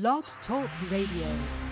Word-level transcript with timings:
Blog 0.00 0.24
Talk 0.48 0.68
Radio. 0.90 1.63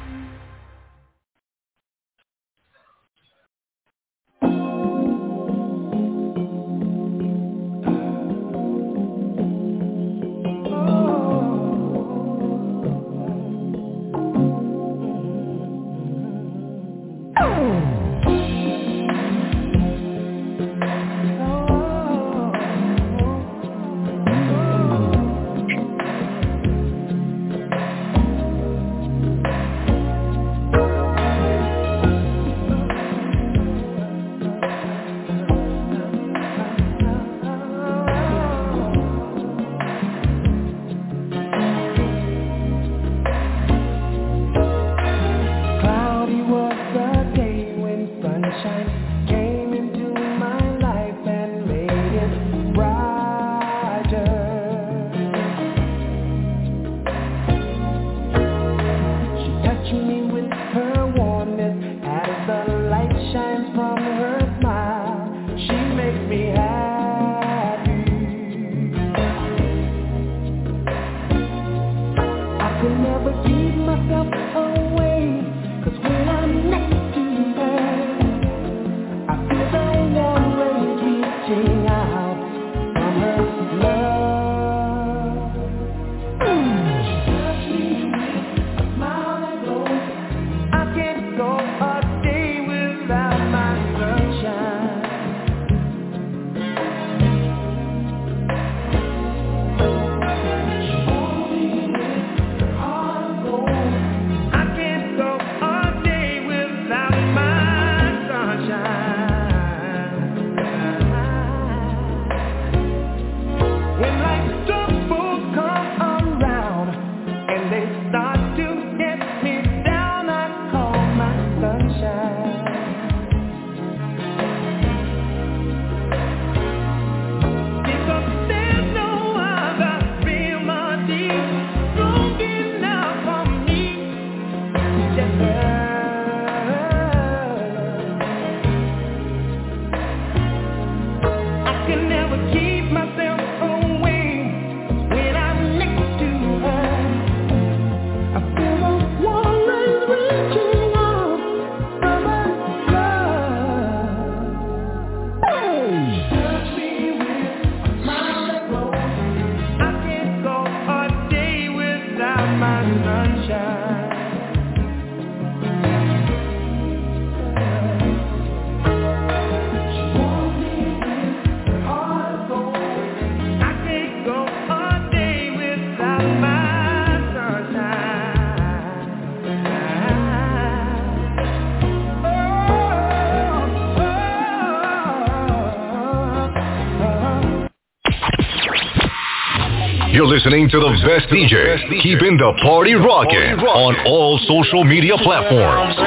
You're 190.22 190.38
listening 190.38 190.70
to 190.70 190.78
the 190.78 190.94
best 191.02 191.26
DJ, 191.34 191.82
keeping 191.98 192.38
the 192.38 192.54
party 192.62 192.94
rocking 192.94 193.58
on 193.58 194.06
all 194.06 194.38
social 194.46 194.86
media 194.86 195.18
platforms. 195.18 195.98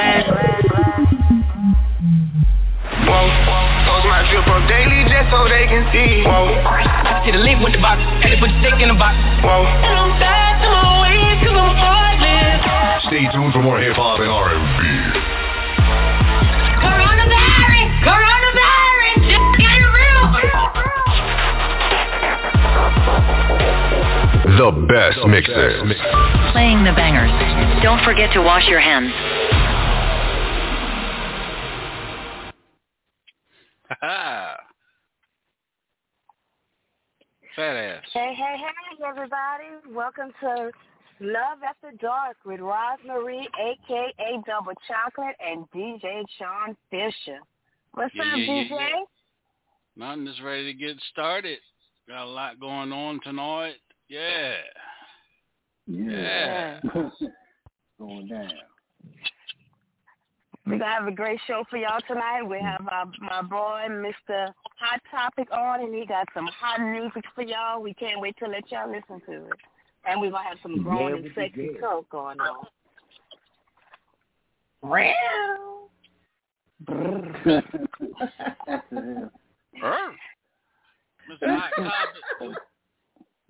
Whoa, 3.03 3.27
my 4.07 4.23
drip 4.31 4.47
up 4.47 4.63
daily 4.71 5.03
just 5.11 5.27
so 5.27 5.43
they 5.51 5.67
can 5.67 5.83
see. 5.91 6.23
Whoa, 6.23 6.47
See 7.27 7.35
the 7.35 7.43
link 7.43 7.59
with 7.59 7.75
the 7.75 7.83
box, 7.83 7.99
and 8.23 8.31
they 8.31 8.39
put 8.39 8.55
the 8.55 8.59
stick 8.63 8.79
in 8.79 8.87
the 8.87 8.95
box. 8.95 9.19
whoa. 9.43 9.67
And 9.67 9.99
I'm 9.99 10.15
back 10.15 10.63
to 10.63 10.71
my 10.71 10.95
ways, 11.03 11.35
cause 11.43 11.59
I'm 11.59 11.75
heartless. 11.75 13.11
Stay 13.11 13.27
tuned 13.35 13.51
for 13.51 13.67
more 13.67 13.83
hip 13.83 13.99
hop 13.99 14.23
and 14.23 14.31
R&B. 14.31 15.24
The 24.57 24.71
best 24.87 25.19
mixes. 25.27 25.53
Playing 26.53 26.83
the 26.85 26.93
bangers. 26.95 27.31
Don't 27.83 28.01
forget 28.05 28.31
to 28.33 28.41
wash 28.41 28.67
your 28.69 28.79
hands. 28.79 29.11
Fat 37.55 37.75
ass. 37.75 38.03
Hey, 38.13 38.33
hey, 38.35 38.55
hey, 38.57 39.03
everybody. 39.07 39.65
Welcome 39.93 40.31
to 40.41 40.71
Love 41.21 41.59
After 41.67 41.91
Dark 42.01 42.37
with 42.45 42.59
Rosemary, 42.59 43.47
a.k.a. 43.59 44.41
Double 44.45 44.73
Chocolate, 44.87 45.35
and 45.45 45.69
DJ 45.71 46.23
Shaun 46.37 46.75
Fisher. 46.89 47.39
What's 47.93 48.13
Yeah, 48.13 48.23
up, 48.23 48.37
yeah, 48.37 48.45
yeah, 48.45 48.63
DJ? 48.63 48.69
yeah. 48.69 49.03
Nothing 49.95 50.27
is 50.27 50.41
ready 50.41 50.71
to 50.73 50.77
get 50.77 50.97
started. 51.11 51.59
Got 52.07 52.23
a 52.25 52.29
lot 52.29 52.59
going 52.59 52.91
on 52.91 53.19
tonight. 53.23 53.75
Yeah. 54.09 54.53
Yeah. 55.87 56.79
Going 57.99 58.27
down. 58.27 58.51
We're 60.65 60.79
going 60.79 60.79
to 60.79 60.85
have 60.85 61.07
a 61.07 61.11
great 61.11 61.39
show 61.45 61.63
for 61.69 61.77
y'all 61.77 61.99
tonight. 62.07 62.41
We 62.41 62.59
have 62.59 62.87
our, 62.91 63.05
my 63.21 63.41
boy, 63.43 63.83
Mr. 63.89 64.51
Hot 64.79 64.99
Topic 65.11 65.47
on, 65.51 65.81
and 65.81 65.93
he 65.93 66.05
got 66.07 66.27
some 66.33 66.47
hot 66.47 66.81
music 66.81 67.23
for 67.35 67.43
y'all. 67.43 67.81
We 67.81 67.93
can't 67.93 68.19
wait 68.19 68.35
to 68.43 68.47
let 68.47 68.71
y'all 68.71 68.89
listen 68.89 69.21
to 69.27 69.45
it. 69.45 69.53
And 70.07 70.19
we're 70.19 70.31
going 70.31 70.43
to 70.43 70.49
have 70.49 70.57
some 70.63 70.81
grown 70.83 71.13
and 71.13 71.23
Never 71.23 71.35
sexy 71.35 71.67
forget. 71.67 71.81
talk 71.81 72.09
going 72.09 72.39
on. 72.39 72.65
Real. 74.81 75.89
Mr. 81.29 81.41
Hot 81.43 81.71
Topic. 81.75 82.57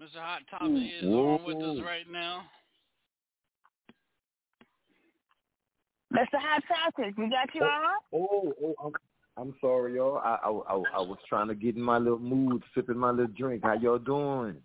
Mr. 0.06 0.20
Hot 0.20 0.42
Topic 0.52 0.68
mm, 0.70 1.00
is 1.00 1.04
on 1.04 1.44
with 1.46 1.64
us 1.64 1.78
right 1.84 2.06
now. 2.12 2.44
Mr. 6.14 6.26
Hot 6.34 6.62
Topic, 6.68 7.18
we 7.18 7.28
got 7.30 7.54
you 7.56 7.64
on? 7.64 7.96
Oh, 8.14 8.20
oh, 8.44 8.54
oh, 8.64 8.76
I'm, 8.86 8.94
I'm 9.42 9.56
sorry, 9.60 9.96
y'all. 9.96 10.18
I, 10.18 10.38
I, 10.44 10.50
I, 10.50 10.84
I 10.98 11.02
was 11.02 11.18
trying 11.28 11.48
to 11.48 11.56
get 11.56 11.76
in 11.76 11.82
my 11.82 11.98
little 11.98 12.20
mood, 12.20 12.62
sipping 12.76 12.98
my 12.98 13.10
little 13.10 13.34
drink. 13.36 13.64
How 13.64 13.74
y'all 13.74 13.98
doing? 13.98 14.58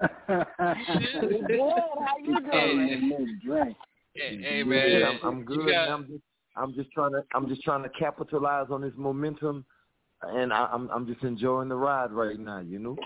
Good. 0.00 0.08
How 0.28 2.16
you 2.24 2.40
doing? 2.40 3.40
Drink. 3.44 3.76
Hey, 4.14 4.38
hey 4.40 4.58
Yeah, 4.58 4.64
man, 4.64 5.04
I'm, 5.04 5.18
I'm 5.24 5.44
good. 5.44 5.66
got- 5.74 5.88
I'm 5.88 6.06
just, 6.06 6.22
I'm 6.56 6.74
just 6.74 6.92
trying 6.92 7.12
to, 7.12 7.22
I'm 7.34 7.48
just 7.48 7.62
trying 7.62 7.82
to 7.82 7.88
capitalize 7.88 8.66
on 8.70 8.82
this 8.82 8.94
momentum, 8.96 9.64
and 10.22 10.52
I, 10.52 10.68
I'm, 10.72 10.88
I'm 10.90 11.06
just 11.08 11.24
enjoying 11.24 11.68
the 11.68 11.76
ride 11.76 12.12
right 12.12 12.38
now. 12.38 12.60
You 12.60 12.78
know. 12.78 12.96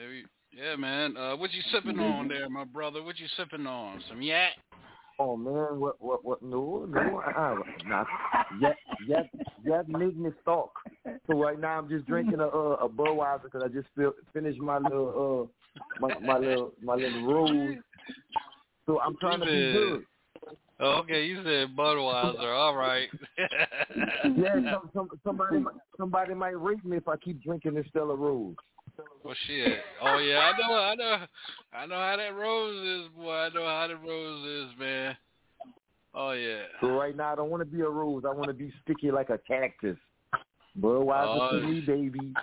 There 0.00 0.14
Yeah, 0.56 0.76
man. 0.76 1.14
Uh, 1.14 1.36
what 1.36 1.52
you 1.52 1.60
sipping 1.70 2.00
on 2.00 2.26
there, 2.26 2.48
my 2.48 2.64
brother? 2.64 3.02
What 3.02 3.18
you 3.18 3.26
sipping 3.36 3.66
on? 3.66 4.02
Some 4.08 4.22
yak? 4.22 4.52
Oh 5.18 5.36
man, 5.36 5.78
what, 5.78 6.00
what, 6.00 6.24
what? 6.24 6.42
No, 6.42 6.86
no, 6.88 7.20
uh, 7.20 7.56
nah. 7.84 8.04
That, 8.62 8.76
that, 9.10 9.28
that 9.66 9.88
made 9.90 10.18
me 10.18 10.30
talk. 10.46 10.72
So 11.26 11.38
right 11.38 11.60
now 11.60 11.76
I'm 11.76 11.90
just 11.90 12.06
drinking 12.06 12.40
a, 12.40 12.46
a, 12.46 12.74
a 12.76 12.88
Budweiser 12.88 13.42
because 13.42 13.62
I 13.62 13.68
just 13.68 13.88
feel, 13.94 14.14
finished 14.32 14.58
my 14.58 14.78
little, 14.78 15.50
uh, 15.70 15.86
my, 16.00 16.18
my 16.20 16.38
little, 16.38 16.72
my 16.82 16.94
little 16.94 17.26
rose. 17.26 17.76
So 18.86 18.98
I'm 19.00 19.18
trying 19.18 19.40
to 19.40 19.46
be 19.46 19.52
good. 19.52 20.04
Oh, 20.80 21.00
okay, 21.00 21.26
you 21.26 21.42
said 21.44 21.76
Budweiser. 21.76 22.56
All 22.56 22.74
right. 22.74 23.08
Yeah, 23.36 24.62
some, 24.72 24.90
some, 24.94 25.10
somebody, 25.22 25.62
somebody 25.98 26.32
might 26.32 26.58
rape 26.58 26.82
me 26.86 26.96
if 26.96 27.06
I 27.06 27.18
keep 27.18 27.42
drinking 27.42 27.74
this 27.74 27.84
Stella 27.90 28.16
Rose. 28.16 28.54
Well, 29.24 29.34
shit. 29.46 29.78
Oh 30.02 30.18
yeah, 30.18 30.38
I 30.38 30.58
know, 30.58 30.74
I 30.74 30.94
know, 30.94 31.26
I 31.72 31.86
know 31.86 31.94
how 31.94 32.16
that 32.16 32.34
rose 32.34 33.04
is, 33.04 33.08
boy. 33.16 33.32
I 33.32 33.48
know 33.50 33.64
how 33.64 33.86
the 33.88 33.96
rose 33.96 34.68
is, 34.68 34.78
man. 34.78 35.16
Oh 36.14 36.32
yeah. 36.32 36.62
So 36.80 36.88
right 36.88 37.16
now 37.16 37.32
I 37.32 37.36
don't 37.36 37.50
want 37.50 37.60
to 37.60 37.64
be 37.64 37.80
a 37.80 37.88
rose. 37.88 38.24
I 38.26 38.32
want 38.32 38.48
to 38.48 38.54
be 38.54 38.72
sticky 38.82 39.10
like 39.10 39.30
a 39.30 39.38
cactus. 39.38 39.96
Budweiser 40.78 41.50
Oh, 41.52 41.60
to 41.60 41.66
me, 41.66 41.80
baby. 41.80 42.34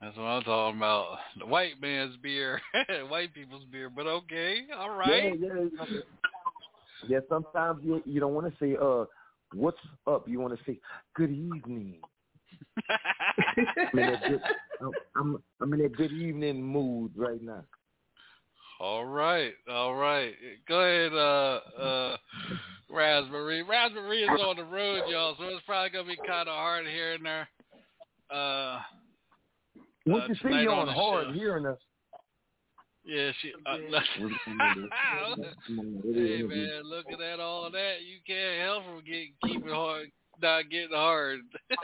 That's 0.00 0.16
what 0.16 0.24
I'm 0.24 0.42
talking 0.42 0.78
about. 0.78 1.18
The 1.38 1.46
white 1.46 1.80
man's 1.80 2.16
beer, 2.16 2.60
white 3.08 3.34
people's 3.34 3.64
beer. 3.70 3.90
But 3.90 4.06
okay, 4.06 4.62
all 4.76 4.90
right. 4.90 5.38
Yeah, 5.38 5.48
right. 5.48 5.70
yeah. 5.78 6.00
Yeah, 7.08 7.18
sometimes 7.28 7.80
you 7.82 8.02
you 8.04 8.20
don't 8.20 8.34
want 8.34 8.46
to 8.46 8.64
say 8.64 8.76
uh 8.80 9.04
what's 9.54 9.78
up. 10.06 10.28
You 10.28 10.40
want 10.40 10.58
to 10.58 10.64
say 10.64 10.78
good 11.14 11.30
evening. 11.30 11.96
I'm 12.88 13.98
in 13.98 14.06
that 14.12 14.22
good, 14.28 14.40
I'm, 14.80 14.92
I'm 15.16 15.42
I'm 15.60 15.72
in 15.74 15.80
that 15.82 15.96
good 15.96 16.12
evening 16.12 16.62
mood 16.62 17.12
right 17.16 17.40
now. 17.42 17.64
all 18.80 19.04
right, 19.04 19.52
all 19.70 19.94
right. 19.94 20.34
Go 20.68 20.80
ahead, 20.80 21.12
uh, 21.12 21.60
uh, 21.82 22.16
Raspberry. 22.90 23.62
Raspberry 23.62 24.22
is 24.22 24.30
on 24.40 24.56
the 24.56 24.64
road, 24.64 25.02
y'all, 25.08 25.34
so 25.38 25.44
it's 25.44 25.64
probably 25.66 25.90
gonna 25.90 26.08
be 26.08 26.16
kind 26.16 26.48
of 26.48 26.54
hard 26.54 26.86
hearing 26.86 27.24
her. 27.24 27.48
Uh, 28.30 28.80
What 30.04 30.22
Uh, 30.22 30.26
you 30.28 30.34
see 30.36 30.40
tonight 30.42 30.66
on 30.68 30.88
on 30.88 30.94
hard 30.94 31.26
show. 31.26 31.32
hearing 31.32 31.66
us? 31.66 31.78
yeah, 33.04 33.32
she. 33.40 33.52
Uh, 33.66 33.76
hey 36.14 36.42
man, 36.42 36.82
looking 36.84 37.14
at 37.14 37.18
that, 37.18 37.40
all 37.40 37.70
that, 37.70 38.02
you 38.02 38.18
can't 38.26 38.60
help 38.62 38.84
from 38.84 39.04
getting 39.04 39.32
keep 39.44 39.64
it 39.66 39.72
hard, 39.72 40.10
not 40.42 40.70
getting 40.70 40.90
hard. 40.90 41.40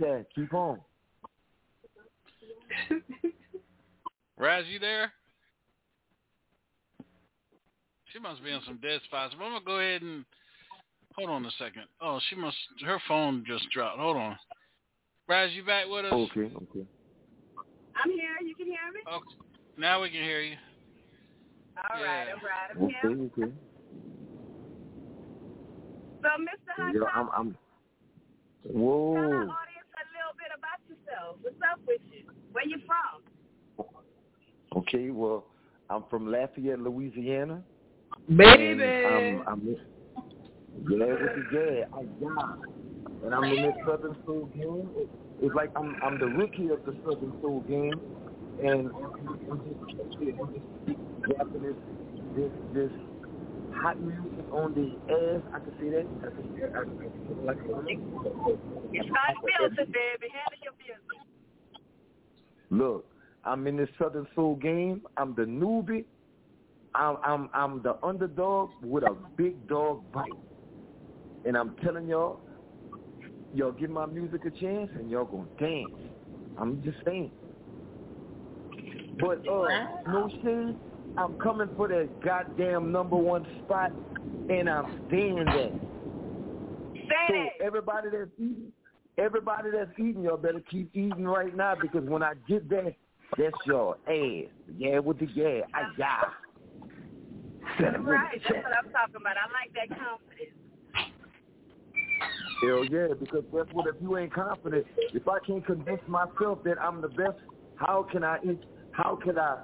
Yeah, 0.00 0.22
keep 0.34 0.54
on. 0.54 0.78
Raz, 4.38 4.64
you 4.68 4.78
there? 4.78 5.12
She 8.12 8.18
must 8.20 8.42
be 8.44 8.50
in 8.50 8.60
some 8.66 8.78
dead 8.80 9.00
spots. 9.04 9.34
But 9.36 9.44
I'm 9.44 9.52
gonna 9.52 9.64
go 9.64 9.80
ahead 9.80 10.02
and 10.02 10.24
hold 11.16 11.30
on 11.30 11.44
a 11.44 11.50
second. 11.58 11.84
Oh, 12.00 12.20
she 12.28 12.36
must. 12.36 12.56
Her 12.84 13.00
phone 13.08 13.44
just 13.46 13.68
dropped. 13.70 13.98
Hold 13.98 14.16
on. 14.16 14.36
Raz, 15.28 15.50
you 15.52 15.64
back 15.64 15.86
with 15.88 16.04
us? 16.04 16.12
Okay, 16.12 16.42
okay. 16.42 16.86
I'm 17.96 18.10
here. 18.10 18.36
You 18.46 18.54
can 18.54 18.66
hear 18.66 18.76
me? 18.94 19.00
Okay. 19.08 19.24
Now 19.76 20.02
we 20.02 20.10
can 20.10 20.22
hear 20.22 20.40
you. 20.40 20.56
All 21.92 22.00
Yeah. 22.00 22.06
right, 22.06 22.28
all 22.28 22.34
right. 22.34 22.70
I'm 22.70 22.82
Okay, 22.84 22.94
here. 23.02 23.46
okay. 23.46 23.52
So, 26.24 26.30
Mr. 26.40 26.72
Hot 26.78 26.94
Yeah, 26.94 27.00
Top, 27.00 27.12
I'm 27.14 27.28
I'm 27.36 27.56
tell 28.64 28.80
our 28.80 29.28
audience 29.28 29.92
a 29.92 30.04
little 30.16 30.32
bit 30.40 30.48
about 30.56 30.80
yourself. 30.88 31.36
What's 31.42 31.56
up 31.70 31.78
with 31.86 32.00
you? 32.10 32.24
Where 32.52 32.66
you 32.66 32.78
from? 32.86 33.86
Okay, 34.74 35.10
well, 35.10 35.44
I'm 35.90 36.04
from 36.08 36.32
Lafayette, 36.32 36.80
Louisiana. 36.80 37.62
Baby. 38.26 38.84
And 38.84 39.42
I'm, 39.44 39.48
I'm 39.48 39.66
yeah, 40.88 41.06
with 41.06 41.18
the 41.20 41.44
yeah, 41.52 41.84
I 41.92 42.04
got. 42.24 42.58
And 43.22 43.34
I'm 43.34 43.44
in 43.44 43.62
this 43.62 43.74
Southern 43.86 44.16
Soul 44.24 44.50
game. 44.54 44.88
It, 44.96 45.10
it's 45.42 45.54
like 45.54 45.72
I'm 45.76 45.94
I'm 46.02 46.18
the 46.18 46.26
rookie 46.26 46.70
of 46.70 46.82
the 46.86 46.96
Southern 47.04 47.34
Soul 47.42 47.60
game, 47.68 48.00
and 48.64 48.88
I'm 48.88 49.60
just, 49.60 49.76
I'm 50.30 50.54
just 50.56 51.38
rapping 51.38 51.62
this 51.62 51.76
this 52.34 52.50
this 52.72 52.90
hot 53.82 54.00
music 54.00 54.44
on 54.52 54.74
the 54.74 54.98
ass. 55.12 55.42
I 55.54 55.58
can 55.60 55.72
see 55.80 55.90
that. 55.90 56.06
I 56.22 56.30
can 56.30 56.44
see 56.54 56.60
that. 56.60 56.72
I 56.74 56.84
can 56.84 56.98
see 56.98 57.32
it 57.32 57.44
like 57.44 57.58
It's 58.92 59.08
hot 59.08 59.34
filter, 59.58 59.86
baby. 59.86 60.28
Handle 60.32 60.60
your 60.62 60.72
business. 60.78 61.24
Look, 62.70 63.06
I'm 63.44 63.66
in 63.66 63.76
this 63.76 63.88
Southern 63.98 64.26
Soul 64.34 64.56
game. 64.56 65.02
I'm 65.16 65.34
the 65.34 65.42
newbie. 65.42 66.04
I'm 66.94 67.16
I'm 67.24 67.50
I'm 67.52 67.82
the 67.82 67.96
underdog 68.04 68.70
with 68.82 69.04
a 69.04 69.16
big 69.36 69.66
dog 69.66 70.10
bite. 70.12 70.24
And 71.44 71.56
I'm 71.56 71.74
telling 71.82 72.06
y'all, 72.06 72.40
y'all 73.52 73.72
give 73.72 73.90
my 73.90 74.06
music 74.06 74.44
a 74.46 74.50
chance 74.50 74.90
and 74.94 75.10
y'all 75.10 75.24
gonna 75.24 75.48
dance. 75.58 75.90
I'm 76.56 76.82
just 76.82 76.98
saying. 77.04 77.32
But 79.18 79.42
uh 79.50 79.66
no 80.06 80.30
shade, 80.42 80.76
I'm 81.16 81.34
coming 81.34 81.70
for 81.76 81.88
that 81.88 82.10
goddamn 82.20 82.90
number 82.92 83.16
one 83.16 83.46
spot 83.64 83.92
and 84.48 84.68
I'm 84.68 84.86
staying 85.06 85.44
there. 85.44 85.80
So 87.28 87.64
everybody 87.64 88.08
that's 88.10 88.30
eating 88.38 88.72
everybody 89.16 89.70
that's 89.70 89.90
eating, 89.98 90.22
y'all 90.22 90.36
better 90.36 90.62
keep 90.70 90.90
eating 90.94 91.24
right 91.24 91.54
now 91.54 91.74
because 91.80 92.04
when 92.04 92.22
I 92.22 92.34
get 92.48 92.68
there, 92.68 92.94
that's 93.38 93.56
your 93.66 93.96
ass. 94.08 94.50
Yeah, 94.76 94.98
with 94.98 95.20
the 95.20 95.28
yeah, 95.34 95.60
I 95.74 95.82
yeah. 95.98 96.20
Right, 97.80 98.40
that's 98.48 98.64
what 98.64 98.72
I'm 98.76 98.90
talking 98.92 99.20
about. 99.20 99.36
I 99.36 99.46
like 99.52 99.72
that 99.74 99.88
confidence. 99.88 100.54
Hell 102.62 102.84
yeah, 102.84 103.14
because 103.18 103.44
that's 103.52 103.72
what 103.72 103.86
if 103.86 103.96
you 104.00 104.16
ain't 104.16 104.32
confident, 104.32 104.86
if 105.12 105.26
I 105.28 105.38
can't 105.46 105.64
convince 105.64 106.00
myself 106.06 106.62
that 106.64 106.76
I'm 106.82 107.00
the 107.00 107.08
best, 107.08 107.36
how 107.76 108.06
can 108.10 108.24
I 108.24 108.38
eat? 108.44 108.60
how 108.94 109.16
can 109.16 109.38
I 109.38 109.56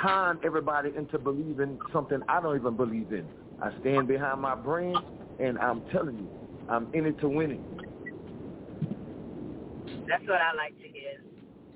con 0.00 0.38
everybody 0.44 0.90
into 0.96 1.18
believing 1.18 1.78
something 1.92 2.20
I 2.28 2.40
don't 2.40 2.56
even 2.56 2.76
believe 2.76 3.12
in? 3.12 3.26
I 3.62 3.70
stand 3.80 4.08
behind 4.08 4.40
my 4.40 4.54
brand 4.54 4.98
and 5.38 5.58
I'm 5.58 5.82
telling 5.92 6.18
you, 6.18 6.28
I'm 6.68 6.92
in 6.94 7.06
it 7.06 7.18
to 7.20 7.28
win 7.28 7.50
it. 7.52 7.60
That's 10.08 10.26
what 10.26 10.40
I 10.40 10.54
like 10.56 10.76
to 10.78 10.88
hear. 10.88 11.22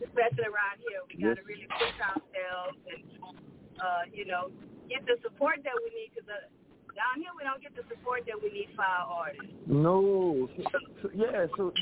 Especially 0.02 0.44
around 0.44 0.82
here, 0.82 1.00
we 1.08 1.22
got 1.22 1.36
to 1.36 1.44
really 1.46 1.68
push 1.70 1.96
ourselves 2.02 2.78
and, 2.90 3.02
uh, 3.80 4.02
you 4.12 4.26
know, 4.26 4.50
get 4.88 5.06
the 5.06 5.16
support 5.22 5.62
that 5.64 5.72
we 5.82 5.90
need. 5.94 6.10
Because 6.14 6.28
uh, 6.28 6.50
down 6.94 7.22
here, 7.22 7.30
we 7.38 7.44
don't 7.44 7.62
get 7.62 7.74
the 7.76 7.82
support 7.88 8.22
that 8.26 8.34
we 8.42 8.50
need 8.50 8.68
for 8.74 8.82
our 8.82 9.06
artists. 9.06 9.54
No, 9.66 10.48
so, 10.56 10.78
so, 11.02 11.08
yeah. 11.14 11.46
So 11.56 11.72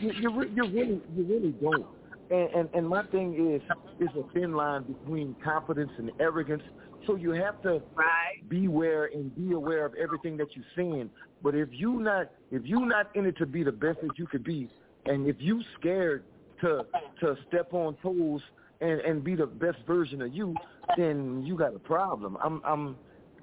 you 0.00 0.12
you, 0.18 0.30
you 0.54 0.64
really 0.66 1.00
you 1.14 1.24
really 1.24 1.54
don't. 1.62 1.86
And, 2.30 2.48
and 2.54 2.68
and 2.74 2.88
my 2.88 3.02
thing 3.06 3.34
is 3.54 3.62
is 3.98 4.08
a 4.16 4.22
thin 4.32 4.52
line 4.52 4.84
between 4.84 5.36
confidence 5.42 5.90
and 5.98 6.10
arrogance. 6.20 6.62
So 7.06 7.16
you 7.16 7.30
have 7.32 7.60
to 7.62 7.82
right. 7.96 8.48
beware 8.48 9.06
and 9.06 9.34
be 9.34 9.52
aware 9.54 9.84
of 9.84 9.94
everything 9.94 10.36
that 10.36 10.48
you're 10.54 10.64
seeing. 10.76 11.10
But 11.42 11.54
if 11.54 11.68
you 11.72 12.00
not 12.00 12.30
if 12.50 12.62
you 12.64 12.86
not 12.86 13.14
in 13.16 13.26
it 13.26 13.36
to 13.38 13.46
be 13.46 13.64
the 13.64 13.72
best 13.72 14.00
that 14.02 14.16
you 14.16 14.26
could 14.26 14.44
be, 14.44 14.68
and 15.06 15.26
if 15.26 15.36
you 15.38 15.62
scared 15.78 16.24
to 16.60 16.86
to 17.20 17.36
step 17.48 17.72
on 17.72 17.96
toes 18.02 18.42
and 18.80 19.00
and 19.00 19.24
be 19.24 19.34
the 19.34 19.46
best 19.46 19.78
version 19.86 20.22
of 20.22 20.32
you, 20.32 20.54
then 20.96 21.42
you 21.44 21.56
got 21.56 21.74
a 21.74 21.80
problem. 21.80 22.36
I'm 22.42 22.60
I'm 22.64 22.96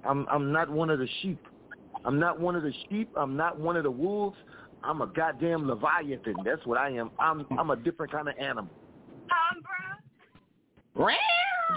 I'm 0.06 0.28
I'm 0.30 0.52
not 0.52 0.70
one 0.70 0.90
of 0.90 1.00
the 1.00 1.08
sheep. 1.22 1.40
I'm 2.06 2.20
not 2.20 2.40
one 2.40 2.56
of 2.56 2.64
the 2.64 2.74
sheep. 2.90 3.10
I'm 3.18 3.36
not 3.36 3.60
one 3.60 3.76
of 3.76 3.84
the 3.84 3.92
wolves. 3.92 4.38
I'm 4.88 5.02
a 5.02 5.08
goddamn 5.08 5.68
leviathan. 5.68 6.36
That's 6.46 6.66
what 6.66 6.78
I 6.78 6.92
am. 6.92 7.12
I'm 7.20 7.46
I'm 7.60 7.72
a 7.72 7.76
different 7.76 8.12
kind 8.12 8.30
of 8.30 8.36
animal. 8.40 8.72
Um, 9.30 9.62
bro. 10.94 11.08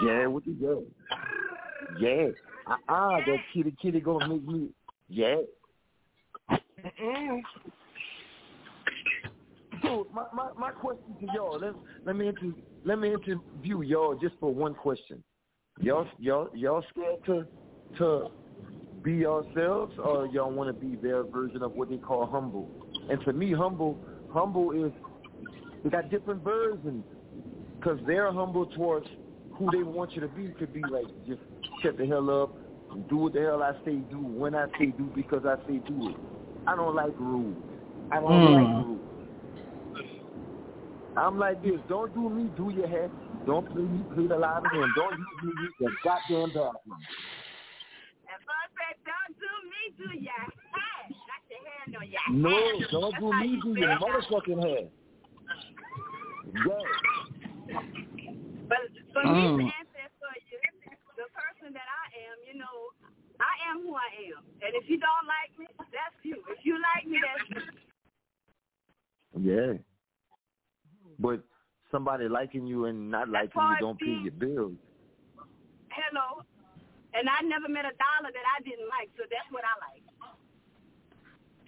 Yeah, 0.03 0.27
what 0.27 0.47
you 0.47 0.53
go? 0.53 0.83
Yeah. 1.99 2.29
Uh 2.67 2.91
uh 2.91 3.17
that 3.17 3.37
kitty 3.53 3.75
kitty 3.81 3.99
gonna 3.99 4.29
make 4.29 4.47
me 4.47 4.69
yeah. 5.09 5.35
Mm-mm. 6.49 7.41
So 9.81 10.07
my, 10.13 10.25
my, 10.33 10.49
my 10.57 10.71
question 10.71 11.15
to 11.19 11.27
y'all, 11.33 11.59
let 11.59 11.73
let 12.05 12.15
me 12.15 12.27
inter, 12.29 12.53
let 12.85 12.97
me 12.97 13.13
interview 13.13 13.81
y'all 13.81 14.15
just 14.15 14.35
for 14.39 14.53
one 14.53 14.73
question. 14.73 15.21
Y'all 15.81 16.07
y'all 16.17 16.49
y'all 16.53 16.83
scared 16.91 17.25
to 17.25 17.45
to 17.97 18.29
be 19.03 19.13
yourselves 19.13 19.93
or 19.97 20.27
y'all 20.27 20.51
want 20.51 20.69
to 20.69 20.73
be 20.73 20.95
their 20.95 21.23
version 21.23 21.61
of 21.61 21.73
what 21.73 21.89
they 21.89 21.97
call 21.97 22.25
humble? 22.25 22.69
And 23.09 23.19
to 23.25 23.33
me, 23.33 23.53
humble 23.53 23.99
humble 24.27 24.71
is 24.71 24.91
they 25.83 25.89
got 25.89 26.09
different 26.09 26.43
versions 26.43 27.05
because 27.79 27.99
they're 28.05 28.31
humble 28.31 28.65
towards 28.67 29.05
who 29.57 29.69
they 29.71 29.83
want 29.83 30.15
you 30.15 30.21
to 30.21 30.27
be. 30.27 30.53
Could 30.57 30.73
be 30.73 30.83
like 30.83 31.05
just 31.27 31.41
shut 31.81 31.97
the 31.97 32.05
hell 32.05 32.29
up 32.29 32.55
and 32.91 33.07
do 33.07 33.17
what 33.17 33.33
the 33.33 33.41
hell 33.41 33.63
I 33.63 33.73
say 33.85 33.97
do 33.97 34.19
when 34.19 34.55
I 34.55 34.67
say 34.77 34.87
do 34.87 35.11
because 35.15 35.45
I 35.45 35.55
say 35.67 35.79
do 35.87 36.09
it. 36.09 36.15
I 36.67 36.75
don't 36.75 36.95
like 36.95 37.17
rules. 37.19 37.57
I 38.11 38.19
don't 38.19 38.29
Mm. 38.43 38.53
like 38.53 38.85
rules. 38.85 39.01
I'm 41.17 41.37
like 41.37 41.61
this. 41.61 41.81
Don't 41.87 42.13
do 42.13 42.29
me, 42.29 42.49
do 42.55 42.69
your 42.69 42.87
hair. 42.87 43.11
Don't 43.45 43.67
play 43.67 43.83
me, 43.83 44.05
play 44.13 44.27
the 44.27 44.37
live 44.37 44.63
again. 44.65 44.93
Don't 44.95 45.17
use 45.17 45.43
me, 45.43 45.51
use 45.61 45.73
the 45.79 45.91
goddamn 46.03 46.49
bathroom. 46.49 47.03
And 48.29 48.39
first 48.47 48.71
said, 48.79 48.95
don't 49.03 49.35
do 49.35 49.51
me, 49.67 49.81
do 49.97 50.07
your 50.17 50.31
hair. 50.31 50.47
Your 50.47 50.60
hand 51.81 51.95
on 51.95 52.05
your 52.09 52.21
No, 52.29 52.49
hair. 52.49 52.87
don't 52.91 53.11
That's 53.11 53.19
do 53.21 53.31
how 53.31 53.41
me, 53.41 53.47
you 53.47 53.61
do 53.61 53.73
feel. 53.75 53.83
your 53.83 53.97
motherfucking 53.99 54.61
hair. 54.61 54.85
Yeah. 56.51 56.85
But 58.67 58.81
for 59.13 59.23
me 59.25 59.41
Mm. 59.47 59.57
to 59.57 59.63
answer 59.63 60.05
for 60.19 60.33
you, 60.49 60.59
the 61.17 61.27
person 61.33 61.73
that 61.73 61.87
I 61.87 62.05
am, 62.29 62.37
you 62.47 62.55
know, 62.59 62.93
I 63.39 63.53
am 63.69 63.81
who 63.83 63.95
I 63.95 64.09
am. 64.31 64.43
And 64.61 64.75
if 64.75 64.89
you 64.89 64.97
don't 64.97 65.27
like 65.27 65.57
me, 65.57 65.67
that's 65.91 66.15
you. 66.23 66.43
If 66.49 66.65
you 66.65 66.79
like 66.79 67.05
me, 67.07 67.19
that's 67.21 67.49
you. 67.49 67.61
Yeah. 69.39 69.77
But 71.19 71.43
somebody 71.91 72.27
liking 72.27 72.65
you 72.65 72.85
and 72.85 73.09
not 73.11 73.29
liking 73.29 73.61
you 73.61 73.77
don't 73.79 73.99
pay 73.99 74.17
your 74.23 74.31
bills. 74.33 74.77
Hello. 75.89 76.43
And 77.13 77.27
I 77.27 77.41
never 77.43 77.67
met 77.67 77.85
a 77.85 77.91
dollar 77.99 78.31
that 78.31 78.45
I 78.57 78.61
didn't 78.63 78.87
like, 78.87 79.09
so 79.17 79.23
that's 79.29 79.51
what 79.51 79.63
I 79.65 79.75
like. 79.91 80.03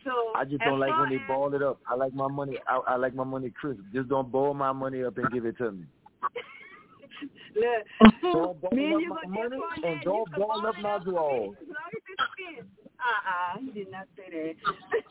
So 0.04 0.12
I 0.36 0.44
just 0.46 0.62
don't 0.62 0.80
like 0.80 0.98
when 1.00 1.10
they 1.10 1.16
as- 1.16 1.28
ball 1.28 1.54
it 1.54 1.62
up. 1.62 1.80
I 1.88 1.96
like 1.96 2.14
my 2.14 2.28
money. 2.28 2.58
I, 2.68 2.80
I 2.88 2.96
like 2.98 3.16
my 3.16 3.24
money 3.24 3.50
crisp. 3.50 3.80
Just 3.94 4.10
don't 4.10 4.32
ball 4.32 4.54
my 4.54 4.72
money 4.72 5.04
up 5.04 5.18
and 5.18 5.32
give 5.32 5.46
it 5.46 5.58
to 5.60 5.72
me. 5.72 5.86
Look, 7.56 7.86
Don't 8.22 8.62
ball 8.62 8.72
me 8.72 8.86
and 8.86 8.96
up 8.96 9.02
you 9.02 9.10
my 9.10 9.26
money 9.28 9.58
and 9.84 10.02
don't 10.02 10.18
You 10.20 10.26
can 10.34 10.40
ball 10.42 10.66
up 10.68 10.76
my 10.82 10.98
for 11.00 11.04
drawers. 11.12 11.56
As 11.62 11.68
long 11.68 11.92
as 11.94 12.02
it's 12.10 12.24
spent. 12.56 12.68
Uh-uh, 13.00 13.60
he 13.60 13.72
did 13.72 13.92
not 13.92 14.08
say 14.18 14.30
that. 14.32 14.56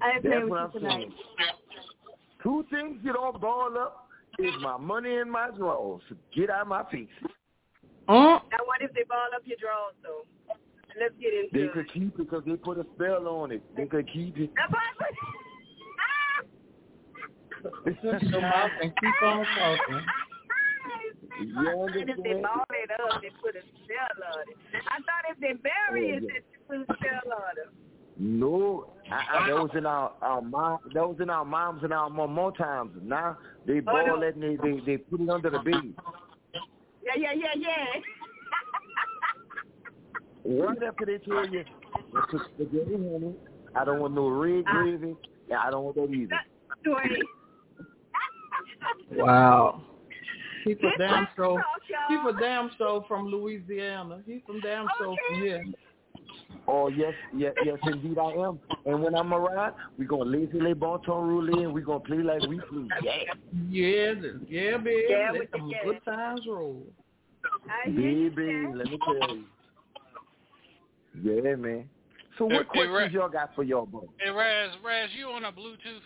I 0.00 0.10
ain't 0.10 0.22
That's 0.22 0.32
playing 0.34 0.48
what 0.48 0.58
I'm 0.58 0.66
with 0.66 0.74
you 0.74 0.80
tonight. 0.80 0.98
saying. 0.98 1.12
Two 2.42 2.64
things 2.70 2.98
you 3.02 3.12
don't 3.12 3.40
ball 3.40 3.76
up 3.78 4.08
is 4.38 4.52
my 4.60 4.76
money 4.76 5.16
and 5.16 5.30
my 5.30 5.50
drawers. 5.56 6.02
Get 6.34 6.50
out 6.50 6.62
of 6.62 6.68
my 6.68 6.84
face. 6.90 7.08
Mm. 8.08 8.40
Now, 8.50 8.64
what 8.66 8.80
if 8.82 8.92
they 8.92 9.04
ball 9.08 9.28
up 9.34 9.42
your 9.44 9.56
drawers, 9.58 9.94
though? 10.02 10.24
Let's 11.00 11.14
get 11.20 11.34
into 11.34 11.50
They 11.52 11.72
could 11.72 11.92
keep 11.92 12.14
it 12.14 12.16
because 12.16 12.44
they 12.46 12.56
put 12.56 12.78
a 12.78 12.86
spell 12.94 13.26
on 13.28 13.52
it. 13.52 13.62
They 13.76 13.86
could 13.86 14.08
keep 14.12 14.36
it. 14.38 14.50
That's 14.56 14.72
why 14.72 14.80
I 14.80 15.04
Shut 18.02 18.22
your 18.22 18.40
mouth 18.40 18.70
and 18.82 18.92
keep 19.00 19.22
on 19.22 19.46
talking. 19.58 20.06
You 21.40 21.88
said 21.94 22.08
if 22.10 22.16
they 22.22 22.34
ball 22.34 22.64
it 22.70 22.90
up, 22.90 23.22
they 23.22 23.30
put 23.42 23.56
a 23.56 23.62
spell 23.84 24.20
on 24.32 24.44
it. 24.48 24.56
I 24.88 24.96
thought 24.98 25.24
if 25.30 25.38
they 25.40 25.54
bury 25.54 26.12
Oh, 26.12 26.16
it, 26.16 26.22
yeah. 26.22 26.28
that 26.34 26.42
they 26.44 26.58
put 26.68 26.78
a 26.80 26.96
spell 26.98 27.32
on 27.32 27.56
it. 27.56 27.68
No, 28.16 28.92
I, 29.10 29.38
I, 29.38 29.48
that 29.48 29.56
was 29.56 29.70
in 29.76 29.86
our 29.86 30.12
our 30.22 30.40
mom. 30.40 30.78
That 30.94 31.08
was 31.08 31.16
in 31.20 31.30
our 31.30 31.44
moms 31.44 31.82
and 31.82 31.92
our 31.92 32.08
mom 32.08 32.32
more 32.34 32.52
times. 32.52 32.92
Now 33.02 33.38
they 33.66 33.80
ball 33.80 34.02
Oh, 34.08 34.16
no. 34.16 34.22
it 34.22 34.36
and 34.36 34.42
they, 34.42 34.56
they 34.56 34.80
they 34.86 34.96
put 34.98 35.20
it 35.20 35.28
under 35.28 35.50
the 35.50 35.58
bed. 35.58 35.94
Yeah, 37.02 37.12
yeah, 37.16 37.32
yeah, 37.34 37.54
yeah. 37.56 37.84
Right 40.46 40.82
after 40.82 41.06
they 41.06 41.18
tell 41.18 41.46
you, 41.48 41.64
"Put 42.30 42.40
spaghetti 42.54 42.92
honey. 42.92 43.34
I 43.74 43.84
don't 43.84 43.98
want 44.00 44.14
no 44.14 44.28
red 44.28 44.64
gravy. 44.66 45.16
Yeah, 45.48 45.60
I 45.64 45.70
don't 45.70 45.84
want 45.84 45.96
that 45.96 46.10
either. 46.10 46.38
Dwayne. 46.86 47.18
Wow. 49.12 49.82
He's 50.64 50.76
a 50.82 50.98
damn 50.98 51.28
show. 51.36 51.58
He's 52.08 52.18
a 52.28 52.40
damn 52.40 52.70
show 52.78 53.04
from 53.06 53.26
Louisiana. 53.26 54.22
He's 54.26 54.40
from 54.46 54.60
damn 54.60 54.86
show 54.98 55.16
from 55.28 55.40
here. 55.42 55.64
Oh 56.66 56.88
yes, 56.88 57.12
yes, 57.36 57.52
yes, 57.64 57.78
indeed 57.84 58.18
I 58.18 58.30
am. 58.32 58.58
And 58.86 59.02
when 59.02 59.14
I'm 59.14 59.34
around, 59.34 59.74
we 59.98 60.06
gonna 60.06 60.24
laissez 60.24 60.58
les 60.60 60.72
bons 60.72 60.98
temps 61.04 61.22
rouler 61.22 61.64
and 61.64 61.72
we 61.74 61.82
gonna 61.82 62.00
play 62.00 62.18
like 62.18 62.40
we 62.48 62.58
play. 62.60 62.88
Yeah, 63.02 63.12
Yeah, 63.68 64.14
yeah, 64.48 64.76
baby. 64.78 65.02
Yeah, 65.08 65.30
Let 65.32 65.40
with 65.40 65.50
the 65.50 65.58
them 65.58 65.72
good 65.84 66.04
times 66.06 66.40
roll. 66.48 66.82
I 67.68 67.90
baby, 67.90 68.66
let 68.74 68.86
me 68.86 68.98
tell 69.04 69.36
you. 69.36 69.44
Yeah, 71.22 71.54
man. 71.54 71.88
So 72.38 72.46
what 72.46 72.66
hey, 72.74 72.86
questions 72.86 73.14
Ra- 73.14 73.20
y'all 73.22 73.30
got 73.30 73.54
for 73.54 73.62
y'all, 73.62 73.86
boy? 73.86 74.06
Hey 74.18 74.30
Raz, 74.30 74.74
Raz, 74.82 75.10
you 75.14 75.30
on 75.30 75.44
a 75.44 75.52
Bluetooth? 75.52 76.02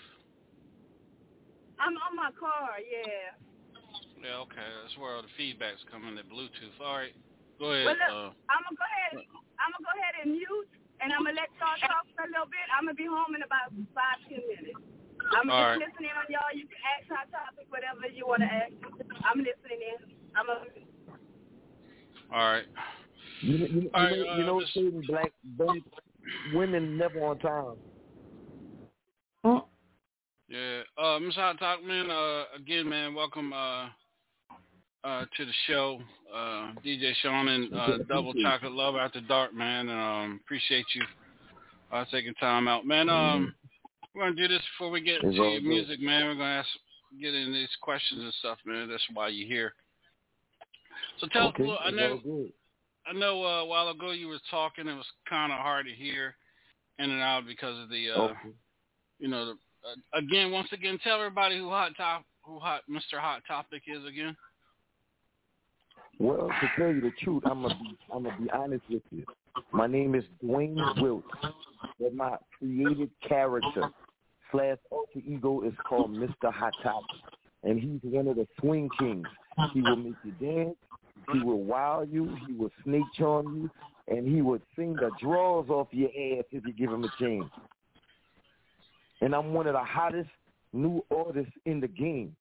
I'm 1.81 1.95
on 1.97 2.13
my 2.17 2.29
car, 2.37 2.77
yeah. 2.85 3.33
Yeah, 4.19 4.45
okay. 4.45 4.67
That's 4.83 4.99
where 4.99 5.15
all 5.17 5.23
the 5.23 5.33
feedback's 5.39 5.81
coming. 5.89 6.19
the 6.19 6.27
Bluetooth. 6.27 6.75
All 6.83 7.01
right, 7.01 7.15
go 7.57 7.73
ahead. 7.73 7.87
Well, 7.87 7.97
look, 7.97 8.13
uh, 8.13 8.31
I'm 8.53 8.61
gonna 8.67 8.77
go 8.77 8.85
ahead. 8.85 9.25
I'm 9.57 9.71
gonna 9.73 9.87
go 9.87 9.93
ahead 9.97 10.15
and 10.27 10.29
mute, 10.37 10.69
and 11.01 11.09
I'm 11.15 11.25
gonna 11.25 11.39
let 11.39 11.49
y'all 11.57 11.81
talk 11.81 12.05
for 12.13 12.27
a 12.27 12.31
little 12.31 12.51
bit. 12.51 12.67
I'm 12.75 12.85
gonna 12.85 12.99
be 12.99 13.09
home 13.09 13.33
in 13.33 13.41
about 13.47 13.73
five 13.97 14.21
ten 14.29 14.43
minutes. 14.45 14.77
I'm 15.33 15.49
All 15.49 15.65
just 15.65 15.81
right. 15.81 15.81
listening 15.89 16.13
on 16.13 16.29
y'all. 16.29 16.53
You 16.53 16.67
can 16.69 16.83
ask 16.99 17.07
our 17.15 17.27
topic, 17.33 17.71
whatever 17.73 18.05
you 18.11 18.27
want 18.29 18.45
to 18.45 18.51
ask. 18.51 18.75
I'm 19.25 19.41
listening 19.41 19.81
in. 19.81 19.99
I'm 20.37 20.49
a. 20.51 20.57
all 22.35 22.45
right. 22.53 22.69
You, 23.41 23.57
you, 23.57 23.67
you, 23.67 23.91
All 23.95 24.05
right, 24.05 24.17
know, 24.19 24.29
uh, 24.31 24.37
you 24.37 24.45
know, 24.45 24.61
just- 24.61 24.75
certain 24.75 25.03
black, 25.09 25.33
black 25.45 25.79
women 26.55 26.97
never 26.99 27.25
on 27.25 27.39
time. 27.39 27.77
Yeah. 30.49 30.81
Uh, 30.97 31.19
Ms. 31.19 31.35
Hot 31.35 31.59
Talk, 31.59 31.85
man, 31.85 32.11
uh, 32.11 32.45
again, 32.57 32.89
man, 32.89 33.15
welcome 33.15 33.53
uh, 33.53 33.89
uh, 35.05 35.25
to 35.37 35.45
the 35.45 35.53
show. 35.67 36.01
Uh, 36.35 36.73
DJ 36.85 37.13
Shaun 37.23 37.49
and 37.49 37.75
uh, 37.75 37.99
Double 38.09 38.33
Chocolate 38.35 38.73
Love 38.73 38.97
After 38.97 39.21
Dark, 39.21 39.53
man. 39.55 39.91
Um, 39.91 40.41
appreciate 40.43 40.87
you 40.95 41.03
uh, 41.93 42.05
taking 42.11 42.33
time 42.35 42.67
out. 42.67 42.87
Man, 42.87 43.11
um, 43.11 43.55
we're 44.15 44.23
going 44.25 44.37
to 44.37 44.49
do 44.49 44.55
this 44.55 44.63
before 44.79 44.91
we 44.91 45.03
get 45.03 45.23
It's 45.23 45.37
to 45.37 45.43
your 45.43 45.61
music, 45.61 46.01
man. 46.01 46.27
We're 46.27 46.35
going 46.35 46.39
to 46.39 46.45
ask, 46.61 46.69
get 47.21 47.35
into 47.35 47.53
these 47.53 47.69
questions 47.83 48.23
and 48.23 48.33
stuff, 48.41 48.59
man. 48.65 48.89
That's 48.89 49.05
why 49.13 49.29
you're 49.29 49.49
here. 49.49 49.75
So 51.21 51.27
tell 51.29 51.49
okay, 51.49 51.63
us, 51.65 51.69
a 51.69 51.71
little- 51.71 51.79
I 51.85 51.91
know, 51.91 52.11
all 52.13 52.19
good. 52.43 52.53
I 53.09 53.13
know 53.15 53.43
uh, 53.43 53.63
a 53.63 53.67
while 53.67 53.89
ago 53.89 54.11
you 54.11 54.29
were 54.29 54.41
talking. 54.51 54.87
It 54.87 54.95
was 54.95 55.07
kind 55.29 55.53
of 55.53 55.59
hard 55.59 55.87
to 55.87 55.93
hear 55.93 56.35
in 56.99 57.11
and 57.11 57.23
out 57.23 57.47
because 57.47 57.79
of 57.83 57.89
the, 57.89 58.11
uh, 58.11 58.23
Okay. 58.23 58.51
you 59.19 59.29
know, 59.29 59.47
the, 59.47 59.53
uh, 59.53 60.19
again, 60.19 60.51
once 60.51 60.69
again, 60.73 60.99
tell 61.03 61.17
everybody 61.19 61.57
who 61.57 61.69
hot 61.71 61.93
top, 61.97 62.25
who 62.43 62.59
hot 62.59 62.83
Mr. 62.91 63.19
Hot 63.19 63.43
Topic 63.47 63.83
is 63.87 64.05
again. 64.05 64.37
Well, 66.19 66.49
to 66.49 66.69
tell 66.77 66.93
you 66.93 67.01
the 67.01 67.13
truth, 67.23 67.45
I'm 67.47 67.63
gonna 67.63 67.79
be 67.81 67.97
I'm 68.13 68.25
gonna 68.25 68.37
be 68.41 68.51
honest 68.51 68.83
with 68.91 69.03
you. 69.11 69.25
My 69.71 69.87
name 69.87 70.17
is 70.17 70.25
Dwayne 70.43 71.01
Wilt, 71.01 71.23
but 72.01 72.13
my 72.15 72.37
created 72.59 73.11
character 73.27 73.89
slash 74.51 74.79
alter 74.91 75.21
ego 75.25 75.63
is 75.63 75.75
called 75.89 76.11
Mr. 76.11 76.53
Hot 76.53 76.73
Topic, 76.83 77.21
and 77.63 77.79
he's 77.79 78.01
one 78.03 78.27
of 78.27 78.37
the 78.37 78.49
swing 78.59 78.89
kings. 78.99 79.29
He 79.73 79.81
will 79.81 79.97
make 79.97 80.15
you 80.25 80.33
dance. 80.33 80.77
He 81.33 81.41
will 81.41 81.63
wow 81.63 82.07
you. 82.09 82.37
He 82.47 82.53
will 82.55 82.71
snake 82.85 83.03
on 83.21 83.55
you, 83.55 83.71
and 84.09 84.27
he 84.27 84.43
will 84.43 84.61
sing 84.77 84.95
the 84.95 85.11
draws 85.21 85.69
off 85.69 85.89
your 85.91 86.09
ass 86.09 86.45
if 86.51 86.65
you 86.67 86.73
give 86.73 86.91
him 86.91 87.05
a 87.05 87.11
chance. 87.19 87.51
And 89.21 89.35
I'm 89.35 89.53
one 89.53 89.67
of 89.67 89.75
the 89.75 89.85
hottest 89.85 90.31
new 90.73 91.05
artists 91.15 91.53
in 91.67 91.81
the 91.81 91.89
game, 91.89 92.35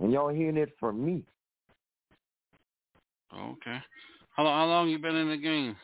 and 0.00 0.12
y'all 0.12 0.28
hearing 0.28 0.56
it 0.56 0.74
from 0.78 1.04
me. 1.04 1.24
Okay. 3.34 3.78
How 4.36 4.44
long? 4.44 4.58
How 4.58 4.66
long 4.66 4.88
you 4.88 4.98
been 4.98 5.16
in 5.16 5.28
the 5.28 5.36
game? 5.36 5.76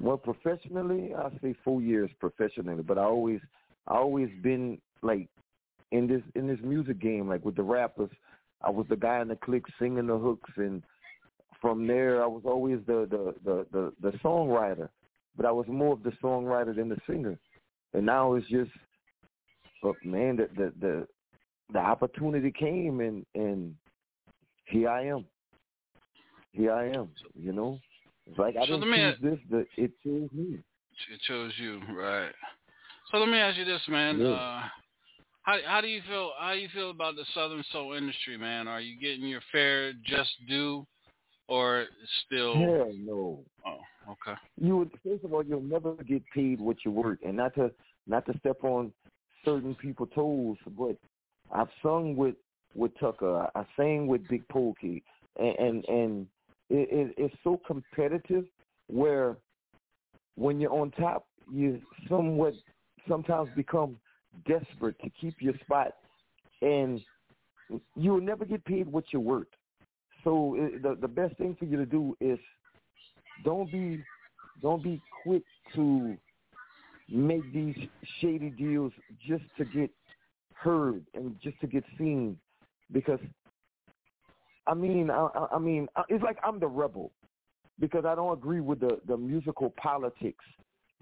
Well, 0.00 0.16
professionally, 0.16 1.12
I 1.14 1.30
say 1.42 1.54
four 1.64 1.80
years 1.82 2.10
professionally, 2.18 2.82
but 2.82 2.98
I 2.98 3.02
always, 3.02 3.40
I 3.86 3.96
always 3.96 4.30
been 4.42 4.78
like 5.02 5.28
in 5.90 6.06
this 6.06 6.22
in 6.34 6.46
this 6.46 6.58
music 6.62 6.98
game, 6.98 7.28
like 7.28 7.44
with 7.44 7.56
the 7.56 7.62
rappers. 7.62 8.10
I 8.64 8.70
was 8.70 8.86
the 8.88 8.96
guy 8.96 9.20
in 9.20 9.28
the 9.28 9.36
clique 9.36 9.66
singing 9.78 10.06
the 10.06 10.18
hooks, 10.18 10.50
and 10.56 10.82
from 11.60 11.86
there, 11.86 12.22
I 12.22 12.26
was 12.26 12.42
always 12.44 12.78
the 12.86 13.06
the 13.10 13.34
the 13.44 13.66
the, 13.72 13.92
the 14.00 14.18
songwriter. 14.18 14.88
But 15.36 15.46
I 15.46 15.52
was 15.52 15.66
more 15.68 15.94
of 15.94 16.02
the 16.02 16.12
songwriter 16.22 16.74
than 16.74 16.88
the 16.88 16.98
singer, 17.06 17.38
and 17.94 18.04
now 18.04 18.34
it's 18.34 18.46
just, 18.48 18.70
but 19.82 19.94
man, 20.04 20.36
the 20.36 20.48
the 20.56 20.72
the, 20.80 21.06
the 21.72 21.78
opportunity 21.78 22.52
came, 22.52 23.00
and 23.00 23.24
and 23.34 23.74
here 24.66 24.88
I 24.88 25.06
am. 25.06 25.24
Here 26.52 26.72
I 26.72 26.88
am. 26.90 27.08
You 27.34 27.52
know, 27.52 27.78
it's 28.26 28.38
like 28.38 28.56
I 28.56 28.66
So 28.66 28.74
didn't 28.78 28.90
me 28.90 28.96
choose 28.96 29.18
this, 29.22 29.38
but 29.50 29.66
it 29.76 29.92
chose 30.04 30.28
me. 30.32 30.58
It 31.10 31.20
chose 31.26 31.52
you, 31.56 31.80
right? 31.96 32.32
So 33.10 33.18
let 33.18 33.28
me 33.28 33.38
ask 33.38 33.58
you 33.58 33.64
this, 33.64 33.80
man. 33.88 34.18
Yeah. 34.20 34.28
Uh, 34.28 34.62
how 35.42 35.58
how 35.66 35.80
do 35.80 35.88
you 35.88 36.00
feel? 36.08 36.32
How 36.38 36.54
do 36.54 36.60
you 36.60 36.68
feel 36.72 36.90
about 36.90 37.16
the 37.16 37.24
Southern 37.34 37.64
soul 37.72 37.94
industry, 37.94 38.36
man? 38.36 38.68
Are 38.68 38.80
you 38.80 38.98
getting 39.00 39.26
your 39.26 39.40
fair 39.50 39.92
just 40.04 40.30
due, 40.48 40.86
or 41.48 41.86
still? 42.24 42.54
Hell 42.54 42.92
no. 42.96 43.40
Oh, 43.66 43.80
okay. 44.12 44.38
You 44.60 44.78
would 44.78 44.90
first 45.04 45.24
of 45.24 45.32
all, 45.32 45.44
you'll 45.44 45.60
never 45.60 45.94
get 45.94 46.22
paid 46.34 46.60
what 46.60 46.76
you're 46.84 46.94
worth, 46.94 47.18
and 47.24 47.36
not 47.36 47.54
to 47.56 47.70
not 48.06 48.24
to 48.26 48.38
step 48.38 48.62
on 48.62 48.92
certain 49.44 49.74
people 49.74 50.06
toes, 50.06 50.56
but 50.78 50.96
I've 51.52 51.70
sung 51.82 52.16
with 52.16 52.36
with 52.74 52.92
Tucker. 52.98 53.48
I 53.54 53.64
sang 53.76 54.06
with 54.06 54.26
Big 54.28 54.46
Pokey, 54.48 55.02
and 55.38 55.56
and, 55.58 55.84
and 55.88 56.26
it, 56.70 56.88
it, 56.90 57.14
it's 57.18 57.34
so 57.42 57.60
competitive 57.66 58.44
where 58.86 59.36
when 60.36 60.60
you're 60.60 60.72
on 60.72 60.90
top, 60.92 61.26
you 61.52 61.80
somewhat 62.08 62.54
sometimes 63.08 63.50
become 63.56 63.96
desperate 64.46 64.98
to 65.00 65.10
keep 65.20 65.34
your 65.40 65.54
spot, 65.64 65.92
and 66.60 67.00
you 67.96 68.12
will 68.12 68.20
never 68.20 68.44
get 68.44 68.64
paid 68.64 68.86
what 68.90 69.04
you're 69.12 69.22
worth. 69.22 69.46
So 70.24 70.56
uh, 70.56 70.78
the 70.82 70.96
the 71.00 71.08
best 71.08 71.36
thing 71.36 71.56
for 71.58 71.64
you 71.64 71.76
to 71.76 71.86
do 71.86 72.16
is 72.20 72.38
don't 73.44 73.70
be 73.70 74.02
don't 74.60 74.82
be 74.82 75.00
quick 75.22 75.42
to 75.74 76.16
make 77.08 77.52
these 77.52 77.76
shady 78.20 78.50
deals 78.50 78.92
just 79.26 79.44
to 79.58 79.64
get 79.64 79.90
heard 80.54 81.04
and 81.14 81.36
just 81.42 81.60
to 81.60 81.66
get 81.66 81.84
seen 81.98 82.38
because 82.92 83.18
I 84.66 84.74
mean 84.74 85.10
I, 85.10 85.28
I 85.52 85.58
mean 85.58 85.88
it's 86.08 86.22
like 86.22 86.38
I'm 86.44 86.60
the 86.60 86.68
rebel 86.68 87.10
because 87.80 88.04
I 88.04 88.14
don't 88.14 88.32
agree 88.32 88.60
with 88.60 88.80
the 88.80 89.00
the 89.06 89.16
musical 89.16 89.70
politics. 89.70 90.44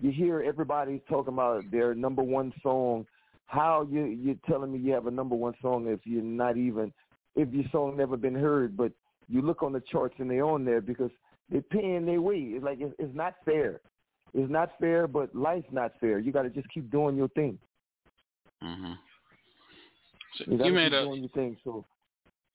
You 0.01 0.11
hear 0.11 0.43
everybody 0.43 1.03
talking 1.09 1.35
about 1.35 1.71
their 1.71 1.95
number 1.95 2.23
one 2.23 2.53
song. 2.63 3.07
How 3.50 3.85
you 3.90 4.04
you're 4.04 4.37
telling 4.49 4.73
me 4.73 4.78
you 4.78 4.92
have 4.92 5.09
a 5.09 5.11
number 5.11 5.35
one 5.35 5.54
song 5.61 5.88
if 5.88 5.99
you're 6.04 6.23
not 6.23 6.57
even 6.57 6.92
if 7.35 7.52
your 7.52 7.64
song 7.73 7.97
never 7.97 8.16
been 8.16 8.35
heard, 8.35 8.76
but 8.76 8.92
you 9.28 9.42
look 9.42 9.64
on 9.64 9.73
the 9.73 9.80
charts 9.80 10.14
and 10.19 10.30
they're 10.30 10.45
on 10.45 10.64
there 10.64 10.80
because 10.80 11.11
they're 11.50 11.61
paying 11.62 12.07
their 12.07 12.23
way. 12.23 12.37
It's 12.37 12.64
like 12.64 12.78
it's, 12.80 12.95
it's 13.00 13.14
not 13.14 13.35
fair. 13.45 13.80
It's 14.35 14.50
not 14.50 14.71
fair, 14.78 15.09
but 15.09 15.35
life's 15.35 15.66
not 15.73 15.90
fair. 15.99 16.21
You 16.21 16.30
got 16.30 16.42
to 16.42 16.50
just 16.50 16.69
keep 16.69 16.88
doing 16.92 17.16
your 17.16 17.26
thing. 17.28 17.59
Mhm. 18.62 18.97
So 20.37 20.45
You, 20.47 20.66
you 20.66 20.73
made 20.73 20.92
a 20.92 21.04
doing 21.04 21.23
your 21.23 21.30
thing. 21.30 21.57
So 21.64 21.85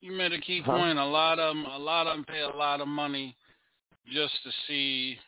you 0.00 0.12
made 0.12 0.32
a 0.32 0.40
key 0.40 0.62
Huh? 0.64 0.78
point. 0.78 0.98
A 0.98 1.04
lot 1.04 1.38
of 1.38 1.54
them, 1.54 1.66
a 1.66 1.78
lot 1.78 2.06
of 2.06 2.16
them 2.16 2.24
pay 2.24 2.40
a 2.40 2.48
lot 2.48 2.80
of 2.80 2.88
money 2.88 3.36
just 4.10 4.32
to 4.44 4.50
see 4.66 5.18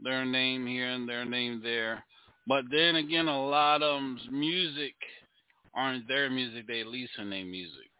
their 0.00 0.24
name 0.24 0.66
here 0.66 0.88
and 0.88 1.06
their 1.06 1.26
name 1.26 1.60
there. 1.62 2.02
But 2.46 2.64
then 2.70 2.96
again, 2.96 3.28
a 3.28 3.46
lot 3.48 3.82
of 3.82 4.00
them's 4.00 4.22
music 4.30 4.94
aren't 5.74 6.08
their 6.08 6.28
music; 6.30 6.66
they 6.66 6.84
leasing 6.84 7.30
their 7.30 7.44
music. 7.44 7.90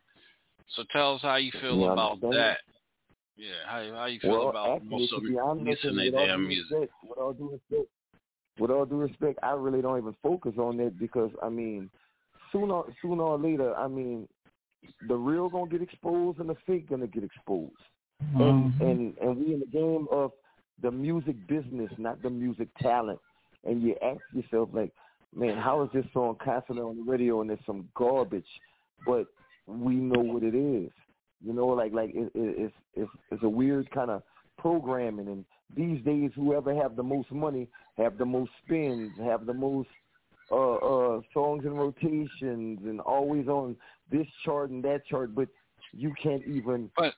So 0.77 0.85
tell 0.91 1.15
us 1.17 1.23
how 1.23 1.37
you 1.37 1.53
feel 1.61 1.81
Yeah, 1.81 1.93
about 1.93 2.13
understand. 2.13 2.35
that. 2.35 2.59
Yeah, 3.37 3.49
how 3.67 3.95
how 3.95 4.05
you 4.07 4.21
feel 4.21 4.31
well, 4.31 4.49
about 4.51 4.77
actually, 4.77 4.89
most 4.89 5.11
to 5.11 5.17
of 5.17 5.23
be 5.23 5.29
them 5.35 5.39
honest, 5.39 5.85
leasing 5.85 5.97
with 5.97 6.13
their 6.13 6.21
all 6.21 6.27
damn 6.27 6.41
due 6.43 6.49
music? 6.49 6.71
respect, 6.71 6.93
with 7.03 7.19
all 7.19 7.33
due 7.33 7.51
respect, 7.53 7.91
with 8.59 8.71
all 8.71 8.85
due 8.85 8.97
respect, 8.97 9.39
I 9.43 9.53
really 9.53 9.81
don't 9.81 9.99
even 9.99 10.15
focus 10.23 10.55
on 10.59 10.77
that 10.79 10.99
because 10.99 11.31
I 11.43 11.49
mean, 11.49 11.91
sooner 12.51 12.83
sooner 13.01 13.23
or 13.23 13.39
later, 13.39 13.75
I 13.77 13.89
mean, 13.89 14.29
the 15.09 15.17
real 15.17 15.49
gonna 15.49 15.71
get 15.71 15.83
exposed 15.83 16.41
and 16.41 16.49
the 16.49 16.57
fake 16.67 16.91
gonna 16.91 17.07
get 17.07 17.25
exposed. 17.25 17.73
And 18.35 18.73
mm-hmm. 18.73 18.83
and 18.87 19.19
and 19.19 19.37
we 19.37 19.55
in 19.55 19.61
the 19.61 19.67
game 19.67 20.07
of 20.11 20.33
the 20.83 20.91
music 20.91 21.37
business, 21.49 21.91
not 21.99 22.23
the 22.23 22.31
music 22.31 22.69
talent. 22.81 23.19
And 23.65 23.83
you 23.83 23.95
ask 24.03 24.21
yourself 24.33 24.71
like, 24.73 24.93
man, 25.35 25.57
how 25.57 25.83
is 25.83 25.91
this 25.93 26.05
song 26.13 26.37
constantly 26.43 26.83
on 26.83 26.97
the 26.97 27.11
radio 27.11 27.41
and 27.41 27.51
it's 27.51 27.65
some 27.67 27.89
garbage, 27.95 28.47
but 29.07 29.27
we 29.67 29.95
know 29.95 30.21
what 30.21 30.43
it 30.43 30.55
is. 30.55 30.91
You 31.45 31.53
know, 31.53 31.67
like 31.69 31.93
like 31.93 32.11
it, 32.15 32.31
it, 32.35 32.55
it's 32.59 32.75
it's 32.95 33.11
it's 33.31 33.43
a 33.43 33.49
weird 33.49 33.91
kind 33.91 34.11
of 34.11 34.23
programming. 34.59 35.29
And 35.29 35.45
these 35.77 36.05
days, 36.05 36.31
whoever 36.37 36.75
have 36.75 36.97
the 36.97 37.03
most 37.03 37.31
money 37.33 37.69
have 37.97 38.19
the 38.19 38.25
most 38.25 38.51
spins, 38.65 39.13
have 39.19 39.47
the 39.47 39.55
most 39.55 39.89
uh 40.51 40.75
uh 40.75 41.21
songs 41.35 41.65
in 41.65 41.73
rotations, 41.75 42.81
and 42.85 43.01
always 43.01 43.49
on 43.49 43.77
this 44.11 44.27
chart 44.45 44.71
and 44.71 44.85
that 44.85 45.05
chart. 45.07 45.35
But 45.35 45.49
you 45.93 46.13
can't 46.23 46.47
even 46.47 46.91
But 46.97 47.15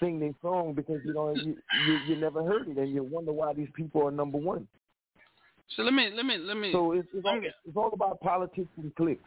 sing 0.00 0.20
their 0.20 0.32
song 0.40 0.72
because 0.74 1.00
you 1.04 1.12
know 1.12 1.34
you, 1.34 1.56
you 1.86 1.98
you 2.08 2.16
never 2.16 2.42
heard 2.42 2.68
it, 2.68 2.78
and 2.78 2.94
you 2.94 3.02
wonder 3.02 3.32
why 3.32 3.52
these 3.52 3.68
people 3.74 4.06
are 4.06 4.10
number 4.10 4.38
one. 4.38 4.66
So 5.76 5.82
let 5.82 5.94
me 5.94 6.10
let 6.14 6.24
me 6.26 6.38
let 6.38 6.56
me. 6.56 6.72
So 6.72 6.92
it's 6.92 7.08
it's 7.14 7.26
all, 7.26 7.40
it's 7.42 7.76
all 7.76 7.90
about 7.92 8.20
politics 8.20 8.68
and 8.76 8.94
clicks. 8.94 9.20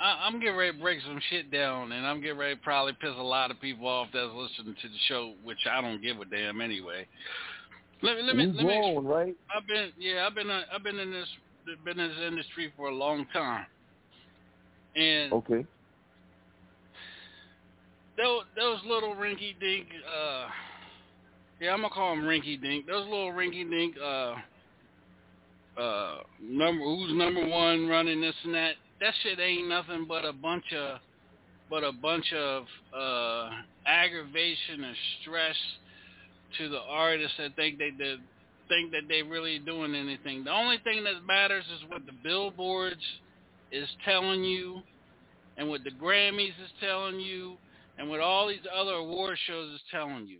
I, 0.00 0.26
I'm 0.26 0.40
getting 0.40 0.56
ready 0.56 0.72
to 0.76 0.82
break 0.82 1.00
some 1.02 1.20
shit 1.30 1.50
down, 1.50 1.92
and 1.92 2.06
I'm 2.06 2.20
getting 2.20 2.38
ready 2.38 2.56
to 2.56 2.60
probably 2.60 2.94
piss 3.00 3.12
a 3.16 3.22
lot 3.22 3.50
of 3.50 3.60
people 3.60 3.86
off 3.86 4.08
that's 4.12 4.32
listening 4.34 4.74
to 4.82 4.88
the 4.88 4.98
show, 5.06 5.34
which 5.42 5.60
I 5.70 5.80
don't 5.80 6.02
give 6.02 6.20
a 6.20 6.24
damn 6.24 6.60
anyway. 6.60 7.06
Let 8.02 8.16
me 8.16 8.22
let 8.22 8.36
me 8.36 8.46
let 8.46 8.56
me. 8.56 8.64
grown, 8.64 9.04
right? 9.06 9.34
I've 9.54 9.66
been 9.66 9.92
yeah 9.98 10.26
I've 10.26 10.34
been 10.34 10.50
uh, 10.50 10.62
I've 10.72 10.82
been 10.82 10.98
in 10.98 11.10
this 11.10 11.28
been 11.84 11.98
in 11.98 12.08
this 12.08 12.18
industry 12.26 12.72
for 12.76 12.88
a 12.88 12.94
long 12.94 13.26
time, 13.32 13.66
and 14.96 15.32
Okay. 15.32 15.64
those 18.16 18.42
those 18.56 18.78
little 18.86 19.14
rinky 19.14 19.58
dink 19.60 19.86
uh 20.06 20.46
yeah 21.60 21.72
I'm 21.72 21.80
gonna 21.80 21.94
call 21.94 22.14
them 22.14 22.24
rinky 22.24 22.60
dink 22.60 22.86
those 22.86 23.04
little 23.04 23.32
rinky 23.32 23.68
dink 23.68 23.96
uh 23.98 24.34
uh 25.78 26.18
number 26.40 26.84
who's 26.84 27.12
number 27.14 27.46
one 27.46 27.88
running 27.88 28.20
this 28.20 28.34
and 28.44 28.54
that 28.54 28.74
that 29.00 29.12
shit 29.22 29.38
ain't 29.40 29.68
nothing 29.68 30.04
but 30.08 30.24
a 30.24 30.32
bunch 30.32 30.64
of 30.76 30.98
but 31.70 31.82
a 31.82 31.92
bunch 31.92 32.32
of 32.32 32.64
uh 32.96 33.50
aggravation 33.86 34.84
and 34.84 34.96
stress 35.22 35.56
to 36.58 36.68
the 36.68 36.80
artists 36.88 37.36
that 37.38 37.56
think 37.56 37.78
they 37.78 37.90
did 37.90 38.20
think 38.68 38.92
that 38.92 39.02
they 39.08 39.22
really 39.22 39.58
doing 39.58 39.94
anything 39.94 40.44
the 40.44 40.50
only 40.52 40.78
thing 40.84 41.02
that 41.04 41.24
matters 41.26 41.64
is 41.76 41.90
what 41.90 42.04
the 42.06 42.12
billboards 42.22 43.02
is 43.72 43.88
telling 44.04 44.44
you 44.44 44.80
and 45.56 45.68
what 45.68 45.82
the 45.84 45.90
grammys 45.90 46.48
is 46.48 46.70
telling 46.80 47.18
you 47.20 47.56
and 47.98 48.08
what 48.08 48.20
all 48.20 48.48
these 48.48 48.58
other 48.76 48.92
award 48.94 49.38
shows 49.46 49.72
is 49.72 49.80
telling 49.90 50.26
you. 50.26 50.38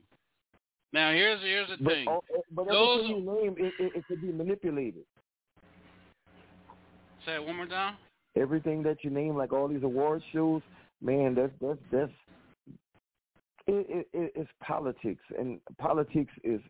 Now 0.93 1.13
here's 1.13 1.41
here's 1.41 1.69
the 1.69 1.77
But 1.83 1.93
thing. 1.93 2.09
all, 2.09 2.25
but 2.51 2.67
Those- 2.69 3.05
everything 3.05 3.25
you 3.25 3.43
name, 3.43 3.55
it, 3.59 3.73
it, 3.79 3.93
it 3.97 4.07
could 4.09 4.21
be 4.21 4.33
manipulated. 4.33 5.05
Say 7.27 7.35
it 7.35 7.45
one 7.45 7.57
more 7.57 7.67
time. 7.67 7.97
Everything 8.37 8.83
that 8.83 8.99
you 9.03 9.11
name, 9.11 9.37
like 9.37 9.53
all 9.53 9.69
these 9.69 9.83
award 9.83 10.23
shows, 10.33 10.63
man, 11.01 11.35
that's 11.35 11.53
that's 11.61 11.79
that's 11.93 12.13
it, 13.67 13.87
it, 13.89 14.09
it, 14.13 14.33
it's 14.35 14.51
politics, 14.63 15.23
and 15.39 15.61
politics 15.79 16.33
is 16.43 16.61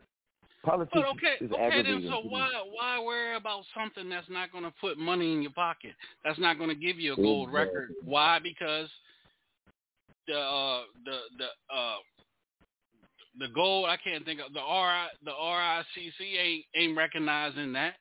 politics 0.65 0.93
But 0.95 1.05
okay, 1.17 1.35
is 1.41 1.51
okay 1.51 1.83
then. 1.83 2.05
So 2.09 2.21
why 2.29 2.51
why 2.73 3.01
worry 3.03 3.37
about 3.37 3.65
something 3.77 4.09
that's 4.09 4.29
not 4.29 4.53
going 4.53 4.65
to 4.65 4.73
put 4.81 4.99
money 4.99 5.33
in 5.33 5.43
your 5.43 5.53
pocket? 5.53 5.93
That's 6.25 6.39
not 6.39 6.59
going 6.59 6.71
to 6.71 6.77
give 6.77 6.99
you 6.99 7.15
a 7.15 7.17
gold 7.17 7.49
Exactly. 7.49 7.81
record. 7.81 7.95
Why? 8.05 8.39
Because 8.43 8.89
the 10.27 10.39
uh, 10.39 10.83
the 11.05 11.19
the 11.39 11.75
uh, 11.75 11.97
the 13.39 13.49
gold 13.55 13.89
I 13.89 13.97
can't 13.97 14.25
think 14.25 14.41
of 14.41 14.53
the 14.53 14.61
RI 14.61 15.07
the 15.25 15.33
RICC 15.33 16.39
ain't 16.41 16.65
ain't 16.77 16.97
recognizing 16.97 17.73
that, 17.73 17.95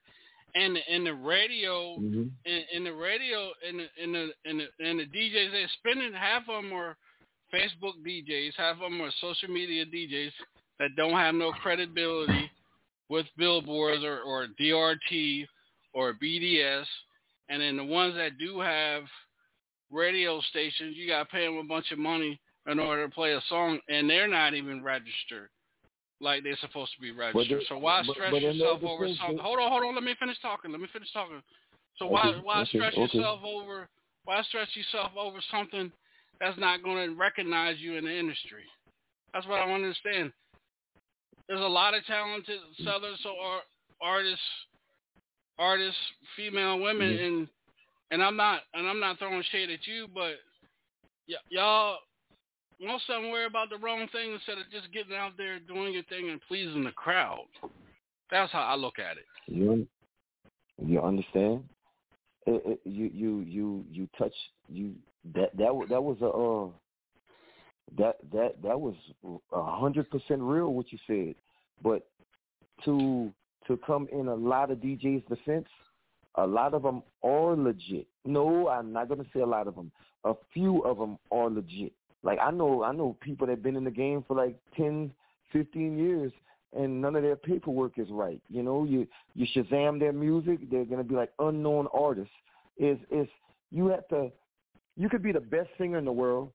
and 0.55 0.75
the, 0.75 0.81
and 0.89 1.05
the 1.05 1.13
radio 1.13 1.97
Mhm. 1.97 2.31
in, 2.45 2.63
in 2.73 2.83
the 2.83 2.93
radio 2.93 3.51
in 3.67 3.77
the 3.77 3.87
in 3.97 4.11
the 4.11 4.33
in 4.45 4.57
the, 4.57 4.89
in 4.89 4.97
the 4.97 5.05
DJs 5.05 5.51
they're 5.51 5.67
spending 5.79 6.13
half 6.13 6.43
of 6.49 6.63
them 6.63 6.73
are 6.73 6.97
Facebook 7.53 7.93
DJs, 8.05 8.53
half 8.57 8.75
of 8.75 8.91
them 8.91 9.01
are 9.01 9.11
social 9.21 9.49
media 9.49 9.85
DJs 9.85 10.31
that 10.79 10.95
don't 10.95 11.13
have 11.13 11.35
no 11.35 11.51
credibility 11.51 12.49
with 13.09 13.27
billboards 13.37 14.03
or, 14.03 14.21
or 14.21 14.47
DRT 14.59 15.45
or 15.93 16.13
BDS, 16.13 16.85
and 17.49 17.61
then 17.61 17.77
the 17.77 17.83
ones 17.83 18.15
that 18.15 18.39
do 18.39 18.59
have 18.59 19.03
radio 19.91 20.41
stations, 20.49 20.95
you 20.97 21.07
got 21.07 21.23
to 21.23 21.29
pay 21.29 21.45
them 21.45 21.57
a 21.57 21.63
bunch 21.63 21.91
of 21.91 21.99
money 21.99 22.39
in 22.67 22.79
order 22.79 23.07
to 23.07 23.13
play 23.13 23.33
a 23.33 23.41
song, 23.49 23.79
and 23.87 24.09
they're 24.09 24.27
not 24.27 24.55
even 24.55 24.83
registered 24.83 25.49
like 26.23 26.43
they're 26.43 26.57
supposed 26.57 26.93
to 26.95 27.01
be 27.01 27.11
registered. 27.11 27.59
they- 27.61 27.65
so 27.65 27.77
why 27.77 28.01
but- 28.07 28.13
stress 28.15 28.31
but 28.31 28.41
in 28.43 28.55
yourself 28.57 28.83
over 28.83 29.07
something? 29.15 29.37
Hold 29.37 29.59
on, 29.59 29.69
hold 29.69 29.83
on. 29.83 29.93
Let 29.95 30.03
me 30.03 30.15
finish 30.15 30.39
talking. 30.41 30.71
Let 30.71 30.79
me 30.81 30.87
finish 30.91 31.11
talking. 31.11 31.43
So 31.97 32.07
why 32.07 32.29
Okay, 32.29 32.39
why 32.41 32.63
stress 32.65 32.93
okay. 32.93 33.01
yourself 33.17 33.41
over 33.43 33.87
why 34.25 34.41
stress 34.43 34.73
yourself 34.75 35.11
over 35.17 35.39
something 35.51 35.91
that's 36.39 36.57
not 36.57 36.81
going 36.81 37.09
to 37.09 37.15
recognize 37.15 37.77
you 37.79 37.97
in 37.97 38.05
the 38.05 38.11
industry? 38.15 38.63
That's 39.33 39.45
what 39.47 39.59
I 39.59 39.65
want 39.65 39.81
to 39.81 39.87
understand. 39.87 40.31
There's 41.47 41.59
a 41.59 41.67
lot 41.67 41.93
of 41.93 42.05
talented 42.05 42.59
southern 42.83 43.17
so 43.21 43.35
artists, 44.01 44.45
artists, 45.59 45.99
female, 46.35 46.79
women, 46.79 47.17
Mhm. 47.17 47.27
and 47.27 47.49
and 48.11 48.23
I'm 48.23 48.35
not 48.37 48.63
and 48.73 48.87
I'm 48.87 48.99
not 48.99 49.19
throwing 49.19 49.43
shade 49.43 49.69
at 49.69 49.85
you, 49.87 50.07
but 50.07 50.39
y- 51.27 51.35
y'all 51.49 51.99
most 52.85 53.09
of 53.09 53.21
them 53.21 53.31
worry 53.31 53.45
about 53.45 53.69
the 53.69 53.77
wrong 53.77 54.07
thing 54.11 54.33
instead 54.33 54.57
of 54.57 54.69
just 54.71 54.91
getting 54.93 55.15
out 55.15 55.31
there 55.37 55.59
doing 55.59 55.93
your 55.93 56.03
thing 56.03 56.29
and 56.29 56.39
pleasing 56.47 56.83
the 56.83 56.91
crowd. 56.91 57.45
That's 58.31 58.51
how 58.51 58.61
I 58.61 58.75
look 58.75 58.99
at 58.99 59.17
it. 59.17 59.25
You 59.47 59.87
you 60.83 61.01
understand? 61.01 61.63
It, 62.45 62.61
it, 62.65 62.79
you 62.83 63.09
you 63.13 63.39
you 63.41 63.85
you 63.91 64.09
touch 64.17 64.33
you 64.67 64.93
that 65.33 65.55
that 65.57 65.85
that 65.89 66.01
was 66.01 66.17
a 66.21 66.27
uh, 66.27 66.69
that 67.97 68.17
that 68.31 68.61
that 68.61 68.79
was 68.79 68.95
a 69.23 69.63
hundred 69.63 70.09
percent 70.09 70.41
real 70.41 70.73
what 70.73 70.91
you 70.91 70.97
said, 71.07 71.35
but 71.81 72.07
to 72.85 73.31
to 73.67 73.77
come 73.85 74.07
in 74.11 74.27
a 74.27 74.35
lot 74.35 74.71
of 74.71 74.79
DJs' 74.79 75.27
defense, 75.27 75.67
A 76.35 76.45
lot 76.45 76.73
of 76.73 76.83
them 76.83 77.03
are 77.23 77.55
legit. 77.55 78.07
No, 78.25 78.67
I'm 78.67 78.91
not 78.91 79.07
gonna 79.07 79.25
say 79.33 79.41
a 79.41 79.45
lot 79.45 79.67
of 79.67 79.75
them. 79.75 79.91
A 80.25 80.33
few 80.53 80.81
of 80.81 80.97
them 80.97 81.17
are 81.31 81.49
legit. 81.49 81.93
Like 82.23 82.39
I 82.41 82.51
know, 82.51 82.83
I 82.83 82.93
know 82.93 83.17
people 83.19 83.47
that've 83.47 83.61
been 83.61 83.75
in 83.75 83.83
the 83.83 83.91
game 83.91 84.23
for 84.27 84.35
like 84.35 84.55
ten, 84.75 85.11
fifteen 85.51 85.97
years, 85.97 86.31
and 86.75 87.01
none 87.01 87.15
of 87.15 87.21
their 87.21 87.35
paperwork 87.35 87.99
is 87.99 88.07
right. 88.09 88.41
You 88.49 88.63
know, 88.63 88.85
you 88.85 89.07
you 89.35 89.45
Shazam 89.55 89.99
their 89.99 90.13
music, 90.13 90.69
they're 90.71 90.85
gonna 90.85 91.03
be 91.03 91.15
like 91.15 91.31
unknown 91.39 91.87
artists. 91.93 92.33
Is 92.77 92.97
is 93.11 93.27
you 93.71 93.87
have 93.87 94.07
to, 94.07 94.31
you 94.95 95.09
could 95.09 95.21
be 95.21 95.31
the 95.31 95.41
best 95.41 95.69
singer 95.77 95.97
in 95.97 96.05
the 96.05 96.11
world, 96.11 96.51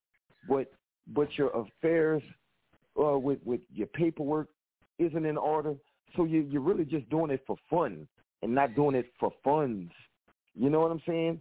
but 0.48 0.72
but 1.09 1.28
your 1.37 1.50
affairs 1.50 2.22
uh, 3.00 3.18
with 3.18 3.38
with 3.44 3.61
your 3.72 3.88
paperwork 3.88 4.48
isn't 4.98 5.26
in 5.26 5.37
order. 5.37 5.74
So 6.16 6.24
you 6.24 6.40
you're 6.50 6.62
really 6.62 6.87
just 6.87 7.09
doing 7.11 7.31
it 7.31 7.44
for 7.46 7.57
fun 7.68 8.09
and 8.42 8.54
not 8.54 8.74
doing 8.74 8.94
it 8.96 9.12
for 9.20 9.33
funds. 9.44 9.92
You 10.54 10.70
know 10.70 10.81
what 10.81 10.90
I'm 10.90 11.02
saying? 11.07 11.40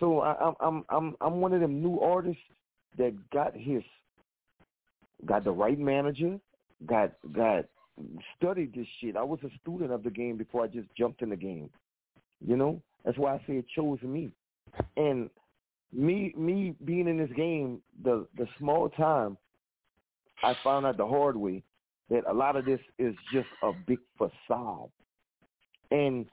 So 0.00 0.20
I, 0.20 0.34
I'm 0.40 0.54
I'm 0.60 0.84
I'm 0.88 1.16
I'm 1.20 1.40
one 1.40 1.52
of 1.52 1.60
them 1.60 1.80
new 1.80 2.00
artists 2.00 2.42
that 2.98 3.14
got 3.30 3.54
his 3.54 3.82
got 5.26 5.44
the 5.44 5.50
right 5.50 5.78
manager, 5.78 6.38
got 6.86 7.12
got 7.32 7.66
studied 8.36 8.74
this 8.74 8.86
shit. 9.00 9.16
I 9.16 9.22
was 9.22 9.38
a 9.44 9.50
student 9.60 9.92
of 9.92 10.02
the 10.02 10.10
game 10.10 10.36
before 10.36 10.64
I 10.64 10.66
just 10.66 10.88
jumped 10.96 11.22
in 11.22 11.30
the 11.30 11.36
game. 11.36 11.70
You 12.46 12.56
know? 12.56 12.80
That's 13.04 13.18
why 13.18 13.34
I 13.34 13.38
say 13.46 13.54
it 13.54 13.66
chose 13.74 14.00
me. 14.02 14.30
And 14.96 15.30
me 15.92 16.32
me 16.36 16.74
being 16.84 17.08
in 17.08 17.18
this 17.18 17.30
game, 17.36 17.80
the 18.02 18.26
the 18.36 18.46
small 18.58 18.88
time 18.88 19.36
I 20.42 20.54
found 20.62 20.86
out 20.86 20.96
the 20.96 21.06
hard 21.06 21.36
way 21.36 21.62
that 22.08 22.24
a 22.28 22.32
lot 22.32 22.56
of 22.56 22.64
this 22.64 22.80
is 22.98 23.14
just 23.32 23.48
a 23.62 23.72
big 23.86 23.98
facade. 24.18 24.90
And 25.90 26.26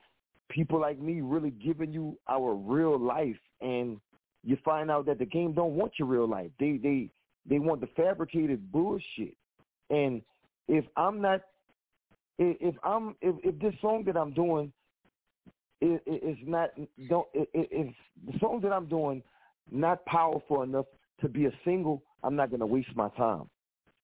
people 0.50 0.80
like 0.80 1.00
me 1.00 1.22
really 1.22 1.52
giving 1.52 1.92
you 1.92 2.18
our 2.28 2.54
real 2.54 2.98
life 2.98 3.38
and 3.62 4.00
you 4.44 4.58
find 4.64 4.90
out 4.90 5.06
that 5.08 5.20
the 5.20 5.26
game 5.26 5.54
don't 5.54 5.74
want 5.74 5.94
your 5.98 6.08
real 6.08 6.28
life. 6.28 6.52
They 6.60 6.78
they 6.78 7.10
they 7.50 7.60
want 7.60 7.82
the 7.82 7.88
fabricated 7.96 8.72
bullshit. 8.72 9.36
And 9.90 10.22
if 10.68 10.86
I'm 10.96 11.22
not 11.22 11.42
if 12.40 12.76
I'm 12.84 13.16
if, 13.22 13.36
if 13.44 13.60
this 13.60 13.74
song 13.82 14.04
that 14.06 14.18
I'm 14.18 14.34
doing 14.34 14.72
is, 15.82 16.38
not 16.46 16.72
don't 17.10 17.28
if 17.34 17.94
the 18.26 18.40
song 18.40 18.60
that 18.62 18.72
I'm 18.72 18.88
doing 18.88 19.24
not 19.72 20.06
powerful 20.06 20.64
enough 20.64 20.86
to 21.22 21.28
be 21.28 21.46
a 21.46 21.52
single, 21.66 22.04
I'm 22.24 22.36
not 22.36 22.52
gonna 22.52 22.66
waste 22.66 22.96
my 22.96 23.10
time. 23.10 23.50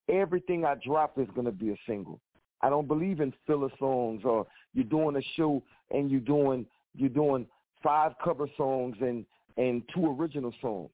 Everything 0.09 0.65
I 0.65 0.75
drop 0.85 1.17
is 1.17 1.27
gonna 1.35 1.51
be 1.51 1.71
a 1.71 1.77
single. 1.87 2.19
I 2.61 2.69
don't 2.69 2.87
believe 2.87 3.19
in 3.19 3.33
filler 3.45 3.69
songs 3.77 4.21
or 4.23 4.47
you're 4.73 4.85
doing 4.85 5.15
a 5.15 5.21
show 5.35 5.61
and 5.91 6.09
you're 6.09 6.19
doing 6.19 6.65
you're 6.95 7.09
doing 7.09 7.45
five 7.83 8.13
cover 8.23 8.47
songs 8.55 8.95
and 9.01 9.25
and 9.57 9.83
two 9.93 10.15
original 10.19 10.53
songs. 10.61 10.91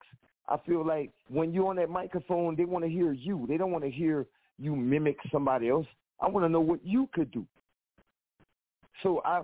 I 0.47 0.57
feel 0.65 0.85
like 0.85 1.11
when 1.27 1.53
you're 1.53 1.67
on 1.67 1.75
that 1.77 1.89
microphone, 1.89 2.55
they 2.55 2.65
want 2.65 2.83
to 2.83 2.89
hear 2.89 3.13
you. 3.13 3.45
They 3.47 3.57
don't 3.57 3.71
want 3.71 3.83
to 3.83 3.91
hear 3.91 4.25
you 4.57 4.75
mimic 4.75 5.17
somebody 5.31 5.69
else. 5.69 5.85
I 6.19 6.27
want 6.27 6.45
to 6.45 6.49
know 6.49 6.59
what 6.59 6.83
you 6.83 7.07
could 7.13 7.31
do. 7.31 7.45
So 9.03 9.21
I 9.23 9.41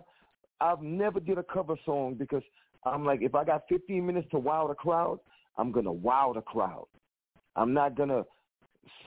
I've 0.62 0.82
never 0.82 1.20
did 1.20 1.38
a 1.38 1.44
cover 1.44 1.76
song 1.86 2.16
because 2.16 2.44
I'm 2.86 3.06
like 3.06 3.22
if 3.22 3.36
I 3.36 3.44
got 3.44 3.64
15 3.70 4.06
minutes 4.06 4.28
to 4.32 4.40
wow 4.40 4.68
the 4.68 4.74
crowd, 4.74 5.20
I'm 5.58 5.72
gonna 5.72 5.92
wow 5.92 6.34
the 6.34 6.42
crowd. 6.42 6.88
I'm 7.56 7.74
not 7.74 7.96
gonna 7.96 8.24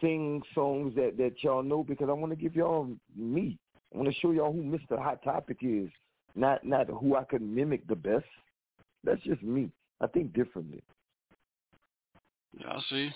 sing 0.01 0.43
songs 0.55 0.95
that 0.95 1.17
that 1.19 1.43
y'all 1.43 1.63
know 1.63 1.83
because 1.85 2.09
I 2.09 2.13
want 2.13 2.33
to 2.33 2.37
give 2.37 2.55
y'all 2.55 2.89
me. 3.15 3.59
I 3.93 3.99
want 3.99 4.09
to 4.09 4.21
show 4.21 4.33
y'all 4.33 4.53
who 4.53 4.63
Mr. 4.63 5.03
Hot 5.03 5.23
Topic 5.23 5.59
is, 5.63 5.91
not 6.35 6.65
not 6.65 6.89
who 6.89 7.17
I 7.17 7.25
could 7.25 7.43
mimic 7.43 7.87
the 7.87 7.97
best. 7.97 8.25
That's 9.05 9.23
just 9.23 9.43
me. 9.43 9.71
I 10.01 10.07
think 10.07 10.33
differently. 10.33 10.83
I 12.67 12.81
see. 12.89 13.11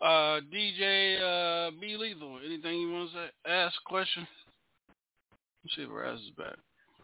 Uh, 0.00 0.40
DJ 0.52 1.20
uh, 1.20 1.70
B 1.80 1.96
Lethal, 1.98 2.38
anything 2.44 2.80
you 2.80 2.90
want 2.90 3.10
to 3.10 3.16
say? 3.16 3.50
Ask 3.50 3.74
question? 3.84 4.26
Let's 5.64 5.76
see 5.76 5.82
if 5.82 5.90
Raz 5.90 6.18
is 6.20 6.30
back. 6.38 6.56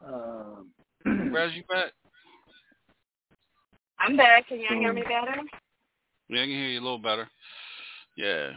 Um, 0.06 0.70
Raz, 1.32 1.52
you 1.54 1.62
back? 1.68 1.92
I'm 3.98 4.16
back. 4.16 4.48
Can 4.48 4.60
y'all 4.60 4.78
hear 4.78 4.92
me 4.92 5.02
better? 5.02 5.36
Yeah, 6.28 6.40
I 6.40 6.44
can 6.44 6.48
hear 6.48 6.68
you 6.68 6.80
a 6.80 6.82
little 6.82 6.98
better. 6.98 7.28
Yeah, 8.16 8.50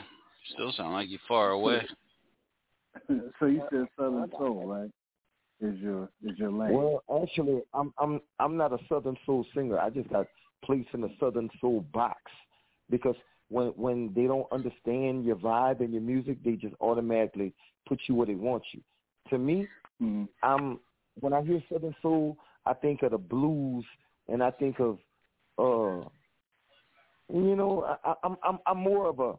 still 0.53 0.71
sound 0.71 0.93
like 0.93 1.09
you're 1.09 1.19
far 1.27 1.51
away. 1.51 1.81
so 3.39 3.45
you 3.45 3.61
said 3.69 3.85
Southern 3.97 4.29
Soul, 4.37 4.65
right? 4.65 4.89
Is 5.61 5.77
your 5.79 6.09
is 6.23 6.37
your 6.37 6.51
lane? 6.51 6.73
Well, 6.73 7.03
actually, 7.21 7.61
I'm 7.73 7.93
I'm 7.97 8.21
I'm 8.39 8.55
not 8.55 8.71
a 8.71 8.77
Southern 8.87 9.17
Soul 9.25 9.45
singer. 9.53 9.77
I 9.77 9.89
just 9.89 10.09
got 10.09 10.25
placed 10.63 10.89
in 10.93 11.01
the 11.01 11.11
Southern 11.19 11.49
Soul 11.59 11.85
box 11.93 12.21
because 12.89 13.15
when 13.49 13.67
when 13.69 14.13
they 14.15 14.23
don't 14.23 14.47
understand 14.53 15.25
your 15.25 15.35
vibe 15.35 15.81
and 15.81 15.91
your 15.91 16.01
music, 16.01 16.37
they 16.45 16.53
just 16.53 16.75
automatically 16.79 17.53
put 17.87 17.99
you 18.07 18.15
where 18.15 18.27
they 18.27 18.35
want 18.35 18.63
you. 18.71 18.81
To 19.31 19.37
me, 19.37 19.67
mm-hmm. 20.01 20.23
I'm 20.43 20.79
when 21.19 21.33
I 21.33 21.41
hear 21.41 21.61
Southern 21.71 21.95
Soul, 22.01 22.37
I 22.65 22.73
think 22.73 23.03
of 23.03 23.11
the 23.11 23.17
blues 23.17 23.83
and 24.29 24.41
I 24.41 24.51
think 24.51 24.79
of 24.79 24.97
uh 25.57 26.07
you 27.31 27.55
know, 27.55 27.97
I, 28.03 28.13
I'm 28.23 28.37
I'm 28.43 28.59
I'm 28.65 28.77
more 28.77 29.09
of 29.09 29.19
a 29.19 29.33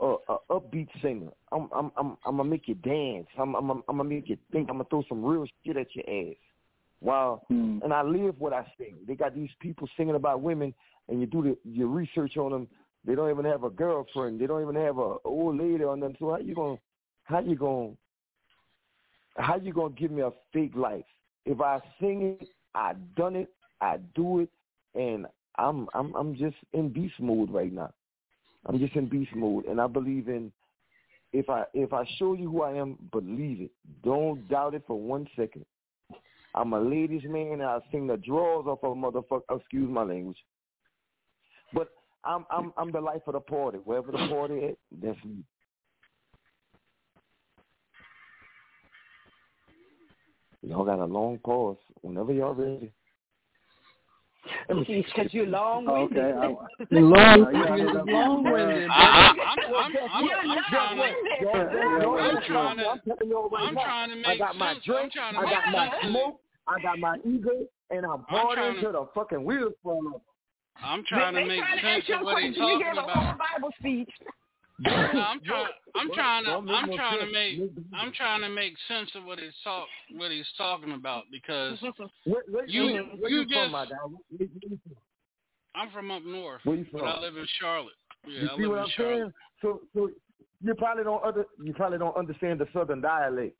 a, 0.00 0.14
a 0.28 0.36
upbeat 0.50 0.88
singer. 1.00 1.30
I'm 1.52 1.68
I'm 1.74 1.92
I'm 1.96 2.16
I'm 2.26 2.36
gonna 2.36 2.44
make 2.48 2.68
you 2.68 2.74
dance. 2.74 3.26
I'm 3.38 3.54
I'm 3.54 3.70
I'm 3.70 3.82
gonna 3.86 4.04
make 4.04 4.28
you 4.28 4.36
think. 4.50 4.68
I'm 4.68 4.76
gonna 4.76 4.88
throw 4.90 5.04
some 5.08 5.24
real 5.24 5.46
shit 5.64 5.76
at 5.76 5.94
your 5.94 6.04
ass. 6.08 6.36
Wow. 7.00 7.42
Mm. 7.50 7.82
And 7.82 7.92
I 7.92 8.02
live 8.02 8.36
what 8.38 8.52
I 8.52 8.64
sing. 8.78 8.96
They 9.06 9.14
got 9.14 9.34
these 9.34 9.50
people 9.60 9.88
singing 9.96 10.14
about 10.14 10.40
women, 10.40 10.72
and 11.08 11.20
you 11.20 11.26
do 11.26 11.42
the 11.42 11.58
your 11.68 11.88
research 11.88 12.36
on 12.36 12.52
them. 12.52 12.68
They 13.04 13.14
don't 13.14 13.30
even 13.30 13.44
have 13.44 13.64
a 13.64 13.70
girlfriend. 13.70 14.40
They 14.40 14.46
don't 14.46 14.62
even 14.62 14.76
have 14.76 14.98
a 14.98 15.16
old 15.24 15.58
lady 15.58 15.84
on 15.84 16.00
them. 16.00 16.14
So 16.18 16.30
how 16.30 16.38
you 16.38 16.54
gonna 16.54 16.78
how 17.24 17.40
you 17.40 17.56
gonna 17.56 17.90
how 19.36 19.56
you 19.56 19.72
gonna 19.72 19.94
give 19.94 20.10
me 20.10 20.22
a 20.22 20.30
fake 20.52 20.76
life? 20.76 21.04
If 21.44 21.60
I 21.60 21.80
sing 22.00 22.36
it, 22.40 22.48
I 22.74 22.94
done 23.16 23.36
it, 23.36 23.52
I 23.80 23.98
do 24.14 24.40
it, 24.40 24.50
and 24.94 25.26
I'm 25.56 25.88
I'm 25.94 26.14
I'm 26.14 26.36
just 26.36 26.56
in 26.72 26.90
beast 26.90 27.14
mode 27.18 27.50
right 27.50 27.72
now. 27.72 27.92
I'm 28.66 28.78
just 28.78 28.94
in 28.94 29.08
beast 29.08 29.34
mode, 29.34 29.66
and 29.66 29.80
I 29.80 29.86
believe 29.86 30.28
in 30.28 30.52
if 31.32 31.48
I 31.48 31.64
if 31.74 31.92
I 31.92 32.04
show 32.18 32.34
you 32.34 32.50
who 32.50 32.62
I 32.62 32.72
am, 32.72 32.98
believe 33.10 33.60
it. 33.60 33.70
Don't 34.04 34.46
doubt 34.48 34.74
it 34.74 34.84
for 34.86 34.98
one 34.98 35.26
second. 35.36 35.64
I'm 36.54 36.74
a 36.74 36.80
ladies' 36.80 37.24
man, 37.24 37.52
and 37.52 37.62
I 37.62 37.78
sing 37.90 38.06
the 38.06 38.18
drawers 38.18 38.66
off 38.66 38.80
of 38.82 38.92
a 38.92 38.94
motherfucker. 38.94 39.58
Excuse 39.58 39.88
my 39.88 40.02
language, 40.02 40.36
but 41.72 41.88
I'm 42.24 42.44
I'm 42.50 42.72
I'm 42.76 42.92
the 42.92 43.00
life 43.00 43.22
of 43.26 43.34
the 43.34 43.40
party. 43.40 43.78
Wherever 43.78 44.12
the 44.12 44.28
party 44.28 44.54
is, 44.54 44.76
that's 45.02 45.24
me. 45.24 45.42
Y'all 50.62 50.84
got 50.84 51.00
a 51.00 51.04
long 51.04 51.38
pause. 51.38 51.78
Whenever 52.02 52.32
y'all 52.32 52.54
ready. 52.54 52.92
Because 54.68 55.32
you're 55.32 55.46
long 55.46 55.86
winded. 55.86 56.18
Okay. 56.18 56.32
I, 56.32 56.46
long, 56.90 57.54
uh, 57.54 58.04
long 58.10 58.42
winded. 58.44 58.90
I'm 58.90 59.36
trying 60.68 60.98
to. 62.78 62.84
I'm 63.56 63.74
trying 63.74 64.10
to 64.10 64.16
make 64.16 64.26
I 64.26 64.36
got 64.38 64.56
my 64.56 64.74
drink. 64.84 65.12
I 65.16 65.32
got 65.32 65.70
my 65.70 65.90
smoke. 66.08 66.40
I 66.66 66.80
got 66.80 66.98
my 66.98 67.16
ego, 67.24 67.66
and 67.90 68.06
I'm 68.06 68.24
partying 68.30 68.80
to 68.82 68.92
the 68.92 69.08
fucking 69.14 69.44
wheels 69.44 69.74
fall 69.82 70.00
off. 70.14 70.22
I'm 70.82 71.04
trying 71.04 71.34
to 71.34 71.44
make 71.44 71.62
sense 71.82 72.04
of 72.14 72.22
what 72.24 72.42
he's 72.42 72.56
talking 72.56 72.86
about. 72.92 73.38
Bible 73.38 73.70
speech. 73.78 74.10
I'm 74.86 75.40
trying. 75.44 75.66
I'm 75.94 76.10
trying 76.12 76.44
to. 76.44 76.50
I'm 76.72 76.90
trying 76.96 77.20
to 77.20 77.32
make. 77.32 77.60
I'm 77.94 78.12
trying 78.12 78.40
to 78.42 78.48
make 78.48 78.74
sense 78.88 79.10
of 79.14 79.24
what 79.24 79.38
he's 79.38 79.52
talk. 79.62 79.86
What 80.16 80.30
he's 80.30 80.46
talking 80.56 80.92
about 80.92 81.24
because 81.30 81.78
you. 82.66 83.04
You 83.26 83.44
just. 83.46 83.74
I'm 85.74 85.90
from 85.90 86.10
up 86.10 86.22
north, 86.24 86.60
Where 86.64 86.76
you 86.76 86.84
from? 86.90 87.00
but 87.00 87.06
I 87.06 87.20
live 87.20 87.36
in 87.36 87.46
Charlotte. 87.58 87.94
Yeah, 88.26 88.42
you 88.42 88.48
I 88.52 88.56
see 88.56 88.62
live 88.62 88.70
what 88.70 88.76
in 88.76 88.82
I'm 88.84 88.88
Charlotte. 88.94 89.16
saying? 89.18 89.32
So, 89.62 89.80
so 89.94 90.10
you 90.62 90.74
probably 90.74 91.04
don't 91.04 91.24
under, 91.24 91.44
you 91.64 91.72
probably 91.72 91.96
don't 91.98 92.16
understand 92.16 92.60
the 92.60 92.66
southern 92.74 93.00
dialect. 93.00 93.56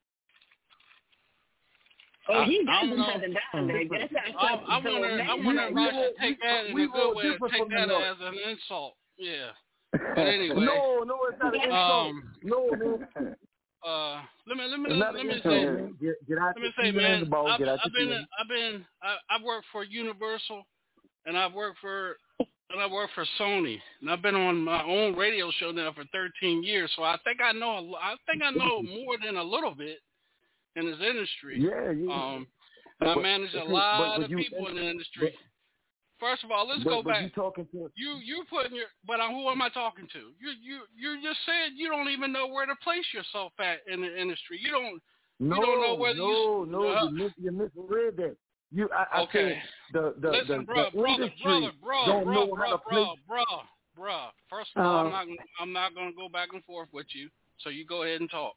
Oh, 2.29 2.45
he 2.45 2.65
I- 2.69 2.81
I 2.83 2.87
doesn't 2.87 2.99
have 3.05 3.21
the 3.23 3.35
dialect. 3.73 3.91
That's 4.13 4.13
not 4.13 4.45
I, 4.45 4.55
I 4.55 4.77
something 4.77 5.01
wonder. 5.01 5.23
I 5.23 5.35
wonder 5.35 5.63
if 5.69 5.75
we 5.75 5.83
I 5.83 5.91
should 5.91 6.17
take 6.21 6.41
that 6.43 6.67
in 6.67 6.75
we 6.75 6.85
a 6.85 6.89
good 6.89 7.15
way. 7.15 7.23
Take 7.51 7.69
that 7.71 7.91
as 7.91 8.17
an 8.21 8.35
insult. 8.51 8.95
Yeah. 9.17 9.51
But 9.93 10.01
anyway. 10.19 10.65
No, 10.65 11.03
no, 11.05 11.19
it's 11.29 11.39
not 11.41 11.55
an 11.55 11.61
insult. 11.63 12.09
Um, 12.11 12.35
no, 12.43 12.71
man. 12.71 13.37
Uh, 13.85 14.23
let 14.47 14.57
me 14.57 14.63
let 14.71 14.79
me 14.79 14.91
It's 14.91 15.01
let 15.01 15.15
me 15.15 15.21
insult, 15.23 15.43
say. 15.43 16.07
Get, 16.07 16.29
get 16.29 16.39
out 16.39 16.55
let 16.55 16.63
me 16.63 16.71
say, 16.81 16.93
man, 16.93 17.29
ball. 17.29 17.49
I've, 17.49 17.59
Get 17.59 17.67
out 17.69 17.81
I've 17.85 17.93
been 17.93 18.07
feelings. 18.11 18.27
I've 18.41 18.47
been 18.49 18.85
I, 19.03 19.17
I've 19.29 19.43
worked 19.43 19.67
for 19.73 19.83
Universal, 19.83 20.63
and 21.27 21.37
I've 21.37 21.53
worked 21.53 21.79
for 21.81 22.15
and 22.39 22.81
I 22.81 22.87
work 22.87 23.11
for 23.13 23.25
Sony, 23.41 23.79
and 24.01 24.09
I've 24.09 24.23
been 24.23 24.37
on 24.37 24.59
my 24.63 24.85
own 24.85 25.17
radio 25.17 25.51
show 25.59 25.73
now 25.73 25.93
for 25.93 26.05
13 26.13 26.63
years. 26.63 26.93
So 26.95 27.03
I 27.03 27.17
think 27.25 27.41
I 27.45 27.51
know 27.51 27.79
a 27.79 27.81
lo- 27.81 27.99
I 28.01 28.15
think 28.31 28.45
I 28.45 28.53
know 28.53 28.83
more 29.05 29.17
than 29.21 29.37
a 29.37 29.43
little 29.43 29.75
bit 29.75 29.99
in 30.77 30.87
this 30.89 31.01
industry. 31.01 31.57
Yeah, 31.61 31.91
yeah. 31.91 32.13
Um, 32.15 32.47
I 33.01 33.15
But- 33.17 33.21
manage 33.23 33.53
a 33.55 33.59
but- 33.63 33.69
lot 33.69 34.17
but 34.19 34.25
of 34.27 34.31
you- 34.31 34.37
people 34.37 34.69
in 34.69 34.77
the 34.77 34.89
industry. 34.91 35.35
First 36.23 36.45
of 36.45 36.53
all, 36.53 36.69
let's 36.69 36.85
but, 36.85 36.91
go 36.91 37.03
but 37.03 37.15
back. 37.15 37.23
you 37.25 37.31
talking 37.31 37.67
to 37.73 37.91
You 37.97 38.21
you 38.23 38.45
putting 38.49 38.77
your 38.77 38.87
but 39.05 39.19
uh, 39.19 39.27
who 39.27 39.49
am 39.51 39.61
I 39.61 39.69
talking 39.71 40.07
to? 40.13 40.31
You 40.39 40.55
you 40.63 40.87
you 40.95 41.21
just 41.21 41.41
said 41.45 41.75
you 41.75 41.89
don't 41.91 42.09
even 42.11 42.31
know 42.33 42.47
where 42.47 42.65
to 42.65 42.77
place 42.77 43.03
yourself 43.13 43.51
at 43.59 43.81
in 43.93 44.03
the 44.03 44.21
industry. 44.21 44.61
You 44.63 44.71
don't 44.71 45.03
no, 45.41 45.57
you 45.57 45.63
don't 45.63 45.81
know 45.83 45.95
whether 45.97 46.19
no, 46.19 46.63
you 46.63 46.67
no, 46.71 46.89
uh, 46.95 47.05
you, 47.07 47.11
mis- 47.11 47.33
you 47.43 47.51
misread 47.51 48.17
that. 48.19 48.37
You, 48.71 48.89
I, 48.95 49.19
I 49.19 49.23
Okay. 49.23 49.59
said 49.93 49.95
the 49.95 50.15
the 50.21 50.31
listen, 50.31 50.59
the, 50.59 50.63
bro, 50.63 50.85
the 50.85 50.91
brother, 50.93 51.23
industry 51.25 51.43
brother, 51.43 51.73
bro, 51.83 52.07
don't 52.07 52.25
bro, 52.25 52.35
know 52.35 52.47
bro, 52.55 52.57
how 52.67 52.71
to 52.77 52.83
bro, 52.89 53.05
place. 53.05 53.19
bro, 53.27 53.45
bro. 53.97 54.27
First 54.49 54.71
of 54.77 54.87
all, 54.87 54.95
Oh. 54.95 54.99
I'm 55.07 55.11
not 55.11 55.25
gonna- 55.27 55.49
I'm 55.59 55.73
not 55.73 55.95
gonna 55.97 56.13
go 56.17 56.29
back 56.29 56.51
and 56.53 56.63
forth 56.65 56.89
with 56.93 57.07
you. 57.11 57.31
So 57.59 57.69
you 57.69 57.85
go 57.85 58.05
ahead 58.05 58.21
and 58.21 58.31
talk. 58.31 58.55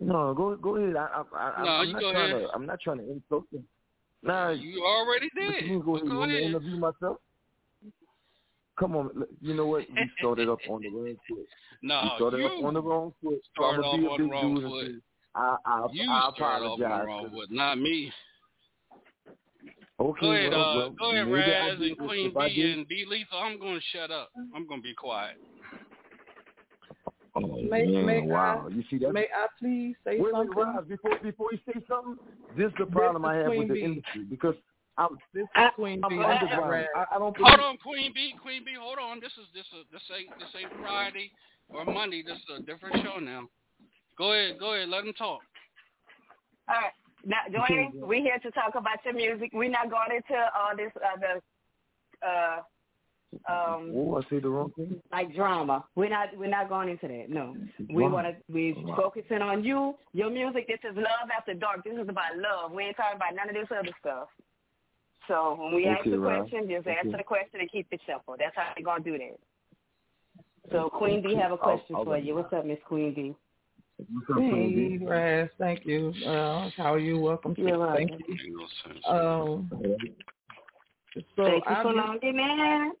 No, 0.00 0.34
go 0.34 0.56
go 0.56 0.74
ahead. 0.74 0.96
I, 0.96 1.22
I, 1.32 1.38
I, 1.38 1.64
No, 1.64 1.70
I'm 1.70 1.86
you 1.86 1.92
not 1.92 2.02
go 2.02 2.12
trying 2.12 2.32
ahead. 2.32 2.42
to. 2.48 2.52
I'm 2.52 2.66
not 2.66 2.80
trying 2.80 2.98
to 2.98 3.12
insult 3.12 3.44
you. 3.52 3.62
Nah, 4.22 4.50
You 4.50 4.84
already 4.84 5.28
did. 5.34 5.64
You 5.64 5.70
mean 5.70 5.80
go 5.84 5.96
ahead. 5.96 6.08
Go 6.08 6.12
you 6.12 6.18
want 6.18 6.30
me 6.30 6.36
to 6.38 6.42
ahead. 6.42 6.50
interview 6.50 6.76
myself? 6.76 7.18
Come 8.78 8.94
on, 8.96 9.24
you 9.40 9.54
know 9.54 9.66
what? 9.66 9.86
We 9.90 10.10
started 10.18 10.50
up 10.50 10.58
on 10.68 10.82
the 10.82 10.90
wrong 10.90 11.16
foot. 11.28 11.46
No, 11.82 12.00
we 12.02 12.10
started 12.16 12.44
up 12.44 12.64
on 12.64 12.74
the 12.74 12.82
wrong 12.82 13.12
foot. 13.22 13.38
So 13.56 13.64
I'm 13.64 13.74
started 13.74 13.82
gonna 13.82 13.98
be 13.98 14.08
off 14.08 14.08
a 14.08 14.12
on 14.12 14.18
the 14.18 14.24
big 14.24 14.32
wrong 14.32 14.54
dude 14.54 14.70
foot. 14.70 15.02
I, 15.34 15.56
I, 15.66 15.86
You 15.92 16.10
I 16.10 16.30
started 16.34 16.64
off 16.64 16.80
on 16.80 17.06
wrong 17.06 17.30
foot, 17.30 17.50
not 17.50 17.78
me. 17.78 18.12
Okay, 19.98 20.20
Go 20.20 20.32
ahead, 20.32 20.50
well, 20.50 20.60
uh, 20.60 20.76
well, 20.76 20.90
go 20.98 21.10
ahead, 21.12 21.32
Raz 21.32 21.78
and 21.80 21.98
Queen 21.98 22.32
B 22.34 22.72
and 22.74 22.88
D 22.88 23.04
Lethal. 23.08 23.38
I'm 23.38 23.58
going 23.58 23.76
to 23.76 23.84
shut 23.92 24.10
up. 24.10 24.30
I'm 24.54 24.66
going 24.66 24.80
to 24.80 24.82
be 24.82 24.94
quiet. 24.94 25.36
Oh, 27.36 27.40
May, 27.40 27.84
man, 27.84 28.06
may 28.06 28.20
wow. 28.22 28.66
I, 28.66 28.74
you 28.74 28.82
see 28.88 28.98
that? 28.98 29.12
May 29.12 29.28
I 29.34 29.46
please 29.58 29.94
say 30.04 30.18
wait, 30.20 30.32
wait, 30.34 30.48
something? 30.54 30.84
Before 30.88 31.18
before 31.22 31.48
you 31.52 31.58
say 31.66 31.80
something, 31.86 32.16
this 32.56 32.68
is 32.68 32.72
the 32.78 32.86
problem 32.86 33.22
This 33.22 33.30
I 33.30 33.36
is 33.36 33.42
have 33.44 33.48
with 33.48 33.56
Queen 33.58 33.68
the 33.68 33.74
B. 33.74 33.80
industry 33.82 34.24
because 34.24 34.54
I'm 34.96 35.18
This 35.34 35.42
is 35.42 35.48
I, 35.54 35.68
Queen 35.74 36.00
I'm 36.02 36.16
B. 36.16 36.24
underground. 36.24 36.86
I, 36.96 37.04
I 37.14 37.18
don't 37.18 37.36
Hold 37.36 37.60
on, 37.60 37.76
Queen 37.76 38.12
B, 38.14 38.34
Queen 38.40 38.64
B. 38.64 38.72
Hold 38.80 38.98
on. 38.98 39.20
This 39.20 39.32
is 39.36 39.46
this 39.52 39.66
is 39.78 39.84
this 39.92 40.02
ain't 40.16 40.30
this 40.38 40.48
ain't 40.58 40.72
Friday 40.80 41.30
or 41.68 41.84
Monday. 41.84 42.22
This 42.22 42.38
is 42.38 42.56
a 42.56 42.62
different 42.62 42.96
show 43.04 43.18
now. 43.20 43.48
Go 44.16 44.32
ahead, 44.32 44.58
go 44.58 44.72
ahead. 44.72 44.88
Let 44.88 45.04
them 45.04 45.12
talk. 45.12 45.42
All 46.68 46.74
right. 46.74 46.92
Now, 47.24 47.42
Dwayne, 47.50 47.90
we're 48.06 48.22
here 48.22 48.38
to 48.40 48.50
talk 48.52 48.76
about 48.76 49.04
your 49.04 49.14
music. 49.14 49.50
We're 49.52 49.68
not 49.68 49.90
going 49.90 50.14
into 50.14 50.40
all 50.54 50.76
this 50.76 50.92
other, 51.02 51.42
uh, 52.22 52.60
um, 53.48 53.92
Oh, 53.94 54.16
I 54.22 54.28
say 54.30 54.38
the 54.40 54.48
wrong 54.48 54.70
thing. 54.76 55.00
like 55.12 55.34
drama. 55.34 55.84
We're 55.94 56.08
not 56.08 56.36
we're 56.36 56.48
not 56.48 56.68
going 56.68 56.88
into 56.88 57.08
that. 57.08 57.28
No, 57.28 57.56
we 57.88 58.02
Wow. 58.04 58.10
want 58.10 58.26
to 58.26 58.52
we 58.52 58.72
Wow. 58.72 58.96
focusing 58.96 59.42
on 59.42 59.64
you. 59.64 59.94
your 60.12 60.30
music. 60.30 60.66
This 60.66 60.80
is 60.88 60.96
love 60.96 61.30
after 61.36 61.54
dark. 61.54 61.84
This 61.84 61.94
is 61.98 62.08
about 62.08 62.36
love. 62.38 62.72
We 62.72 62.84
ain't 62.84 62.96
talking 62.96 63.16
about 63.16 63.34
none 63.34 63.48
of 63.48 63.54
this 63.54 63.68
other 63.70 63.92
stuff. 64.00 64.28
So 65.28 65.56
when 65.58 65.74
we 65.74 65.86
ask 65.86 66.00
Okay, 66.00 66.10
the 66.10 66.18
Rob. 66.20 66.48
question, 66.48 66.68
just 66.68 66.86
Okay. 66.86 66.96
answer 66.98 67.16
the 67.16 67.24
question 67.24 67.60
and 67.60 67.70
keep 67.70 67.86
it 67.90 68.00
simple. 68.06 68.36
That's 68.38 68.54
how 68.56 68.72
we're 68.76 68.84
gonna 68.84 69.02
do 69.04 69.18
that. 69.18 69.38
So 70.70 70.90
Queen 70.90 71.20
B 71.22 71.34
have 71.34 71.52
a 71.52 71.58
question 71.58 71.96
I'll- 71.96 72.04
for 72.04 72.16
you. 72.16 72.34
What's 72.34 72.52
up, 72.52 72.64
Miss 72.64 72.82
Queen 72.84 73.12
B? 73.14 73.34
What's 73.98 74.30
up, 74.30 74.36
Queen 74.36 74.90
Hey, 74.90 74.96
B? 74.98 75.04
Raz, 75.06 75.48
thank 75.58 75.84
you. 75.86 76.12
Uh, 76.24 76.70
how 76.76 76.92
are 76.94 76.98
you? 76.98 77.18
Welcome 77.18 77.54
to 77.54 77.60
You're 77.62 77.94
Thank 77.94 78.10
welcome. 78.10 78.24
you. 78.28 78.36
Ain't 78.44 78.56
no 78.56 78.66
sense. 78.84 79.06
Um, 79.08 79.70
so 81.36 81.44
Thank 81.44 81.64
you 81.68 81.76
for 81.82 81.92
longing 81.92 82.36
man. 82.36 82.92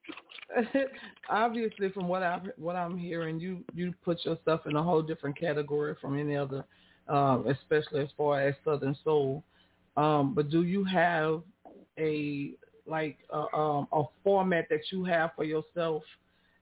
obviously, 1.30 1.90
from 1.90 2.08
what 2.08 2.22
I 2.22 2.40
what 2.56 2.76
I'm 2.76 2.96
hearing, 2.96 3.40
you 3.40 3.64
you 3.74 3.92
put 4.04 4.24
yourself 4.24 4.66
in 4.66 4.76
a 4.76 4.82
whole 4.82 5.02
different 5.02 5.38
category 5.38 5.94
from 6.00 6.18
any 6.18 6.36
other, 6.36 6.64
um, 7.08 7.46
especially 7.48 8.00
as 8.00 8.08
far 8.16 8.40
as 8.40 8.54
Southern 8.64 8.96
Soul. 9.04 9.42
Um, 9.96 10.34
but 10.34 10.50
do 10.50 10.62
you 10.62 10.84
have 10.84 11.42
a 11.98 12.52
like 12.86 13.18
a, 13.30 13.56
um, 13.56 13.88
a 13.92 14.04
format 14.22 14.68
that 14.70 14.80
you 14.90 15.04
have 15.04 15.30
for 15.34 15.44
yourself 15.44 16.02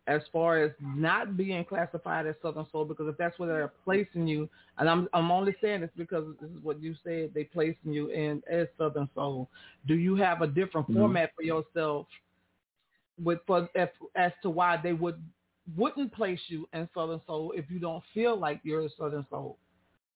as 0.06 0.20
far 0.32 0.62
as 0.62 0.70
not 0.80 1.36
being 1.36 1.64
classified 1.64 2.26
as 2.26 2.34
Southern 2.42 2.66
Soul? 2.70 2.84
Because 2.84 3.08
if 3.08 3.16
that's 3.16 3.38
where 3.38 3.48
they're 3.48 3.72
placing 3.84 4.26
you, 4.26 4.48
and 4.78 4.88
I'm 4.88 5.08
I'm 5.14 5.30
only 5.30 5.54
saying 5.60 5.80
this 5.80 5.90
because 5.96 6.24
this 6.40 6.50
is 6.50 6.62
what 6.62 6.82
you 6.82 6.94
said, 7.02 7.32
they 7.34 7.44
placing 7.44 7.92
you 7.92 8.08
in 8.08 8.42
as 8.50 8.68
Southern 8.76 9.08
Soul. 9.14 9.48
Do 9.86 9.94
you 9.94 10.14
have 10.16 10.42
a 10.42 10.46
different 10.46 10.88
Mhm. 10.88 10.94
format 10.94 11.30
for 11.34 11.42
yourself 11.42 12.06
with 13.22 13.38
for 13.46 13.68
as, 13.74 13.88
as 14.14 14.32
to 14.42 14.50
why 14.50 14.76
they 14.76 14.92
would 14.92 15.22
wouldn't 15.76 16.12
place 16.12 16.40
you 16.48 16.68
in 16.74 16.86
Southern 16.92 17.20
Soul 17.26 17.52
if 17.52 17.70
you 17.70 17.78
don't 17.78 18.04
feel 18.12 18.36
like 18.36 18.60
you're 18.64 18.82
a 18.84 18.90
Southern 18.90 19.26
Soul? 19.30 19.56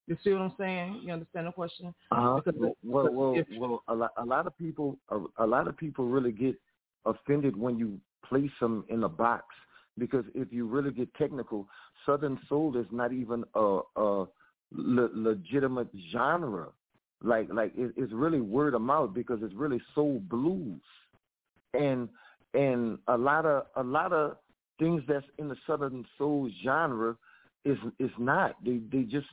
You 0.06 0.16
see 0.22 0.32
what 0.32 0.42
I'm 0.42 0.52
saying? 0.58 1.00
You 1.02 1.12
understand 1.12 1.46
the 1.46 1.52
question? 1.52 1.94
Uh, 2.10 2.36
Because 2.36 2.54
well, 2.60 2.76
well, 2.84 3.12
well, 3.12 3.34
if- 3.36 3.46
well, 3.58 3.82
a 3.88 3.94
lot, 3.94 4.12
a 4.18 4.24
lot 4.24 4.46
of 4.46 4.56
people, 4.58 4.98
a, 5.10 5.20
a 5.38 5.46
lot 5.46 5.66
of 5.68 5.76
people 5.76 6.06
really 6.06 6.32
get 6.32 6.56
offended 7.06 7.56
when 7.56 7.78
you 7.78 7.98
place 8.22 8.50
them 8.60 8.84
in 8.88 9.04
a 9.04 9.08
box 9.08 9.44
because 9.98 10.24
if 10.34 10.52
you 10.52 10.66
really 10.66 10.90
get 10.90 11.12
technical, 11.14 11.68
Southern 12.06 12.38
Soul 12.48 12.76
is 12.76 12.86
not 12.90 13.12
even 13.12 13.44
a, 13.54 13.80
a 13.96 14.26
le- 14.72 15.10
legitimate 15.14 15.88
genre. 16.12 16.68
Like, 17.22 17.48
like 17.52 17.72
it, 17.76 17.92
it's 17.96 18.12
really 18.12 18.40
word 18.40 18.74
of 18.74 18.80
mouth 18.80 19.12
because 19.12 19.40
it's 19.42 19.54
really 19.54 19.80
soul 19.94 20.20
blues, 20.28 20.80
and 21.74 22.08
and 22.54 22.98
a 23.08 23.16
lot 23.16 23.44
of 23.44 23.64
a 23.76 23.82
lot 23.82 24.12
of 24.12 24.36
things 24.78 25.02
that's 25.08 25.26
in 25.38 25.48
the 25.48 25.56
Southern 25.66 26.04
Soul 26.16 26.48
genre 26.64 27.16
is 27.64 27.76
is 27.98 28.10
not. 28.18 28.54
They 28.64 28.80
they 28.92 29.02
just 29.02 29.26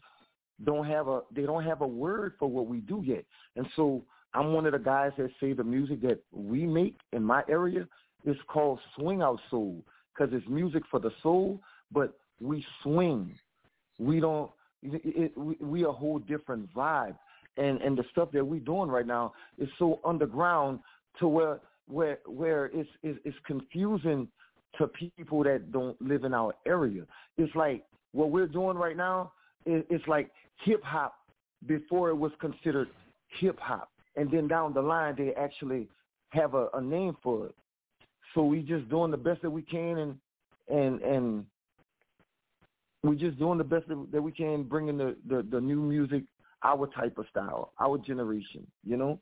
don't 0.64 0.86
have 0.86 1.08
a 1.08 1.22
they 1.32 1.44
don't 1.44 1.64
have 1.64 1.82
a 1.82 1.88
word 1.88 2.34
for 2.40 2.50
what 2.50 2.68
we 2.68 2.80
do 2.80 3.04
yet. 3.06 3.24
And 3.56 3.68
so 3.76 4.04
I'm 4.34 4.54
one 4.54 4.66
of 4.66 4.74
the 4.74 4.80
guys 4.80 5.12
that 5.18 5.30
say 5.40 5.54
the 5.54 5.64
music 5.64 6.02
that 6.02 6.20
we 6.32 6.66
make 6.66 6.98
in 7.14 7.24
my 7.24 7.44
area 7.48 7.88
is 8.26 8.38
called 8.48 8.80
swing 8.98 9.22
out 9.22 9.40
soul 9.50 9.84
because 10.16 10.34
it's 10.34 10.48
music 10.48 10.84
for 10.90 11.00
the 11.00 11.12
soul, 11.22 11.60
but 11.92 12.18
we 12.40 12.66
swing. 12.84 13.38
We 14.00 14.20
don't. 14.20 14.52
It, 14.84 15.02
it, 15.04 15.38
we, 15.38 15.56
we 15.60 15.86
a 15.86 15.92
whole 15.92 16.20
different 16.20 16.74
vibe, 16.74 17.16
and 17.58 17.82
and 17.82 17.98
the 17.98 18.04
stuff 18.12 18.30
that 18.34 18.46
we 18.46 18.60
doing 18.60 18.90
right 18.90 19.08
now 19.08 19.34
is 19.58 19.70
so 19.80 20.00
underground 20.06 20.80
to 21.20 21.28
where 21.28 21.60
where 21.88 22.20
where 22.26 22.66
it's 22.74 22.90
it's, 23.04 23.20
it's 23.24 23.38
confusing 23.46 24.28
to 24.78 24.88
people 24.88 25.44
that 25.44 25.72
don't 25.72 26.00
live 26.02 26.26
in 26.26 26.34
our 26.34 26.54
area. 26.66 27.04
It's 27.38 27.54
like 27.56 27.84
what 28.12 28.30
we're 28.30 28.48
doing 28.48 28.78
right 28.78 28.98
now. 28.98 29.32
It, 29.66 29.86
it's 29.90 30.06
like 30.08 30.30
hip 30.64 30.84
hop 30.84 31.16
before 31.66 32.10
it 32.10 32.16
was 32.16 32.32
considered 32.40 32.90
hip 33.40 33.58
hop, 33.60 33.90
and 34.16 34.30
then 34.30 34.48
down 34.48 34.74
the 34.74 34.82
line 34.82 35.16
they 35.18 35.34
actually 35.34 35.88
have 36.30 36.54
a, 36.54 36.68
a 36.74 36.82
name 36.82 37.16
for 37.24 37.48
it. 37.48 37.56
So 38.36 38.44
we 38.44 38.62
just 38.62 38.88
doing 38.90 39.12
the 39.12 39.18
best 39.18 39.42
that 39.42 39.50
we 39.50 39.64
can, 39.64 39.98
and 39.98 40.18
and 40.70 41.02
and 41.02 41.46
we 43.04 43.16
just 43.16 43.40
doing 43.40 43.58
the 43.58 43.64
best 43.64 43.86
that, 43.88 44.22
we 44.22 44.32
can, 44.32 44.64
bringing 44.64 44.98
the, 44.98 45.16
the 45.28 45.46
the 45.50 45.62
new 45.62 45.80
music, 45.82 46.24
our 46.64 46.88
type 46.88 47.18
of 47.18 47.26
style, 47.32 47.72
our 47.80 47.98
generation, 47.98 48.68
you 48.86 48.98
know. 48.98 49.20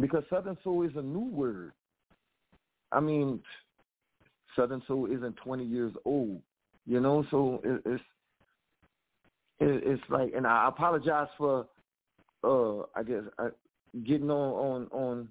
Because 0.00 0.24
Southern 0.30 0.56
Soul 0.64 0.82
is 0.82 0.96
a 0.96 1.02
new 1.02 1.28
word. 1.30 1.72
I 2.92 3.00
mean, 3.00 3.40
Southern 4.54 4.82
Soul 4.86 5.06
isn't 5.06 5.36
20 5.36 5.64
years 5.64 5.92
old, 6.04 6.40
you 6.86 7.00
know. 7.00 7.24
So 7.30 7.60
it, 7.62 7.82
it's 7.84 8.02
it, 9.58 9.82
it's 9.84 10.02
like, 10.08 10.32
and 10.36 10.46
I 10.46 10.68
apologize 10.68 11.28
for, 11.36 11.66
uh, 12.44 12.80
I 12.94 13.02
guess, 13.02 13.22
uh, 13.38 13.48
getting 14.06 14.30
on 14.30 14.88
on 14.92 14.98
on 14.98 15.28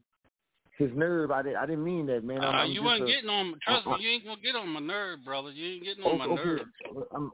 his 0.78 0.92
nerve. 0.94 1.32
I 1.32 1.42
didn't 1.42 1.58
I 1.58 1.66
didn't 1.66 1.84
mean 1.84 2.06
that, 2.08 2.24
man. 2.24 2.42
I'm, 2.44 2.56
Uh, 2.56 2.58
I'm 2.60 2.72
you 2.72 2.84
wasn't 2.84 3.04
a- 3.10 3.14
getting 3.14 3.30
on. 3.30 3.60
Trust 3.64 3.88
I- 3.88 3.98
me, 3.98 4.04
you 4.04 4.10
ain't 4.10 4.26
gonna 4.26 4.42
get 4.42 4.56
on 4.56 4.70
my 4.70 4.80
nerve, 4.80 5.24
brother. 5.24 5.52
You 5.52 5.76
ain't 5.76 5.84
getting 5.84 6.04
on 6.04 6.18
my 6.18 6.26
Okay, 6.26 6.36
nerve. 6.44 6.60
okay. 6.96 7.08
I'm- 7.14 7.32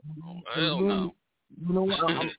Hell 0.54 0.78
you 0.78 0.82
know- 0.86 1.04
no. 1.06 1.16
You 1.68 1.74
know 1.74 1.84
what? 1.84 2.00
I'm, 2.10 2.32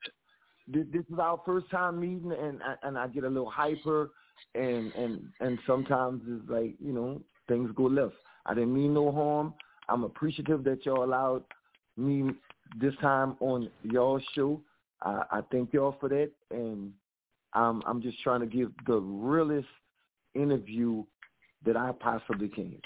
this, 0.68 0.86
this 0.92 1.04
is 1.12 1.18
our 1.18 1.40
first 1.44 1.68
time 1.70 2.00
meeting, 2.00 2.32
and 2.32 2.62
I- 2.62 2.76
and 2.86 2.96
I 2.98 3.08
get 3.08 3.24
a 3.24 3.28
little 3.28 3.50
hyper, 3.50 4.10
and 4.54 4.92
and 4.94 5.28
and 5.40 5.58
sometimes 5.66 6.22
it's 6.26 6.48
like 6.48 6.74
you 6.80 6.92
know 6.92 7.20
things 7.48 7.70
go 7.74 7.84
left. 7.84 8.14
I 8.46 8.54
didn't 8.54 8.72
mean 8.74 8.94
no 8.94 9.10
harm. 9.12 9.54
I'm 9.88 10.04
appreciative 10.04 10.62
that 10.64 10.86
y'all 10.86 11.04
allowed 11.04 11.44
me 11.96 12.30
this 12.80 12.94
time 13.00 13.36
on 13.40 13.68
y'all's 13.82 14.22
show. 14.34 14.60
I, 15.02 15.24
I 15.30 15.40
thank 15.50 15.72
y'all 15.72 15.96
for 16.00 16.08
that, 16.08 16.30
and 16.50 16.92
I'm 17.54 17.82
I'm 17.86 18.00
just 18.00 18.20
trying 18.22 18.40
to 18.40 18.46
give 18.46 18.70
the 18.86 18.98
realest 18.98 19.68
interview 20.34 21.04
that 21.64 21.76
I 21.76 21.92
possibly 21.92 22.48
can, 22.48 22.76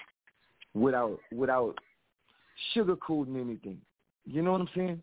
without 0.75 1.19
without 1.33 1.75
sugarcoating 2.75 3.41
anything. 3.41 3.79
You 4.25 4.43
know 4.43 4.53
what 4.53 4.63
I'm 4.63 4.69
saying? 4.75 5.03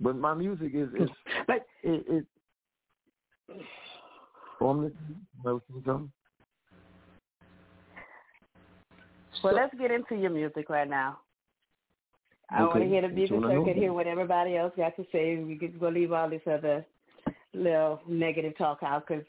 But 0.00 0.16
my 0.16 0.34
music 0.34 0.72
is 0.74 0.88
is 0.94 1.10
like 1.48 1.62
it, 1.82 2.04
it 2.08 2.26
oh, 4.60 4.90
something? 5.84 6.10
Well, 9.42 9.54
let's 9.54 9.74
get 9.78 9.90
into 9.90 10.14
your 10.14 10.30
music 10.30 10.70
right 10.70 10.88
now. 10.88 11.18
I 12.50 12.62
want 12.62 12.82
to 12.82 12.88
hear 12.88 13.02
the 13.02 13.08
music 13.08 13.36
so 13.40 13.48
I 13.48 13.64
can 13.64 13.74
hear 13.74 13.92
what 13.92 14.06
everybody 14.06 14.56
else 14.56 14.72
got 14.76 14.96
to 14.96 15.06
say. 15.10 15.36
We 15.36 15.56
could 15.56 15.80
go 15.80 15.88
leave 15.88 16.12
all 16.12 16.28
this 16.28 16.42
other 16.50 16.84
little 17.52 18.00
negative 18.08 18.56
talk 18.56 18.78
out 18.82 19.06
because 19.06 19.24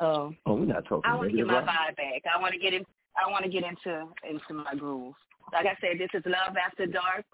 um, 0.00 0.36
oh, 0.46 0.54
we're 0.54 0.66
not 0.66 0.84
talking. 0.84 1.10
I 1.10 1.16
want 1.16 1.30
to 1.30 1.36
get 1.36 1.46
my 1.46 1.60
vibe 1.60 1.96
back. 1.96 2.22
I 2.34 2.40
want 2.40 2.52
to 2.52 2.58
get 2.58 2.74
in. 2.74 2.84
I 3.16 3.30
want 3.30 3.44
to 3.44 3.50
get 3.50 3.64
into 3.64 4.06
into 4.28 4.54
my 4.54 4.74
groove. 4.74 5.14
Like 5.52 5.66
I 5.66 5.76
said, 5.80 5.98
this 5.98 6.10
is 6.14 6.22
Love 6.26 6.56
After 6.56 6.86
Dark 6.86 7.24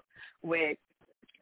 with 0.42 0.78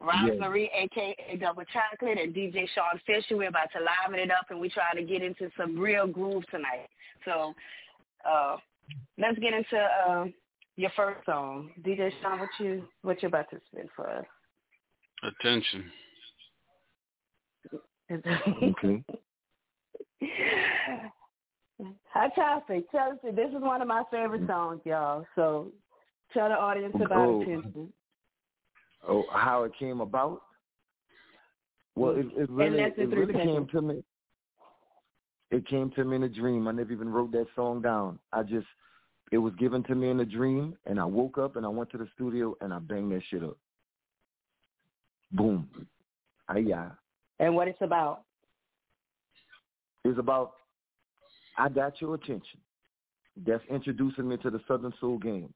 Rosemary, 0.01 0.69
aka 0.75 1.37
Double 1.39 1.63
Chocolate, 1.71 2.17
and 2.19 2.33
DJ 2.33 2.67
Shaun 2.75 2.99
Fisher. 3.05 3.37
We're 3.37 3.49
about 3.49 3.69
to 3.73 3.79
liven 3.79 4.19
it 4.19 4.31
up, 4.31 4.47
and 4.49 4.59
we 4.59 4.69
try 4.69 4.93
to 4.95 5.03
get 5.03 5.21
into 5.21 5.49
some 5.57 5.77
real 5.77 6.07
groove 6.07 6.43
tonight. 6.49 6.89
So, 7.25 7.53
uh, 8.29 8.57
let's 9.17 9.39
get 9.39 9.53
into 9.53 9.77
uh, 9.77 10.25
your 10.75 10.91
first 10.95 11.25
song, 11.25 11.71
DJ 11.81 12.11
Shaun. 12.21 12.39
What 12.39 12.49
you 12.59 12.83
what 13.01 13.21
you 13.21 13.29
about 13.29 13.49
to 13.51 13.61
spin 13.71 13.87
for 13.95 14.09
us? 14.09 14.25
Attention. 15.23 15.91
Okay. 18.11 19.03
Hot 22.13 22.35
topic. 22.35 22.89
Tell 22.91 23.11
us. 23.11 23.17
This 23.23 23.49
is 23.49 23.61
one 23.61 23.81
of 23.81 23.87
my 23.87 24.03
favorite 24.11 24.47
songs, 24.47 24.81
y'all. 24.85 25.25
So 25.35 25.71
tell 26.33 26.49
the 26.49 26.55
audience 26.55 26.95
about 26.95 27.27
Oh. 27.29 27.41
attention. 27.41 27.93
Oh, 29.07 29.25
how 29.31 29.63
it 29.63 29.73
came 29.77 29.99
about? 30.01 30.43
Well, 31.95 32.15
it, 32.15 32.25
it 32.37 32.49
really, 32.49 32.79
it 32.79 33.09
really 33.09 33.33
came 33.33 33.67
to 33.67 33.81
me. 33.81 34.03
It 35.51 35.67
came 35.67 35.91
to 35.91 36.03
me 36.03 36.15
in 36.15 36.23
a 36.23 36.29
dream. 36.29 36.67
I 36.67 36.71
never 36.71 36.91
even 36.91 37.09
wrote 37.09 37.31
that 37.33 37.45
song 37.55 37.81
down. 37.81 38.17
I 38.31 38.41
just, 38.43 38.65
it 39.31 39.37
was 39.37 39.53
given 39.59 39.83
to 39.83 39.95
me 39.95 40.09
in 40.09 40.19
a 40.21 40.25
dream, 40.25 40.75
and 40.85 40.99
I 40.99 41.05
woke 41.05 41.37
up 41.37 41.55
and 41.55 41.65
I 41.65 41.69
went 41.69 41.91
to 41.91 41.97
the 41.97 42.07
studio 42.15 42.55
and 42.61 42.73
I 42.73 42.79
banged 42.79 43.11
that 43.11 43.21
shit 43.29 43.43
up. 43.43 43.57
Boom. 45.31 45.67
Hiya. 46.51 46.97
And 47.39 47.55
what 47.55 47.67
it's 47.67 47.81
about. 47.81 48.23
It's 50.05 50.19
about, 50.19 50.53
I 51.57 51.69
got 51.69 52.01
your 52.01 52.15
attention. 52.15 52.59
That's 53.45 53.63
introducing 53.69 54.27
me 54.27 54.37
to 54.37 54.49
the 54.49 54.59
Southern 54.67 54.93
Soul 54.99 55.17
game. 55.17 55.53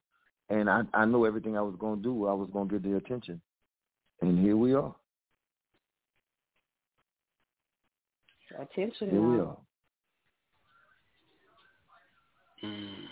And 0.48 0.70
I, 0.70 0.82
I 0.94 1.04
know 1.04 1.24
everything 1.24 1.56
I 1.56 1.62
was 1.62 1.74
going 1.78 1.98
to 1.98 2.02
do, 2.02 2.26
I 2.26 2.32
was 2.32 2.48
going 2.52 2.68
to 2.68 2.78
get 2.78 2.82
their 2.82 2.96
attention. 2.96 3.40
And 4.22 4.38
here 4.42 4.56
we 4.56 4.74
are. 4.74 4.94
Attention. 8.58 9.10
Here 9.10 9.22
we 9.22 9.40
are. 9.40 9.56
Mr. 12.64 13.07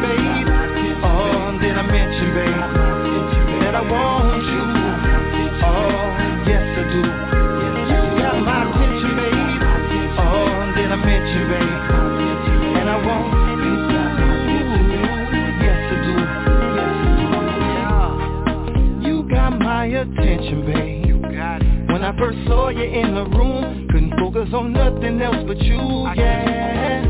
babe. 0.00 0.48
Oh, 1.04 1.58
I 1.76 1.82
mention, 1.82 2.34
babe, 2.34 2.64
that 3.62 3.74
I 3.74 3.82
want 3.84 4.44
you? 4.44 4.64
Oh, 5.64 6.16
yes 6.48 6.64
I 6.64 6.84
do. 6.90 7.02
You 7.90 8.00
got 8.20 8.36
my 8.40 8.64
attention, 8.68 9.12
babe. 9.16 9.60
Oh, 10.18 10.72
I 10.92 10.96
babe, 11.48 11.80
and 12.80 12.88
I 12.88 12.96
want 13.06 13.32
you? 13.64 13.76
Yes 15.64 15.82
I 15.90 15.96
do. 16.06 16.14
You 19.08 19.16
got 19.28 19.52
my 19.58 19.84
attention, 19.86 20.58
babe. 20.66 21.00
When 21.92 22.02
I 22.04 22.16
first 22.18 22.38
saw 22.46 22.68
you 22.68 22.84
in 22.84 23.14
the 23.14 23.24
room, 23.24 23.88
couldn't 23.90 24.18
focus 24.18 24.48
on 24.54 24.72
nothing 24.72 25.20
else 25.20 25.44
but 25.46 25.58
you, 25.58 26.06
yeah. 26.16 27.09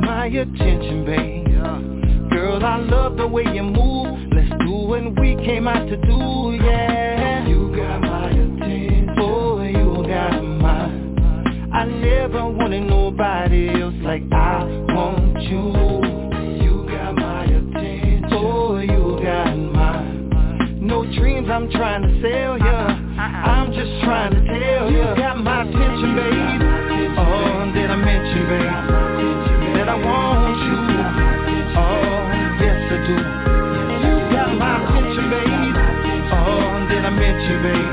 My 0.00 0.26
attention, 0.26 1.04
babe. 1.04 2.30
Girl, 2.30 2.64
I 2.64 2.76
love 2.78 3.16
the 3.16 3.26
way 3.26 3.44
you 3.52 3.62
move. 3.62 4.32
Let's 4.32 4.50
do 4.64 4.70
what 4.70 5.20
we 5.20 5.36
came 5.44 5.66
out 5.66 5.86
to 5.88 5.96
do, 5.96 6.58
yeah. 6.62 7.46
You 7.46 7.74
got 7.74 8.00
my 8.00 8.30
attention. 8.30 9.10
Oh, 9.18 9.62
you 9.62 10.04
got 10.06 10.40
mine. 10.42 11.70
I 11.72 11.84
never 11.84 12.48
wanted 12.48 12.82
nobody 12.88 13.68
else 13.80 13.94
like 14.02 14.22
I 14.32 14.64
want 14.94 15.42
you. 15.42 15.72
You 16.62 16.86
got 16.88 17.14
my 17.16 17.44
attention. 17.44 18.24
Oh, 18.30 18.78
you 18.78 19.20
got 19.22 19.56
mine. 19.56 20.78
No 20.80 21.04
dreams 21.04 21.48
I'm 21.50 21.70
trying 21.70 22.02
to 22.02 22.20
sell 22.22 22.58
ya. 22.58 22.86
I'm 23.18 23.72
just 23.72 24.04
trying 24.04 24.32
to 24.32 24.40
tell 24.46 24.90
ya. 24.92 25.10
You 25.10 25.16
got 25.16 25.38
my 25.38 25.62
attention, 25.62 26.14
babe. 26.14 26.62
Oh, 27.18 27.72
did 27.74 27.90
I 27.90 27.96
mention, 27.96 28.46
babe, 28.48 29.17
I 29.88 29.94
want 29.94 30.58
you? 30.68 30.76
Oh, 31.80 32.28
yes 32.60 32.76
I 32.92 32.96
do. 33.08 33.16
You 34.04 34.14
got 34.36 34.50
my 34.52 34.84
attention, 34.84 35.24
babe. 35.32 35.48
Oh, 36.30 36.86
did 36.90 37.02
I 37.06 37.10
mention, 37.10 37.56
babe, 37.62 37.92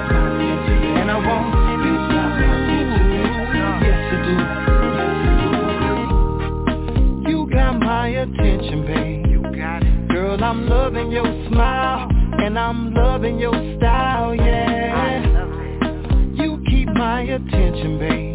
and 1.00 1.08
I 1.10 1.18
want 1.18 1.56
you? 1.86 1.96
Yes 3.86 4.04
I 4.12 4.18
do. 7.24 7.30
You 7.32 7.38
got 7.50 7.74
my 7.80 8.08
attention, 8.10 8.80
babe. 8.86 9.26
You 9.32 9.42
got 9.56 9.82
it. 9.82 10.08
Girl, 10.10 10.44
I'm 10.44 10.68
loving 10.68 11.12
your 11.12 11.48
smile, 11.48 12.10
and 12.12 12.60
I'm 12.60 12.94
loving 12.94 13.40
your 13.40 13.54
style, 13.78 14.36
yeah. 14.36 15.24
You 16.34 16.62
keep 16.68 16.90
my 16.90 17.22
attention, 17.22 18.00
babe. 18.00 18.35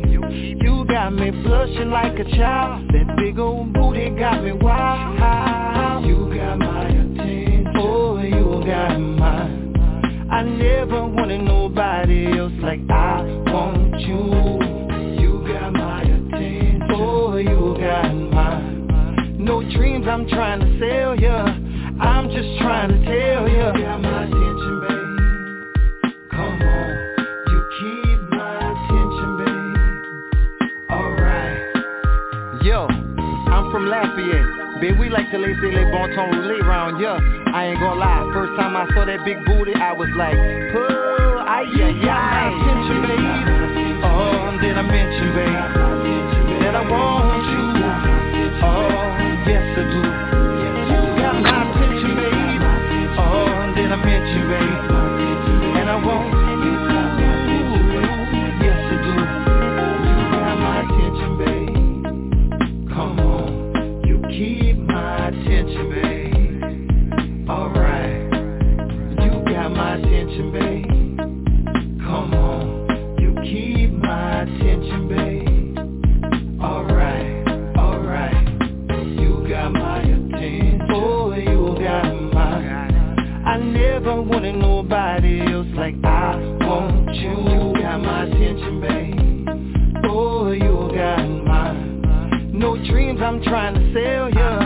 Got 1.11 1.19
me 1.19 1.31
blushing 1.43 1.91
like 1.91 2.17
a 2.21 2.25
child. 2.37 2.87
That 2.93 3.17
big 3.17 3.37
old 3.41 3.73
booty 3.73 4.11
got 4.11 4.45
me 4.45 4.53
wild. 4.53 6.07
You 6.07 6.33
got 6.33 6.57
my 6.57 6.87
attention. 6.87 7.67
Oh, 7.75 8.21
you 8.21 8.63
got 8.65 8.97
mine. 8.97 10.29
I 10.31 10.43
never 10.45 11.05
wanted 11.09 11.43
nobody 11.43 12.39
else 12.39 12.53
like 12.63 12.89
I 12.89 13.23
want 13.47 14.01
you. 14.03 15.21
You 15.21 15.45
got 15.53 15.73
my 15.73 16.03
attention. 16.03 16.83
Oh, 16.91 17.35
you 17.39 17.77
got 17.81 18.15
mine. 18.15 19.37
No 19.37 19.63
dreams 19.63 20.07
I'm 20.09 20.29
trying 20.29 20.61
to 20.61 20.79
sell 20.79 21.19
ya. 21.19 21.45
I'm 22.01 22.31
just 22.31 22.61
trying 22.61 22.91
to 22.91 23.05
tell 23.05 23.49
ya. 23.49 24.50
Babe, 34.81 34.99
we 34.99 35.11
like 35.11 35.31
to 35.31 35.37
laissez 35.37 35.71
les 35.71 35.85
bons 35.85 36.09
temps 36.15 36.33
rouler 36.33 36.65
round, 36.65 36.99
yeah. 37.01 37.21
I 37.53 37.67
ain't 37.67 37.79
gonna 37.79 38.01
lie, 38.01 38.31
first 38.33 38.57
time 38.57 38.75
I 38.75 38.89
saw 38.95 39.05
that 39.05 39.23
big 39.27 39.45
booty, 39.45 39.75
I 39.75 39.93
was 39.93 40.09
like, 40.17 40.37
pull, 40.73 41.45
ay, 41.45 41.69
ay, 41.69 42.09
ay. 42.09 42.49
attention, 42.49 43.03
babe. 43.05 44.01
Oh, 44.09 44.57
did 44.57 44.79
I 44.79 44.83
mention, 44.83 45.35
babe, 45.37 46.65
that 46.65 46.75
I 46.77 46.83
want 46.89 47.45
you? 47.45 47.61
Oh, 48.65 49.45
yes 49.47 49.69
I 49.77 49.83
do. 49.93 50.10
Wanted 84.31 84.55
nobody 84.55 85.41
else 85.41 85.67
like 85.75 85.97
I 86.05 86.37
want 86.61 87.15
you. 87.17 87.31
You 87.31 87.83
got 87.83 87.99
my 87.99 88.23
attention, 88.25 88.81
babe. 88.81 90.05
Oh, 90.05 90.53
you 90.53 90.89
got 90.95 91.27
mine. 91.27 92.53
No 92.55 92.77
dreams 92.77 93.21
I'm 93.21 93.43
trying 93.43 93.75
to 93.75 93.93
sell 93.93 94.31
ya. 94.31 94.59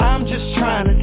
I'm 0.00 0.26
just 0.26 0.56
trying 0.56 0.86
to 0.86 1.01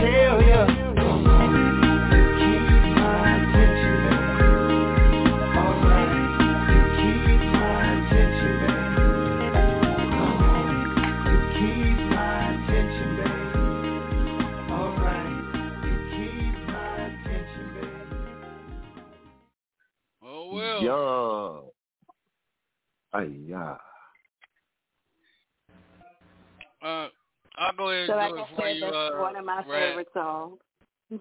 my 30.16 30.22
Raz. 30.22 30.26
songs. 30.26 30.60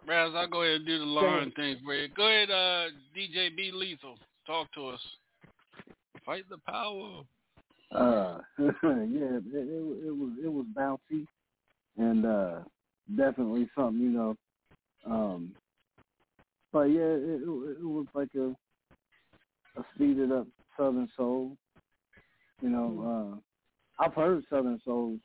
Raz, 0.07 0.33
I'll 0.35 0.49
go 0.49 0.63
ahead 0.63 0.77
and 0.77 0.87
do 0.87 0.99
the 0.99 1.05
Go 1.05 1.11
line 1.21 1.39
ahead. 1.43 1.55
thing 1.57 1.77
for 1.85 1.95
you. 1.95 2.09
Go 2.09 2.27
ahead, 2.27 2.51
uh, 2.51 2.89
DJ 3.17 3.57
B 3.57 3.71
Lethal. 3.73 4.19
Talk 4.47 4.73
to 4.75 4.89
us. 4.89 5.01
Fight 6.25 6.45
the 6.51 6.59
power. 6.59 7.23
Uh, 7.95 8.39
yeah, 8.59 9.39
it, 9.39 9.45
it, 9.53 10.07
it 10.07 10.17
was 10.17 10.33
it 10.45 10.49
was 10.49 10.67
bouncy, 10.77 11.27
and 11.97 12.27
uh, 12.27 12.61
definitely 13.17 13.69
something 13.75 14.01
you 14.03 14.11
know. 14.11 14.37
Um, 15.07 15.53
but 16.73 16.85
yeah, 16.85 17.01
it, 17.01 17.43
it, 17.43 17.79
it 17.81 17.85
was 17.85 18.07
like 18.15 18.29
a 18.37 18.55
a 19.81 19.85
speeded 19.95 20.33
up 20.33 20.47
Southern 20.77 21.09
Soul. 21.17 21.57
You 22.61 22.69
know, 22.69 23.41
uh, 24.01 24.05
I've 24.05 24.15
heard 24.15 24.45
Southern 24.51 24.81
soul 24.85 25.19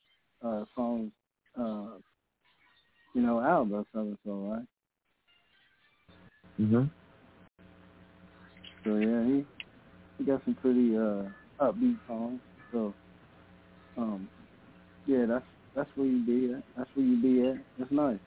uh, 0.46 0.64
songs. 0.76 1.12
Uh, 1.60 1.98
you 3.14 3.22
know, 3.22 3.40
out 3.40 3.72
of 3.72 3.86
Southern 3.94 4.18
Soul, 4.26 4.52
right? 4.52 4.68
Mhm. 6.60 6.90
So 8.84 8.96
yeah, 8.96 9.26
he 9.26 9.46
he 10.18 10.24
got 10.24 10.44
some 10.46 10.56
pretty 10.56 10.96
uh 10.96 11.30
upbeat 11.60 11.98
songs. 12.08 12.42
So 12.72 12.94
um 13.98 14.28
yeah, 15.06 15.26
that's 15.28 15.46
that's 15.76 15.90
where 15.96 16.08
you 16.08 16.26
be 16.26 16.54
at. 16.54 16.64
That's 16.78 16.90
where 16.96 17.06
you 17.06 17.22
be 17.22 17.42
at. 17.48 17.66
It's 17.80 17.92
nice. 17.92 18.20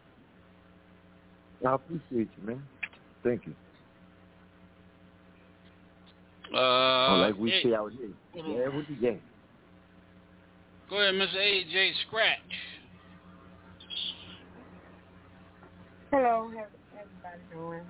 I 1.67 1.75
appreciate 1.75 2.29
you, 2.37 2.47
man. 2.47 2.63
Thank 3.25 3.47
you. 3.47 3.55
Uh, 6.55 6.59
oh, 6.59 7.17
like 7.21 7.37
we 7.37 7.51
hey, 7.51 7.63
say 7.63 7.75
out 7.75 7.93
here. 7.93 8.11
Yeah, 8.35 8.69
what 8.69 8.89
you 8.89 8.97
get? 8.97 9.21
Go 10.89 10.97
ahead, 10.97 11.15
Mr. 11.15 11.37
AJ 11.37 11.93
Scratch. 12.07 12.37
Hello, 16.19 16.51
how's 16.57 16.71
everybody 16.99 17.43
doing? 17.53 17.87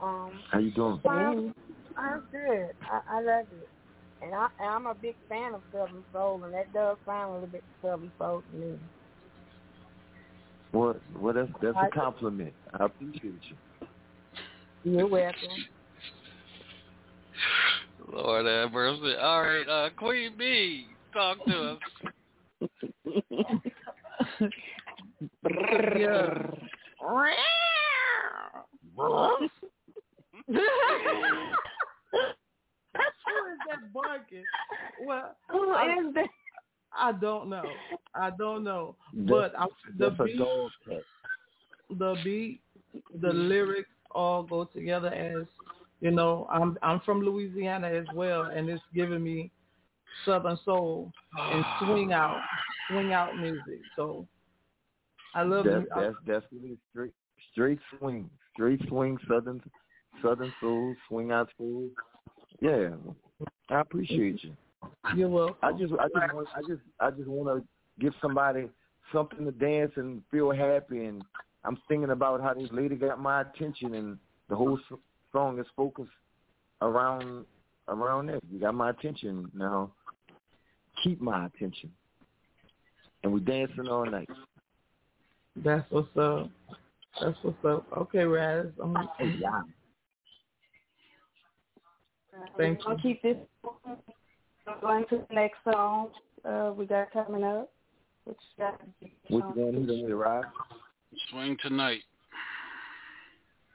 Um, 0.00 0.40
How 0.52 0.60
you 0.60 0.70
doing? 0.70 1.00
well, 1.02 1.52
I'm 1.96 2.28
good. 2.30 2.70
I, 2.82 3.00
I 3.10 3.20
love 3.22 3.46
it, 3.50 3.68
and 4.22 4.32
I, 4.36 4.46
and 4.60 4.68
I'm 4.70 4.86
a 4.86 4.94
big 4.94 5.16
fan 5.28 5.52
of 5.52 5.62
Southern 5.72 6.04
Soul, 6.12 6.44
and 6.44 6.54
that 6.54 6.72
does 6.72 6.96
sound 7.04 7.30
a 7.30 7.34
little 7.34 7.48
bit 7.48 7.64
Southern 7.82 8.12
Soul 8.18 8.44
to 8.48 8.56
me. 8.56 8.78
Well, 10.72 10.94
well, 11.12 11.34
that's 11.34 11.50
that's 11.60 11.76
I- 11.76 11.88
a 11.88 11.90
compliment. 11.90 12.54
I 12.78 12.84
appreciate 12.84 13.42
you. 13.50 13.56
You're 14.84 15.08
welcome. 15.08 15.66
Lord 18.12 18.46
have 18.46 18.70
mercy. 18.70 19.16
All 19.20 19.42
right, 19.42 19.68
uh, 19.68 19.90
Queen 19.96 20.36
B, 20.38 20.94
talk 21.12 21.38
to 21.48 21.62
us. 21.64 21.78
Yeah. 25.96 26.34
Who 27.00 27.24
is 33.52 33.58
that 33.68 33.92
barking? 33.92 34.44
Well, 35.04 35.36
Who 35.50 35.70
I, 35.70 35.96
is 36.00 36.14
that? 36.14 36.28
I 36.96 37.12
don't 37.12 37.48
know. 37.48 37.64
I 38.14 38.30
don't 38.30 38.64
know. 38.64 38.96
But 39.12 39.52
I, 39.58 39.66
the 39.98 40.10
beat, 40.10 40.40
the 41.90 42.16
beat, 42.24 42.60
the 43.20 43.32
lyrics 43.32 43.90
all 44.10 44.42
go 44.42 44.64
together 44.64 45.08
as 45.08 45.46
you 46.00 46.10
know. 46.10 46.48
I'm 46.50 46.78
I'm 46.82 47.00
from 47.00 47.20
Louisiana 47.20 47.88
as 47.88 48.06
well, 48.14 48.42
and 48.42 48.68
it's 48.68 48.82
giving 48.94 49.22
me 49.22 49.50
Southern 50.24 50.58
soul 50.64 51.12
and 51.38 51.64
swing 51.80 52.12
out, 52.12 52.40
swing 52.90 53.12
out 53.12 53.36
music. 53.36 53.80
So 53.94 54.26
I 55.38 55.42
love 55.44 55.64
That's 55.64 56.16
that's 56.26 56.46
really 56.50 56.76
straight 56.90 57.12
straight 57.52 57.78
swing, 57.96 58.28
straight 58.52 58.80
swing, 58.88 59.16
southern 59.28 59.62
southern 60.20 60.52
soul, 60.60 60.96
swing 61.06 61.30
out 61.30 61.48
soul. 61.56 61.88
Yeah, 62.60 62.88
I 63.70 63.80
appreciate 63.80 64.42
you. 64.42 64.56
You're 65.14 65.28
welcome. 65.28 65.56
I 65.62 65.70
just 65.72 65.92
I 65.92 66.08
just 66.08 66.34
want 66.34 66.48
I 66.56 66.60
just 66.68 66.82
I 66.98 67.10
just 67.10 67.28
want 67.28 67.62
to 67.62 67.68
give 68.04 68.14
somebody 68.20 68.68
something 69.12 69.44
to 69.44 69.52
dance 69.52 69.92
and 69.94 70.22
feel 70.28 70.50
happy 70.50 71.04
and 71.04 71.22
I'm 71.64 71.78
thinking 71.86 72.10
about 72.10 72.40
how 72.40 72.54
this 72.54 72.68
lady 72.72 72.96
got 72.96 73.20
my 73.20 73.42
attention 73.42 73.94
and 73.94 74.18
the 74.48 74.56
whole 74.56 74.78
song 75.32 75.60
is 75.60 75.66
focused 75.76 76.10
around 76.82 77.44
around 77.86 78.26
that. 78.26 78.40
You 78.50 78.58
got 78.58 78.74
my 78.74 78.90
attention 78.90 79.52
now. 79.54 79.92
Keep 81.04 81.20
my 81.20 81.46
attention. 81.46 81.92
And 83.22 83.32
we're 83.32 83.38
dancing 83.38 83.86
all 83.86 84.04
night. 84.04 84.28
That's 85.64 85.84
what's 85.90 86.16
up. 86.16 86.50
That's 87.20 87.36
what's 87.42 87.64
up. 87.64 87.86
Okay, 87.96 88.24
Raz. 88.24 88.66
I'm, 88.82 88.96
yeah. 89.20 89.62
Thank 92.56 92.80
I'll 92.86 92.96
keep 92.98 93.20
this 93.22 93.36
going 94.80 95.04
to 95.10 95.24
the 95.28 95.34
next 95.34 95.58
song 95.64 96.10
uh, 96.44 96.72
we 96.76 96.86
got 96.86 97.12
coming 97.12 97.42
up. 97.42 97.70
Which 98.24 98.36
got 98.58 98.80
What 99.28 99.48
you 99.48 99.54
going 99.54 99.86
to 99.86 99.94
hit 99.94 100.10
'em 100.10 100.18
with, 100.18 100.44
Swing 101.30 101.56
tonight. 101.62 102.02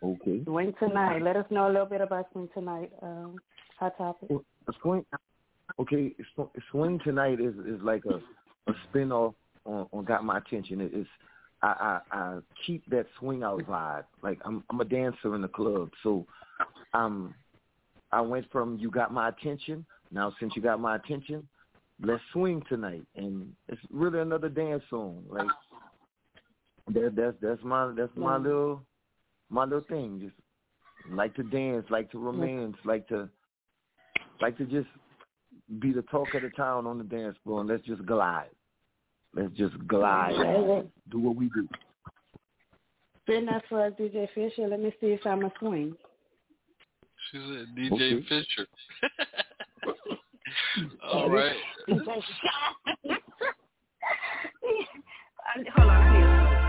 Okay. 0.04 0.44
Swing 0.44 0.74
Tonight. 0.80 1.22
Let 1.22 1.38
us 1.38 1.46
know 1.50 1.68
a 1.68 1.72
little 1.72 1.86
bit 1.86 2.02
about 2.02 2.28
Swing 2.34 2.50
Tonight. 2.54 2.92
Um, 3.02 3.38
hot 3.80 3.98
topic. 3.98 4.30
Swing. 4.82 5.06
Okay, 5.80 6.14
Swing 6.72 7.00
tonight 7.04 7.40
is 7.40 7.56
is 7.66 7.82
like 7.82 8.04
a 8.06 8.16
a 8.70 8.76
spin 8.90 9.12
off 9.12 9.34
on, 9.66 9.88
on 9.94 10.04
Got 10.06 10.24
My 10.24 10.38
Attention. 10.38 10.82
It 10.82 10.94
is 10.94 11.08
I, 11.64 12.02
I 12.12 12.18
I 12.18 12.40
keep 12.66 12.86
that 12.90 13.08
swing 13.18 13.42
out 13.42 13.62
vibe. 13.62 14.04
Like 14.22 14.40
I'm 14.46 14.64
I'm 14.70 14.82
a 14.82 14.86
dancer 14.86 15.34
in 15.34 15.42
the 15.42 15.48
club, 15.48 15.90
so 16.04 16.26
um 16.94 17.34
I 18.12 18.22
went 18.22 18.52
from 18.52 18.78
You 18.78 18.92
Got 18.92 19.14
My 19.14 19.30
Attention. 19.30 19.86
Now 20.12 20.34
since 20.40 20.54
you 20.56 20.62
got 20.62 20.80
my 20.80 20.98
attention, 20.98 21.48
let's 22.02 22.22
swing 22.34 22.62
tonight, 22.70 23.06
and 23.16 23.52
it's 23.70 23.82
really 23.90 24.20
another 24.20 24.50
dance 24.50 24.84
song. 24.90 25.24
Like 25.30 25.48
that 26.94 27.16
that's 27.16 27.38
that's 27.42 27.64
my 27.64 27.94
that's 27.96 28.16
my 28.16 28.38
little 28.38 28.82
my 29.50 29.64
little 29.64 29.86
thing. 29.88 30.20
Just 30.22 31.16
like 31.16 31.34
to 31.36 31.44
dance, 31.44 31.86
like 31.90 32.12
to 32.12 32.20
romance, 32.20 32.76
like 32.84 33.08
to 33.08 33.30
like 34.42 34.58
to 34.58 34.66
just 34.66 34.90
be 35.80 35.94
the 35.94 36.02
talk 36.04 36.34
of 36.34 36.42
the 36.42 36.50
town 36.50 36.86
on 36.86 36.98
the 36.98 37.04
dance 37.06 37.38
floor 37.44 37.62
and 37.62 37.70
let's 37.70 37.84
just 37.86 38.06
glide. 38.06 38.50
Let's 39.36 39.54
just 39.54 39.76
glide. 39.88 40.36
Okay. 40.36 40.88
Do 41.10 41.20
what 41.20 41.36
we 41.36 41.50
do. 41.50 41.68
Sitting 43.28 43.50
up 43.50 43.64
for 43.70 43.86
us, 43.86 43.94
DJ 44.00 44.28
Fisher. 44.36 44.68
Let 44.68 44.80
me 44.80 44.94
see 45.00 45.08
if 45.08 45.26
I'm 45.26 45.44
a 45.46 45.52
swing. 45.60 45.96
She 47.32 47.38
said 47.38 47.68
DJ 47.76 47.94
Okay. 47.94 48.22
Fisher. 48.30 48.68
All 51.04 51.30
right. 51.30 51.56
Hold 55.76 55.90
on, 55.90 55.90
I 55.90 56.63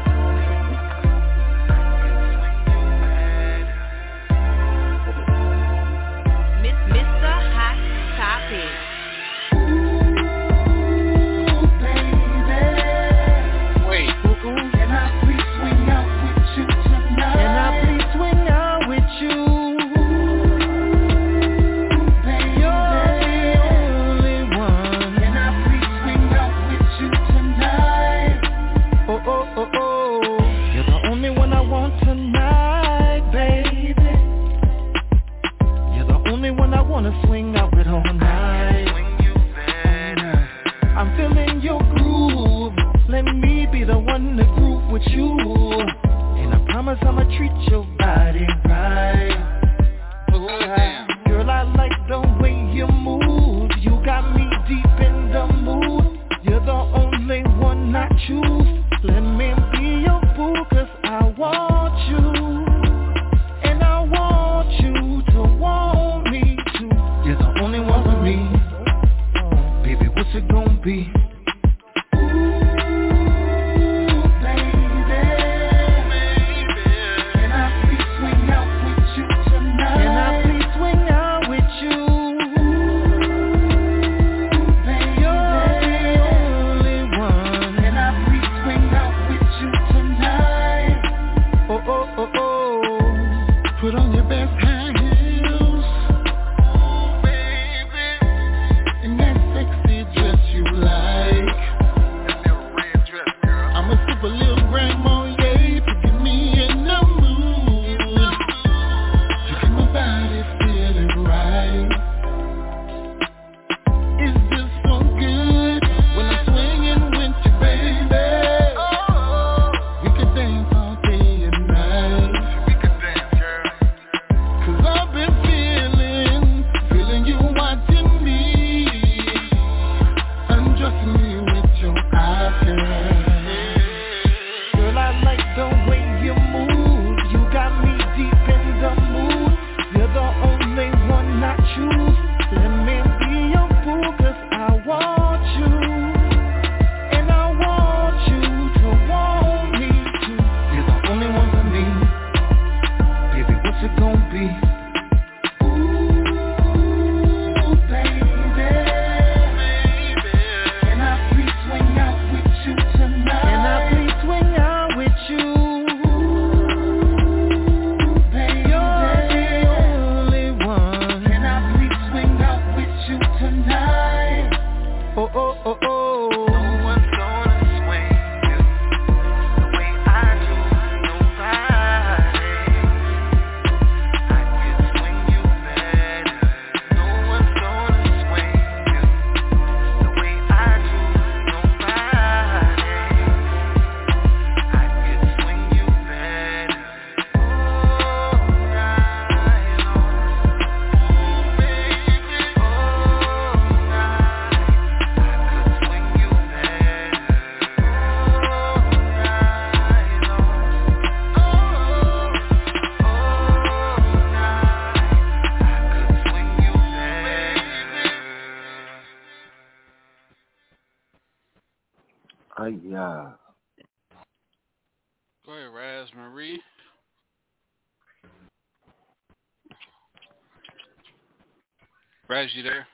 Raz, 232.45 232.53
you 232.55 232.63
there? 232.63 232.87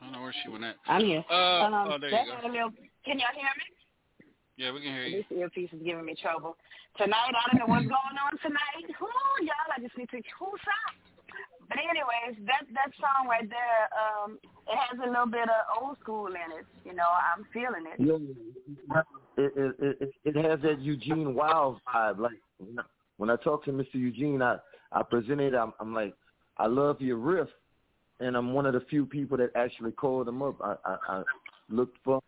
I 0.00 0.04
don't 0.04 0.12
know 0.12 0.22
where 0.22 0.34
she 0.42 0.48
went 0.48 0.64
at. 0.64 0.76
I'm 0.88 1.04
here. 1.04 1.22
Uh, 1.28 1.68
um, 1.68 1.74
oh, 1.92 1.98
there 2.00 2.08
you 2.08 2.32
go. 2.32 2.48
little, 2.48 2.70
can 3.04 3.18
y'all 3.20 3.36
hear 3.36 3.52
me? 3.60 3.66
Yeah, 4.56 4.72
we 4.72 4.80
can 4.80 4.88
hear 4.88 5.04
you. 5.04 5.18
This 5.28 5.36
earpiece 5.36 5.68
is 5.74 5.82
giving 5.84 6.06
me 6.06 6.14
trouble. 6.16 6.56
Tonight, 6.96 7.36
I 7.36 7.52
don't 7.52 7.60
know 7.60 7.74
what's 7.74 7.84
going 7.84 8.16
on 8.24 8.38
tonight. 8.40 8.88
Ooh, 8.88 9.44
y'all, 9.44 9.68
I 9.76 9.80
just 9.82 9.98
need 9.98 10.08
to 10.10 10.16
who's 10.38 10.60
up. 10.64 10.96
But 11.68 11.76
anyways, 11.76 12.40
that 12.46 12.64
that 12.72 12.92
song 12.96 13.28
right 13.28 13.48
there, 13.50 13.82
um, 13.92 14.38
it 14.66 14.78
has 14.78 14.98
a 15.04 15.10
little 15.10 15.26
bit 15.26 15.44
of 15.44 15.82
old 15.82 15.98
school 16.00 16.28
in 16.28 16.56
it. 16.56 16.64
You 16.86 16.94
know, 16.94 17.04
I'm 17.04 17.44
feeling 17.52 17.84
it. 17.84 18.00
Yeah, 18.00 19.02
it 19.36 19.52
it 19.78 19.96
it, 20.00 20.12
it 20.24 20.36
has 20.42 20.60
that 20.62 20.80
Eugene 20.80 21.34
Wilde 21.34 21.80
vibe. 21.92 22.18
Like 22.18 22.40
when 23.18 23.28
I- 23.28 23.36
talk 23.36 23.64
to 23.64 23.72
Mr. 23.72 23.94
Eugene, 23.94 24.40
I 24.40 24.56
I 24.92 25.02
presented. 25.02 25.54
I'm, 25.54 25.72
I'm 25.80 25.92
like, 25.92 26.14
I 26.58 26.66
love 26.66 27.00
your 27.00 27.16
riff, 27.18 27.48
and 28.20 28.36
I'm 28.36 28.52
one 28.52 28.66
of 28.66 28.72
the 28.72 28.80
few 28.88 29.06
people 29.06 29.36
that 29.38 29.50
actually 29.54 29.92
called 29.92 30.28
him 30.28 30.42
up. 30.42 30.56
I 30.60 30.76
I, 30.84 30.96
I 31.08 31.22
looked 31.68 31.98
for 32.04 32.22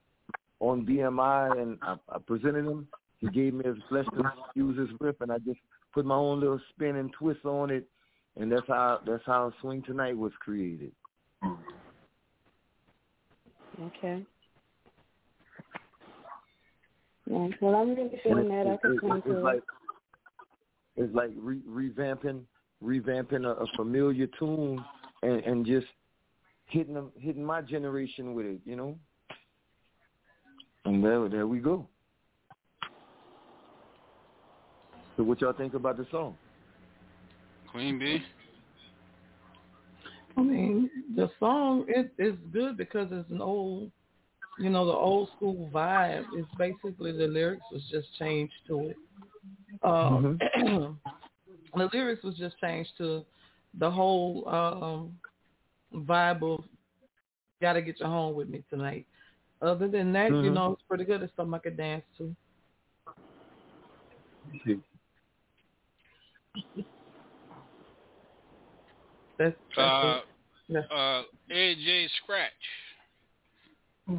on 0.61 0.85
BMI 0.85 1.61
and 1.61 1.79
I, 1.83 1.97
I 2.09 2.18
presented 2.18 2.66
him. 2.66 2.89
He 3.20 3.29
gave 3.29 3.55
me 3.55 3.64
his 3.64 3.76
blessing 3.91 4.12
to 4.12 4.33
use 4.55 4.79
his 4.79 4.89
riff, 5.01 5.20
and 5.20 5.33
I 5.33 5.39
just 5.39 5.61
put 5.93 6.05
my 6.05 6.14
own 6.14 6.41
little 6.41 6.61
spin 6.70 6.97
and 6.97 7.12
twist 7.12 7.45
on 7.45 7.70
it, 7.70 7.89
and 8.37 8.51
that's 8.51 8.66
how 8.68 9.01
that's 9.07 9.24
how 9.26 9.53
Swing 9.61 9.83
Tonight 9.83 10.16
was 10.16 10.33
created. 10.41 10.93
Okay. 13.81 14.24
Well, 17.29 17.74
I'm 17.74 17.95
really 17.95 18.20
feeling 18.22 18.49
that. 18.49 18.66
I 18.66 18.76
can 18.76 18.95
it- 18.95 19.22
it's 19.26 19.43
like 19.43 19.62
it's 20.97 21.14
like 21.14 21.31
re- 21.37 21.62
revamping 21.68 22.43
revamping 22.83 23.45
a, 23.45 23.51
a 23.62 23.66
familiar 23.76 24.26
tune 24.39 24.85
and, 25.22 25.43
and 25.45 25.66
just 25.66 25.87
hitting 26.66 26.95
them 26.95 27.11
hitting 27.18 27.45
my 27.45 27.61
generation 27.61 28.35
with 28.35 28.47
it, 28.47 28.61
you 28.64 28.76
know. 28.76 28.99
And 30.85 31.03
there 31.05 31.29
there 31.29 31.47
we 31.47 31.59
go. 31.59 31.87
So 35.16 35.24
what 35.24 35.41
y'all 35.41 35.53
think 35.53 35.74
about 35.74 35.97
the 35.97 36.07
song? 36.11 36.37
Queen 37.70 37.99
B. 37.99 38.22
I 40.37 40.41
mean, 40.41 40.89
the 41.16 41.29
song 41.41 41.85
it 41.89 42.12
is 42.16 42.35
good 42.53 42.76
because 42.76 43.09
it's 43.11 43.29
an 43.31 43.43
old, 43.43 43.91
you 44.61 44.70
know, 44.70 44.87
the 44.87 44.93
old 44.93 45.31
school 45.37 45.68
vibe. 45.74 46.24
It's 46.35 46.49
basically 46.57 47.11
the 47.11 47.26
lyrics 47.26 47.64
was 47.72 47.83
just 47.91 48.07
changed 48.18 48.53
to 48.68 48.91
it. 48.91 48.97
Um, 49.83 50.39
the 51.79 51.89
lyrics 51.93 52.22
was 52.22 52.35
just 52.37 52.59
changed 52.59 52.91
to 52.99 53.24
the 53.79 53.91
whole 53.91 54.49
um, 54.49 55.18
vibe 56.07 56.43
of 56.43 56.64
"Gotta 57.61 57.83
get 57.83 58.01
you 58.01 58.07
home 58.07 58.35
with 58.35 58.49
me 58.49 58.62
tonight." 58.70 59.07
Other 59.61 59.89
than 59.89 60.12
that, 60.12 60.31
you 60.31 60.51
Mhm. 60.51 60.55
know, 60.55 60.72
it's 60.72 60.83
pretty 60.89 61.05
good. 61.05 61.22
It's 61.22 61.35
something 61.37 61.55
I 61.55 61.59
could 61.59 61.76
dance 61.76 62.05
to. 62.18 62.35
That's, 69.39 69.57
that's 69.76 69.79
Uh, 69.79 70.20
it. 70.70 70.87
Uh, 70.91 71.22
AJ 71.51 72.09
Scratch. 72.22 72.53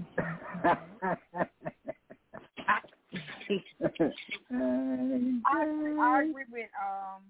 I, 4.51 5.66
I 5.99 6.24
agree 6.24 6.45
with 6.51 6.70
um 6.80 7.24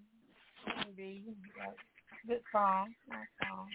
Queen 0.69 0.93
B. 0.95 1.23
Good 2.27 2.41
song, 2.51 2.93
nice 3.09 3.19
song. 3.41 3.67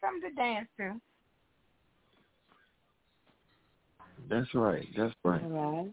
Something 0.00 0.30
to 0.30 0.34
dance 0.34 0.68
to. 0.78 1.00
That's 4.28 4.54
right. 4.54 4.86
That's 4.96 5.14
right. 5.24 5.42
All 5.42 5.88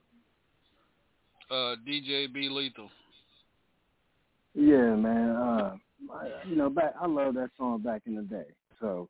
Uh, 1.49 1.75
DJ 1.87 2.31
B 2.33 2.47
Lethal. 2.49 2.89
Yeah, 4.53 4.95
man. 4.95 5.29
Uh, 5.31 5.75
I, 6.13 6.27
you 6.47 6.55
know, 6.55 6.69
back 6.69 6.93
I 6.99 7.07
love 7.07 7.35
that 7.35 7.49
song 7.57 7.81
back 7.81 8.01
in 8.05 8.15
the 8.15 8.21
day. 8.23 8.45
So, 8.79 9.07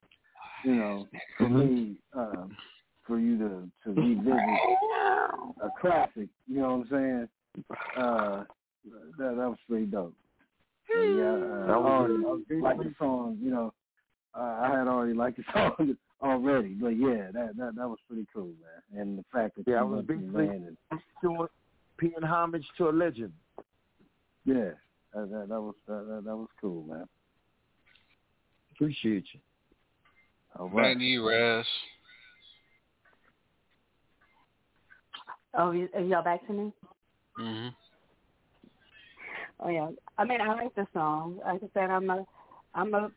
you 0.66 0.76
know, 0.76 1.08
for 1.38 1.50
me, 1.50 1.96
um, 2.14 2.56
for 3.06 3.20
you 3.20 3.38
to 3.38 3.70
to 3.84 4.02
revisit 4.02 4.36
a 5.64 5.70
classic, 5.80 6.30
you 6.48 6.60
know 6.60 6.78
what 6.78 6.88
I'm 7.00 7.28
saying? 7.58 7.66
Uh, 7.98 8.44
that 8.86 9.36
that 9.36 9.36
was 9.50 9.58
pretty 9.68 9.86
dope. 9.86 10.16
And 10.96 11.18
yeah, 11.18 11.24
uh, 11.24 11.64
I 11.64 11.68
That 11.68 11.82
was 11.82 12.10
already 12.20 12.46
good. 12.50 12.64
liked 12.64 12.80
the 12.84 12.94
song. 13.00 13.38
You 13.42 13.52
know, 13.52 13.74
uh, 14.36 14.40
I 14.62 14.70
had 14.78 14.88
already 14.88 15.14
liked 15.14 15.38
the 15.38 15.44
song 15.54 15.96
already, 16.22 16.70
but 16.74 16.90
yeah, 16.90 17.32
that 17.34 17.56
that 17.58 17.76
that 17.76 17.88
was 17.88 18.00
pretty 18.08 18.26
cool, 18.34 18.54
man. 18.92 19.00
And 19.02 19.18
the 19.20 19.24
fact 19.32 19.56
that 19.58 19.68
Yeah, 19.68 19.76
I 19.76 19.82
you 19.82 19.88
was 19.88 20.06
went 20.08 20.08
to 20.08 20.14
basically 20.34 20.78
doing 21.22 21.48
paying 21.98 22.24
homage 22.24 22.66
to 22.78 22.90
a 22.90 22.92
legend. 22.92 23.34
yeah, 24.46 24.72
that 25.14 25.30
that, 25.30 25.46
that 25.50 25.62
was 25.62 25.76
that, 25.88 26.06
that 26.08 26.24
that 26.26 26.36
was 26.36 26.50
cool, 26.60 26.84
man. 26.84 27.06
Appreciate 28.74 29.26
you. 29.34 29.40
All 30.60 30.68
right. 30.70 30.88
Randy 30.88 31.18
Raz. 31.18 31.66
Oh, 35.58 35.72
you- 35.72 35.90
are 35.94 36.02
y'all 36.02 36.24
back 36.24 36.46
to 36.48 36.54
me? 36.54 36.72
hmm 37.38 37.68
Oh 37.68 37.72
yeah. 39.70 39.90
I 40.18 40.26
mean, 40.26 40.42
I 40.42 40.54
like 40.54 40.76
the 40.76 40.88
song. 40.94 41.40
Like 41.46 41.62
I 41.64 41.68
said, 41.74 41.90
I'm 41.90 42.10
a, 42.10 42.26
I'm 42.74 42.94
a, 42.94 43.12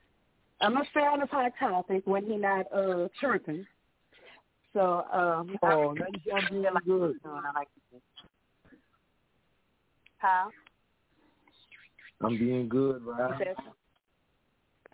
I'm 0.61 0.77
a 0.77 0.85
fan 0.93 1.23
of 1.23 1.31
Hot 1.31 1.53
Topic 1.59 2.03
when 2.07 2.25
he 2.25 2.37
not 2.37 2.67
uh 2.73 3.09
chirping. 3.21 3.67
So 4.73 5.05
um. 5.13 5.57
Oh, 5.63 5.93
now 5.93 6.07
you 6.25 6.33
really 6.51 6.81
good. 6.85 7.17
I 7.25 7.53
like 7.55 7.69
it. 7.93 8.03
How? 10.19 10.51
I'm 12.25 12.39
being 12.39 12.69
good, 12.69 13.05
right? 13.05 13.37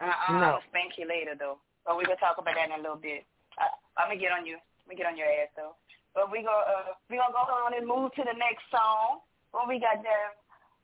Uh, 0.01 0.11
I'm 0.29 0.41
No. 0.41 0.59
gonna 0.59 0.65
spank 0.69 0.99
you 0.99 1.07
later 1.07 1.37
though. 1.39 1.59
But 1.87 1.97
we 1.97 2.05
gonna 2.05 2.19
talk 2.19 2.39
about 2.39 2.55
that 2.57 2.67
in 2.67 2.81
a 2.81 2.83
little 2.83 2.99
bit. 2.99 3.25
I, 3.59 3.71
I'm 4.01 4.09
gonna 4.09 4.21
get 4.21 4.33
on 4.33 4.45
you. 4.45 4.57
I'm 4.57 4.91
gonna 4.91 4.99
get 4.99 5.07
on 5.07 5.17
your 5.17 5.29
ass 5.29 5.53
though. 5.55 5.77
But 6.15 6.33
we 6.33 6.43
go 6.43 6.51
uh 6.51 6.99
we 7.09 7.17
gonna 7.21 7.31
go 7.31 7.47
on 7.47 7.77
and 7.77 7.87
move 7.87 8.11
to 8.19 8.25
the 8.25 8.35
next 8.35 8.67
song. 8.73 9.23
What 9.53 9.69
we 9.69 9.79
got 9.79 10.03
there? 10.03 10.35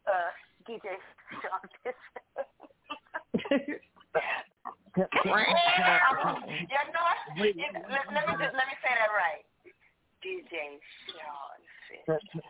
Uh, 0.06 0.30
DJ 0.68 0.98
Shaun 1.42 1.62
you 3.46 3.74
know, 6.94 7.06
Wait. 7.38 7.56
you, 7.56 7.64
let, 7.90 8.00
let 8.12 8.26
me 8.26 8.32
just 8.32 8.54
let 8.54 8.66
me 8.66 8.76
say 8.82 8.92
that 8.96 9.12
right. 9.12 9.44
DJ 10.24 10.80
Shaun 11.06 11.58
Fish. 11.88 12.42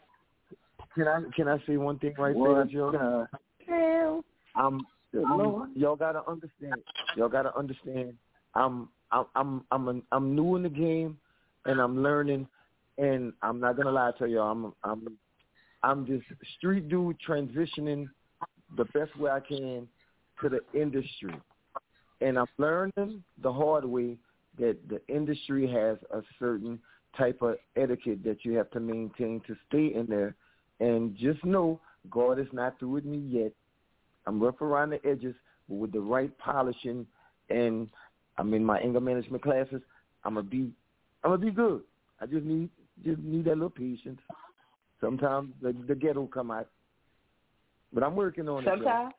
Can 0.94 1.08
I 1.08 1.22
can 1.34 1.48
I 1.48 1.58
say 1.66 1.76
one 1.76 1.98
thing 1.98 2.14
right 2.18 2.34
What? 2.34 2.54
there, 2.54 2.64
Joe? 2.64 3.26
Hell, 3.66 4.24
um, 4.54 4.86
I'm, 5.12 5.24
I'm 5.26 5.40
um, 5.40 5.72
y'all 5.74 5.96
gotta 5.96 6.22
understand. 6.28 6.82
Y'all 7.16 7.28
gotta 7.28 7.56
understand. 7.56 8.14
I'm 8.54 8.88
I'm 9.10 9.26
I'm 9.34 9.64
I'm 9.70 9.88
an, 9.88 10.02
I'm 10.12 10.34
new 10.34 10.56
in 10.56 10.62
the 10.62 10.68
game, 10.68 11.18
and 11.64 11.80
I'm 11.80 12.02
learning. 12.02 12.46
And 12.98 13.34
I'm 13.42 13.60
not 13.60 13.76
gonna 13.76 13.90
lie 13.92 14.12
to 14.18 14.26
y'all. 14.26 14.50
I'm 14.50 14.72
I'm 14.84 15.18
I'm 15.87 16.05
just 16.05 16.24
street 16.57 16.89
dude 16.89 17.16
transitioning 17.26 18.09
the 18.76 18.87
best 18.87 19.16
way 19.16 19.30
I 19.30 19.39
can 19.39 19.87
to 20.41 20.49
the 20.49 20.59
industry, 20.74 21.32
and 22.20 22.37
I'm 22.37 22.49
learning 22.59 23.22
the 23.41 23.53
hard 23.53 23.84
way 23.84 24.16
that 24.59 24.76
the 24.89 25.01
industry 25.07 25.70
has 25.70 25.99
a 26.11 26.22
certain 26.41 26.80
type 27.16 27.41
of 27.41 27.55
etiquette 27.76 28.24
that 28.24 28.45
you 28.45 28.55
have 28.55 28.68
to 28.72 28.80
maintain 28.80 29.41
to 29.47 29.55
stay 29.68 29.95
in 29.95 30.07
there. 30.09 30.34
And 30.80 31.16
just 31.16 31.45
know 31.45 31.80
God 32.11 32.41
is 32.41 32.49
not 32.53 32.80
through 32.80 32.91
with 32.91 33.05
me 33.05 33.18
yet. 33.18 33.53
I'm 34.26 34.43
rough 34.43 34.61
around 34.61 34.91
the 34.91 35.07
edges, 35.07 35.37
but 35.68 35.76
with 35.76 35.93
the 35.93 36.01
right 36.01 36.37
polishing 36.39 37.07
and 37.49 37.89
I'm 38.39 38.53
in 38.55 38.64
my 38.64 38.80
anger 38.80 39.01
management 39.01 39.45
classes, 39.45 39.82
I'm 40.24 40.34
gonna 40.34 40.49
be 40.49 40.72
I'm 41.22 41.30
gonna 41.30 41.39
be 41.39 41.53
good. 41.53 41.82
I 42.20 42.26
just 42.26 42.45
need 42.45 42.70
just 43.05 43.20
need 43.20 43.45
that 43.45 43.55
little 43.55 43.70
patience. 43.70 44.20
Sometimes 45.01 45.53
the, 45.61 45.74
the 45.86 45.94
ghetto 45.94 46.26
come 46.26 46.51
out, 46.51 46.68
but 47.92 48.03
I'm 48.03 48.16
working 48.16 48.49
on 48.49 48.62
it. 48.62 48.66
y'all. 48.66 48.76
Sometimes. 48.76 49.12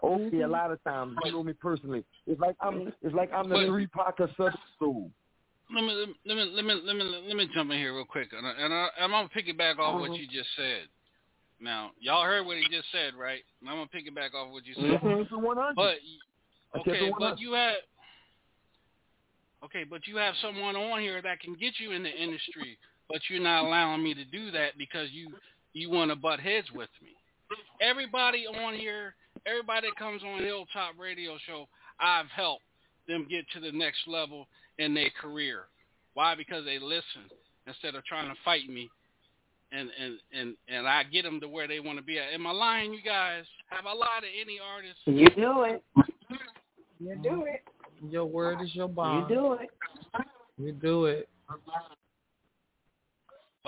Oh, 0.00 0.14
okay, 0.14 0.24
a 0.24 0.30
mm-hmm. 0.42 0.52
lot 0.52 0.70
of 0.70 0.82
times 0.84 1.16
you 1.24 1.32
know 1.32 1.42
me 1.42 1.52
personally. 1.52 2.04
It's 2.26 2.40
like 2.40 2.56
I'm 2.60 2.74
mm-hmm. 2.74 2.88
it's 3.02 3.14
like 3.14 3.32
I'm 3.32 3.48
the 3.48 3.56
But- 3.56 3.66
three 3.66 3.86
Parker 3.86 4.30
Soul. 4.78 5.10
Let 5.74 5.84
me 5.84 6.14
let 6.24 6.36
me 6.36 6.44
let 6.54 6.64
me 6.64 6.74
let 6.82 6.96
me 6.96 7.04
let 7.26 7.36
me 7.36 7.48
jump 7.52 7.70
in 7.72 7.76
here 7.76 7.94
real 7.94 8.06
quick, 8.06 8.28
and, 8.32 8.46
I, 8.46 8.52
and, 8.52 8.72
I, 8.72 8.88
I'm 9.00 9.10
gonna 9.10 9.28
piggyback 9.28 9.78
off 9.78 10.00
what 10.00 10.12
Mhm. 10.12 10.20
you 10.20 10.26
just 10.26 10.48
said. 10.56 10.88
Now, 11.60 11.90
y'all 12.00 12.24
heard 12.24 12.46
what 12.46 12.56
he 12.56 12.64
just 12.68 12.90
said, 12.90 13.14
right? 13.14 13.42
And 13.60 13.68
I'm 13.68 13.76
gonna 13.76 13.88
piggyback 13.88 14.32
off 14.32 14.50
what 14.50 14.64
you 14.64 14.74
said. 14.74 14.84
Mm-hmm. 14.84 15.18
kept 15.18 15.32
it 15.32 15.36
100. 15.36 15.74
But 15.74 15.98
I 16.72 16.78
kept 16.78 16.88
it 16.88 16.90
okay, 17.02 17.12
but 17.18 17.38
you 17.38 17.52
had 17.52 17.74
Okay, 19.64 19.84
but 19.84 20.06
you 20.06 20.16
have 20.16 20.34
someone 20.40 20.76
on 20.76 21.00
here 21.00 21.20
that 21.20 21.40
can 21.40 21.54
get 21.54 21.74
you 21.80 21.90
in 21.92 22.02
the 22.02 22.10
industry, 22.10 22.78
but 23.08 23.20
you're 23.28 23.42
not 23.42 23.64
allowing 23.64 24.02
me 24.02 24.14
to 24.14 24.24
do 24.24 24.50
that 24.50 24.76
because 24.78 25.08
you 25.12 25.30
you 25.72 25.90
want 25.90 26.10
to 26.10 26.16
butt 26.16 26.40
heads 26.40 26.66
with 26.74 26.88
me. 27.02 27.10
Everybody 27.80 28.46
on 28.46 28.74
here, 28.74 29.14
everybody 29.46 29.88
that 29.88 29.96
comes 29.96 30.22
on 30.22 30.42
Hilltop 30.42 30.98
Radio 30.98 31.36
Show, 31.46 31.66
I've 32.00 32.28
helped 32.34 32.64
them 33.06 33.26
get 33.28 33.44
to 33.54 33.60
the 33.60 33.72
next 33.72 34.00
level 34.06 34.46
in 34.78 34.94
their 34.94 35.10
career. 35.20 35.64
Why? 36.14 36.34
Because 36.34 36.64
they 36.64 36.78
listen 36.78 37.30
instead 37.66 37.94
of 37.94 38.04
trying 38.04 38.28
to 38.28 38.34
fight 38.44 38.68
me, 38.68 38.90
and 39.72 39.88
and 40.00 40.18
and 40.32 40.54
and 40.68 40.88
I 40.88 41.04
get 41.04 41.22
them 41.22 41.40
to 41.40 41.48
where 41.48 41.68
they 41.68 41.80
want 41.80 41.98
to 41.98 42.04
be 42.04 42.18
at. 42.18 42.32
Am 42.32 42.46
I 42.46 42.52
lying, 42.52 42.92
you 42.92 43.02
guys? 43.04 43.44
Have 43.68 43.86
I 43.86 43.92
lied 43.92 44.22
to 44.22 44.40
any 44.40 44.58
artist? 44.58 44.98
You 45.06 45.28
do 45.30 45.62
it. 45.62 45.82
You 46.98 47.16
do 47.22 47.44
it. 47.44 47.62
Your 48.10 48.26
word 48.26 48.60
is 48.62 48.74
your 48.74 48.88
bond. 48.88 49.28
You 49.30 49.36
do 49.36 49.52
it. 49.54 49.70
You 50.56 50.72
do 50.72 51.04
it. 51.06 51.28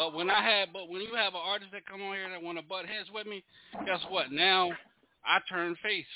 But 0.01 0.15
when 0.15 0.31
I 0.31 0.41
have, 0.41 0.69
but 0.73 0.89
when 0.89 1.03
you 1.03 1.15
have 1.15 1.35
an 1.35 1.45
artist 1.45 1.73
that 1.73 1.85
come 1.85 2.01
on 2.01 2.15
here 2.15 2.31
that 2.31 2.43
want 2.43 2.57
to 2.57 2.65
butt 2.65 2.87
heads 2.87 3.11
with 3.13 3.27
me, 3.27 3.45
guess 3.85 4.01
what? 4.09 4.33
Now 4.33 4.71
I 5.27 5.41
turn 5.47 5.77
face. 5.83 6.07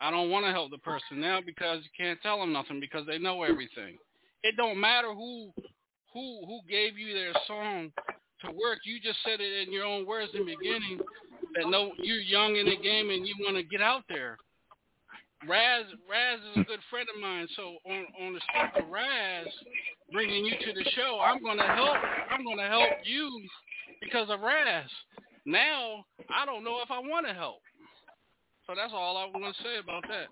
I 0.00 0.10
don't 0.10 0.30
want 0.30 0.46
to 0.46 0.50
help 0.50 0.70
the 0.70 0.78
person 0.78 1.20
now 1.20 1.40
because 1.44 1.80
you 1.84 1.90
can't 1.94 2.18
tell 2.22 2.40
them 2.40 2.54
nothing 2.54 2.80
because 2.80 3.04
they 3.06 3.18
know 3.18 3.42
everything. 3.42 3.98
It 4.42 4.56
don't 4.56 4.80
matter 4.80 5.12
who 5.12 5.52
who 6.14 6.46
who 6.46 6.60
gave 6.70 6.96
you 6.96 7.12
their 7.12 7.34
song 7.46 7.92
to 8.46 8.50
work. 8.50 8.78
You 8.86 8.98
just 8.98 9.18
said 9.26 9.42
it 9.42 9.68
in 9.68 9.74
your 9.74 9.84
own 9.84 10.06
words 10.06 10.32
in 10.32 10.46
the 10.46 10.56
beginning 10.56 10.98
that 11.54 11.68
no, 11.68 11.92
you're 11.98 12.16
young 12.16 12.56
in 12.56 12.64
the 12.64 12.78
game 12.82 13.10
and 13.10 13.26
you 13.26 13.34
want 13.40 13.58
to 13.58 13.62
get 13.62 13.82
out 13.82 14.04
there. 14.08 14.38
Raz 15.48 15.84
Raz 16.08 16.40
is 16.52 16.62
a 16.62 16.64
good 16.64 16.80
friend 16.90 17.08
of 17.14 17.20
mine, 17.20 17.48
so 17.56 17.76
on 17.86 18.06
on 18.20 18.34
the 18.34 18.40
strength 18.48 18.76
of 18.76 18.88
Raz 18.88 19.46
bringing 20.12 20.44
you 20.44 20.52
to 20.52 20.72
the 20.72 20.84
show, 20.90 21.20
I'm 21.22 21.42
gonna 21.42 21.66
help. 21.66 21.96
I'm 22.30 22.44
gonna 22.44 22.68
help 22.68 22.90
you 23.04 23.42
because 24.00 24.28
of 24.30 24.40
Raz. 24.40 24.88
Now 25.44 26.04
I 26.30 26.46
don't 26.46 26.64
know 26.64 26.80
if 26.82 26.90
I 26.90 27.00
want 27.00 27.26
to 27.26 27.34
help, 27.34 27.60
so 28.66 28.74
that's 28.76 28.92
all 28.94 29.16
I'm 29.16 29.32
gonna 29.32 29.52
say 29.62 29.78
about 29.82 30.04
that. 30.08 30.28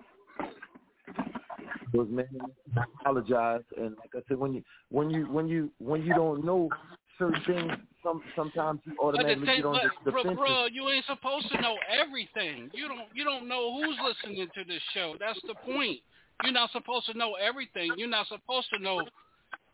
was 1.92 2.08
man, 2.08 2.26
I 2.76 2.84
apologize. 3.00 3.62
And 3.76 3.96
like 3.96 4.10
I 4.14 4.20
said, 4.28 4.38
when 4.38 4.54
you 4.54 4.62
when 4.90 5.10
you 5.10 5.26
when 5.26 5.48
you 5.48 5.70
when 5.78 6.02
you 6.02 6.14
don't 6.14 6.44
know 6.44 6.68
certain 7.18 7.42
things, 7.46 7.72
some 8.02 8.22
sometimes 8.36 8.80
you 8.84 8.92
But 8.92 9.00
the 9.00 9.06
automatically 9.08 9.46
thing, 9.46 9.56
get 9.58 9.66
on 9.66 9.74
but, 9.74 9.82
the 10.04 10.10
bro, 10.10 10.22
defensive. 10.22 10.38
bro, 10.38 10.66
you 10.66 10.88
ain't 10.88 11.04
supposed 11.06 11.48
to 11.52 11.60
know 11.60 11.76
everything. 11.90 12.70
You 12.72 12.88
don't 12.88 13.08
you 13.14 13.24
don't 13.24 13.48
know 13.48 13.72
who's 13.74 13.96
listening 14.04 14.48
to 14.54 14.64
this 14.64 14.82
show. 14.94 15.14
That's 15.20 15.40
the 15.46 15.54
point. 15.54 15.98
You're 16.42 16.52
not 16.52 16.70
supposed 16.72 17.06
to 17.06 17.18
know 17.18 17.34
everything. 17.34 17.92
You're 17.96 18.08
not 18.08 18.26
supposed 18.28 18.68
to 18.74 18.82
know 18.82 19.06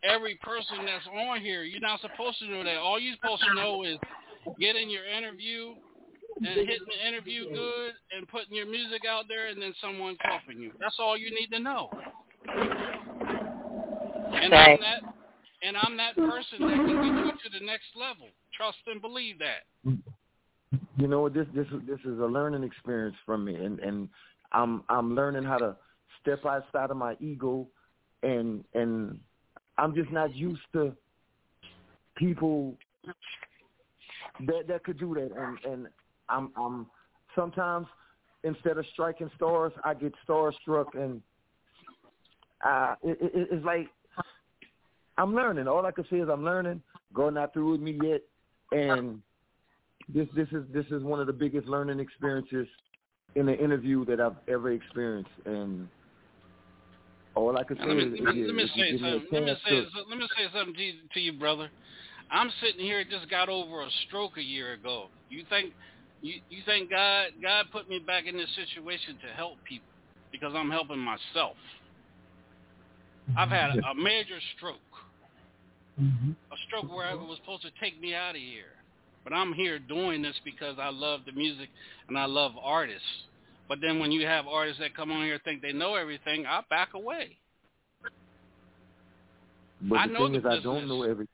every 0.03 0.35
person 0.43 0.85
that's 0.85 1.07
on 1.07 1.41
here. 1.41 1.63
You're 1.63 1.81
not 1.81 2.01
supposed 2.01 2.39
to 2.39 2.47
know 2.47 2.63
that. 2.63 2.77
All 2.77 2.99
you're 2.99 3.15
supposed 3.15 3.43
to 3.43 3.55
know 3.55 3.83
is 3.83 3.97
getting 4.59 4.89
your 4.89 5.05
interview 5.05 5.75
and 6.37 6.67
hitting 6.67 6.87
the 6.87 7.07
interview 7.07 7.45
good 7.53 7.93
and 8.15 8.27
putting 8.27 8.55
your 8.55 8.67
music 8.67 9.03
out 9.09 9.25
there 9.27 9.47
and 9.47 9.61
then 9.61 9.73
someone 9.81 10.17
copying 10.21 10.61
you. 10.61 10.71
That's 10.79 10.95
all 10.99 11.17
you 11.17 11.31
need 11.31 11.47
to 11.51 11.59
know. 11.59 11.89
And 14.33 14.53
I'm 14.53 14.67
Right. 14.67 14.79
that 14.79 15.16
and 15.63 15.75
I'm 15.77 15.97
that 15.97 16.15
person 16.15 16.59
that 16.59 16.75
can 16.75 16.87
get 16.87 17.25
you 17.25 17.31
to 17.31 17.59
the 17.59 17.65
next 17.65 17.87
level. 17.95 18.27
Trust 18.55 18.77
and 18.87 19.01
believe 19.01 19.39
that. 19.39 19.65
you 20.97 21.07
know 21.07 21.29
this 21.29 21.47
this 21.53 21.67
this 21.87 21.99
is 22.01 22.19
a 22.19 22.25
learning 22.25 22.63
experience 22.63 23.15
for 23.25 23.37
me. 23.37 23.55
And 23.55 23.79
and 23.79 24.09
i'm 24.51 24.83
i'm 24.89 25.15
learning 25.15 25.43
how 25.43 25.57
to 25.57 25.75
step 26.21 26.45
outside 26.45 26.91
of 26.91 26.97
my 26.97 27.15
ego. 27.19 27.67
And 28.23 28.63
and 28.73 29.19
i'm 29.77 29.95
just 29.95 30.11
not 30.11 30.35
used 30.35 30.61
to 30.73 30.95
people 32.15 32.75
that 34.45 34.67
that 34.67 34.83
could 34.83 34.99
do 34.99 35.13
that. 35.15 35.31
And 35.35 35.71
and 35.71 35.87
i'm 36.29 36.51
i'm 36.55 36.87
sometimes 37.35 37.87
instead 38.43 38.77
of 38.77 38.85
striking 38.93 39.29
stars 39.35 39.73
i 39.83 39.93
get 39.93 40.13
starstruck. 40.27 40.95
And 40.95 41.21
uh 42.65 42.95
it, 43.03 43.17
it, 43.21 43.47
it's 43.51 43.65
like 43.65 43.87
i'm 45.17 45.33
learning 45.33 45.67
all 45.67 45.85
i 45.85 45.91
can 45.91 46.05
say 46.09 46.17
is 46.17 46.29
i'm 46.29 46.43
learning 46.43 46.81
god 47.13 47.33
not 47.33 47.53
through 47.53 47.71
with 47.71 47.81
me 47.81 47.97
yet 48.03 48.21
and 48.71 49.21
this 50.13 50.27
this 50.35 50.47
is 50.51 50.63
this 50.73 50.85
is 50.91 51.03
one 51.03 51.19
of 51.19 51.27
the 51.27 51.33
biggest 51.33 51.67
learning 51.67 51.99
experiences 51.99 52.67
in 53.35 53.47
an 53.49 53.55
interview 53.55 54.05
that 54.05 54.19
I've 54.19 54.37
ever 54.47 54.71
experienced, 54.71 55.29
and 55.45 55.87
all 57.35 57.57
I 57.57 57.63
can 57.63 57.77
say 57.77 57.83
let 57.85 57.97
me, 57.97 58.03
is, 58.03 58.19
let 58.23 58.35
me, 58.35 58.41
is 58.41 58.47
let 58.47 58.55
me 58.55 58.67
say 58.75 58.91
give 58.91 59.01
me 59.01 59.09
a 59.09 59.11
something. 59.11 59.27
Let 59.31 59.43
me 59.43 59.55
say 59.63 59.69
to- 59.69 60.09
let 60.09 60.17
me 60.17 60.27
say 60.35 60.43
something 60.53 60.73
to 60.73 60.81
you, 60.81 60.93
to 61.13 61.19
you, 61.19 61.33
brother. 61.33 61.69
I'm 62.31 62.51
sitting 62.61 62.83
here 62.83 63.03
just 63.03 63.29
got 63.29 63.47
over 63.47 63.83
a 63.83 63.89
stroke 64.07 64.37
a 64.37 64.41
year 64.41 64.73
ago. 64.73 65.07
You 65.29 65.43
think 65.49 65.73
you 66.21 66.35
you 66.49 66.61
think 66.65 66.89
God 66.89 67.27
God 67.41 67.65
put 67.71 67.87
me 67.87 67.99
back 67.99 68.25
in 68.25 68.35
this 68.35 68.49
situation 68.55 69.17
to 69.21 69.33
help 69.35 69.57
people 69.67 69.87
because 70.31 70.53
I'm 70.55 70.71
helping 70.71 70.99
myself. 70.99 71.55
I've 73.37 73.49
had 73.49 73.77
a 73.91 73.93
major 73.95 74.39
stroke, 74.55 74.81
Mm-hmm. 75.99 76.31
a 76.31 76.55
stroke 76.67 76.95
where 76.95 77.09
it 77.09 77.19
was 77.19 77.39
supposed 77.41 77.63
to 77.63 77.71
take 77.81 77.99
me 77.99 78.13
out 78.13 78.35
of 78.35 78.41
here. 78.41 78.77
But 79.23 79.33
I'm 79.33 79.51
here 79.51 79.79
doing 79.79 80.21
this 80.21 80.35
because 80.45 80.75
I 80.79 80.89
love 80.89 81.21
the 81.25 81.31
music 81.31 81.69
and 82.07 82.17
I 82.17 82.25
love 82.25 82.51
artists. 82.61 83.01
But 83.67 83.79
then 83.81 83.99
when 83.99 84.11
you 84.11 84.25
have 84.25 84.47
artists 84.47 84.79
that 84.79 84.95
come 84.95 85.11
on 85.11 85.23
here 85.23 85.33
and 85.33 85.43
think 85.43 85.61
they 85.61 85.73
know 85.73 85.95
everything, 85.95 86.45
I 86.45 86.61
back 86.69 86.93
away. 86.93 87.37
but 89.81 89.95
I 89.95 90.07
the 90.07 90.13
know 90.13 90.25
thing 90.25 90.33
the 90.33 90.39
is, 90.39 90.45
I 90.45 90.59
don't 90.61 90.87
know 90.87 91.03
everything. 91.03 91.27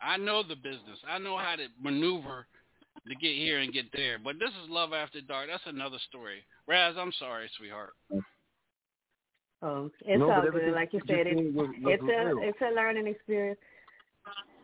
I 0.00 0.16
know 0.16 0.42
the 0.42 0.56
business. 0.56 0.98
I 1.08 1.18
know 1.18 1.36
how 1.36 1.56
to 1.56 1.66
maneuver 1.82 2.46
to 3.06 3.14
get 3.14 3.36
here 3.36 3.60
and 3.60 3.72
get 3.72 3.86
there. 3.92 4.18
But 4.22 4.38
this 4.38 4.50
is 4.50 4.70
Love 4.70 4.92
After 4.92 5.20
Dark. 5.20 5.48
That's 5.50 5.62
another 5.66 5.98
story. 6.08 6.38
Raz, 6.66 6.94
I'm 6.98 7.12
sorry, 7.18 7.48
sweetheart. 7.58 7.92
Oh, 9.64 9.90
it's 10.04 10.20
No, 10.20 10.26
but 10.26 10.44
all 10.44 10.50
good. 10.50 10.74
Like 10.74 10.92
you 10.92 11.00
you 11.08 11.16
said, 11.16 11.26
just 11.26 11.40
it's 11.40 11.56
was- 11.56 11.68
was 11.68 11.94
it's 11.94 12.02
a 12.02 12.26
real. 12.26 12.38
it's 12.42 12.60
a 12.60 12.74
learning 12.74 13.06
experience. 13.06 13.58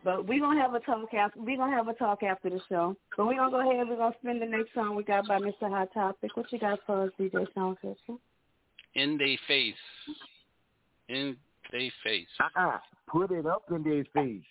But 0.03 0.27
we're 0.27 0.39
gonna 0.39 0.59
have 0.61 0.73
a 0.75 0.79
talk 0.79 1.11
after 1.13 1.39
we're 1.41 1.57
gonna 1.57 1.75
have 1.75 1.87
a 1.87 1.93
talk 1.93 2.21
after 2.23 2.49
the 2.51 2.61
show. 2.69 2.95
But 3.17 3.25
we're 3.25 3.35
gonna 3.35 3.51
go 3.51 3.61
ahead. 3.61 3.87
We're 3.87 3.97
gonna 3.97 4.15
spend 4.21 4.41
the 4.41 4.45
next 4.45 4.73
song 4.75 4.95
we 4.95 5.03
got 5.03 5.27
by 5.27 5.39
Mr. 5.39 5.69
Hot 5.69 5.91
Topic. 5.93 6.35
What 6.37 6.51
you 6.51 6.59
got 6.59 6.79
for 6.85 7.03
us, 7.03 7.11
DJ 7.19 7.47
Sound 7.53 7.77
System? 7.81 8.19
In 8.93 9.17
they 9.17 9.37
face. 9.47 9.75
In 11.09 11.35
they 11.71 11.91
face. 12.03 12.27
Uh-uh. 12.39 12.77
Put 13.07 13.31
it 13.31 13.45
up 13.45 13.63
in 13.71 13.83
their 13.83 14.05
face. 14.13 14.43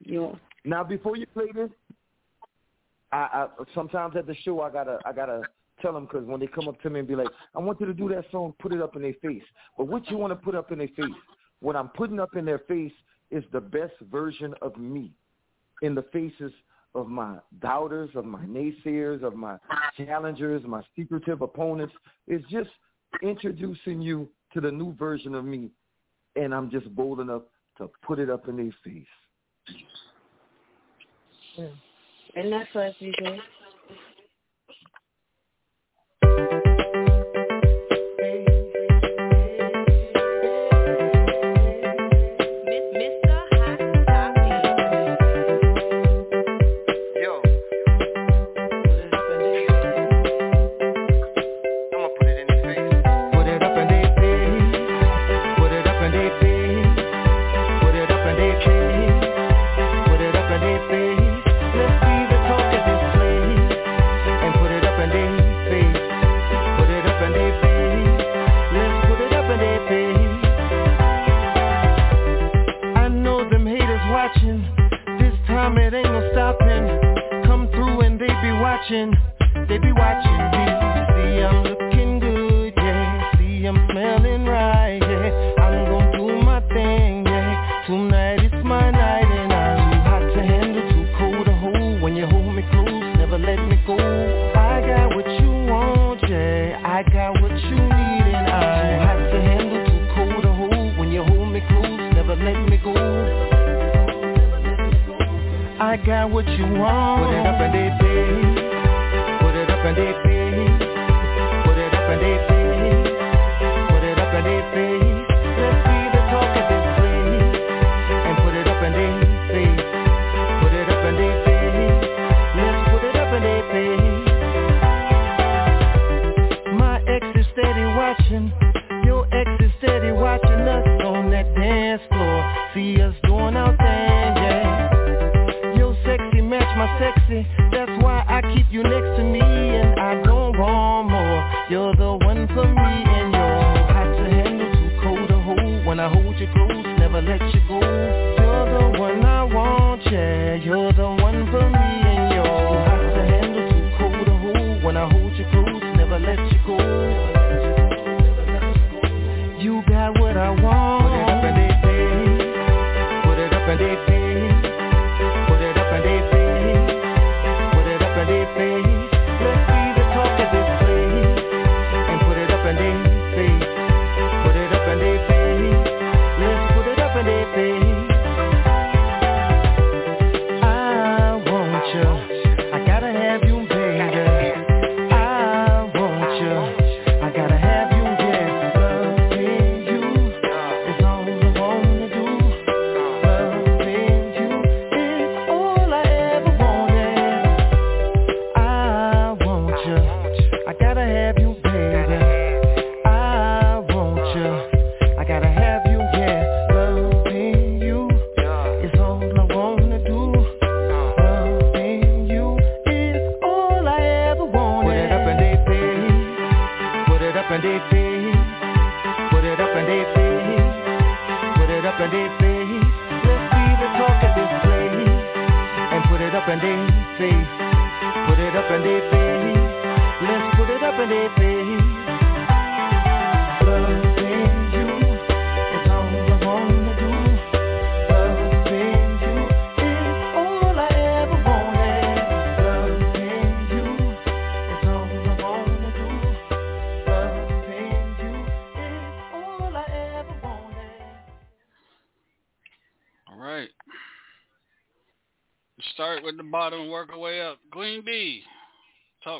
Yeah. 0.00 0.32
Now, 0.64 0.84
before 0.84 1.16
you 1.16 1.26
play 1.26 1.46
this, 1.54 1.70
I, 3.12 3.16
I 3.16 3.46
sometimes 3.74 4.16
at 4.16 4.26
the 4.26 4.34
show 4.44 4.60
I 4.60 4.70
gotta 4.70 4.98
I 5.04 5.12
gotta 5.12 5.42
tell 5.80 5.92
them 5.92 6.04
because 6.04 6.26
when 6.26 6.40
they 6.40 6.46
come 6.46 6.68
up 6.68 6.80
to 6.82 6.90
me 6.90 7.00
and 7.00 7.08
be 7.08 7.14
like, 7.14 7.28
I 7.54 7.58
want 7.58 7.80
you 7.80 7.86
to 7.86 7.94
do 7.94 8.08
that 8.10 8.24
song, 8.30 8.54
put 8.58 8.72
it 8.72 8.80
up 8.80 8.96
in 8.96 9.02
their 9.02 9.14
face. 9.22 9.42
But 9.76 9.88
what 9.88 10.08
you 10.10 10.16
want 10.16 10.32
to 10.32 10.36
put 10.36 10.54
up 10.54 10.72
in 10.72 10.78
their 10.78 10.88
face? 10.88 11.14
What 11.60 11.76
I'm 11.76 11.88
putting 11.88 12.20
up 12.20 12.36
in 12.36 12.44
their 12.44 12.60
face 12.60 12.92
is 13.30 13.44
the 13.52 13.60
best 13.60 13.94
version 14.10 14.54
of 14.62 14.76
me 14.76 15.12
in 15.82 15.94
the 15.94 16.04
faces 16.12 16.52
of 16.94 17.08
my 17.08 17.36
doubters, 17.60 18.10
of 18.14 18.24
my 18.24 18.44
naysayers, 18.44 19.22
of 19.22 19.34
my 19.34 19.56
challengers, 19.96 20.62
my 20.66 20.82
secretive 20.96 21.42
opponents. 21.42 21.94
It's 22.26 22.48
just 22.50 22.70
introducing 23.22 24.00
you 24.00 24.28
to 24.54 24.60
the 24.60 24.70
new 24.70 24.94
version 24.94 25.34
of 25.34 25.44
me, 25.44 25.70
and 26.36 26.54
I'm 26.54 26.70
just 26.70 26.94
bold 26.94 27.20
enough 27.20 27.42
to 27.78 27.90
put 28.02 28.18
it 28.18 28.30
up 28.30 28.48
in 28.48 28.56
their 28.56 28.74
face. 28.84 29.06
And 32.34 32.52
that's 32.52 32.74
us, 32.76 32.94
DJ. 33.00 33.22
Mr. 33.22 33.38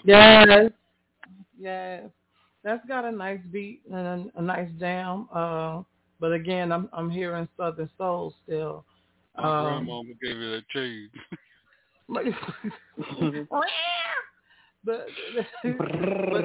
Yes. 0.08 0.70
Yes. 1.58 2.04
That's 2.64 2.84
got 2.86 3.04
a 3.04 3.12
nice 3.12 3.40
beat 3.52 3.82
and 3.92 4.30
a, 4.34 4.38
a 4.38 4.42
nice 4.42 4.70
jam. 4.80 5.28
Uh, 5.32 5.82
but 6.18 6.32
again, 6.32 6.72
I'm 6.72 6.88
I'm 6.92 7.10
hearing 7.10 7.46
Southern 7.56 7.90
Soul 7.98 8.34
still. 8.44 8.84
My 9.36 9.48
Um, 9.48 9.64
grandmama 9.64 10.14
gave 10.22 10.36
me 10.36 10.50
that 10.50 10.68
chain. 10.70 11.10
but, 14.84 15.06
but 16.32 16.44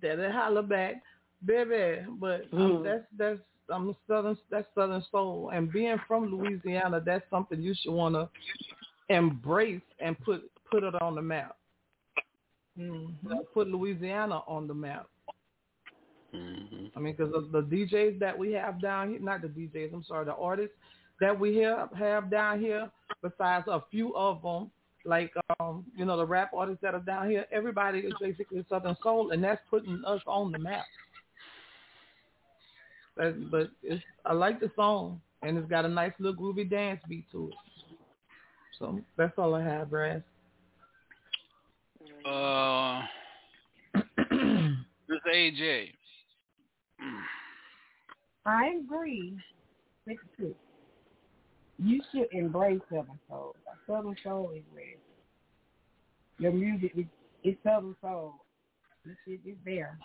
that 0.00 0.18
it 0.20 0.32
holler 0.32 0.62
back, 0.62 1.02
baby. 1.44 2.06
But 2.20 2.46
um, 2.52 2.82
that's 2.84 3.04
that's 3.18 3.40
I'm 3.68 3.96
southern 4.06 4.38
that's 4.50 4.68
southern 4.76 5.02
soul, 5.10 5.50
and 5.52 5.72
being 5.72 5.96
from 6.06 6.26
Louisiana, 6.26 7.02
that's 7.04 7.28
something 7.30 7.60
you 7.60 7.74
should 7.80 7.92
want 7.92 8.14
to 8.14 8.28
embrace 9.08 9.82
and 9.98 10.18
put 10.20 10.48
put 10.70 10.84
it 10.84 10.94
on 11.02 11.16
the 11.16 11.22
map. 11.22 11.56
Mm-hmm. 12.78 13.36
Put 13.52 13.68
Louisiana 13.68 14.40
on 14.46 14.66
the 14.66 14.74
map. 14.74 15.06
I 16.96 17.00
mean, 17.00 17.14
because 17.16 17.32
the 17.52 17.62
DJs 17.62 18.18
that 18.18 18.36
we 18.36 18.52
have 18.52 18.80
down 18.80 19.10
here, 19.10 19.20
not 19.20 19.42
the 19.42 19.48
DJs, 19.48 19.92
I'm 19.92 20.04
sorry, 20.04 20.24
the 20.24 20.34
artists 20.34 20.74
that 21.20 21.38
we 21.38 21.58
have, 21.58 21.92
have 21.92 22.30
down 22.30 22.60
here, 22.60 22.90
besides 23.22 23.66
a 23.68 23.82
few 23.90 24.14
of 24.16 24.42
them, 24.42 24.70
like, 25.04 25.32
um, 25.60 25.84
you 25.96 26.04
know, 26.04 26.16
the 26.16 26.26
rap 26.26 26.50
artists 26.56 26.80
that 26.82 26.94
are 26.94 27.00
down 27.00 27.30
here, 27.30 27.46
everybody 27.52 28.00
is 28.00 28.14
basically 28.20 28.64
Southern 28.68 28.96
Soul, 29.02 29.30
and 29.30 29.44
that's 29.44 29.60
putting 29.70 30.02
us 30.06 30.20
on 30.26 30.50
the 30.50 30.58
map. 30.58 30.84
But, 33.16 33.50
but 33.50 33.70
it's, 33.82 34.02
I 34.24 34.32
like 34.32 34.60
the 34.60 34.72
song, 34.74 35.20
and 35.42 35.56
it's 35.56 35.68
got 35.68 35.84
a 35.84 35.88
nice 35.88 36.12
little 36.18 36.36
groovy 36.36 36.68
dance 36.68 37.00
beat 37.08 37.30
to 37.32 37.48
it. 37.48 37.54
So 38.78 38.98
that's 39.16 39.38
all 39.38 39.54
I 39.54 39.62
have, 39.62 39.90
Brass. 39.90 40.22
Uh, 42.24 43.02
this 45.08 45.20
AJ. 45.34 45.90
I 48.46 48.72
agree 48.82 49.36
with 50.06 50.16
you. 50.38 50.54
You 51.78 52.00
should 52.12 52.28
embrace 52.32 52.80
Southern 52.88 53.18
Soul. 53.28 53.56
Southern 53.86 54.16
Soul 54.22 54.52
is 54.56 54.62
where 54.72 54.84
your 56.38 56.52
music 56.52 56.92
is, 56.96 57.04
is 57.42 57.56
Southern 57.62 57.96
Soul. 58.00 58.34
This 59.04 59.16
shit 59.26 59.40
is 59.46 59.56
there. 59.64 59.98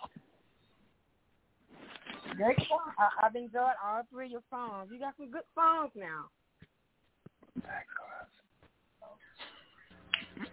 Great 2.35 2.57
song. 2.67 2.91
I, 2.97 3.25
I've 3.25 3.35
enjoyed 3.35 3.79
all 3.83 4.01
three 4.11 4.25
of 4.25 4.31
your 4.31 4.41
songs. 4.49 4.89
You 4.91 4.99
got 4.99 5.13
some 5.17 5.31
good 5.31 5.43
songs 5.55 5.91
now. 5.95 6.25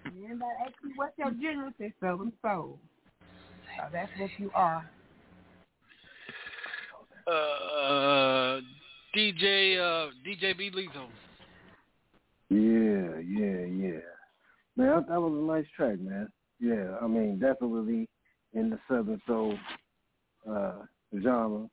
Anybody 0.07 0.51
ask 0.65 0.75
you 0.83 0.93
what's 0.97 1.17
your 1.19 1.31
genre? 1.41 1.73
Say 1.79 1.93
Southern 2.01 2.33
Soul. 2.43 2.79
So 3.77 3.85
that's 3.93 4.11
what 4.19 4.31
you 4.39 4.51
are. 4.55 4.89
Uh, 7.27 8.61
DJ, 9.17 9.79
uh, 9.79 10.11
DJ 10.27 10.57
B 10.57 10.71
Lethal. 10.73 11.09
Yeah, 12.49 13.19
yeah, 13.27 13.65
yeah. 13.67 14.01
Man, 14.77 14.89
that, 14.89 15.09
that 15.09 15.21
was 15.21 15.33
a 15.33 15.53
nice 15.53 15.67
track, 15.77 15.99
man. 15.99 16.29
Yeah, 16.61 16.97
I 17.03 17.07
mean, 17.07 17.39
definitely 17.39 18.09
in 18.55 18.71
the 18.71 18.79
Southern 18.89 19.21
Soul 19.27 19.59
uh, 20.49 20.83
genre. 21.23 21.69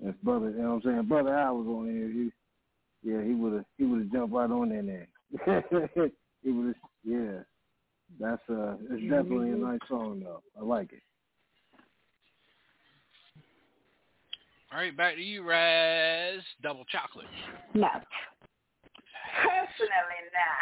If 0.00 0.14
brother, 0.22 0.50
you 0.50 0.62
know 0.62 0.74
what 0.74 0.84
I'm 0.86 0.92
saying? 0.92 1.08
Brother 1.08 1.34
Al 1.34 1.56
was 1.56 1.66
on 1.66 1.86
here. 1.86 2.08
He, 2.08 2.30
yeah, 3.02 3.22
he 3.24 3.34
would 3.34 3.54
have, 3.54 3.64
he 3.78 3.84
would 3.84 4.00
have 4.00 4.12
jumped 4.12 4.34
right 4.34 4.50
on 4.50 4.70
in 4.72 4.86
there. 4.86 5.08
he 6.42 6.50
would 6.50 6.66
have, 6.66 6.74
yeah. 7.04 7.44
That's 8.16 8.40
uh, 8.48 8.80
it's 8.88 9.04
definitely 9.04 9.52
a 9.52 9.60
nice 9.60 9.84
song 9.88 10.24
though. 10.24 10.42
I 10.56 10.64
like 10.64 10.92
it. 10.92 11.02
All 14.72 14.80
right, 14.80 14.96
back 14.96 15.16
to 15.16 15.24
you, 15.24 15.44
Raz. 15.44 16.40
Double 16.60 16.84
chocolate. 16.88 17.28
No. 17.72 17.88
Personally, 19.44 20.20
nah. 20.32 20.60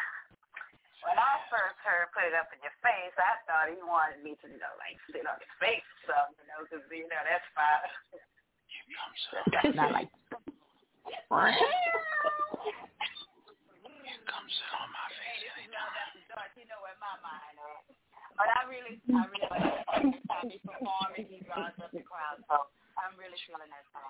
When 1.07 1.15
I 1.15 1.39
first 1.47 1.79
heard 1.87 2.11
"Put 2.11 2.27
It 2.27 2.35
Up 2.35 2.51
in 2.51 2.59
Your 2.67 2.75
Face," 2.83 3.15
I 3.15 3.39
thought 3.47 3.71
he 3.71 3.79
wanted 3.79 4.27
me 4.27 4.35
to, 4.43 4.47
you 4.51 4.59
know, 4.59 4.75
like 4.83 4.99
sit 5.15 5.23
on 5.23 5.39
his 5.39 5.55
face 5.63 5.87
or 6.03 6.19
something, 6.19 6.39
you 6.43 6.51
know, 6.51 6.67
because 6.67 6.83
you 6.91 7.07
know 7.07 7.23
that's 7.23 7.47
fine. 7.55 7.87
Here 8.67 9.07
That's 9.55 9.75
not 9.79 9.95
like. 9.95 10.11
Come 14.27 14.47
sit 14.51 14.71
on 14.75 14.91
my 14.91 15.07
face. 15.15 16.16
But 16.37 16.53
you 16.53 16.69
know 16.69 16.77
when 16.85 16.93
mama 17.01 17.33
and 17.49 18.53
I 18.53 18.69
really, 18.69 19.01
I 19.09 19.25
really 19.33 19.49
like 19.49 19.65
it. 19.65 19.89
Anytime 19.97 20.53
he 20.53 20.61
performs, 20.61 21.17
he 21.17 21.41
draws 21.49 21.73
up 21.81 21.89
the 21.89 22.05
crowd. 22.05 22.45
So 22.45 22.69
I'm 23.01 23.17
really 23.17 23.41
feeling 23.49 23.73
that 23.73 23.89
song. 23.97 24.05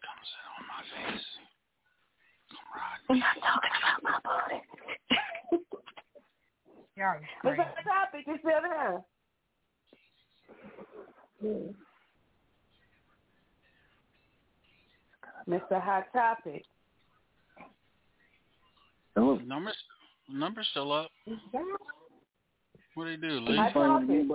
Come 0.00 0.24
sit 0.24 0.40
on 0.56 0.64
my 0.64 0.80
face. 0.88 1.28
Come 2.48 2.64
ride 2.72 3.04
We're 3.12 3.20
not 3.20 3.36
talking 3.44 3.76
about 3.76 4.00
my 4.00 4.16
body. 4.24 4.64
What's 7.42 7.56
the 7.56 7.84
topic? 7.84 8.24
You 8.26 8.36
still 8.40 8.64
there? 8.64 9.04
Mr. 15.48 15.80
Hot 15.80 16.04
Topic. 16.12 16.64
Oh, 19.16 19.36
numbers, 19.36 19.76
numbers 20.32 20.66
still 20.70 20.92
up. 20.92 21.10
What 22.94 23.04
do 23.04 23.10
they 23.10 23.16
do? 23.16 23.40
Leave? 23.40 23.56
Hot 23.56 23.72
Topic. 23.72 24.26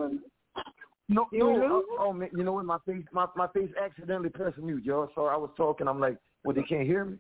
No, 1.08 1.28
no. 1.32 1.84
Oh, 1.92 1.98
oh, 2.00 2.14
man, 2.14 2.30
you 2.34 2.44
know 2.44 2.54
what? 2.54 2.66
My 2.66 2.78
face, 2.86 3.04
my 3.12 3.28
my 3.36 3.48
face 3.50 3.70
accidentally 3.82 4.30
pressed 4.30 4.58
mute, 4.58 4.84
y'all. 4.84 5.10
So 5.14 5.26
I 5.26 5.38
was 5.38 5.52
talking. 5.56 5.88
I'm 5.88 6.00
like, 6.00 6.18
well, 6.44 6.56
they 6.56 6.64
can't 6.64 6.88
hear 6.88 7.06
me. 7.06 7.18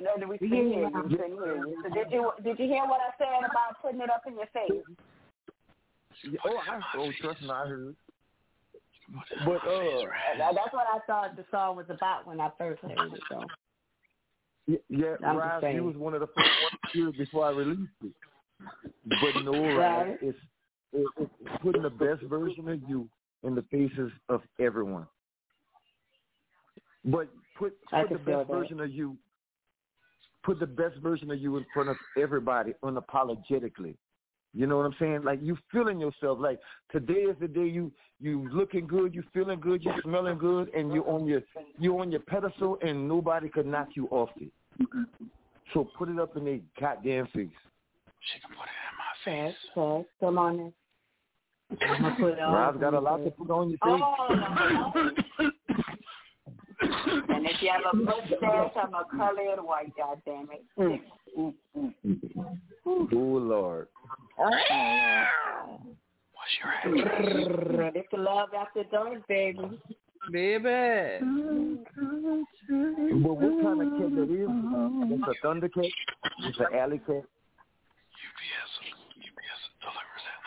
No, 0.00 0.10
did 0.18 0.28
we 0.28 0.38
couldn't 0.38 0.72
hear 0.72 0.80
you. 0.80 1.02
We 1.08 1.16
couldn't 1.16 1.32
hear 1.32 1.56
you. 1.56 1.82
So 1.84 1.94
did 1.94 2.10
you 2.10 2.32
did 2.42 2.58
you 2.58 2.66
hear 2.66 2.82
what 2.86 3.00
I 3.00 3.14
said 3.18 3.48
about 3.48 3.80
putting 3.80 4.00
it 4.00 4.10
up 4.10 4.22
in 4.26 4.34
your 4.34 4.48
face? 4.52 4.82
Yeah, 6.24 6.38
oh, 6.46 6.56
I, 6.56 6.80
oh, 6.98 7.10
trust 7.20 7.42
me, 7.42 7.50
I 7.50 7.66
heard. 7.66 7.96
But 9.44 9.56
uh, 9.56 10.06
That's 10.38 10.72
what 10.72 10.86
I 10.92 10.98
thought 11.06 11.36
the 11.36 11.44
song 11.50 11.76
was 11.76 11.86
about 11.90 12.26
when 12.26 12.40
I 12.40 12.50
first 12.56 12.80
heard 12.82 12.92
it. 12.92 13.20
So 13.30 13.44
yeah, 14.66 14.76
yeah 14.88 15.06
Rise, 15.20 15.74
you 15.74 15.84
was 15.84 15.96
one 15.96 16.14
of 16.14 16.20
the 16.20 16.26
first 16.28 16.50
ones 16.94 17.16
before 17.16 17.46
I 17.46 17.50
released 17.50 17.90
it. 18.02 18.12
But 19.06 19.42
no, 19.42 19.52
Rise, 19.52 19.76
Right. 19.76 20.18
it's, 20.22 20.38
it's 20.92 21.30
putting 21.60 21.82
the 21.82 21.90
best 21.90 22.22
version 22.22 22.68
of 22.68 22.80
you 22.88 23.08
in 23.42 23.54
the 23.54 23.62
faces 23.70 24.10
of 24.28 24.42
everyone. 24.60 25.06
But 27.04 27.28
put 27.58 27.74
put 27.90 28.08
the 28.08 28.18
best 28.18 28.48
version 28.48 28.80
of 28.80 28.90
you. 28.90 29.16
Put 30.44 30.60
the 30.60 30.66
best 30.66 30.96
version 30.98 31.30
of 31.30 31.38
you 31.38 31.56
in 31.56 31.64
front 31.72 31.88
of 31.88 31.96
everybody 32.20 32.72
unapologetically. 32.82 33.96
You 34.54 34.66
know 34.66 34.76
what 34.76 34.86
I'm 34.86 34.94
saying? 34.98 35.22
Like 35.24 35.40
you 35.42 35.58
feeling 35.72 35.98
yourself. 35.98 36.38
Like 36.40 36.60
today 36.92 37.22
is 37.22 37.36
the 37.40 37.48
day 37.48 37.66
you 37.66 37.92
you 38.20 38.48
looking 38.52 38.86
good, 38.86 39.14
you 39.14 39.24
feeling 39.32 39.60
good, 39.60 39.84
you 39.84 39.92
smelling 40.02 40.38
good, 40.38 40.72
and 40.74 40.92
you 40.92 41.02
on 41.04 41.26
your 41.26 41.42
you 41.78 41.98
on 41.98 42.10
your 42.12 42.20
pedestal, 42.20 42.78
and 42.82 43.08
nobody 43.08 43.48
could 43.48 43.66
knock 43.66 43.88
you 43.96 44.06
off 44.10 44.30
it. 44.36 44.50
So 45.72 45.88
put 45.98 46.08
it 46.08 46.18
up 46.18 46.36
in 46.36 46.44
their 46.44 46.60
goddamn 46.80 47.26
face. 47.26 47.48
She 48.20 48.40
can 48.40 48.50
put 48.50 48.64
it 48.64 48.74
in 48.80 48.96
my 48.98 49.04
Yes, 49.26 49.54
yes. 49.76 50.04
Come 50.20 50.38
on 50.38 50.54
in. 50.54 50.72
I'm 51.80 52.02
gonna 52.02 52.16
put 52.18 52.32
it 52.34 52.40
on. 52.40 52.52
Rob's 52.52 52.80
got 52.80 52.94
a 52.94 53.00
lot 53.00 53.24
to 53.24 53.30
put 53.30 53.50
on 53.50 53.70
your 53.70 53.78
face. 53.78 54.02
Oh, 55.40 55.50
and 56.80 57.46
if 57.46 57.62
you 57.62 57.70
have 57.70 57.82
a 57.92 57.96
mm. 57.96 58.04
mustache, 58.04 58.72
I'm 58.76 58.94
a 58.94 59.04
colored 59.16 59.62
white. 59.62 59.92
God 59.96 60.20
damn 60.24 60.48
it. 60.50 60.64
Mm. 60.78 61.00
Mm-hmm. 61.38 62.58
Oh 62.86 63.08
Lord. 63.14 63.88
What's 64.36 64.60
your 66.60 66.96
address? 66.98 67.92
It's 67.96 68.12
love 68.12 68.50
after 68.56 68.84
dark, 68.90 69.26
baby. 69.28 69.80
Baby. 70.32 71.18
But 73.22 73.34
what 73.34 73.62
kind 73.62 73.82
of 73.82 73.88
cat 73.98 74.10
that 74.16 74.30
is? 74.30 74.48
Uh, 74.48 75.14
it's 75.14 75.28
a 75.28 75.46
thundercat. 75.46 75.90
It's 76.40 76.58
an 76.58 76.66
alley 76.74 77.00
cat. 77.06 77.24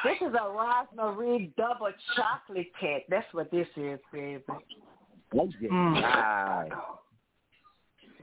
This 0.03 0.17
is 0.21 0.33
a 0.35 0.45
Rosmarie 0.45 1.55
double 1.57 1.91
chocolate 2.15 2.71
cake. 2.79 3.05
That's 3.09 3.25
what 3.33 3.49
this 3.51 3.67
is, 3.75 3.99
baby. 4.13 4.43
Like 5.33 5.49
that. 5.61 5.69
Mm. 5.71 6.03
Aye. 6.03 6.69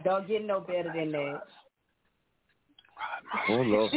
Don't 0.05 0.29
get 0.29 0.45
no 0.45 0.61
better 0.61 0.93
than 0.95 1.13
that. 1.13 1.43
Oh 3.49 3.55
Lord. 3.55 3.91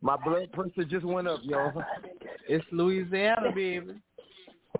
My 0.00 0.16
blood 0.16 0.52
pressure 0.52 0.84
just 0.84 1.04
went 1.04 1.26
up, 1.28 1.40
y'all. 1.42 1.82
It's 2.48 2.64
Louisiana, 2.70 3.50
baby. 3.54 3.94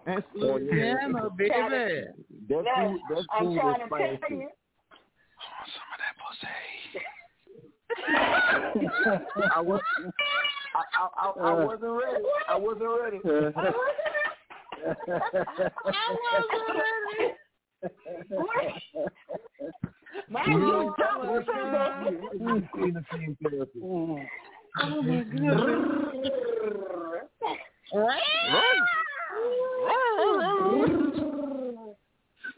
It's 0.07 0.27
Oh, 0.41 0.57
yeah. 0.59 0.95
Louisiana, 1.09 1.31
baby. 1.37 1.51
That 1.51 2.09
food, 2.49 2.65
that 3.11 3.25
I'm 3.33 3.45
food 3.45 3.59
trying 3.59 3.67
was 3.67 3.81
to 3.83 3.89
tell 3.89 4.17
spicy. 4.19 4.35
you. 4.35 4.49
I 9.55 9.61
was, 9.61 9.81
I, 10.75 10.83
I, 10.95 11.09
I, 11.19 11.51
I 11.51 11.65
wasn't 11.65 11.93
ready. 11.93 12.25
I 12.49 12.57
wasn't 12.57 12.91
ready. 13.01 13.19
Man, 20.29 20.47
you 20.49 20.95
stop 20.99 21.23
listening. 21.23 22.69
Seen 22.75 22.93
the 22.95 23.03
same 23.13 23.37
therapy. 23.43 23.81
Oh 24.81 25.03
my 25.03 25.23
goodness. 25.23 25.61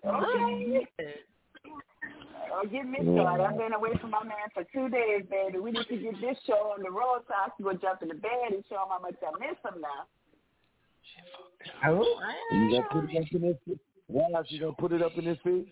Okay. 0.06 0.86
Oh, 2.52 2.64
get 2.66 2.84
me 2.86 2.98
started. 3.00 3.44
I've 3.44 3.56
been 3.56 3.72
away 3.72 3.90
from 4.00 4.10
my 4.10 4.24
man 4.24 4.48
for 4.52 4.64
two 4.72 4.88
days, 4.88 5.22
baby. 5.30 5.58
We 5.58 5.70
need 5.70 5.86
to 5.88 5.96
get 5.96 6.20
this 6.20 6.38
show 6.46 6.72
on 6.76 6.82
the 6.82 6.90
road 6.90 7.22
so 7.28 7.34
I 7.34 7.48
can 7.56 7.64
go 7.64 7.72
jump 7.74 8.02
in 8.02 8.08
the 8.08 8.14
bed 8.14 8.52
and 8.52 8.64
show 8.68 8.82
him 8.82 8.90
how 8.90 8.98
much 9.00 9.16
I 9.22 9.30
miss 9.38 9.58
him 9.64 9.80
now. 9.80 10.06
You 11.82 12.70
gonna 12.70 12.86
put 12.90 13.11
it 13.11 13.16
up 13.16 13.24
in 13.32 13.42
his 13.42 13.56
face? 13.66 13.78
Why 14.06 14.42
you 14.48 14.61
gonna 14.61 14.72
put 14.72 14.92
it 14.92 15.02
up 15.02 15.12
in 15.16 15.24
his 15.24 15.38
face? 15.44 15.66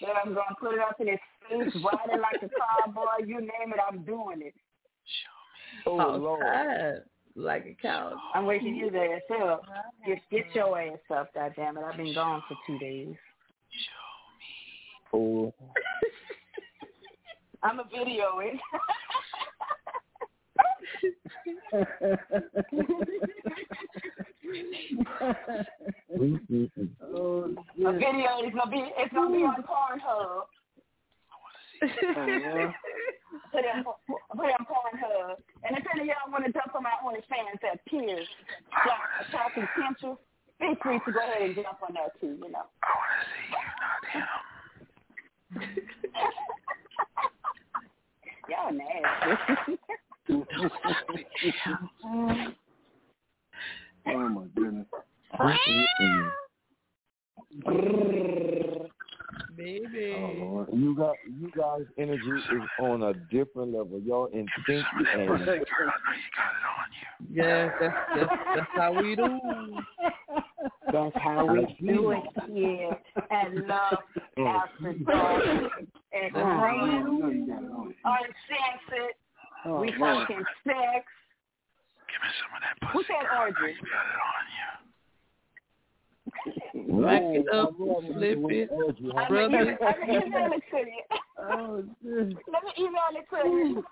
Then 0.00 0.10
I'm 0.22 0.34
gonna 0.34 0.56
put 0.60 0.74
it 0.74 0.80
up 0.80 1.00
in 1.00 1.08
his 1.08 1.18
face, 1.48 1.72
riding 1.84 2.20
like 2.20 2.42
a 2.42 2.48
cowboy. 2.48 3.24
You 3.26 3.40
name 3.40 3.72
it, 3.72 3.80
I'm 3.86 4.04
doing 4.04 4.42
it. 4.42 4.54
Oh, 5.86 6.00
oh 6.00 6.16
Lord. 6.16 6.42
Outside, 6.42 7.02
like 7.34 7.66
a 7.66 7.74
cow. 7.80 8.18
I'm 8.34 8.44
waking 8.46 8.76
you 8.76 8.90
there 8.90 9.20
up. 9.42 9.62
Get 10.06 10.18
get 10.30 10.54
your 10.54 10.78
ass 10.80 10.98
up, 11.14 11.34
goddamn 11.34 11.76
it! 11.78 11.84
I've 11.84 11.96
been 11.96 12.14
gone 12.14 12.42
for 12.48 12.56
two 12.66 12.78
days. 12.78 13.14
Show 15.12 15.20
me. 15.20 15.52
Oh. 15.52 15.54
I'm 17.62 17.80
a 17.80 17.84
video 17.84 18.40
it. 18.40 18.60
oh, 27.02 27.54
a 27.84 27.92
video 27.92 28.30
is 28.46 28.52
gonna 28.54 28.70
be 28.70 28.92
it's 28.96 29.12
gonna 29.12 29.34
be 29.36 29.42
on 29.42 29.62
Pornhub. 29.62 30.42
put 33.52 33.64
it 33.64 33.66
on, 33.74 33.84
put 34.36 34.46
it 34.46 34.54
on 34.58 34.66
Pornhub. 34.66 35.36
And 35.64 35.76
if 35.76 35.84
any 35.92 36.02
of 36.02 36.06
y'all 36.06 36.30
want 36.32 36.44
to 36.46 36.52
jump 36.52 36.74
on 36.74 36.82
my 36.82 36.92
OnlyFans 37.04 37.62
at 37.70 37.84
Piers, 37.86 38.28
Talking 39.32 39.68
Central, 39.78 40.20
feel 40.58 40.76
free 40.82 41.00
to 41.04 41.12
go 41.12 41.20
ahead 41.20 41.42
and 41.42 41.54
jump 41.54 41.82
on 41.82 41.94
that 41.94 42.20
too. 42.20 42.38
You 42.42 42.50
know. 42.50 42.66
I 42.82 42.90
want 42.94 43.10
to 43.20 43.26
see 43.32 43.48
you, 43.50 43.60
not 43.80 44.00
him. 44.12 44.26
Y'all 48.48 48.72
nasty. 48.72 49.76
oh 54.06 54.28
my 54.28 54.44
goodness. 54.54 54.86
Baby. 59.56 60.14
Oh, 60.16 60.32
Lord. 60.38 60.68
You 60.72 60.94
got 60.96 61.16
you 61.26 61.50
guys' 61.56 61.86
energy 61.98 62.22
is 62.22 62.62
on 62.80 63.02
a 63.02 63.14
different 63.30 63.74
level. 64.26 64.38
Y'all 64.38 64.40
in 64.40 64.46
sync 64.66 64.84
and 65.14 65.48
Yes, 67.32 67.72
that's, 67.80 67.94
that's 68.14 68.30
that's 68.54 68.70
how 68.74 68.92
we 69.00 69.16
do. 69.16 69.22
That's 70.92 71.16
how 71.16 71.46
we 71.52 71.66
do 71.84 72.12
it 72.12 72.22
here 72.52 72.96
at 73.30 73.54
Love 73.54 73.98
mm. 74.38 74.46
After 74.46 74.92
Dark. 75.04 75.44
And 76.12 76.34
That's 76.34 76.44
how 76.44 76.84
we 76.84 76.90
Green. 77.20 77.94
Oh, 79.64 79.80
we 79.80 79.90
man. 79.90 79.98
talking 79.98 80.44
sex. 80.64 81.04
Give 82.06 82.22
me 82.22 82.30
some 82.38 82.54
of 82.54 82.62
that 82.62 82.78
pussy. 82.80 82.92
Who 82.92 83.02
said 83.02 83.26
orgy? 83.36 83.74
You 83.74 83.82
got 83.82 84.06
it 84.06 84.20
on 84.22 84.44
you. 84.54 84.85
Back 87.02 87.22
it 87.22 87.48
up, 87.52 87.76
flip 87.76 88.38
it, 88.50 88.70
I'm 88.72 89.32
rub 89.32 89.50
gonna 89.50 89.70
it. 89.70 89.78
I'm 89.80 90.00
gonna 90.06 90.26
email 90.26 90.50
it 90.52 90.62
to 90.70 90.78
you. 90.78 91.02
Oh, 91.38 91.84
shit. 92.02 92.36
Let 92.52 92.64
me 92.64 92.72
email 92.78 93.12
it 93.12 93.26
to 93.30 93.36
you. 93.48 93.84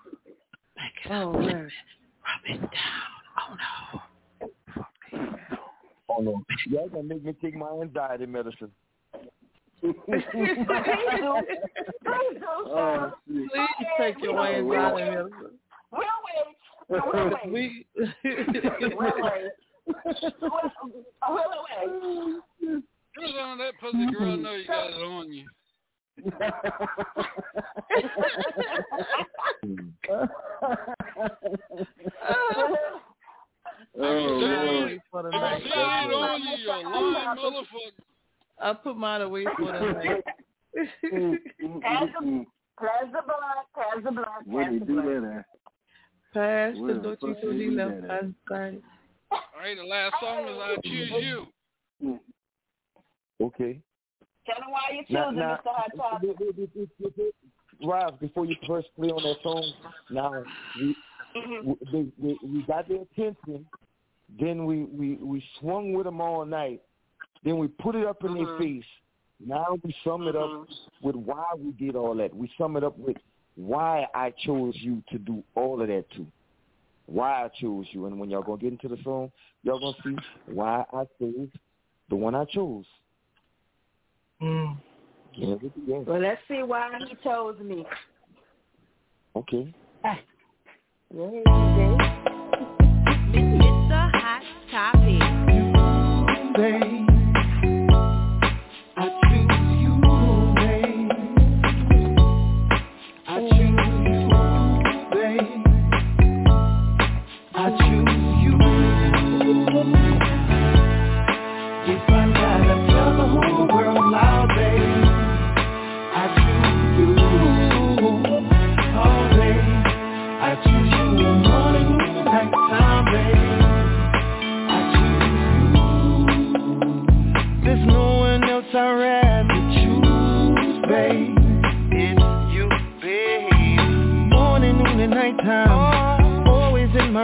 Oh, 1.09 1.31
man. 1.33 1.69
Oh, 3.37 4.01
oh 6.09 6.21
no, 6.21 6.43
y'all 6.67 6.89
gonna 6.89 7.03
make 7.03 7.23
me 7.23 7.33
take 7.41 7.55
my 7.55 7.69
anxiety 7.69 8.25
medicine. 8.25 8.71
Please 9.81 9.93
do. 10.05 10.21
Please 10.33 10.55
Oh, 12.67 13.11
Please 13.27 13.49
take 13.99 14.21
your 14.21 14.39
anxiety 14.39 15.09
medicine. 15.09 15.59
We'll 15.91 16.01
wait. 16.91 17.51
wait, 17.51 17.85
we 17.95 17.95
wait, 17.97 18.95
wait. 18.95 19.01
Oh, 19.01 19.11
wait, 19.21 19.51
wait, 19.87 20.01
wait. 21.21 21.89
Who's 23.15 23.33
on 23.39 23.57
that 23.59 23.73
pussy 23.79 24.05
girl? 24.11 24.37
know 24.37 24.53
you 24.53 24.67
got 24.67 24.89
it 24.89 24.93
on 25.03 25.31
you. 25.31 25.45
oh, 33.97 34.87
If 34.87 35.01
for 35.11 35.23
the 35.23 35.29
you 35.31 35.39
it 36.11 36.13
on 36.13 36.41
you, 36.41 36.49
you 36.57 36.67
lying 36.67 36.87
motherfucker. 37.37 38.03
I 38.61 38.73
put 38.73 38.97
mine 38.97 39.21
away 39.21 39.45
for 39.57 39.65
the 39.65 39.71
night. 39.79 40.23
Pass 41.81 42.07
the, 42.19 42.45
pass 42.79 43.05
the 43.11 43.21
blood, 43.25 43.65
pass 43.75 43.97
the 44.03 44.11
blood, 44.11 44.27
Where 44.45 44.63
pass 44.65 44.73
they 44.73 44.79
the 44.79 44.85
do 44.85 44.93
blood. 44.93 45.05
that 45.05 45.37
at? 45.37 45.45
Pass 46.33 46.77
Where 46.79 46.93
the 46.93 46.99
the 46.99 47.15
Dolce 47.15 47.19
fuck 47.19 47.41
they 47.41 47.57
Tutti 49.65 49.75
do 49.75 49.83
left 49.87 50.15
that 50.21 50.27
at? 50.27 50.35
hand 50.35 50.45
side. 50.45 50.45
All 50.45 50.47
right, 50.47 50.47
the 50.47 50.47
last 50.47 50.47
song 50.47 50.47
is 50.47 50.57
I 50.59 50.75
Choose 50.83 51.47
You. 52.01 52.19
Okay. 53.41 53.79
Tell 54.45 54.55
them 54.59 54.71
why 54.71 54.81
you 54.93 55.03
Now, 55.09 55.29
choosing 55.29 55.39
now, 55.39 55.55
Mr. 55.55 55.61
Hot 55.65 55.91
Topic. 55.97 57.33
Rob, 57.83 58.19
before 58.19 58.45
you 58.45 58.55
first 58.67 58.87
play 58.95 59.09
on 59.09 59.21
that 59.23 59.37
song, 59.43 59.73
now 60.09 60.43
we 60.79 60.95
mm-hmm. 61.35 61.69
we, 61.69 61.75
they, 61.91 62.07
they, 62.21 62.37
we 62.43 62.63
got 62.63 62.87
their 62.87 63.01
attention. 63.01 63.65
Then 64.39 64.65
we, 64.65 64.85
we, 64.85 65.15
we 65.15 65.43
swung 65.59 65.93
with 65.93 66.05
them 66.05 66.21
all 66.21 66.45
night. 66.45 66.81
Then 67.43 67.57
we 67.57 67.67
put 67.67 67.95
it 67.95 68.05
up 68.05 68.23
in 68.23 68.33
their 68.33 68.45
mm-hmm. 68.45 68.63
face. 68.63 68.85
Now 69.45 69.77
we 69.83 69.93
sum 70.03 70.27
it 70.27 70.35
up 70.35 70.49
mm-hmm. 70.49 71.07
with 71.07 71.15
why 71.15 71.45
we 71.57 71.71
did 71.73 71.95
all 71.95 72.15
that. 72.15 72.33
We 72.33 72.49
sum 72.57 72.77
it 72.77 72.83
up 72.83 72.97
with 72.97 73.17
why 73.55 74.05
I 74.13 74.33
chose 74.45 74.73
you 74.77 75.03
to 75.11 75.17
do 75.17 75.43
all 75.55 75.81
of 75.81 75.87
that 75.87 76.05
too. 76.15 76.27
Why 77.07 77.45
I 77.45 77.49
chose 77.61 77.85
you. 77.91 78.05
And 78.07 78.19
when 78.19 78.29
y'all 78.29 78.41
gonna 78.41 78.61
get 78.61 78.71
into 78.71 78.87
the 78.87 79.01
song, 79.03 79.31
y'all 79.63 79.79
gonna 79.79 79.97
see 80.03 80.15
why 80.51 80.83
I 80.91 81.03
chose 81.19 81.49
the 82.09 82.15
one 82.15 82.35
I 82.35 82.45
chose. 82.45 82.85
Mm. 84.41 84.77
Get 85.37 85.49
it 85.49 85.73
together. 85.73 86.03
Well, 86.07 86.21
let's 86.21 86.41
see 86.47 86.63
why 86.63 86.91
he 87.07 87.15
chose 87.23 87.59
me. 87.59 87.85
Okay. 89.35 89.73
Yeah, 90.03 90.15
DJ. 91.13 91.97
Mr. 93.33 94.11
Hot 94.13 94.43
Topic. 94.71 95.45
babe. 96.55 97.14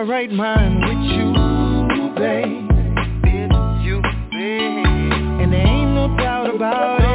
My 0.03 0.07
right 0.07 0.31
mind 0.31 0.79
with 0.79 1.03
you, 1.11 1.33
babe. 2.15 2.69
It's 3.23 3.85
you, 3.85 4.01
babe. 4.31 4.85
And 5.41 5.53
there 5.53 5.67
ain't 5.67 5.93
no 5.93 6.15
doubt 6.17 6.55
about 6.55 7.01
it. 7.01 7.05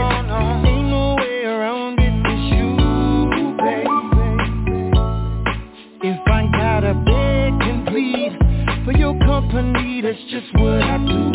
Ain't 0.68 0.88
no 0.88 1.16
way 1.18 1.44
around 1.44 1.98
it. 1.98 2.12
It's 2.26 2.52
you, 2.54 3.56
babe. 3.58 3.88
If 6.04 6.20
I 6.28 6.46
gotta 6.52 6.94
beg 6.94 7.54
and 7.68 7.86
plead 7.88 8.38
for 8.84 8.92
your 8.92 9.18
company, 9.20 10.00
that's 10.02 10.22
just 10.30 10.54
what 10.54 10.80
I 10.80 10.98
do, 10.98 11.32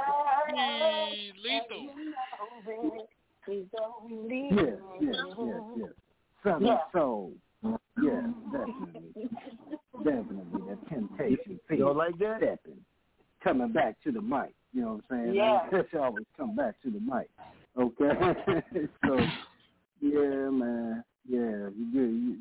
Lethal. 1.43 1.87
Please 3.45 3.65
don't 3.75 4.29
leave 4.29 4.51
Yes, 4.51 4.79
me. 4.99 5.07
yes, 5.07 5.15
yes, 5.37 5.61
yes. 5.77 5.89
Southern 6.43 6.67
Yeah. 6.67 6.77
Soul. 6.91 7.31
Yeah, 7.63 8.27
definitely. 8.51 9.29
definitely. 10.03 10.61
The 10.67 10.77
temptation. 10.89 11.59
Y'all 11.69 11.95
like 11.95 12.17
that? 12.19 12.37
Stepping. 12.37 12.83
Coming 13.43 13.71
back 13.71 13.95
to 14.03 14.11
the 14.11 14.21
mic. 14.21 14.53
You 14.73 14.81
know 14.81 14.87
what 14.93 15.17
I'm 15.17 15.25
saying? 15.25 15.35
Yeah. 15.35 15.59
I 15.71 15.97
always 15.97 16.25
come 16.35 16.55
back 16.55 16.81
to 16.81 16.89
the 16.91 16.99
mic. 16.99 17.29
Okay. 17.77 18.87
so 19.05 19.19
yeah, 20.01 20.49
man. 20.49 21.03
Yeah, 21.27 21.69
you 21.75 21.91
good. 21.93 22.11
You, 22.11 22.37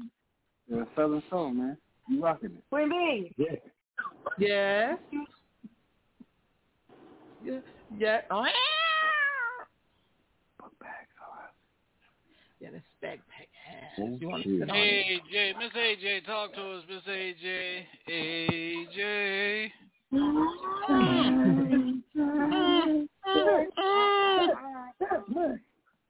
you're 0.67 0.83
a 0.83 0.87
Southern 0.97 1.23
Soul, 1.31 1.51
man. 1.51 1.77
You 2.09 2.23
rocking 2.23 2.51
it. 2.51 2.65
Queen 2.71 2.89
B. 2.89 3.33
Yeah. 3.37 3.57
Yes. 4.39 4.99
Yeah. 7.45 7.59
Yeah. 7.97 8.23
Oh, 8.31 8.45
yeah, 12.61 12.71
that's 12.73 12.85
backpack 13.03 13.49
ass. 13.71 13.99
Oh, 13.99 14.17
you 14.19 14.29
want 14.29 14.43
to 14.43 14.59
sit 14.59 14.71
on 14.71 14.77
it? 14.77 15.23
AJ, 15.31 15.59
Miss 15.59 15.73
AJ, 15.77 16.25
talk 16.25 16.55
to 16.55 16.71
us, 16.73 16.85
Miss 16.89 17.03
AJ. 17.07 17.85
AJ. 18.09 19.71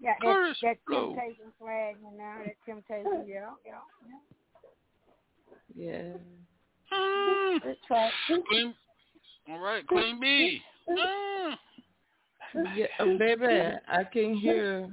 Yeah, 0.01 0.12
that, 0.20 0.23
Curtis 0.23 0.59
that 0.62 0.77
Blow. 0.86 1.15
temptation 1.16 1.52
swag, 1.59 1.97
you 2.01 2.19
know, 2.19 2.35
that 2.44 2.56
temptation, 2.65 3.24
yeah, 3.27 3.51
yeah, 3.66 3.73
yeah. 5.77 6.15
Yeah. 6.93 7.59
That's 7.65 7.78
right. 7.90 8.12
Queen, 8.47 8.74
all 9.48 9.59
right, 9.59 9.86
Queen 9.86 10.20
B. 10.20 10.62
Mm. 10.89 11.55
Yeah, 12.77 12.86
uh, 13.01 13.05
baby, 13.19 13.73
I 13.89 14.05
can 14.05 14.35
hear, 14.35 14.89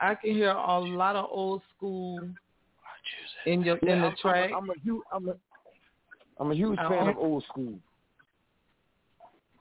I 0.00 0.14
can 0.14 0.32
hear 0.32 0.50
a 0.50 0.78
lot 0.80 1.16
of 1.16 1.28
old 1.30 1.62
school 1.76 2.28
in 3.46 3.62
your 3.62 3.76
in 3.78 3.88
Yeah, 3.88 4.00
the 4.00 4.06
I'm, 4.08 4.16
track. 4.16 4.50
I'm, 4.52 4.52
a, 4.52 4.56
I'm 4.56 4.70
a 4.70 4.74
huge, 4.82 5.02
I'm 5.12 5.28
a, 5.28 5.34
I'm 6.40 6.50
a 6.50 6.54
huge 6.54 6.78
fan 6.88 7.08
of 7.08 7.16
old 7.18 7.44
school. 7.44 7.78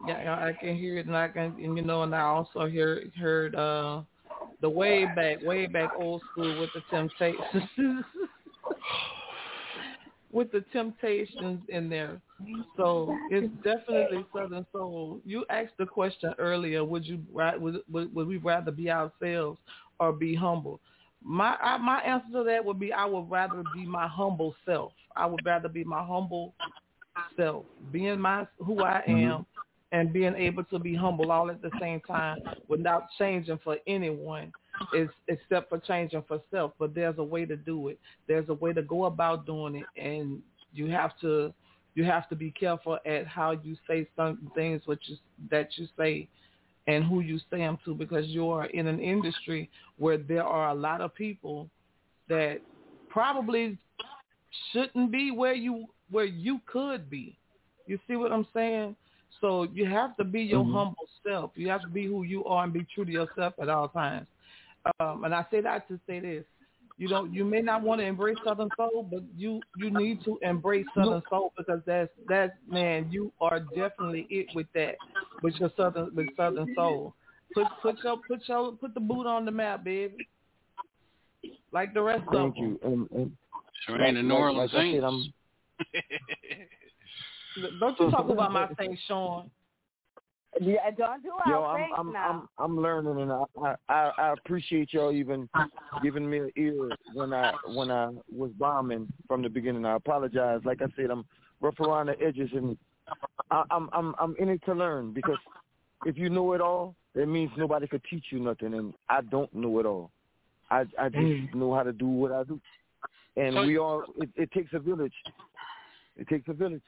Yeah, 0.07 0.40
I 0.41 0.53
can 0.53 0.76
hear 0.76 0.98
it, 0.98 1.06
and 1.06 1.15
I 1.15 1.28
can, 1.28 1.56
and 1.61 1.78
you 1.78 1.84
know, 1.84 2.02
and 2.03 2.15
I 2.15 2.22
also 2.22 2.65
hear 2.65 3.03
heard 3.19 3.53
uh 3.56 4.02
the 4.61 4.69
way 4.69 5.06
back, 5.06 5.41
way 5.44 5.68
back 5.68 5.91
old 5.98 6.22
school 6.32 6.60
with 6.60 6.69
the 6.73 6.82
Temptations, 6.90 7.69
with 10.32 10.52
the 10.52 10.64
Temptations 10.72 11.62
in 11.70 11.90
there. 11.90 12.22
So 12.78 13.16
it's 13.30 13.53
definitely 13.64 14.26
Southern 14.36 14.66
Soul. 14.72 15.20
You 15.26 15.45
asked 15.49 15.78
the 15.78 15.86
question 15.86 16.34
earlier: 16.40 16.84
Would 16.84 17.06
you 17.06 17.20
would 17.32 17.82
would, 17.90 18.14
would 18.16 18.28
we 18.28 18.38
rather 18.38 18.72
be 18.72 18.90
ourselves 18.90 19.60
or 19.99 20.12
be 20.14 20.34
humble? 20.36 20.80
My 21.24 21.56
I, 21.62 21.78
my 21.78 22.02
answer 22.02 22.32
to 22.34 22.44
that 22.45 22.66
would 22.66 22.80
be 22.80 22.91
I 22.91 23.06
would 23.06 23.30
rather 23.30 23.64
be 23.74 23.86
my 23.86 24.08
humble 24.08 24.56
self. 24.66 24.94
I 25.16 25.26
would 25.26 25.45
rather 25.45 25.70
be 25.70 25.84
my 25.84 26.03
humble 26.03 26.53
self, 27.38 27.66
being 27.91 28.20
my 28.20 28.48
who 28.58 28.84
I 28.84 29.03
mm-hmm. 29.08 29.32
am, 29.32 29.45
and 29.91 30.14
being 30.14 30.36
able 30.36 30.64
to 30.66 30.80
be 30.80 30.95
humble 30.95 31.32
all 31.32 31.52
at 31.52 31.62
the 31.62 31.72
same 31.80 31.99
time 32.02 32.38
without 32.68 33.03
changing 33.20 33.60
for 33.64 33.78
anyone, 33.88 34.52
is 34.94 35.10
except 35.28 35.70
for 35.70 35.80
changing 35.80 36.24
for 36.28 36.41
self. 36.52 36.74
But 36.80 36.94
there's 36.94 37.18
a 37.18 37.24
way 37.24 37.45
to 37.45 37.56
do 37.56 37.90
it. 37.90 37.99
There's 38.28 38.49
a 38.49 38.53
way 38.53 38.74
to 38.74 38.82
go 38.82 39.06
about 39.06 39.45
doing 39.45 39.76
it, 39.76 40.02
and 40.02 40.41
you 40.74 40.88
have 40.88 41.12
to 41.22 41.53
you 41.95 42.06
have 42.06 42.30
to 42.30 42.36
be 42.36 42.52
careful 42.52 42.98
at 43.06 43.28
how 43.28 43.52
you 43.52 43.76
say 43.88 44.08
certain 44.16 44.49
things 44.56 44.82
which 44.86 45.10
is 45.10 45.20
that 45.49 45.70
you 45.76 45.88
say 45.98 46.28
and 46.88 47.03
who 47.03 47.20
you 47.20 47.38
say 47.49 47.58
them 47.58 47.78
to 47.86 47.94
because 47.94 48.26
you 48.28 48.49
are 48.49 48.66
in 48.68 48.88
an 48.88 48.99
industry 48.99 49.70
where 49.98 50.18
there 50.18 50.45
are 50.45 50.70
a 50.70 50.74
lot 50.74 51.02
of 51.02 51.14
people 51.14 51.70
that 52.30 52.62
probably 53.10 53.78
shouldn't 54.72 55.12
be 55.12 55.32
where 55.32 55.53
you 55.53 55.86
where 56.10 56.26
you 56.26 56.60
could 56.66 57.10
be. 57.10 57.38
You 57.88 57.99
see 58.08 58.16
what 58.16 58.32
I'm 58.32 58.48
saying? 58.53 58.95
So 59.40 59.64
you 59.64 59.86
have 59.86 60.16
to 60.18 60.24
be 60.24 60.41
your 60.41 60.64
Mhm. 60.64 60.72
humble 60.72 61.10
self. 61.24 61.52
You 61.56 61.70
have 61.70 61.82
to 61.82 61.88
be 61.88 62.06
who 62.06 62.24
you 62.24 62.45
are 62.45 62.64
and 62.64 62.74
be 62.74 62.86
true 62.86 63.06
to 63.06 63.12
yourself 63.12 63.53
at 63.60 63.70
all 63.70 63.90
times. 63.90 64.28
Um, 64.99 65.24
and 65.24 65.34
I 65.36 65.45
say 65.52 65.62
that 65.62 65.88
to 65.90 65.99
say 66.08 66.20
this: 66.20 66.45
you 66.98 67.08
don't, 67.08 67.34
you 67.34 67.45
may 67.45 67.62
not 67.62 67.82
want 67.82 67.99
to 68.02 68.06
embrace 68.06 68.38
Southern 68.44 68.72
Soul, 68.78 69.08
but 69.12 69.24
you 69.36 69.62
you 69.76 69.90
need 69.91 70.24
to 70.26 70.40
embrace 70.41 70.86
Southern 70.95 71.24
Soul 71.30 71.53
because 71.58 71.82
that's 71.86 72.10
that's 72.28 72.53
man, 72.68 73.08
you 73.12 73.32
are 73.41 73.60
definitely 73.60 74.28
it 74.30 74.48
with 74.53 74.68
that 74.74 74.95
with 75.41 75.56
your 75.56 75.72
Southern 75.78 76.14
with 76.16 76.36
Southern 76.36 76.68
Soul. 76.76 77.16
Put 77.53 77.68
put 77.82 78.03
your 78.03 78.18
put 78.18 78.48
your 78.48 78.72
put 78.74 78.94
the 78.94 78.99
boot 78.99 79.28
on 79.28 79.45
the 79.45 79.52
map, 79.52 79.84
baby. 79.84 80.26
Like 81.72 81.94
the 81.94 82.02
rest 82.02 82.24
of 82.28 82.34
Thank 82.34 82.56
them. 82.56 82.80
you. 82.84 82.90
And, 82.91 83.12
and 83.12 83.32
Sure 83.86 84.02
ain't 84.02 84.16
the 84.16 84.24
New 84.24 84.34
Orleans 84.34 84.72
like 84.74 84.84
I 84.84 84.91
said, 84.91 85.02
Saints. 85.02 85.03
I'm- 85.03 85.34
Don't 87.80 87.99
you 87.99 88.12
talk 88.12 88.30
about 88.30 88.52
my 88.52 88.68
thing, 88.76 88.98
Shaun. 89.08 89.49
Yeah, 90.60 90.90
don't 90.98 91.23
do 91.23 91.30
Yo, 91.48 91.64
our 91.64 91.76
I'm 91.76 91.82
things 91.82 91.95
I'm, 91.98 92.11
now. 92.14 92.30
I'm 92.60 92.76
I'm 92.76 92.82
learning, 92.82 93.22
and 93.22 93.32
I, 93.32 93.44
I 93.64 93.76
I 93.88 94.11
I 94.18 94.34
appreciate 94.34 94.94
y'all 94.94 95.11
even 95.14 95.48
giving 96.03 96.30
me 96.30 96.40
an 96.40 96.52
ear 96.57 96.91
when 97.14 97.32
I 97.34 97.53
when 97.65 97.90
I 97.90 98.10
was 98.32 98.52
bombing 98.60 99.11
from 99.28 99.41
the 99.41 99.49
beginning. 99.49 99.86
I 99.86 99.95
apologize. 99.95 100.60
Like 100.65 100.82
I 100.82 100.88
said, 100.95 101.10
I'm 101.10 101.26
rough 101.61 101.80
around 101.80 102.07
the 102.07 102.22
edges, 102.22 102.49
and 102.53 102.78
I, 103.49 103.64
I'm 103.72 103.90
I'm 103.94 104.14
I'm 104.19 104.36
in 104.40 104.49
it 104.49 104.61
to 104.65 104.73
learn 104.73 105.14
because 105.14 105.40
if 106.06 106.18
you 106.18 106.30
know 106.30 106.52
it 106.53 106.60
all, 106.61 106.95
that 107.15 107.28
means 107.28 107.52
nobody 107.57 107.88
could 107.88 108.03
teach 108.10 108.26
you 108.30 108.40
nothing, 108.40 108.73
and 108.73 108.94
I 109.07 109.22
don't 109.22 109.53
know 109.53 109.80
it 109.80 109.86
all. 109.86 110.11
I 110.69 110.82
I 110.99 111.07
just 111.10 111.15
Mm. 111.15 111.53
know 111.56 111.73
how 111.73 111.84
to 111.84 111.94
do 111.94 112.07
what 112.07 112.34
I 112.34 112.44
do, 112.44 112.60
and 113.38 113.56
So- 113.56 113.64
we 113.65 113.78
all. 113.78 114.03
It, 114.18 114.30
it 114.36 114.52
takes 114.52 114.73
a 114.73 114.80
village. 114.80 115.15
It 116.18 116.28
takes 116.28 116.48
a 116.49 116.53
village. 116.53 116.84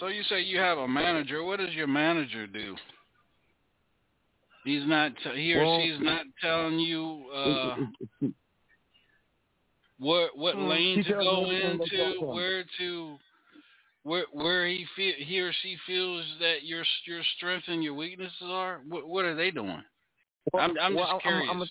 So 0.00 0.06
you 0.08 0.22
say 0.24 0.40
you 0.40 0.58
have 0.58 0.78
a 0.78 0.88
manager. 0.88 1.42
What 1.42 1.58
does 1.58 1.74
your 1.74 1.86
manager 1.86 2.46
do? 2.46 2.76
He's 4.64 4.86
not. 4.86 5.12
T- 5.24 5.42
he 5.42 5.54
or 5.54 5.64
Well- 5.64 5.80
she's 5.80 6.00
not 6.00 6.26
telling 6.40 6.78
you 6.78 7.28
uh, 7.34 7.76
what 9.98 10.36
what 10.36 10.56
Mm, 10.56 10.68
lane 10.68 11.04
to 11.04 11.12
go 11.12 11.42
me 11.44 11.56
everything 11.56 11.78
that's 11.78 11.92
into, 11.92 12.26
where 12.26 12.64
to, 12.78 13.16
where 14.02 14.26
where 14.32 14.66
he 14.68 14.86
feel 14.94 15.14
he 15.18 15.40
or 15.40 15.52
she 15.62 15.76
feels 15.86 16.24
that 16.40 16.64
your 16.64 16.84
your 17.06 17.22
strengths 17.36 17.68
and 17.68 17.82
your 17.82 17.94
weaknesses 17.94 18.36
are. 18.42 18.80
What 18.88 19.08
what 19.08 19.24
are 19.24 19.34
they 19.34 19.50
doing? 19.50 19.82
Well, 20.52 20.62
I'm 20.62 20.78
I'm 20.78 20.94
well, 20.94 21.04
just 21.04 21.12
I'm- 21.12 21.20
curious. 21.20 21.48
I'm 21.50 21.62
a- 21.62 21.66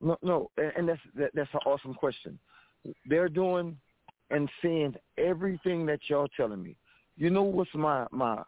No, 0.00 0.16
no, 0.22 0.50
and 0.76 0.88
that's 0.88 1.00
that, 1.14 1.30
that's 1.34 1.54
an 1.54 1.60
awesome 1.64 1.94
question. 1.94 2.38
They're 3.06 3.28
doing 3.28 3.76
and 4.30 4.48
saying 4.62 4.94
everything 5.18 5.86
that 5.86 6.00
y'all 6.08 6.26
telling 6.36 6.62
me. 6.62 6.76
You 7.16 7.30
know 7.30 7.42
what's 7.42 7.70
my 7.74 8.06
my 8.10 8.42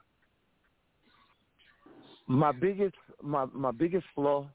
my 2.27 2.53
biggest 2.53 2.97
my 3.23 3.45
my 3.53 3.71
biggest 3.71 4.07
flaw 4.15 4.47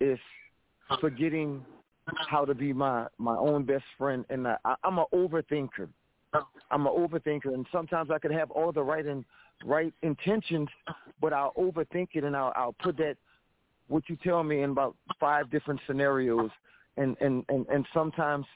is 0.00 0.18
forgetting 1.00 1.64
how 2.28 2.44
to 2.44 2.54
be 2.54 2.72
my 2.72 3.06
my 3.18 3.36
own 3.36 3.64
best 3.64 3.84
friend, 3.96 4.24
and 4.28 4.46
I, 4.46 4.56
I'm 4.82 4.98
an 4.98 5.06
overthinker. 5.14 5.88
I'm 6.70 6.86
an 6.86 6.92
overthinker, 6.92 7.54
and 7.54 7.66
sometimes 7.70 8.10
I 8.10 8.18
could 8.18 8.32
have 8.32 8.50
all 8.50 8.72
the 8.72 8.82
right 8.82 9.06
and 9.06 9.24
right 9.64 9.94
intentions, 10.02 10.68
but 11.20 11.32
I'll 11.32 11.54
overthink 11.54 12.08
it, 12.14 12.24
and 12.24 12.36
I'll 12.36 12.52
I'll 12.56 12.74
put 12.82 12.96
that 12.98 13.16
what 13.88 14.02
you 14.08 14.16
tell 14.22 14.42
me 14.42 14.62
in 14.62 14.70
about 14.70 14.96
five 15.18 15.50
different 15.50 15.80
scenarios, 15.86 16.50
and 16.96 17.16
and 17.20 17.44
and 17.48 17.66
and 17.68 17.86
sometimes 17.94 18.46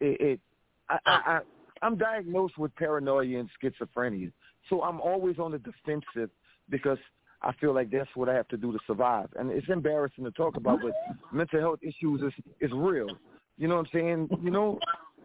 it, 0.00 0.20
it 0.20 0.40
I, 0.88 0.98
I, 1.06 1.12
I 1.12 1.40
I'm 1.82 1.96
diagnosed 1.96 2.58
with 2.58 2.74
paranoia 2.76 3.38
and 3.38 3.48
schizophrenia, 3.62 4.32
so 4.68 4.82
I'm 4.82 5.00
always 5.00 5.38
on 5.38 5.52
the 5.52 5.58
defensive 5.58 6.30
because 6.68 6.98
I 7.42 7.52
feel 7.54 7.74
like 7.74 7.90
that's 7.90 8.10
what 8.14 8.28
I 8.28 8.34
have 8.34 8.48
to 8.48 8.56
do 8.56 8.72
to 8.72 8.78
survive, 8.86 9.28
and 9.38 9.50
it's 9.50 9.68
embarrassing 9.68 10.24
to 10.24 10.30
talk 10.30 10.56
about, 10.56 10.80
but 10.82 10.92
mental 11.32 11.60
health 11.60 11.80
issues 11.82 12.20
is 12.22 12.44
is 12.60 12.70
real. 12.72 13.08
You 13.56 13.68
know 13.68 13.76
what 13.76 13.86
I'm 13.86 14.00
saying? 14.00 14.28
You 14.42 14.50
know, 14.50 14.78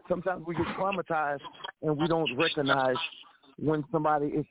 sometimes 0.09 0.45
we 0.45 0.55
get 0.55 0.65
traumatized 0.77 1.41
and 1.81 1.97
we 1.97 2.07
don't 2.07 2.29
recognize 2.37 2.95
when 3.57 3.83
somebody 3.91 4.27
is 4.27 4.45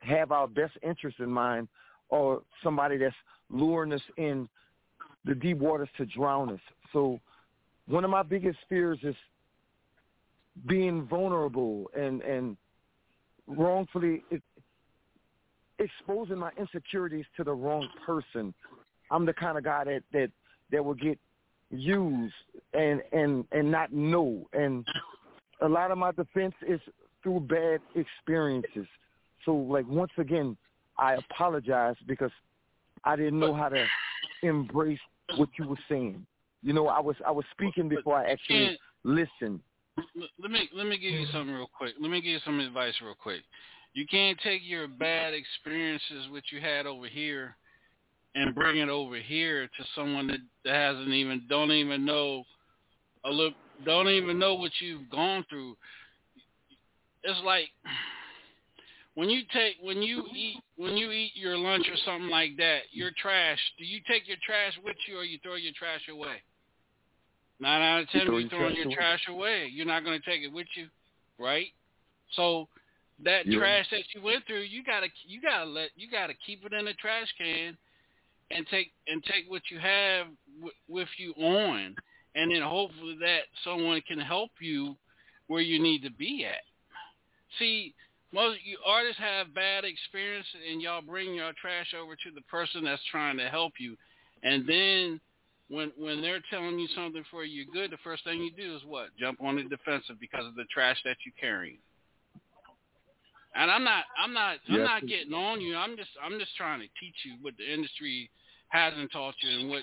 have 0.00 0.32
our 0.32 0.46
best 0.46 0.74
interest 0.82 1.18
in 1.20 1.30
mind 1.30 1.68
or 2.08 2.42
somebody 2.62 2.96
that's 2.96 3.14
luring 3.50 3.92
us 3.92 4.02
in 4.16 4.48
the 5.24 5.34
deep 5.34 5.58
waters 5.58 5.88
to 5.96 6.06
drown 6.06 6.50
us. 6.50 6.60
So 6.92 7.20
one 7.86 8.04
of 8.04 8.10
my 8.10 8.22
biggest 8.22 8.58
fears 8.68 8.98
is 9.02 9.16
being 10.66 11.06
vulnerable 11.06 11.90
and 11.96 12.22
and 12.22 12.56
wrongfully 13.46 14.24
exposing 15.78 16.38
my 16.38 16.50
insecurities 16.58 17.26
to 17.36 17.44
the 17.44 17.52
wrong 17.52 17.88
person. 18.04 18.54
I'm 19.10 19.26
the 19.26 19.34
kind 19.34 19.58
of 19.58 19.64
guy 19.64 19.84
that 19.84 20.02
that 20.12 20.30
that 20.72 20.84
will 20.84 20.94
get 20.94 21.18
used 21.70 22.34
and 22.72 23.02
and 23.12 23.44
and 23.52 23.70
not 23.70 23.92
know 23.92 24.48
and 24.52 24.86
a 25.60 25.68
lot 25.68 25.90
of 25.90 25.98
my 25.98 26.12
defense 26.12 26.54
is 26.66 26.80
through 27.22 27.40
bad 27.40 27.80
experiences. 27.94 28.86
So 29.44 29.54
like 29.54 29.86
once 29.88 30.12
again, 30.18 30.56
I 30.98 31.14
apologize 31.14 31.96
because 32.06 32.30
I 33.04 33.16
didn't 33.16 33.38
know 33.38 33.54
how 33.54 33.68
to 33.68 33.84
embrace 34.42 34.98
what 35.36 35.48
you 35.58 35.68
were 35.68 35.78
saying. 35.88 36.26
You 36.62 36.72
know, 36.72 36.88
I 36.88 37.00
was 37.00 37.16
I 37.26 37.30
was 37.30 37.44
speaking 37.52 37.88
before 37.88 38.16
I 38.16 38.30
actually 38.30 38.78
listened. 39.04 39.60
Let 39.96 40.50
me 40.50 40.68
let 40.74 40.86
me 40.86 40.98
give 40.98 41.12
you 41.12 41.26
something 41.32 41.54
real 41.54 41.70
quick. 41.76 41.94
Let 42.00 42.10
me 42.10 42.20
give 42.20 42.32
you 42.32 42.38
some 42.44 42.60
advice 42.60 42.94
real 43.02 43.14
quick. 43.14 43.40
You 43.94 44.06
can't 44.06 44.38
take 44.42 44.60
your 44.64 44.88
bad 44.88 45.32
experiences 45.32 46.30
which 46.30 46.46
you 46.52 46.60
had 46.60 46.86
over 46.86 47.06
here 47.08 47.56
and 48.34 48.54
bring 48.54 48.76
it 48.76 48.90
over 48.90 49.16
here 49.16 49.66
to 49.66 49.84
someone 49.94 50.26
that, 50.26 50.40
that 50.64 50.74
hasn't 50.74 51.08
even 51.08 51.42
don't 51.48 51.72
even 51.72 52.04
know 52.04 52.44
a 53.24 53.30
look 53.30 53.54
don't 53.84 54.08
even 54.08 54.38
know 54.38 54.54
what 54.54 54.72
you've 54.80 55.08
gone 55.10 55.44
through. 55.48 55.76
It's 57.24 57.40
like 57.44 57.68
when 59.14 59.30
you 59.30 59.42
take 59.52 59.76
when 59.80 60.02
you 60.02 60.24
eat 60.34 60.62
when 60.76 60.96
you 60.96 61.10
eat 61.10 61.32
your 61.34 61.56
lunch 61.56 61.86
or 61.88 61.96
something 62.04 62.30
like 62.30 62.56
that, 62.58 62.80
your 62.92 63.10
trash. 63.20 63.58
Do 63.78 63.84
you 63.84 64.00
take 64.08 64.28
your 64.28 64.36
trash 64.44 64.74
with 64.84 64.96
you 65.08 65.18
or 65.18 65.24
you 65.24 65.38
throw 65.42 65.56
your 65.56 65.72
trash 65.76 66.02
away? 66.10 66.42
Nine 67.58 67.82
out 67.82 68.02
of 68.02 68.10
ten, 68.10 68.20
You 68.22 68.26
throw 68.26 68.32
you're 68.34 68.40
your 68.40 68.50
throwing 68.50 68.76
your 68.76 68.92
trash 68.92 69.22
away. 69.28 69.70
You're 69.72 69.86
not 69.86 70.04
going 70.04 70.20
to 70.20 70.30
take 70.30 70.42
it 70.42 70.52
with 70.52 70.66
you, 70.76 70.88
right? 71.38 71.68
So 72.32 72.68
that 73.24 73.46
Yeah. 73.46 73.58
trash 73.58 73.86
that 73.90 74.02
you 74.14 74.22
went 74.22 74.46
through, 74.46 74.62
you 74.62 74.84
gotta 74.84 75.06
you 75.26 75.40
gotta 75.40 75.64
let 75.64 75.90
you 75.96 76.10
gotta 76.10 76.34
keep 76.44 76.64
it 76.64 76.72
in 76.72 76.84
the 76.84 76.92
trash 76.94 77.28
can 77.38 77.76
and 78.50 78.66
take 78.68 78.92
and 79.08 79.24
take 79.24 79.44
what 79.48 79.62
you 79.70 79.78
have 79.78 80.26
w- 80.56 80.74
with 80.88 81.08
you 81.16 81.32
on, 81.34 81.94
and 82.34 82.50
then 82.52 82.62
hopefully 82.62 83.16
that 83.20 83.42
someone 83.64 84.02
can 84.06 84.18
help 84.18 84.50
you 84.60 84.96
where 85.46 85.62
you 85.62 85.82
need 85.82 86.02
to 86.02 86.10
be 86.10 86.44
at. 86.44 86.62
See, 87.58 87.94
most 88.32 88.58
you 88.64 88.76
artists 88.84 89.20
have 89.20 89.54
bad 89.54 89.84
experience, 89.84 90.46
and 90.70 90.82
y'all 90.82 91.00
bring 91.00 91.34
your 91.34 91.52
trash 91.60 91.94
over 91.98 92.16
to 92.16 92.30
the 92.34 92.42
person 92.42 92.84
that's 92.84 93.02
trying 93.10 93.38
to 93.38 93.48
help 93.48 93.74
you, 93.78 93.96
and 94.42 94.66
then 94.68 95.20
when 95.68 95.92
when 95.98 96.22
they're 96.22 96.42
telling 96.50 96.78
you 96.78 96.88
something 96.94 97.24
for 97.30 97.44
you 97.44 97.66
good, 97.72 97.90
the 97.90 97.98
first 98.04 98.24
thing 98.24 98.40
you 98.40 98.52
do 98.52 98.76
is 98.76 98.82
what? 98.86 99.08
Jump 99.18 99.40
on 99.42 99.56
the 99.56 99.64
defensive 99.64 100.16
because 100.20 100.46
of 100.46 100.54
the 100.54 100.64
trash 100.72 100.98
that 101.04 101.16
you 101.26 101.32
carry. 101.40 101.80
And 103.54 103.70
I'm 103.70 103.84
not 103.84 104.04
I'm 104.22 104.32
not 104.32 104.58
I'm 104.68 104.78
Yes. 104.78 104.86
not 104.86 105.06
getting 105.06 105.34
on 105.34 105.60
you. 105.60 105.76
I'm 105.76 105.96
just 105.96 106.10
I'm 106.22 106.38
just 106.38 106.54
trying 106.56 106.80
to 106.80 106.88
teach 107.00 107.16
you 107.24 107.36
what 107.40 107.56
the 107.56 107.72
industry 107.72 108.30
hasn't 108.68 109.10
taught 109.12 109.34
you 109.40 109.60
and 109.60 109.70
what 109.70 109.82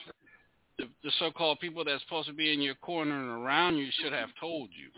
the, 0.77 0.85
the 1.03 1.11
so-called 1.19 1.59
people 1.59 1.83
that's 1.83 2.01
supposed 2.03 2.27
to 2.27 2.33
be 2.33 2.53
in 2.53 2.61
your 2.61 2.75
corner 2.75 3.15
and 3.15 3.43
around 3.43 3.77
you 3.77 3.89
should 4.01 4.13
have 4.13 4.29
told 4.39 4.69
you. 4.71 4.89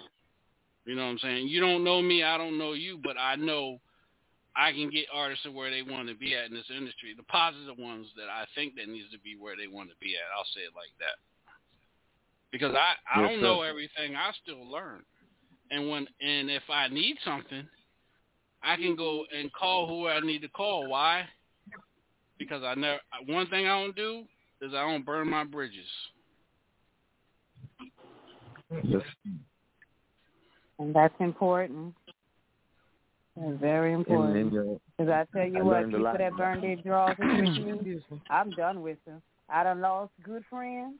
You 0.86 0.96
know 0.96 1.06
what 1.06 1.12
I'm 1.12 1.20
saying? 1.20 1.48
You 1.48 1.60
don't 1.62 1.84
know 1.84 2.02
me, 2.02 2.24
I 2.24 2.38
don't 2.38 2.58
know 2.58 2.74
you, 2.74 3.00
but 3.04 3.18
I 3.20 3.36
know 3.36 3.80
I 4.56 4.72
can 4.72 4.90
get 4.90 5.06
artists 5.14 5.44
to 5.44 5.52
where 5.52 5.70
they 5.70 5.82
want 5.82 6.08
to 6.08 6.16
be 6.16 6.36
at 6.36 6.46
in 6.48 6.54
this 6.54 6.70
industry. 6.76 7.14
The 7.16 7.24
positive 7.24 7.78
ones 7.78 8.08
that 8.16 8.30
I 8.32 8.46
think 8.56 8.76
that 8.76 8.88
needs 8.88 9.12
to 9.12 9.20
be 9.20 9.36
where 9.38 9.56
they 9.58 9.68
want 9.68 9.90
to 9.90 9.96
be 10.00 10.16
at. 10.16 10.32
I'll 10.36 10.48
say 10.56 10.62
it 10.62 10.76
like 10.76 10.96
that. 11.00 11.20
Because 12.52 12.74
I 12.74 12.96
I 13.12 13.22
Yes, 13.22 13.30
don't 13.30 13.40
sir. 13.40 13.48
know 13.48 13.62
everything. 13.62 14.16
I 14.16 14.32
still 14.42 14.66
learn. 14.70 15.04
And 15.72 15.90
when 15.90 16.08
and 16.22 16.50
if 16.50 16.64
I 16.70 16.88
need 16.88 17.18
something, 17.26 17.68
I 18.64 18.78
can 18.78 18.96
go 18.96 19.26
and 19.36 19.52
call 19.52 19.88
who 19.88 20.08
I 20.08 20.20
need 20.22 20.42
to 20.42 20.50
call. 20.50 20.88
Why? 20.88 21.28
Because 22.38 22.64
I 22.64 22.76
never. 22.76 23.00
One 23.26 23.48
thing 23.48 23.66
I 23.66 23.82
don't 23.82 23.96
do 23.96 24.24
is 24.62 24.74
I 24.74 24.90
don't 24.90 25.06
burn 25.06 25.30
my 25.30 25.44
bridges. 25.44 25.86
Yes. 28.84 29.02
And 30.80 30.94
that's 30.94 31.14
important. 31.20 31.94
That's 33.38 33.60
very 33.60 33.94
important. 33.94 34.52
Because 34.98 35.12
I 35.12 35.26
tell 35.38 35.48
you 35.48 35.60
I 35.60 35.64
what, 35.64 35.86
people 35.86 36.02
lot. 36.02 36.18
that 36.18 36.38
burn 36.38 36.62
their 36.62 36.78
drawers 36.78 37.18
with 37.20 37.28
me, 37.86 38.00
I'm 38.30 38.50
done 38.52 38.82
with 38.82 38.98
them. 39.06 39.22
I 39.50 39.64
done 39.64 39.82
lost 39.82 40.12
good 40.24 40.44
friends. 40.50 40.96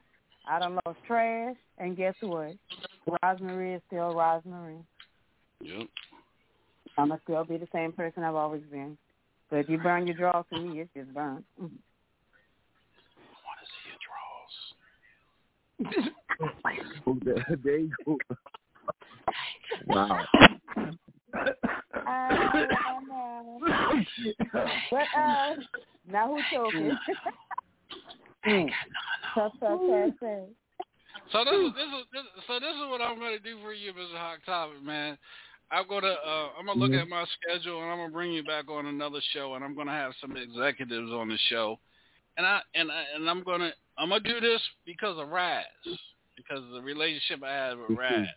I 0.48 0.58
done 0.58 0.78
lost 0.86 0.98
trash. 1.06 1.56
And 1.78 1.96
guess 1.96 2.14
what? 2.20 2.52
Rosemary 3.22 3.74
is 3.74 3.82
still 3.86 4.14
Rosemary. 4.14 4.78
Yep. 5.62 5.88
I'm 6.98 7.08
going 7.08 7.18
to 7.18 7.24
still 7.24 7.44
be 7.44 7.56
the 7.56 7.68
same 7.72 7.92
person 7.92 8.22
I've 8.22 8.34
always 8.34 8.62
been. 8.70 8.96
But 9.50 9.58
if 9.58 9.68
you 9.68 9.78
burn 9.78 10.06
your 10.06 10.16
drawers 10.16 10.44
to 10.52 10.60
me, 10.60 10.80
it's 10.80 10.90
just 10.94 11.12
burnt. 11.14 11.44
Mm. 11.62 11.70
there 17.22 17.56
there 17.62 17.78
you 17.78 17.90
go. 18.04 18.18
Wow. 19.88 20.24
I 22.06 23.00
know. 23.08 23.60
But 24.90 25.06
uh, 25.18 25.54
now 26.10 26.34
who's 26.34 26.44
talking? 26.52 26.96
Tough, 29.34 29.52
tough, 29.60 29.80
tough, 29.88 30.12
tough. 30.20 30.48
So 31.32 31.44
this 31.44 31.54
is 31.54 31.72
this 31.74 31.90
is 31.90 32.04
this, 32.12 32.22
so 32.46 32.60
this 32.60 32.74
is 32.74 32.88
what 32.88 33.00
I'm 33.00 33.18
going 33.18 33.36
to 33.36 33.42
do 33.42 33.58
for 33.62 33.72
you, 33.72 33.92
Mr. 33.92 34.16
Hot 34.16 34.38
Topic, 34.46 34.82
man. 34.82 35.18
I'm 35.70 35.88
gonna 35.88 36.06
uh, 36.06 36.48
I'm 36.56 36.66
gonna 36.66 36.78
look 36.78 36.92
Mhm. 36.92 37.02
at 37.02 37.08
my 37.08 37.24
schedule 37.24 37.82
and 37.82 37.90
I'm 37.90 37.98
gonna 37.98 38.12
bring 38.12 38.30
you 38.32 38.44
back 38.44 38.70
on 38.70 38.86
another 38.86 39.20
show 39.32 39.54
and 39.54 39.64
I'm 39.64 39.74
gonna 39.74 39.90
have 39.90 40.14
some 40.20 40.36
executives 40.36 41.10
on 41.10 41.28
the 41.28 41.36
show, 41.48 41.80
and 42.36 42.46
I 42.46 42.62
and 42.74 42.92
I, 42.92 43.04
and 43.16 43.28
I'm 43.28 43.42
gonna 43.42 43.72
I'm 43.98 44.10
gonna 44.10 44.20
do 44.20 44.38
this 44.38 44.62
because 44.84 45.18
of 45.18 45.28
Raz, 45.28 45.64
because 46.36 46.62
of 46.62 46.70
the 46.70 46.82
relationship 46.82 47.42
I 47.42 47.52
have 47.52 47.78
with 47.78 47.98
Raz, 47.98 48.28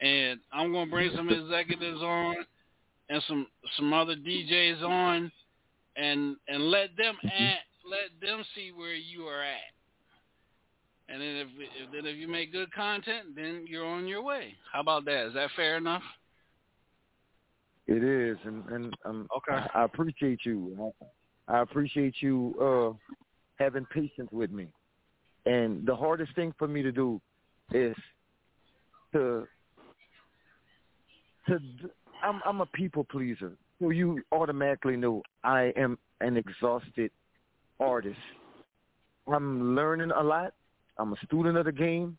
and 0.00 0.40
I'm 0.52 0.72
gonna 0.72 0.90
bring 0.90 1.10
some 1.16 1.28
executives 1.28 2.00
on 2.02 2.36
and 3.08 3.22
some 3.26 3.46
some 3.76 3.92
other 3.92 4.14
DJs 4.14 4.82
on, 4.82 5.32
and 5.96 6.36
and 6.48 6.70
let 6.70 6.96
them 6.96 7.16
at 7.24 7.58
let 7.88 8.20
them 8.20 8.44
see 8.54 8.72
where 8.74 8.94
you 8.94 9.22
are 9.26 9.42
at. 9.42 9.72
And 11.08 11.22
then 11.22 11.36
if, 11.36 11.48
if 11.58 11.92
then 11.92 12.06
if 12.06 12.16
you 12.16 12.28
make 12.28 12.52
good 12.52 12.72
content, 12.72 13.34
then 13.34 13.64
you're 13.66 13.86
on 13.86 14.06
your 14.06 14.22
way. 14.22 14.54
How 14.72 14.80
about 14.80 15.04
that? 15.06 15.28
Is 15.28 15.34
that 15.34 15.50
fair 15.56 15.76
enough? 15.76 16.02
It 17.86 18.04
is, 18.04 18.36
and 18.44 18.64
and 18.68 18.96
um, 19.06 19.28
Okay. 19.34 19.66
I, 19.74 19.84
appreciate 19.84 20.40
you. 20.44 20.92
I, 21.48 21.54
I 21.56 21.62
appreciate 21.62 22.16
you 22.20 22.54
uh, 22.60 23.14
having 23.58 23.86
patience 23.86 24.28
with 24.30 24.50
me. 24.50 24.68
And 25.46 25.86
the 25.86 25.96
hardest 25.96 26.34
thing 26.34 26.52
for 26.58 26.68
me 26.68 26.82
to 26.82 26.92
do 26.92 27.18
is 27.72 27.96
to 29.14 29.46
to 31.48 31.58
I'm 32.22 32.40
I'm 32.44 32.60
a 32.60 32.66
people 32.66 33.04
pleaser, 33.04 33.52
so 33.80 33.90
you 33.90 34.22
automatically 34.32 34.96
know 34.96 35.22
I 35.44 35.72
am 35.76 35.98
an 36.20 36.36
exhausted 36.36 37.10
artist. 37.80 38.18
I'm 39.26 39.76
learning 39.76 40.10
a 40.10 40.22
lot. 40.22 40.54
I'm 40.98 41.12
a 41.12 41.16
student 41.26 41.56
of 41.56 41.66
the 41.66 41.72
game, 41.72 42.16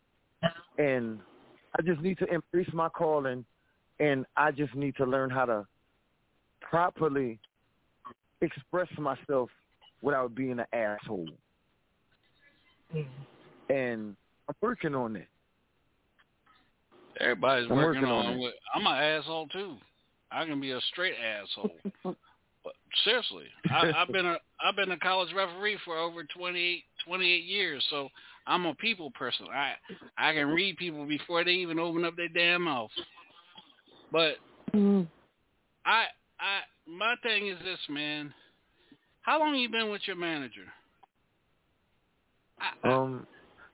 and 0.78 1.18
I 1.78 1.82
just 1.82 2.00
need 2.00 2.18
to 2.18 2.26
embrace 2.26 2.72
my 2.72 2.88
calling, 2.88 3.44
and 3.98 4.24
I 4.36 4.52
just 4.52 4.74
need 4.74 4.96
to 4.96 5.04
learn 5.04 5.28
how 5.30 5.44
to 5.44 5.66
properly 6.60 7.38
express 8.40 8.88
myself 8.98 9.50
without 10.02 10.34
being 10.34 10.58
an 10.58 10.66
asshole. 10.72 11.28
And 13.68 14.16
I'm 14.48 14.54
working 14.62 14.94
on 14.94 15.16
it. 15.16 15.28
Everybody's 17.20 17.70
I'm 17.70 17.76
working, 17.76 18.02
working 18.02 18.12
on 18.12 18.26
on. 18.26 18.32
it. 18.34 18.40
With, 18.40 18.54
I'm 18.74 18.86
an 18.86 18.94
asshole 18.94 19.48
too. 19.48 19.76
I 20.32 20.46
can 20.46 20.60
be 20.60 20.70
a 20.70 20.80
straight 20.92 21.14
asshole. 21.14 21.76
but 22.04 22.72
seriously, 23.04 23.46
I, 23.70 23.92
I've 23.96 24.12
been 24.12 24.26
a 24.26 24.36
I've 24.64 24.76
been 24.76 24.92
a 24.92 24.98
college 24.98 25.32
referee 25.34 25.78
for 25.84 25.98
over 25.98 26.24
28, 26.36 26.82
28 27.06 27.44
years, 27.44 27.84
so 27.90 28.08
I'm 28.46 28.66
a 28.66 28.74
people 28.74 29.10
person. 29.12 29.46
I 29.52 29.74
I 30.16 30.32
can 30.32 30.48
read 30.48 30.76
people 30.76 31.06
before 31.06 31.44
they 31.44 31.52
even 31.52 31.78
open 31.78 32.04
up 32.04 32.16
their 32.16 32.28
damn 32.28 32.62
mouth. 32.62 32.90
But 34.10 34.36
Mm. 34.74 35.08
I 35.84 36.04
I 36.38 36.60
my 36.86 37.16
thing 37.22 37.48
is 37.48 37.58
this, 37.64 37.78
man. 37.88 38.32
How 39.22 39.38
long 39.38 39.54
you 39.56 39.68
been 39.68 39.90
with 39.90 40.02
your 40.06 40.16
manager? 40.16 40.66
Um, 42.84 43.26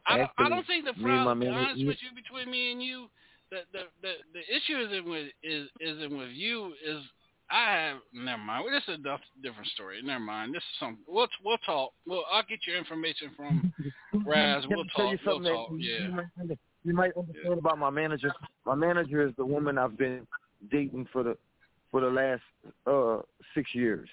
I 0.07 0.17
don't, 0.17 0.31
I 0.39 0.49
don't 0.49 0.67
think 0.67 0.85
the 0.85 0.93
me 1.03 1.11
and 1.11 1.25
my 1.25 1.35
problem. 1.35 1.41
To 1.41 1.47
be 1.47 1.55
honest 1.55 1.87
with 1.87 1.99
you, 2.03 2.15
between 2.15 2.51
me 2.51 2.73
and 2.73 2.83
you, 2.83 3.09
the 3.51 3.59
the 3.73 3.79
the, 4.03 4.13
the 4.33 4.57
issue 4.57 4.79
isn't 4.87 5.09
with 5.09 5.27
is 5.43 5.69
isn't 5.81 6.17
with 6.17 6.31
you. 6.31 6.73
Is 6.85 7.03
I 7.51 7.73
have 7.73 7.97
never 8.13 8.43
mind. 8.43 8.65
Well, 8.65 8.75
this 8.75 8.83
is 8.89 9.01
a 9.05 9.43
different 9.43 9.69
story. 9.69 10.01
Never 10.03 10.21
mind. 10.21 10.55
This 10.55 10.63
is 10.63 10.79
some. 10.81 10.99
We'll 11.07 11.29
we'll 11.45 11.59
talk. 11.59 11.93
Well, 12.07 12.25
I'll 12.33 12.43
get 12.43 12.61
your 12.67 12.77
information 12.77 13.31
from 13.37 13.73
Raz. 14.27 14.65
We'll 14.69 14.85
talk. 14.87 15.15
We'll 15.25 15.43
talk. 15.43 15.71
Yeah. 15.79 16.07
You 16.07 16.13
might, 16.13 16.59
you 16.85 16.95
might 16.95 17.13
understand 17.17 17.59
about 17.59 17.79
my 17.79 17.91
manager. 17.91 18.33
My 18.65 18.75
manager 18.75 19.27
is 19.27 19.35
the 19.37 19.47
woman 19.47 19.79
I've 19.79 19.97
been 19.97 20.27
dating 20.71 21.07
for 21.13 21.23
the 21.23 21.37
for 21.91 22.01
the 22.01 22.09
last 22.09 22.43
uh 22.87 23.23
six 23.55 23.75
years. 23.75 24.09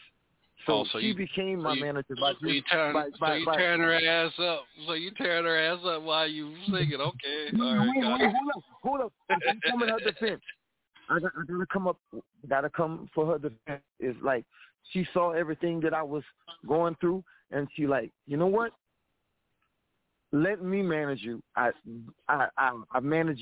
So, 0.65 0.73
Oh, 0.73 0.85
so 0.91 0.99
she 0.99 1.07
you- 1.07 1.15
became 1.15 1.59
so 1.59 1.63
my 1.63 1.73
you- 1.73 1.81
manager 1.81 2.15
by 2.15 2.33
So 2.39 2.47
you 2.47 2.61
tearing, 2.69 2.93
by, 2.93 3.09
so 3.19 3.33
you 3.33 3.45
by, 3.45 3.57
tearing 3.57 3.81
her 3.81 3.93
ass 3.93 4.31
up. 4.39 4.65
So 4.87 4.93
you 4.93 5.11
tearing 5.11 5.45
her 5.45 5.57
ass 5.57 5.79
up 5.85 6.03
while 6.03 6.27
you 6.27 6.55
singing. 6.65 7.01
Okay. 7.01 7.49
All 7.59 7.75
right. 7.75 7.87
wait, 7.95 8.05
wait, 8.05 8.21
it. 8.21 8.35
hold 8.35 8.51
up, 8.55 8.63
hold 8.81 9.01
up. 9.01 9.13
You 9.29 9.59
come 9.69 9.81
her 9.81 9.99
defense, 9.99 10.41
I 11.09 11.19
got, 11.19 11.31
I 11.37 11.43
gotta 11.45 11.65
come 11.71 11.87
up, 11.87 11.97
gotta 12.47 12.69
come 12.69 13.09
for 13.13 13.25
her 13.25 13.37
defense. 13.37 13.83
Is 13.99 14.15
like 14.23 14.45
she 14.91 15.05
saw 15.13 15.31
everything 15.31 15.79
that 15.81 15.93
I 15.93 16.03
was 16.03 16.23
going 16.67 16.95
through, 17.01 17.23
and 17.51 17.67
she 17.75 17.87
like, 17.87 18.11
you 18.25 18.37
know 18.37 18.47
what? 18.47 18.71
Let 20.31 20.63
me 20.63 20.81
manage 20.81 21.21
you. 21.21 21.43
I, 21.55 21.71
I, 22.27 22.47
I, 22.57 22.71
I 22.91 22.99
manage 22.99 23.39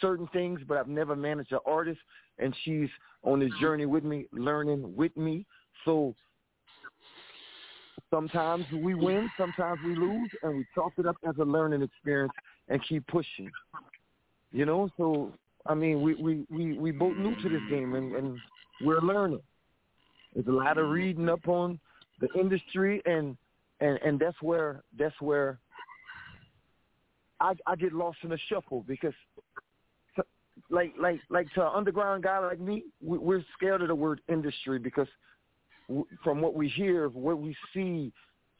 certain 0.00 0.26
things, 0.32 0.60
but 0.66 0.76
I've 0.76 0.88
never 0.88 1.16
managed 1.16 1.52
an 1.52 1.60
artist, 1.66 2.00
and 2.38 2.54
she's 2.62 2.90
on 3.22 3.40
this 3.40 3.50
mm-hmm. 3.52 3.60
journey 3.60 3.86
with 3.86 4.04
me, 4.04 4.26
learning 4.32 4.94
with 4.94 5.16
me. 5.16 5.46
So 5.84 6.14
sometimes 8.14 8.64
we 8.72 8.94
win, 8.94 9.28
sometimes 9.36 9.80
we 9.84 9.96
lose, 9.96 10.30
and 10.42 10.58
we 10.58 10.66
chalk 10.74 10.92
it 10.98 11.06
up 11.06 11.16
as 11.28 11.34
a 11.38 11.44
learning 11.44 11.82
experience 11.82 12.32
and 12.68 12.80
keep 12.88 13.06
pushing. 13.08 13.50
You 14.52 14.66
know, 14.66 14.88
so 14.96 15.32
I 15.66 15.74
mean, 15.74 16.00
we 16.00 16.14
we 16.14 16.46
we 16.50 16.78
we 16.78 16.90
both 16.92 17.16
new 17.16 17.34
to 17.42 17.48
this 17.48 17.62
game, 17.68 17.94
and 17.94 18.14
and 18.14 18.38
we're 18.82 19.00
learning. 19.00 19.40
There's 20.34 20.46
a 20.46 20.52
lot 20.52 20.78
of 20.78 20.90
reading 20.90 21.28
up 21.28 21.48
on 21.48 21.80
the 22.20 22.28
industry, 22.38 23.02
and 23.04 23.36
and 23.80 23.98
and 24.04 24.18
that's 24.18 24.40
where 24.40 24.82
that's 24.96 25.20
where 25.20 25.58
I 27.40 27.54
I 27.66 27.76
get 27.76 27.92
lost 27.92 28.18
in 28.22 28.30
the 28.30 28.38
shuffle 28.48 28.84
because 28.86 29.14
like 30.70 30.94
like 31.00 31.20
like 31.30 31.52
to 31.54 31.62
an 31.62 31.72
underground 31.74 32.22
guy 32.22 32.38
like 32.38 32.60
me, 32.60 32.84
we, 33.02 33.18
we're 33.18 33.44
scared 33.56 33.82
of 33.82 33.88
the 33.88 33.94
word 33.94 34.20
industry 34.28 34.78
because 34.78 35.08
from 36.22 36.40
what 36.40 36.54
we 36.54 36.68
hear, 36.68 37.08
what 37.08 37.38
we 37.38 37.56
see, 37.72 38.12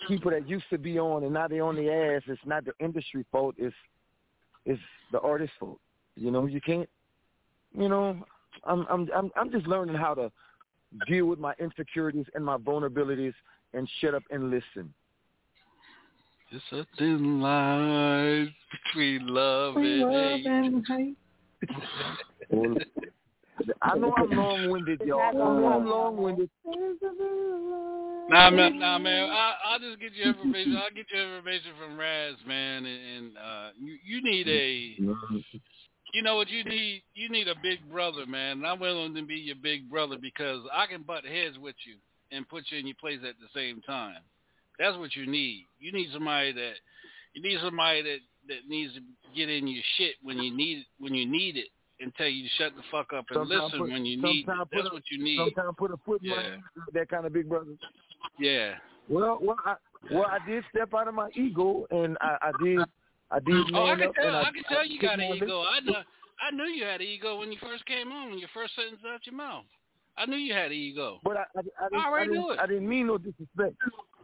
people 0.06 0.30
that 0.30 0.48
used 0.48 0.66
to 0.70 0.78
be 0.78 0.98
on 0.98 1.24
and 1.24 1.32
now 1.32 1.48
they're 1.48 1.64
on 1.64 1.76
the 1.76 1.90
ass. 1.90 2.22
It's 2.26 2.40
not 2.44 2.64
the 2.64 2.72
industry 2.80 3.24
fault. 3.30 3.54
It's 3.58 3.74
it's 4.66 4.80
the 5.12 5.20
artist's 5.20 5.54
fault. 5.58 5.80
You 6.16 6.30
know, 6.30 6.46
you 6.46 6.60
can't. 6.60 6.88
You 7.76 7.88
know, 7.88 8.24
I'm 8.64 8.86
I'm 8.88 9.08
I'm 9.14 9.30
I'm 9.36 9.50
just 9.50 9.66
learning 9.66 9.96
how 9.96 10.14
to 10.14 10.30
deal 11.08 11.26
with 11.26 11.38
my 11.38 11.54
insecurities 11.58 12.26
and 12.34 12.44
my 12.44 12.56
vulnerabilities 12.56 13.34
and 13.72 13.88
shut 14.00 14.14
up 14.14 14.22
and 14.30 14.50
listen. 14.50 14.92
It's 16.50 16.64
a 16.72 16.86
thin 16.98 17.40
line 17.40 18.54
between 18.86 19.26
love 19.26 19.76
and 19.76 20.86
hate. 20.86 21.16
Well, 22.50 22.76
I 23.82 23.96
know 23.96 24.12
I'm 24.16 24.30
long-winded, 24.30 25.00
y'all. 25.04 25.20
I 25.20 25.32
know 25.32 25.66
I'm 25.72 25.86
long-winded. 25.86 26.50
Nah, 28.28 28.50
man, 28.50 28.78
nah, 28.78 28.98
man. 28.98 29.30
I, 29.30 29.54
I'll 29.66 29.78
just 29.78 30.00
get 30.00 30.12
you 30.14 30.24
information. 30.24 30.76
I'll 30.76 30.90
get 30.94 31.06
you 31.12 31.20
information 31.20 31.72
from 31.78 31.98
Raz, 31.98 32.34
man, 32.46 32.84
and, 32.86 33.16
and 33.16 33.36
uh, 33.36 33.68
you 33.78 33.98
you 34.04 34.22
need 34.22 34.48
a, 34.48 34.96
you 36.12 36.22
know 36.22 36.36
what 36.36 36.48
you 36.48 36.64
need? 36.64 37.02
You 37.14 37.28
need 37.28 37.48
a 37.48 37.54
big 37.62 37.78
brother, 37.90 38.26
man. 38.26 38.58
And 38.58 38.66
I'm 38.66 38.80
willing 38.80 39.14
to 39.14 39.22
be 39.22 39.34
your 39.34 39.56
big 39.56 39.90
brother 39.90 40.16
because 40.20 40.60
I 40.72 40.86
can 40.86 41.02
butt 41.02 41.24
heads 41.24 41.58
with 41.58 41.76
you 41.86 41.96
and 42.32 42.48
put 42.48 42.64
you 42.70 42.78
in 42.78 42.86
your 42.86 42.96
place 43.00 43.20
at 43.28 43.34
the 43.40 43.48
same 43.54 43.82
time. 43.82 44.18
That's 44.78 44.96
what 44.96 45.14
you 45.14 45.26
need. 45.26 45.66
You 45.78 45.92
need 45.92 46.08
somebody 46.12 46.52
that, 46.52 46.74
you 47.34 47.42
need 47.42 47.58
somebody 47.62 48.02
that 48.02 48.18
that 48.48 48.68
needs 48.68 48.94
to 48.94 49.00
get 49.34 49.48
in 49.48 49.66
your 49.68 49.82
shit 49.96 50.16
when 50.22 50.38
you 50.38 50.54
need 50.54 50.78
it, 50.78 50.86
when 50.98 51.14
you 51.14 51.26
need 51.26 51.56
it 51.56 51.68
and 52.00 52.14
tell 52.16 52.26
you 52.26 52.42
to 52.42 52.48
shut 52.56 52.72
the 52.76 52.82
fuck 52.90 53.12
up 53.12 53.24
and 53.30 53.34
Sometimes 53.46 53.62
listen 53.64 53.78
put- 53.80 53.90
when 53.90 54.04
you 54.04 54.20
need 54.20 54.40
it. 54.40 54.46
put 54.46 54.68
That's 54.72 54.88
a- 54.88 54.92
what 54.94 55.02
you 55.10 55.22
need. 55.22 55.38
Sometimes 55.38 55.74
put 55.78 55.90
a 55.92 55.96
foot 55.98 56.22
in 56.22 56.30
my 56.30 56.36
Yeah. 56.42 56.48
ass, 56.56 56.60
that 56.92 57.08
kind 57.08 57.26
of 57.26 57.32
big 57.32 57.48
brother. 57.48 57.72
Yeah. 58.38 58.78
Well, 59.08 59.38
well, 59.40 59.56
I, 59.64 59.76
well, 60.10 60.26
I 60.26 60.38
did 60.46 60.64
step 60.70 60.92
out 60.94 61.08
of 61.08 61.14
my 61.14 61.28
ego, 61.34 61.86
and 61.90 62.16
I, 62.20 62.38
I 62.42 62.52
did, 62.62 62.80
I 63.30 63.38
did 63.40 63.74
Oh, 63.74 63.84
I 63.86 63.96
can 63.96 64.12
tell. 64.14 64.34
I, 64.36 64.42
I, 64.42 64.52
can 64.52 64.64
tell 64.64 64.86
you 64.86 65.00
got 65.00 65.20
an 65.20 65.34
ego. 65.36 65.62
I 65.62 65.80
know. 65.80 66.02
I 66.40 66.50
knew 66.50 66.64
you 66.64 66.84
had 66.84 67.00
an 67.00 67.06
ego 67.06 67.38
when 67.38 67.52
you 67.52 67.58
first 67.60 67.86
came 67.86 68.10
on. 68.10 68.30
When 68.30 68.38
your 68.38 68.48
first 68.52 68.74
sentence 68.74 69.00
out 69.06 69.24
your 69.26 69.36
mouth, 69.36 69.64
I 70.16 70.26
knew 70.26 70.36
you 70.36 70.52
had 70.52 70.66
an 70.66 70.76
ego. 70.76 71.20
But 71.22 71.36
I, 71.36 71.40
I, 71.40 71.60
I, 71.60 71.62
didn't, 71.62 72.00
I 72.00 72.06
already 72.06 72.30
I, 72.30 72.32
didn't, 72.32 72.42
knew 72.42 72.50
it. 72.52 72.58
I 72.60 72.66
didn't 72.66 72.88
mean 72.88 73.06
no 73.06 73.18
disrespect. 73.18 73.76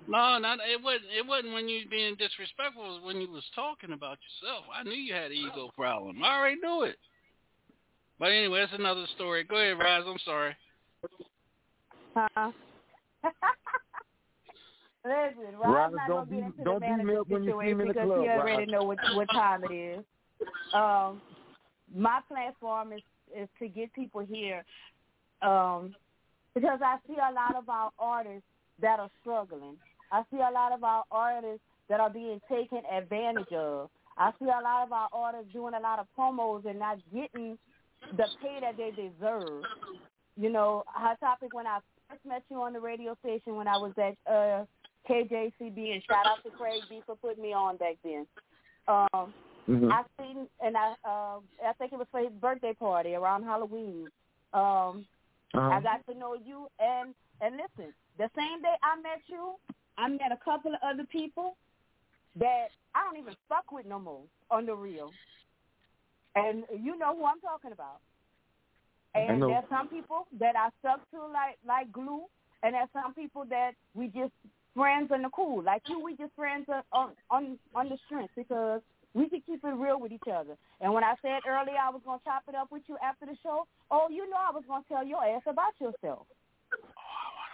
No, 0.08 0.38
not 0.38 0.58
it 0.60 0.82
wasn't. 0.82 1.04
It 1.16 1.26
wasn't 1.26 1.52
when 1.52 1.68
you 1.68 1.86
being 1.88 2.16
disrespectful. 2.16 2.82
It 2.84 2.88
was 2.88 3.02
when 3.04 3.20
you 3.20 3.30
was 3.30 3.44
talking 3.54 3.92
about 3.92 4.18
yourself. 4.26 4.64
I 4.74 4.82
knew 4.82 4.92
you 4.96 5.12
had 5.14 5.30
an 5.30 5.36
ego 5.36 5.70
problem. 5.76 6.22
I 6.24 6.38
already 6.38 6.56
knew 6.60 6.82
it. 6.84 6.96
But 8.20 8.32
anyway, 8.32 8.60
that's 8.60 8.78
another 8.78 9.06
story. 9.14 9.44
Go 9.44 9.56
ahead, 9.56 9.78
Raz. 9.78 10.04
I'm 10.06 10.18
sorry. 10.26 10.54
Huh? 12.14 12.52
Listen, 15.04 15.56
Rob, 15.58 15.74
Rob's 15.74 15.94
not 15.96 16.08
don't 16.08 16.28
gonna 16.28 16.42
be- 16.42 16.46
into 16.46 16.62
don't 16.62 16.80
the 16.80 16.86
beat 16.86 16.90
me 16.90 16.96
manager 17.04 17.20
up 17.20 17.28
when 17.30 17.44
you 17.44 17.50
see 17.50 17.52
situation 17.52 17.78
me 17.78 17.82
in 17.82 17.88
the 17.88 17.94
because 17.94 18.08
club, 18.08 18.20
he 18.20 18.28
already 18.28 18.58
Rob. 18.58 18.68
know 18.68 18.82
what 18.84 18.98
what 19.14 19.30
time 19.30 19.64
it 19.64 19.72
is. 19.74 20.04
Um, 20.74 21.22
my 21.96 22.20
platform 22.28 22.92
is 22.92 23.00
is 23.34 23.48
to 23.58 23.68
get 23.68 23.90
people 23.94 24.20
here, 24.20 24.62
um, 25.40 25.94
because 26.54 26.80
I 26.84 26.98
see 27.06 27.14
a 27.14 27.32
lot 27.32 27.56
of 27.56 27.70
our 27.70 27.90
artists 27.98 28.44
that 28.82 29.00
are 29.00 29.08
struggling. 29.22 29.78
I 30.12 30.24
see 30.30 30.36
a 30.38 30.52
lot 30.52 30.72
of 30.72 30.84
our 30.84 31.04
artists 31.10 31.64
that 31.88 32.00
are 32.00 32.10
being 32.10 32.38
taken 32.50 32.82
advantage 32.92 33.52
of. 33.54 33.88
I 34.18 34.32
see 34.38 34.44
a 34.44 34.62
lot 34.62 34.82
of 34.84 34.92
our 34.92 35.08
artists 35.10 35.52
doing 35.54 35.72
a 35.72 35.80
lot 35.80 35.98
of 35.98 36.06
promos 36.18 36.66
and 36.66 36.78
not 36.78 36.98
getting 37.14 37.56
the 38.16 38.26
pay 38.42 38.58
that 38.60 38.76
they 38.76 38.90
deserve. 38.90 39.64
You 40.36 40.50
know, 40.50 40.84
Hot 40.86 41.18
Topic, 41.20 41.52
when 41.52 41.66
I 41.66 41.80
first 42.08 42.24
met 42.24 42.42
you 42.50 42.60
on 42.62 42.72
the 42.72 42.80
radio 42.80 43.16
station 43.22 43.56
when 43.56 43.68
I 43.68 43.76
was 43.76 43.92
at 43.98 44.16
uh, 44.32 44.64
KJCB, 45.08 45.92
and 45.92 46.02
shout 46.04 46.26
out 46.26 46.42
to 46.44 46.50
Craig 46.50 46.82
B 46.88 47.02
for 47.06 47.16
putting 47.16 47.42
me 47.42 47.52
on 47.52 47.76
back 47.76 47.96
then. 48.04 48.26
Um, 48.88 49.34
Mhm. 49.68 49.92
I 49.92 50.04
seen, 50.18 50.48
and 50.64 50.76
I, 50.76 50.94
uh, 51.04 51.38
I 51.64 51.72
think 51.78 51.92
it 51.92 51.98
was 51.98 52.08
for 52.10 52.20
his 52.20 52.32
birthday 52.40 52.72
party 52.74 53.14
around 53.14 53.44
Halloween. 53.44 54.10
Um, 54.52 55.06
Uh-huh. 55.52 55.68
I 55.68 55.80
got 55.80 56.04
to 56.06 56.14
know 56.14 56.34
you, 56.34 56.68
and 56.78 57.14
and 57.40 57.56
listen, 57.56 57.92
the 58.18 58.30
same 58.36 58.62
day 58.62 58.74
I 58.82 58.96
met 59.00 59.20
you, 59.26 59.54
I 59.98 60.08
met 60.08 60.32
a 60.32 60.36
couple 60.38 60.72
of 60.74 60.80
other 60.82 61.04
people 61.04 61.56
that 62.36 62.68
I 62.94 63.04
don't 63.04 63.16
even 63.18 63.36
fuck 63.48 63.70
with 63.72 63.86
no 63.86 63.98
more 63.98 64.22
on 64.50 64.66
the 64.66 64.74
real. 64.74 65.12
And 66.34 66.64
you 66.70 66.96
know 66.96 67.16
who 67.16 67.24
I'm 67.24 67.40
talking 67.40 67.72
about. 67.72 67.98
And 69.14 69.42
there's 69.42 69.64
some 69.68 69.88
people 69.88 70.26
that 70.38 70.54
I 70.54 70.68
stuck 70.78 71.00
to 71.10 71.26
like 71.26 71.58
like 71.66 71.90
glue, 71.92 72.22
and 72.62 72.74
there's 72.74 72.88
some 72.92 73.12
people 73.14 73.44
that 73.50 73.72
we 73.94 74.06
just 74.06 74.32
friends 74.76 75.10
on 75.12 75.22
the 75.22 75.30
cool. 75.30 75.62
Like 75.62 75.82
you, 75.88 76.00
we 76.00 76.14
just 76.14 76.32
friends 76.36 76.66
on 76.68 77.10
on 77.30 77.58
on, 77.74 77.88
the 77.88 77.98
strength 78.06 78.32
because 78.36 78.80
we 79.14 79.28
can 79.28 79.42
keep 79.44 79.64
it 79.64 79.74
real 79.74 79.98
with 79.98 80.12
each 80.12 80.28
other. 80.32 80.56
And 80.80 80.92
when 80.94 81.02
I 81.02 81.14
said 81.22 81.42
earlier 81.48 81.78
I 81.82 81.90
was 81.90 82.02
gonna 82.04 82.20
chop 82.24 82.44
it 82.48 82.54
up 82.54 82.70
with 82.70 82.82
you 82.86 82.96
after 83.02 83.26
the 83.26 83.36
show, 83.42 83.66
oh, 83.90 84.06
you 84.08 84.30
know 84.30 84.38
I 84.38 84.52
was 84.52 84.62
gonna 84.68 84.84
tell 84.88 85.04
your 85.04 85.24
ass 85.24 85.42
about 85.46 85.74
yourself. 85.80 86.26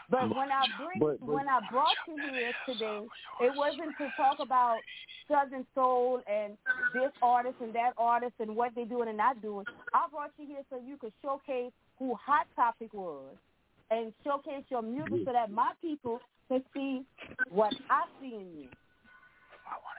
But 0.09 0.29
when 0.35 0.53
I 0.53 0.65
bring 0.79 0.99
But- 0.99 1.21
but- 1.21 1.29
when 1.29 1.49
I 1.49 1.61
brought 1.71 1.97
you 2.07 2.17
here 2.17 2.53
today, 2.65 3.09
it 3.41 3.55
wasn't 3.55 3.97
to 3.99 4.11
talk 4.17 4.39
about 4.39 4.79
Southern 5.27 5.67
Soul 5.75 6.23
and 6.27 6.57
this 6.93 7.13
artist 7.21 7.57
and 7.61 7.73
that 7.75 7.95
artist 7.99 8.35
and 8.39 8.55
what 8.55 8.75
they're 8.75 8.87
doing 8.87 9.09
and 9.09 9.17
not 9.17 9.43
doing. 9.43 9.67
I 9.93 10.07
brought 10.09 10.31
you 10.39 10.47
here 10.47 10.63
so 10.71 10.79
you 10.79 10.97
could 10.97 11.13
showcase 11.23 11.73
who 11.99 12.15
Hot 12.15 12.47
Topic 12.55 12.93
was 12.95 13.37
and 13.91 14.13
showcase 14.23 14.65
your 14.69 14.83
music 14.83 15.27
so 15.27 15.33
that 15.33 15.51
my 15.51 15.73
people 15.81 16.21
can 16.49 16.63
see 16.73 17.05
what 17.51 17.75
I 17.91 18.05
see 18.21 18.35
in 18.37 18.63
you. 18.63 18.69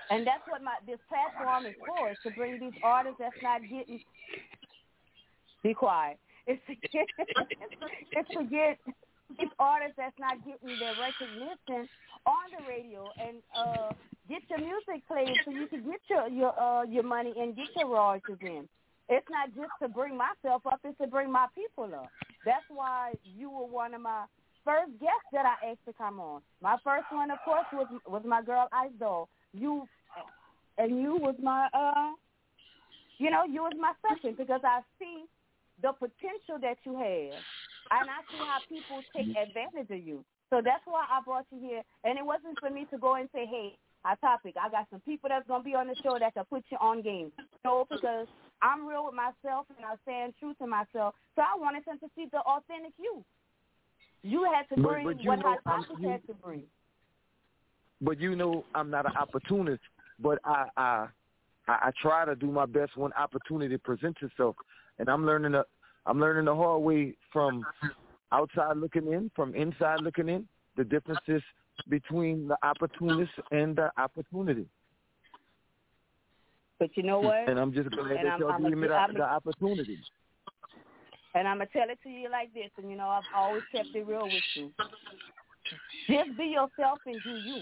And 0.10 0.26
that's 0.26 0.48
what 0.48 0.64
my 0.64 0.76
this 0.86 1.00
platform 1.10 1.66
is 1.66 1.76
for, 1.86 2.10
is 2.10 2.18
to 2.24 2.32
bring 2.32 2.60
these 2.60 2.80
artists 2.82 3.20
that's 3.20 3.36
not 3.44 3.62
getting 3.62 4.02
be 5.64 5.74
quiet. 5.74 6.18
It's 6.46 6.62
to 6.68 6.76
get 6.76 7.08
it's 8.12 8.30
to 8.30 8.44
get 8.46 8.80
these 9.30 9.52
artists 9.60 9.96
that's 9.98 10.18
not 10.20 10.38
getting 10.46 10.78
their 10.80 10.96
recognition 10.96 11.90
on 12.26 12.46
the 12.56 12.62
radio 12.68 13.08
and 13.20 13.38
uh 13.56 13.94
get 14.30 14.42
your 14.50 14.60
music 14.60 15.06
played 15.08 15.36
so 15.46 15.52
you 15.52 15.68
can 15.68 15.84
get 15.84 16.02
your 16.10 16.28
your 16.30 16.54
uh 16.60 16.84
your 16.84 17.04
money 17.04 17.34
and 17.38 17.56
get 17.56 17.68
your 17.76 17.90
royalties 17.90 18.38
in. 18.42 18.68
It's 19.10 19.28
not 19.30 19.56
just 19.56 19.72
to 19.82 19.88
bring 19.88 20.18
myself 20.18 20.66
up, 20.66 20.82
it's 20.84 20.98
to 21.00 21.08
bring 21.08 21.32
my 21.32 21.48
people 21.56 21.86
up. 21.96 22.10
That's 22.46 22.66
why 22.70 23.14
you 23.24 23.50
were 23.50 23.66
one 23.66 23.94
of 23.94 24.02
my 24.02 24.26
first 24.66 24.92
guests 25.00 25.32
that 25.32 25.46
I 25.46 25.72
asked 25.72 25.86
to 25.88 25.94
come 25.94 26.20
on. 26.20 26.42
My 26.62 26.76
first 26.84 27.06
one 27.12 27.32
of 27.32 27.40
course 27.46 27.68
was 27.72 27.88
was 28.06 28.24
my 28.26 28.42
girl 28.42 28.68
Ice 28.72 28.92
Doll. 29.00 29.30
You 29.54 29.88
and 30.78 31.02
you 31.02 31.18
was 31.18 31.36
my 31.42 31.68
uh 31.74 32.12
you 33.18 33.32
know, 33.32 33.44
you 33.46 33.64
was 33.64 33.74
my 33.80 33.94
second 34.08 34.38
because 34.38 34.62
I 34.64 34.82
see 35.00 35.26
the 35.82 35.92
potential 35.94 36.60
that 36.62 36.78
you 36.84 36.98
have. 36.98 37.42
And 37.92 38.10
I 38.10 38.20
see 38.32 38.38
how 38.38 38.60
people 38.70 39.04
take 39.16 39.28
advantage 39.36 39.90
of 39.90 40.06
you. 40.06 40.24
So 40.50 40.62
that's 40.64 40.84
why 40.86 41.06
I 41.10 41.22
brought 41.24 41.46
you 41.52 41.60
here. 41.60 41.82
And 42.04 42.18
it 42.18 42.26
wasn't 42.26 42.60
for 42.60 42.70
me 42.70 42.86
to 42.92 42.98
go 42.98 43.16
and 43.16 43.30
say, 43.34 43.46
hey, 43.46 43.78
our 44.06 44.16
topic, 44.18 44.56
I 44.62 44.70
got 44.70 44.88
some 44.90 45.02
people 45.02 45.30
that's 45.30 45.48
going 45.48 45.62
to 45.62 45.66
be 45.66 45.76
on 45.76 45.88
the 45.88 45.96
show 46.04 46.18
that 46.20 46.34
can 46.34 46.46
put 46.46 46.64
you 46.72 46.78
on 46.80 47.02
game. 47.02 47.32
No, 47.66 47.86
because 47.90 48.28
I'm 48.62 48.88
real 48.88 49.06
with 49.06 49.16
myself 49.16 49.66
and 49.76 49.86
I 49.86 49.96
stand 50.04 50.34
true 50.40 50.54
to 50.62 50.68
myself. 50.68 51.16
So 51.36 51.42
I 51.42 51.58
wanted 51.58 51.84
them 51.86 52.00
to 52.00 52.08
see 52.16 52.28
the 52.32 52.40
authentic 52.40 52.94
you. 52.98 53.24
You 54.24 54.46
had 54.52 54.68
to 54.76 54.82
bring 54.82 55.06
but 55.06 55.22
you 55.24 55.30
what 55.30 55.40
know, 55.40 55.50
Hot 55.50 55.60
I'm- 55.66 55.84
Topic 55.84 55.98
you- 56.00 56.10
had 56.10 56.28
to 56.28 56.34
bring. 56.36 56.64
But 58.00 58.20
you 58.20 58.36
know, 58.36 58.64
I'm 58.76 58.90
not 58.90 59.06
an 59.06 59.18
opportunist. 59.18 59.82
But 60.20 60.40
I, 60.46 60.68
I, 60.78 61.08
I, 61.68 61.74
I 61.74 61.92
try 62.02 62.26
to 62.26 62.36
do 62.36 62.48
my 62.48 62.66
best 62.66 62.96
when 62.96 63.12
opportunity 63.14 63.78
presents 63.78 64.20
itself, 64.22 64.56
and 65.00 65.10
I'm 65.10 65.26
learning 65.26 65.52
the, 65.54 65.66
I'm 66.08 66.20
learning 66.20 66.46
the 66.46 66.56
hard 66.56 66.82
way 66.82 67.16
from 67.32 67.66
outside 68.32 68.78
looking 68.78 69.12
in, 69.12 69.30
from 69.36 69.54
inside 69.54 70.02
looking 70.02 70.30
in. 70.30 70.48
The 70.78 70.84
differences 70.84 71.42
between 71.90 72.48
the 72.48 72.58
opportunist 72.64 73.32
and 73.52 73.76
the 73.76 73.92
opportunity. 73.98 74.68
But 76.80 76.96
you 76.96 77.04
know 77.04 77.20
what? 77.20 77.50
And 77.50 77.60
I'm 77.60 77.74
just 77.74 77.90
glad 77.90 78.12
And 78.12 78.28
that 78.28 78.40
y'all 78.40 78.58
gave 78.60 78.78
me 78.78 78.88
the, 78.88 79.08
the 79.16 79.24
opportunity. 79.24 80.00
And 81.34 81.48
I'm 81.48 81.58
gonna 81.58 81.70
tell 81.74 81.90
it 81.90 82.00
to 82.04 82.10
you 82.10 82.30
like 82.30 82.54
this, 82.54 82.70
and 82.78 82.90
you 82.90 82.96
know 82.98 83.10
I've 83.10 83.24
always 83.36 83.64
kept 83.76 83.90
it 83.94 84.08
real 84.08 84.24
with 84.24 84.34
you. 84.56 84.72
Just 86.08 86.38
be 86.38 86.46
yourself 86.46 87.00
and 87.06 87.20
do 87.24 87.32
you. 87.32 87.62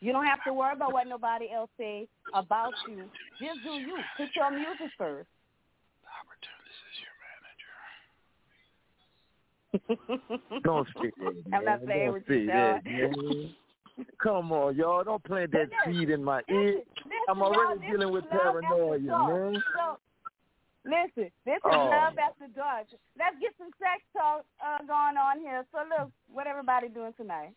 You 0.00 0.12
don't 0.12 0.24
have 0.24 0.42
to 0.46 0.52
worry 0.54 0.72
about 0.72 0.92
what 0.92 1.06
nobody 1.06 1.50
else 1.52 1.70
say 1.78 2.08
about 2.32 2.72
you. 2.88 3.04
Just 3.38 3.58
do 3.62 3.70
you. 3.70 3.98
Put 4.16 4.28
your 4.34 4.50
music 4.50 4.90
first. 4.96 5.28
Don't 10.64 10.88
speak 10.98 11.14
that. 11.18 11.42
I'm 11.52 11.64
not 11.64 11.80
man. 11.80 11.86
playing 11.86 12.04
Don't 12.06 12.12
with 12.14 12.28
you, 12.28 12.46
that, 12.46 12.84
man. 12.84 13.54
Come 14.22 14.52
on, 14.52 14.76
y'all. 14.76 15.04
Don't 15.04 15.22
plant 15.24 15.52
that 15.52 15.68
seed 15.84 16.10
in 16.10 16.24
my 16.24 16.40
ear. 16.48 16.80
I'm 17.28 17.42
already 17.42 17.80
y'all, 17.80 17.90
dealing 17.90 18.12
with 18.12 18.24
this 18.24 18.32
is 18.32 18.38
love 18.44 18.62
paranoia, 18.62 18.98
man. 18.98 19.62
So, 19.74 19.98
listen, 20.84 21.30
this 21.44 21.56
is 21.56 21.60
Oh. 21.64 21.90
love 21.90 22.18
after 22.18 22.48
dark. 22.54 22.86
Let's 23.18 23.36
get 23.40 23.52
some 23.58 23.70
sex 23.78 24.02
talk 24.12 24.44
uh, 24.64 24.78
going 24.86 25.16
on 25.16 25.40
here. 25.40 25.64
So 25.72 25.78
look, 25.78 26.10
what 26.32 26.46
everybody 26.46 26.88
doing 26.88 27.12
tonight? 27.16 27.52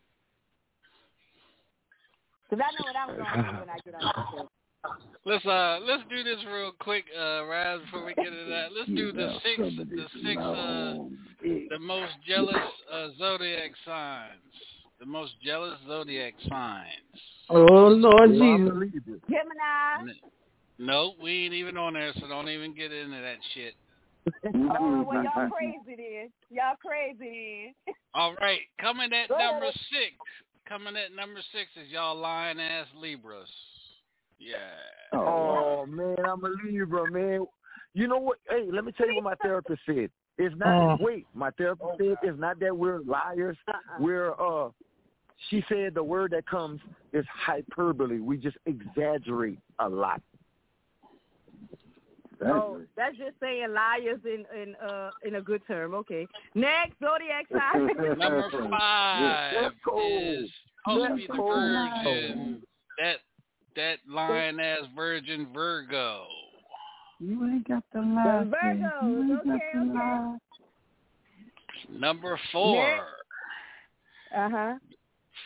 Cause 2.50 2.60
I 2.62 2.70
know 2.78 2.84
what 2.86 2.96
I'm 2.96 3.08
going 3.16 3.44
to 3.46 3.52
do 3.52 3.58
when 3.60 3.70
I 3.70 3.78
get 3.84 3.94
on 3.94 4.02
the 4.02 4.36
show. 4.36 4.48
Let's 5.26 5.44
uh 5.46 5.78
let's 5.82 6.02
do 6.10 6.22
this 6.22 6.36
real 6.52 6.72
quick, 6.78 7.04
uh 7.18 7.46
Raz, 7.46 7.80
before 7.80 8.04
we 8.04 8.14
get 8.14 8.26
into 8.26 8.44
that. 8.50 8.72
Let's 8.76 8.88
do 8.88 9.12
the 9.12 9.38
six 9.42 9.58
the 9.58 10.06
six 10.22 10.40
uh 10.40 10.94
the 11.70 11.78
most 11.80 12.12
jealous 12.28 12.56
uh 12.92 13.08
zodiac 13.18 13.70
signs. 13.86 14.40
The 15.00 15.06
most 15.06 15.32
jealous 15.42 15.78
zodiac 15.86 16.34
signs. 16.48 17.20
Oh 17.48 17.88
Lord 17.88 18.30
Jesus. 18.30 19.20
Gemini. 19.28 20.12
No, 20.78 21.12
we 21.22 21.44
ain't 21.44 21.54
even 21.54 21.76
on 21.76 21.94
there, 21.94 22.12
so 22.20 22.26
don't 22.28 22.48
even 22.48 22.74
get 22.74 22.92
into 22.92 23.20
that 23.20 23.38
shit. 23.54 23.74
Oh, 24.54 25.04
well, 25.06 25.22
y'all 25.22 25.50
crazy 25.50 25.96
then. 25.96 26.30
Y'all 26.50 26.76
crazy 26.84 27.74
then. 27.86 27.94
All 28.14 28.34
right, 28.34 28.60
coming 28.80 29.12
at 29.12 29.28
Go 29.28 29.36
ahead. 29.36 29.52
number 29.52 29.70
six. 29.90 30.14
Coming 30.68 30.96
at 30.96 31.14
number 31.14 31.40
six 31.52 31.68
is 31.76 31.92
y'all 31.92 32.16
lying 32.16 32.58
ass 32.58 32.86
Libras. 32.96 33.48
Yeah. 34.48 35.18
Oh 35.18 35.86
man, 35.86 36.16
I'm 36.26 36.44
a 36.44 36.50
Libra, 36.64 37.10
man. 37.10 37.46
You 37.94 38.08
know 38.08 38.18
what? 38.18 38.38
Hey, 38.48 38.66
let 38.70 38.84
me 38.84 38.92
tell 38.92 39.08
you 39.08 39.14
what 39.16 39.24
my 39.24 39.34
therapist 39.42 39.80
said. 39.86 40.10
It's 40.36 40.54
not 40.56 40.94
Oh. 40.94 40.96
wait, 41.00 41.26
my 41.34 41.50
therapist 41.52 41.90
said 41.98 42.16
it's 42.22 42.38
not 42.38 42.58
that 42.60 42.76
we're 42.76 43.00
liars. 43.00 43.56
We're 44.00 44.32
uh 44.40 44.70
she 45.50 45.64
said 45.68 45.94
the 45.94 46.02
word 46.02 46.32
that 46.32 46.46
comes 46.46 46.80
is 47.12 47.24
hyperbole. 47.28 48.20
We 48.20 48.36
just 48.36 48.56
exaggerate 48.66 49.58
a 49.78 49.88
lot. 49.88 50.20
Oh, 52.44 52.80
that's 52.96 53.16
just 53.16 53.38
saying 53.40 53.72
liars 53.72 54.20
in 54.24 54.44
in 54.60 54.74
uh 54.76 55.10
in 55.24 55.36
a 55.36 55.40
good 55.40 55.62
term. 55.66 55.94
Okay. 55.94 56.26
Next 56.54 56.94
zodiac 57.00 57.46
sign. 57.52 58.18
Number 58.18 58.50
five 58.70 59.66
is 59.66 60.50
supposed 60.84 61.22
the 61.28 61.34
virgin. 61.36 62.62
That 62.98 63.16
that 63.76 63.96
lion 64.08 64.60
ass 64.60 64.80
virgin 64.94 65.48
Virgo. 65.54 66.24
You 67.20 67.44
ain't 67.46 67.68
got 67.68 67.82
the 67.92 68.00
lie. 68.00 68.44
Virgos, 68.44 69.02
You 69.02 69.38
got 69.44 69.54
okay, 69.54 69.64
the 69.74 69.80
okay. 69.80 69.90
lie. 69.94 70.36
Number 71.90 72.38
four, 72.52 72.86
Uh 74.36 74.48
huh. 74.50 74.74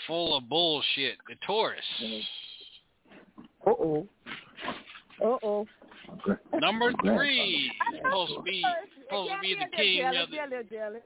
full 0.06 0.36
of 0.36 0.48
bullshit. 0.48 1.16
The 1.28 1.34
Taurus. 1.46 1.80
Uh 3.66 3.70
oh. 3.70 4.06
Uh 5.22 5.36
oh. 5.42 5.66
Number 6.60 6.92
three, 7.04 7.70
supposed 8.02 8.32
to 8.36 8.42
be 8.42 8.64
supposed 9.04 9.30
to 9.30 9.38
be 9.42 9.54
the 9.54 9.76
king 9.76 9.98
jealous, 10.00 10.22
of 10.24 10.30
the 10.30 10.36
jealous, 10.36 10.66
jealous. 10.70 11.02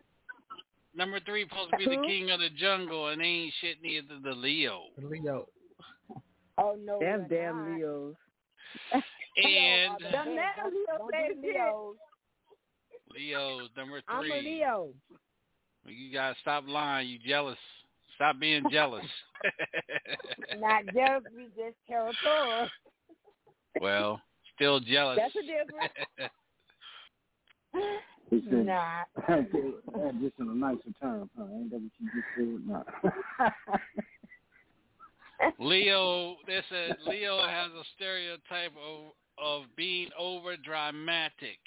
number 0.95 1.19
three, 1.21 1.49
supposed 1.49 1.71
to 1.73 1.79
be 1.79 1.97
the 1.97 2.03
king 2.07 2.31
of 2.31 2.39
the 2.39 2.51
jungle, 2.51 3.09
and 3.09 3.21
ain't 3.21 3.53
shit 3.61 3.79
neither 3.83 4.21
the 4.23 4.31
Leo. 4.31 4.83
Leo. 5.03 5.49
Oh 6.59 6.77
no. 6.83 6.99
Them 6.99 7.27
damn 7.29 7.71
not. 7.71 7.79
Leos. 7.79 8.15
And 9.35 9.95
Them 10.13 10.37
damn 10.37 10.73
Leos 10.73 11.11
say 11.11 11.31
Leos. 11.41 11.97
Leo's 13.15 13.69
number 13.77 14.03
I'm 14.09 14.19
a 14.19 14.29
three. 14.29 14.43
Leo. 14.43 14.91
You 15.87 16.13
gotta 16.13 16.37
stop 16.41 16.65
lying. 16.67 17.09
You 17.09 17.19
jealous. 17.19 17.59
Stop 18.17 18.39
being 18.39 18.65
jealous. 18.71 19.05
Not 20.61 20.85
jealous, 20.95 21.25
we 21.35 21.45
just 21.57 21.77
territorial. 21.89 22.69
well, 23.81 24.21
still 24.55 24.81
jealous. 24.81 25.19
That's 25.21 25.35
a 25.35 25.43
difference. 25.43 25.93
He 28.31 28.43
said, 28.49 28.67
Nah. 28.67 29.05
just 30.21 30.39
in 30.39 30.49
a 30.49 30.55
nicer 30.55 30.81
term, 31.01 31.29
huh? 31.37 31.45
Ain't 31.53 31.71
that 31.71 31.81
what 31.81 31.93
you 31.99 32.09
just 32.15 32.27
said? 32.37 32.61
Nah. 32.67 32.85
Leo, 35.59 36.37
they 36.47 36.61
said 36.69 36.97
Leo 37.07 37.39
has 37.47 37.71
a 37.73 37.85
stereotype 37.97 38.73
of 38.77 39.13
of 39.39 39.63
being 39.77 40.09
over 40.19 40.57
dramatic, 40.57 41.59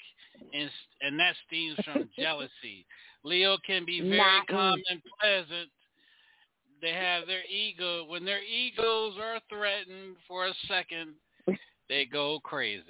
and 0.52 0.70
and 1.02 1.18
that 1.18 1.34
stems 1.46 1.78
from 1.84 2.08
jealousy. 2.18 2.86
Leo 3.22 3.56
can 3.66 3.84
be 3.84 4.00
very 4.00 4.16
Not- 4.16 4.46
calm 4.46 4.80
and 4.90 5.02
pleasant. 5.20 5.70
They 6.80 6.92
have 6.92 7.26
their 7.26 7.44
ego. 7.44 8.04
When 8.06 8.24
their 8.24 8.42
egos 8.42 9.14
are 9.20 9.40
threatened 9.48 10.16
for 10.28 10.46
a 10.46 10.52
second, 10.68 11.14
they 11.88 12.04
go 12.04 12.38
crazy. 12.44 12.82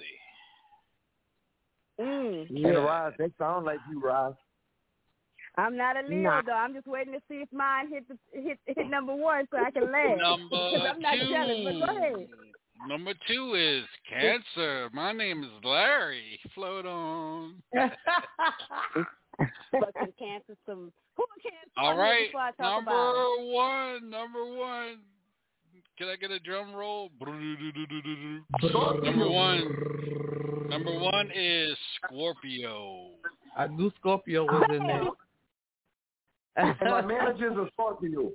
Mm. 1.99 2.49
And 2.49 2.77
Roz, 2.77 3.13
they 3.17 3.31
sound 3.39 3.65
like 3.65 3.79
you, 3.89 4.01
Roz. 4.01 4.35
I'm 5.57 5.75
not 5.75 5.97
a 5.97 6.01
Leo 6.07 6.21
Nah. 6.21 6.41
though. 6.45 6.53
I'm 6.53 6.73
just 6.73 6.87
waiting 6.87 7.13
to 7.13 7.19
see 7.27 7.41
if 7.41 7.51
mine 7.51 7.89
hit 7.89 8.07
the 8.07 8.17
hit 8.31 8.59
hit 8.67 8.89
number 8.89 9.15
one 9.15 9.47
so 9.51 9.57
I 9.57 9.71
can 9.71 9.83
laugh. 9.91 10.17
Number 10.17 10.55
I'm 10.55 10.99
not 10.99 11.15
two. 11.15 11.29
jealous, 11.29 11.57
but 11.63 11.79
go 11.87 11.97
ahead. 11.97 12.27
Number 12.87 13.13
two 13.27 13.55
is 13.55 13.83
Cancer. 14.07 14.89
My 14.93 15.11
name 15.11 15.43
is 15.43 15.49
Larry. 15.63 16.39
Float 16.53 16.85
on. 16.85 17.55
Fucking 19.71 20.13
cancer 20.17 20.55
some 20.65 20.91
who 21.15 21.25
cancer 21.41 21.71
All 21.77 21.87
on 21.89 21.95
here 21.95 22.03
right, 22.03 22.27
before 22.27 22.41
I 22.41 22.51
talk 22.51 22.85
number 22.85 22.91
about 22.91 23.37
one, 23.41 24.09
number 24.09 24.45
one. 24.45 24.97
Can 25.97 26.07
I 26.09 26.15
get 26.15 26.31
a 26.31 26.39
drum 26.39 26.73
roll? 26.73 27.09
number 27.19 29.29
one. 29.29 30.67
Number 30.69 30.99
one 30.99 31.31
is 31.35 31.75
Scorpio. 32.05 33.09
I 33.57 33.67
knew 33.67 33.91
Scorpio 33.99 34.45
was 34.45 34.69
in 34.71 34.85
there. 34.85 35.03
And 36.57 36.75
my 36.81 37.01
manager's 37.05 37.55
a 37.57 37.67
Scorpio. 37.73 38.31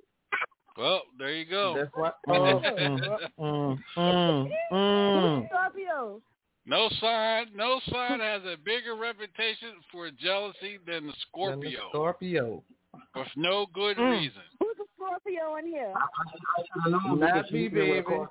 Well, 0.78 1.02
there 1.18 1.32
you 1.34 1.44
go. 1.44 1.74
That's 1.76 1.90
what. 1.94 2.16
Mm, 2.28 2.62
mm, 3.38 3.78
mm, 3.98 4.50
mm. 4.72 5.48
Scorpio. 5.48 6.22
no 6.64 6.88
sign, 7.00 7.46
no 7.54 7.80
sign 7.90 8.20
has 8.20 8.42
a 8.44 8.56
bigger 8.64 8.94
reputation 8.96 9.70
for 9.90 10.10
jealousy 10.10 10.78
than 10.86 10.86
the 10.86 10.90
Then 11.00 11.06
the 11.08 11.12
Scorpio, 11.28 11.80
Scorpio. 11.90 12.62
with 13.14 13.26
no 13.36 13.66
good 13.74 13.96
Mm. 13.98 14.12
reason. 14.12 14.42
Who's 14.60 14.76
a 14.80 14.84
Scorpio 14.96 15.56
in 15.56 15.66
here? 15.66 15.92
Not 17.16 17.50
me, 17.52 17.68
baby. 17.68 18.02
Cause 18.02 18.28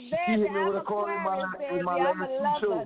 She 0.00 0.10
baby, 0.10 0.48
I'm 0.48 0.66
with 0.66 0.76
a 0.76 0.78
a 0.78 0.82
call 0.82 1.06
in 1.08 1.22
my- 1.22 1.38
Aquarius, 1.38 1.58
baby. 1.58 1.88
I'm 1.88 2.22
a 2.22 2.26
two 2.26 2.68
lover. 2.68 2.84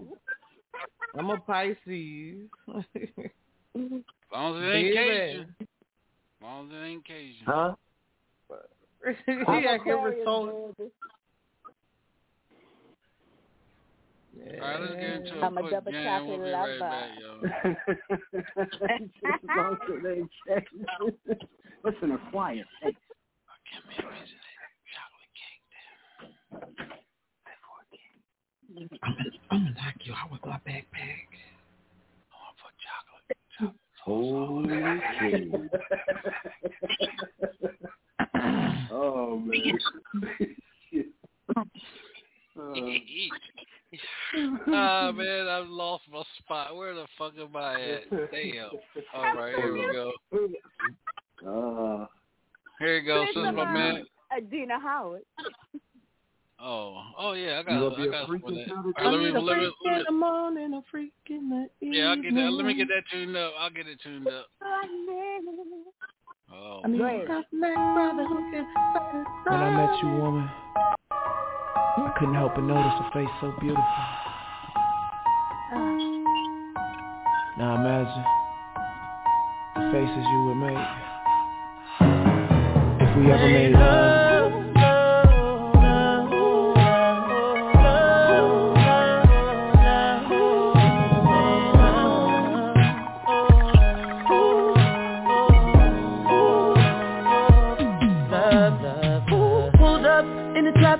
I'm 1.16 1.30
a 1.30 1.38
Pisces. 1.38 2.48
As 3.78 4.32
long 4.32 4.56
as 4.56 4.62
it 4.62 4.74
ain't 4.74 4.94
Baby. 4.94 4.94
Cajun. 4.94 5.54
As 5.60 5.66
long 6.42 6.66
as 6.66 6.72
it 6.72 6.84
ain't 6.84 7.04
Cajun. 7.04 7.46
Huh? 7.46 7.74
he 9.26 9.66
acting 9.66 9.92
Aquarius, 9.92 10.24
so. 10.24 10.74
baby. 10.78 10.90
All 14.60 14.68
right, 14.68 14.80
let's 14.80 14.94
get 14.94 15.02
into 15.02 15.40
a 15.40 15.44
I'm 15.44 15.58
a 15.58 15.60
quick 15.60 15.72
double 15.72 15.92
jam. 15.92 16.26
We'll 16.26 16.38
be 16.38 16.50
chocolate 16.50 16.80
right 16.80 16.80
back, 16.80 17.10
yo. 17.20 17.40
Listen, 21.84 22.12
a 22.12 22.30
quiet. 22.30 22.66
Hey, 22.82 22.94
I'm 29.50 29.64
gonna 29.64 29.70
knock 29.70 29.94
you 30.04 30.12
out 30.12 30.30
with 30.30 30.44
my 30.44 30.58
backpack. 30.66 31.27
Holy 34.08 35.00
shit. 35.20 35.48
oh 38.90 39.38
man. 39.38 39.78
Ah 44.70 45.10
man, 45.14 45.48
I've 45.48 45.68
lost 45.68 46.04
my 46.12 46.22
spot. 46.38 46.76
Where 46.76 46.94
the 46.94 47.06
fuck 47.16 47.32
am 47.38 47.56
I 47.56 47.80
at? 47.80 48.10
Damn. 48.10 48.68
All 49.14 49.34
right, 49.34 49.56
here 49.56 49.72
we 49.72 49.90
go. 49.92 50.12
Uh, 51.46 52.06
Here 52.78 53.00
we 53.00 53.06
go. 53.06 53.24
Say 53.26 53.32
Since 53.34 53.56
my 53.56 53.72
man, 53.72 54.04
uh, 54.30 54.36
Adina 54.36 54.78
Howard. 54.78 55.22
Oh, 56.60 57.02
oh 57.16 57.32
yeah, 57.34 57.60
I 57.60 57.62
got. 57.62 57.72
You 57.74 57.90
gonna 57.90 57.96
be 57.96 58.02
I 58.02 58.06
a 58.06 58.10
got 58.10 58.26
freak 58.28 58.42
some 58.42 58.50
of 58.50 58.56
that. 58.58 58.66
the 58.66 58.74
All 58.74 58.82
right, 58.82 58.94
I 58.98 59.10
let 59.10 59.18
me, 59.18 59.24
need 59.26 59.36
a 59.36 59.40
let 59.40 59.58
me, 59.58 59.62
freak 59.64 59.74
let 59.84 59.92
in 59.92 59.98
me, 59.98 60.04
the 60.08 60.12
morning, 60.12 60.74
a 60.74 60.82
freak 60.90 61.12
in 61.30 61.48
the 61.50 61.68
evening. 61.86 62.00
yeah, 62.00 62.08
I'll 62.10 62.16
get 62.22 62.34
that. 62.34 62.50
Let 62.52 62.64
me 62.66 62.74
get 62.74 62.88
that 62.88 63.02
tuned 63.12 63.36
up. 63.36 63.52
I'll 63.60 63.70
get 63.70 63.86
it 63.86 64.00
tuned 64.02 64.26
up. 64.26 64.46
Oh, 66.50 66.80
I 66.82 66.88
mean, 66.88 66.98
boy. 66.98 67.24
got 67.28 67.44
that 67.52 67.94
brother 67.94 68.24
who 68.26 68.50
can 68.50 68.66
When 69.44 69.60
I 69.60 69.86
met 69.86 70.02
you, 70.02 70.08
woman, 70.08 70.50
I 71.12 72.12
couldn't 72.18 72.34
help 72.34 72.54
but 72.54 72.62
notice 72.62 72.92
a 73.06 73.10
face 73.12 73.28
so 73.40 73.52
beautiful. 73.60 73.84
Now 77.58 77.74
imagine 77.74 78.24
the 79.76 79.82
faces 79.92 80.24
you 80.26 80.44
would 80.46 80.54
make 80.56 80.88
if 83.02 83.16
we 83.16 83.30
ever 83.30 83.48
made 83.48 83.72
love. 83.72 84.37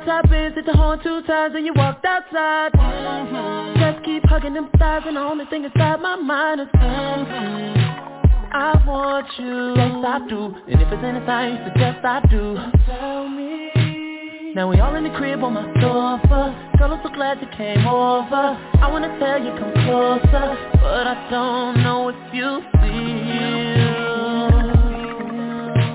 Top 0.08 0.28
Benz, 0.30 0.54
hit 0.54 0.64
the 0.64 0.72
horn 0.72 0.98
two 1.02 1.20
times 1.26 1.54
and 1.54 1.66
you 1.66 1.74
walked 1.76 2.02
outside. 2.02 2.72
Mm-hmm. 2.72 3.78
Just 3.78 4.02
keep 4.06 4.24
hugging 4.24 4.54
them 4.54 4.70
thighs 4.78 5.02
and 5.04 5.16
the 5.16 5.20
only 5.20 5.44
thing 5.50 5.64
inside 5.64 6.00
my 6.00 6.16
mind 6.16 6.62
is 6.62 6.68
mm-hmm. 6.68 7.76
I 8.50 8.82
want 8.86 9.26
you. 9.38 9.74
Yes, 9.76 9.92
I 10.00 10.26
do. 10.26 10.56
And 10.66 10.80
if 10.80 10.88
it's 10.88 11.04
anything 11.04 11.52
you 11.52 11.60
suggest, 11.68 12.00
I 12.02 12.24
do. 12.30 12.56
Tell 12.86 13.28
me. 13.28 14.54
Now 14.54 14.70
we 14.70 14.80
all 14.80 14.94
in 14.94 15.04
the 15.04 15.10
crib 15.10 15.44
on 15.44 15.52
my 15.52 15.66
sofa. 15.76 16.56
Girl, 16.78 16.92
I'm 16.94 17.00
so 17.04 17.10
glad 17.12 17.42
you 17.42 17.48
came 17.54 17.86
over. 17.86 18.56
I 18.80 18.90
wanna 18.90 19.12
tell 19.20 19.36
you 19.44 19.52
come 19.60 19.74
closer, 19.84 20.56
but 20.80 21.06
I 21.06 21.28
don't 21.28 21.82
know 21.84 22.08
if 22.08 22.16
you 22.32 22.62
feel 22.80 23.58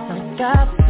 like 0.06 0.40
I 0.40 0.83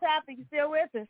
Hot 0.00 0.20
topic, 0.20 0.36
you 0.38 0.44
still 0.48 0.70
with 0.70 0.94
us? 0.94 1.08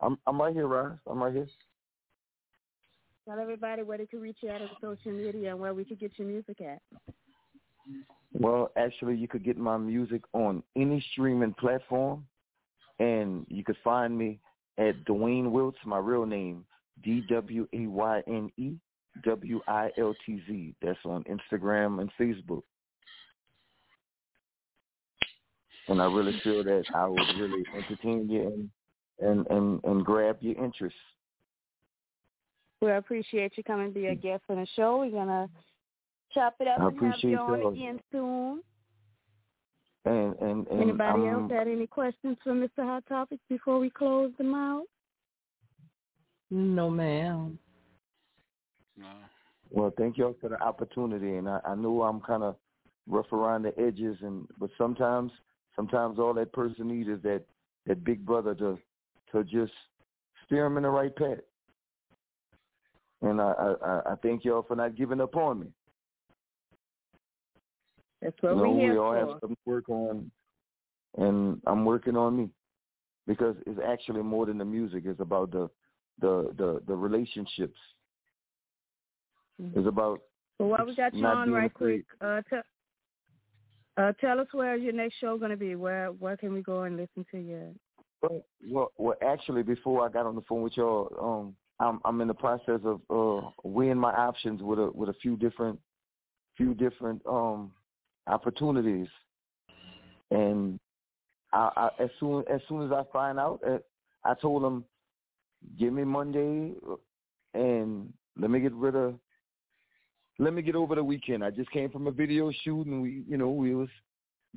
I'm 0.00 0.18
I'm 0.26 0.40
right 0.40 0.52
here, 0.52 0.66
Rise. 0.66 0.98
I'm 1.08 1.22
right 1.22 1.32
here. 1.32 1.46
Tell 3.28 3.38
everybody 3.38 3.82
where 3.82 3.98
they 3.98 4.06
can 4.06 4.20
reach 4.20 4.38
you 4.40 4.50
out 4.50 4.62
on 4.62 4.70
social 4.80 5.12
media 5.12 5.52
and 5.52 5.60
where 5.60 5.74
we 5.74 5.84
could 5.84 6.00
get 6.00 6.12
your 6.16 6.26
music 6.26 6.60
at. 6.60 6.82
Well, 8.32 8.72
actually, 8.76 9.16
you 9.16 9.28
could 9.28 9.44
get 9.44 9.56
my 9.56 9.76
music 9.76 10.22
on 10.32 10.62
any 10.76 11.04
streaming 11.12 11.54
platform, 11.54 12.26
and 12.98 13.46
you 13.48 13.62
could 13.62 13.76
find 13.84 14.16
me 14.16 14.40
at 14.78 15.04
Dwayne 15.04 15.52
Wiltz, 15.52 15.74
my 15.84 15.98
real 15.98 16.26
name, 16.26 16.64
D 17.04 17.22
W 17.28 17.68
A 17.72 17.86
Y 17.86 18.22
N 18.26 18.50
E 18.56 18.72
W 19.24 19.60
I 19.68 19.90
L 19.98 20.14
T 20.26 20.42
Z. 20.48 20.74
That's 20.82 20.98
on 21.04 21.24
Instagram 21.24 22.00
and 22.00 22.10
Facebook. 22.18 22.62
And 25.92 26.02
I 26.02 26.06
really 26.06 26.38
feel 26.42 26.64
that 26.64 26.84
I 26.94 27.06
would 27.06 27.20
really 27.38 27.64
entertain 27.76 28.28
you 28.28 28.42
and 28.48 28.70
and 29.30 29.46
and, 29.48 29.80
and 29.84 30.04
grab 30.04 30.38
your 30.40 30.62
interest. 30.62 30.96
We 32.80 32.90
appreciate 32.90 33.52
you 33.56 33.62
coming 33.62 33.88
to 33.88 33.94
be 33.94 34.06
a 34.06 34.14
guest 34.14 34.42
on 34.48 34.56
the 34.56 34.66
show. 34.74 34.98
We're 34.98 35.10
gonna 35.10 35.48
chop 36.34 36.56
it 36.60 36.66
up 36.66 36.80
I 36.80 36.86
and 36.86 36.94
have 36.94 36.96
appreciate 36.96 37.30
you 37.30 37.38
on 37.38 37.60
y'all. 37.60 37.72
again 37.72 38.00
soon. 38.10 38.62
And 40.04 40.34
and 40.40 40.66
and 40.66 40.80
Anybody 40.80 41.22
I'm- 41.28 41.42
else 41.42 41.52
had 41.52 41.68
any 41.68 41.86
questions 41.86 42.36
for 42.42 42.52
Mr. 42.52 42.78
Hot 42.84 43.04
Topics 43.06 43.42
before 43.48 43.78
we 43.78 43.88
close 43.90 44.32
them 44.38 44.54
out? 44.54 44.84
No, 46.50 46.90
ma'am. 46.90 47.58
Well, 49.70 49.92
thank 49.96 50.18
y'all 50.18 50.36
for 50.40 50.50
the 50.50 50.60
opportunity, 50.62 51.36
and 51.36 51.48
I, 51.48 51.60
I 51.64 51.74
know 51.74 52.02
I'm 52.02 52.20
kind 52.20 52.42
of 52.42 52.56
rough 53.06 53.32
around 53.32 53.62
the 53.62 53.78
edges, 53.80 54.18
and 54.20 54.46
but 54.58 54.68
sometimes, 54.76 55.32
sometimes 55.76 56.18
all 56.18 56.34
that 56.34 56.52
person 56.52 56.88
needs 56.88 57.08
is 57.08 57.22
that 57.22 57.42
that 57.86 58.04
big 58.04 58.24
brother 58.24 58.54
to 58.54 58.78
to 59.32 59.44
just 59.44 59.72
steer 60.46 60.66
him 60.66 60.76
in 60.76 60.82
the 60.82 60.90
right 60.90 61.14
path. 61.14 61.38
And 63.22 63.40
I 63.40 63.52
I, 63.84 64.12
I- 64.12 64.16
thank 64.22 64.44
y'all 64.44 64.62
for 64.62 64.76
not 64.76 64.96
giving 64.96 65.20
up 65.20 65.36
on 65.36 65.60
me. 65.60 65.66
That's 68.20 68.36
what 68.40 68.56
you 68.56 68.62
know, 68.62 68.70
we're 68.70 68.92
we 68.92 68.98
all 68.98 69.12
for. 69.12 69.18
have 69.18 69.28
something 69.40 69.56
to 69.56 69.70
work 69.70 69.88
on, 69.88 70.30
and 71.18 71.60
I'm 71.66 71.84
working 71.84 72.16
on 72.16 72.36
me 72.36 72.50
because 73.26 73.56
it's 73.66 73.80
actually 73.84 74.22
more 74.22 74.46
than 74.46 74.58
the 74.58 74.64
music. 74.64 75.04
It's 75.06 75.20
about 75.20 75.50
the 75.50 75.68
the 76.20 76.52
the, 76.56 76.82
the 76.86 76.94
relationships. 76.94 77.78
It's 79.74 79.86
about 79.86 80.20
So 80.58 80.66
while 80.66 80.84
we 80.86 80.94
got 80.94 81.14
you 81.14 81.24
on 81.26 81.50
right 81.52 81.70
afraid. 81.74 82.04
quick, 82.04 82.20
uh, 82.20 82.42
tell 82.48 82.62
uh, 83.96 84.12
tell 84.20 84.40
us 84.40 84.48
where 84.52 84.76
your 84.76 84.92
next 84.92 85.16
show 85.20 85.36
going 85.38 85.50
to 85.50 85.56
be. 85.56 85.74
Where 85.74 86.08
where 86.08 86.36
can 86.36 86.52
we 86.52 86.62
go 86.62 86.82
and 86.82 86.96
listen 86.96 87.26
to 87.30 87.38
you? 87.38 87.74
Well, 88.22 88.44
well, 88.68 88.92
well, 88.96 89.16
actually, 89.22 89.62
before 89.62 90.06
I 90.06 90.10
got 90.10 90.26
on 90.26 90.34
the 90.34 90.42
phone 90.42 90.62
with 90.62 90.76
y'all, 90.76 91.08
um, 91.20 91.56
I'm 91.80 92.00
I'm 92.04 92.20
in 92.20 92.28
the 92.28 92.34
process 92.34 92.80
of 92.84 93.00
uh 93.10 93.48
weighing 93.64 93.98
my 93.98 94.12
options 94.12 94.62
with 94.62 94.78
a 94.78 94.90
with 94.94 95.08
a 95.08 95.14
few 95.14 95.36
different 95.36 95.78
few 96.56 96.74
different 96.74 97.20
um 97.26 97.72
opportunities, 98.26 99.08
and 100.30 100.78
I, 101.52 101.70
I 101.76 102.02
as 102.02 102.10
soon 102.18 102.44
as 102.52 102.60
soon 102.68 102.86
as 102.86 102.92
I 102.92 103.02
find 103.12 103.38
out, 103.38 103.60
uh, 103.66 103.78
I 104.24 104.34
told 104.34 104.62
them, 104.62 104.84
give 105.78 105.92
me 105.92 106.04
Monday, 106.04 106.72
uh, 106.88 106.96
and 107.54 108.12
let 108.38 108.50
me 108.50 108.60
get 108.60 108.72
rid 108.72 108.96
of. 108.96 109.16
Let 110.42 110.54
me 110.54 110.62
get 110.62 110.74
over 110.74 110.96
the 110.96 111.04
weekend. 111.04 111.44
I 111.44 111.50
just 111.50 111.70
came 111.70 111.88
from 111.88 112.08
a 112.08 112.10
video 112.10 112.50
shoot, 112.64 112.88
and 112.88 113.00
we, 113.00 113.22
you 113.28 113.36
know, 113.36 113.50
we 113.50 113.76
was 113.76 113.88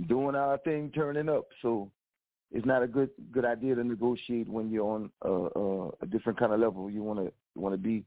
doing 0.07 0.35
our 0.35 0.57
thing, 0.57 0.91
turning 0.95 1.29
up. 1.29 1.45
So 1.61 1.91
it's 2.51 2.65
not 2.65 2.81
a 2.81 2.87
good 2.87 3.11
good 3.31 3.45
idea 3.45 3.75
to 3.75 3.83
negotiate 3.83 4.49
when 4.49 4.71
you're 4.71 4.83
on 4.83 5.11
a, 5.21 5.29
a, 5.29 5.89
a 6.01 6.05
different 6.07 6.39
kind 6.39 6.53
of 6.53 6.59
level. 6.59 6.89
You 6.89 7.03
want 7.03 7.19
to 7.19 7.31
want 7.55 7.75
to 7.75 7.77
be 7.77 8.03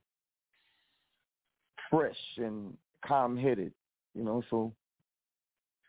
fresh 1.88 2.16
and 2.38 2.76
calm 3.06 3.36
headed, 3.36 3.72
you 4.12 4.24
know. 4.24 4.42
So 4.50 4.72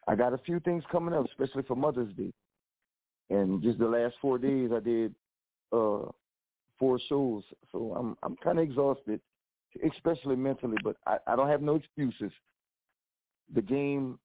I 0.08 0.14
got 0.14 0.34
a 0.34 0.38
few 0.38 0.60
things 0.60 0.84
coming 0.92 1.16
up, 1.16 1.26
especially 1.26 1.64
for 1.64 1.76
Mother's 1.76 2.14
Day. 2.14 2.32
And 3.32 3.64
just 3.64 3.80
the 3.80 3.88
last 3.88 4.14
four 4.22 4.38
days, 4.38 4.70
I 4.72 4.80
did 4.80 5.16
uh 5.72 6.06
four 6.78 7.00
shows, 7.10 7.44
so 7.72 7.96
I'm 7.98 8.16
I'm 8.22 8.36
kind 8.44 8.60
of 8.60 8.64
exhausted, 8.64 9.22
especially 9.94 10.36
mentally. 10.36 10.78
But 10.84 10.98
I, 11.06 11.18
I 11.28 11.36
don't 11.36 11.50
have 11.50 11.62
no 11.62 11.76
excuses. 11.76 12.32
The 13.54 13.62
game, 13.62 14.20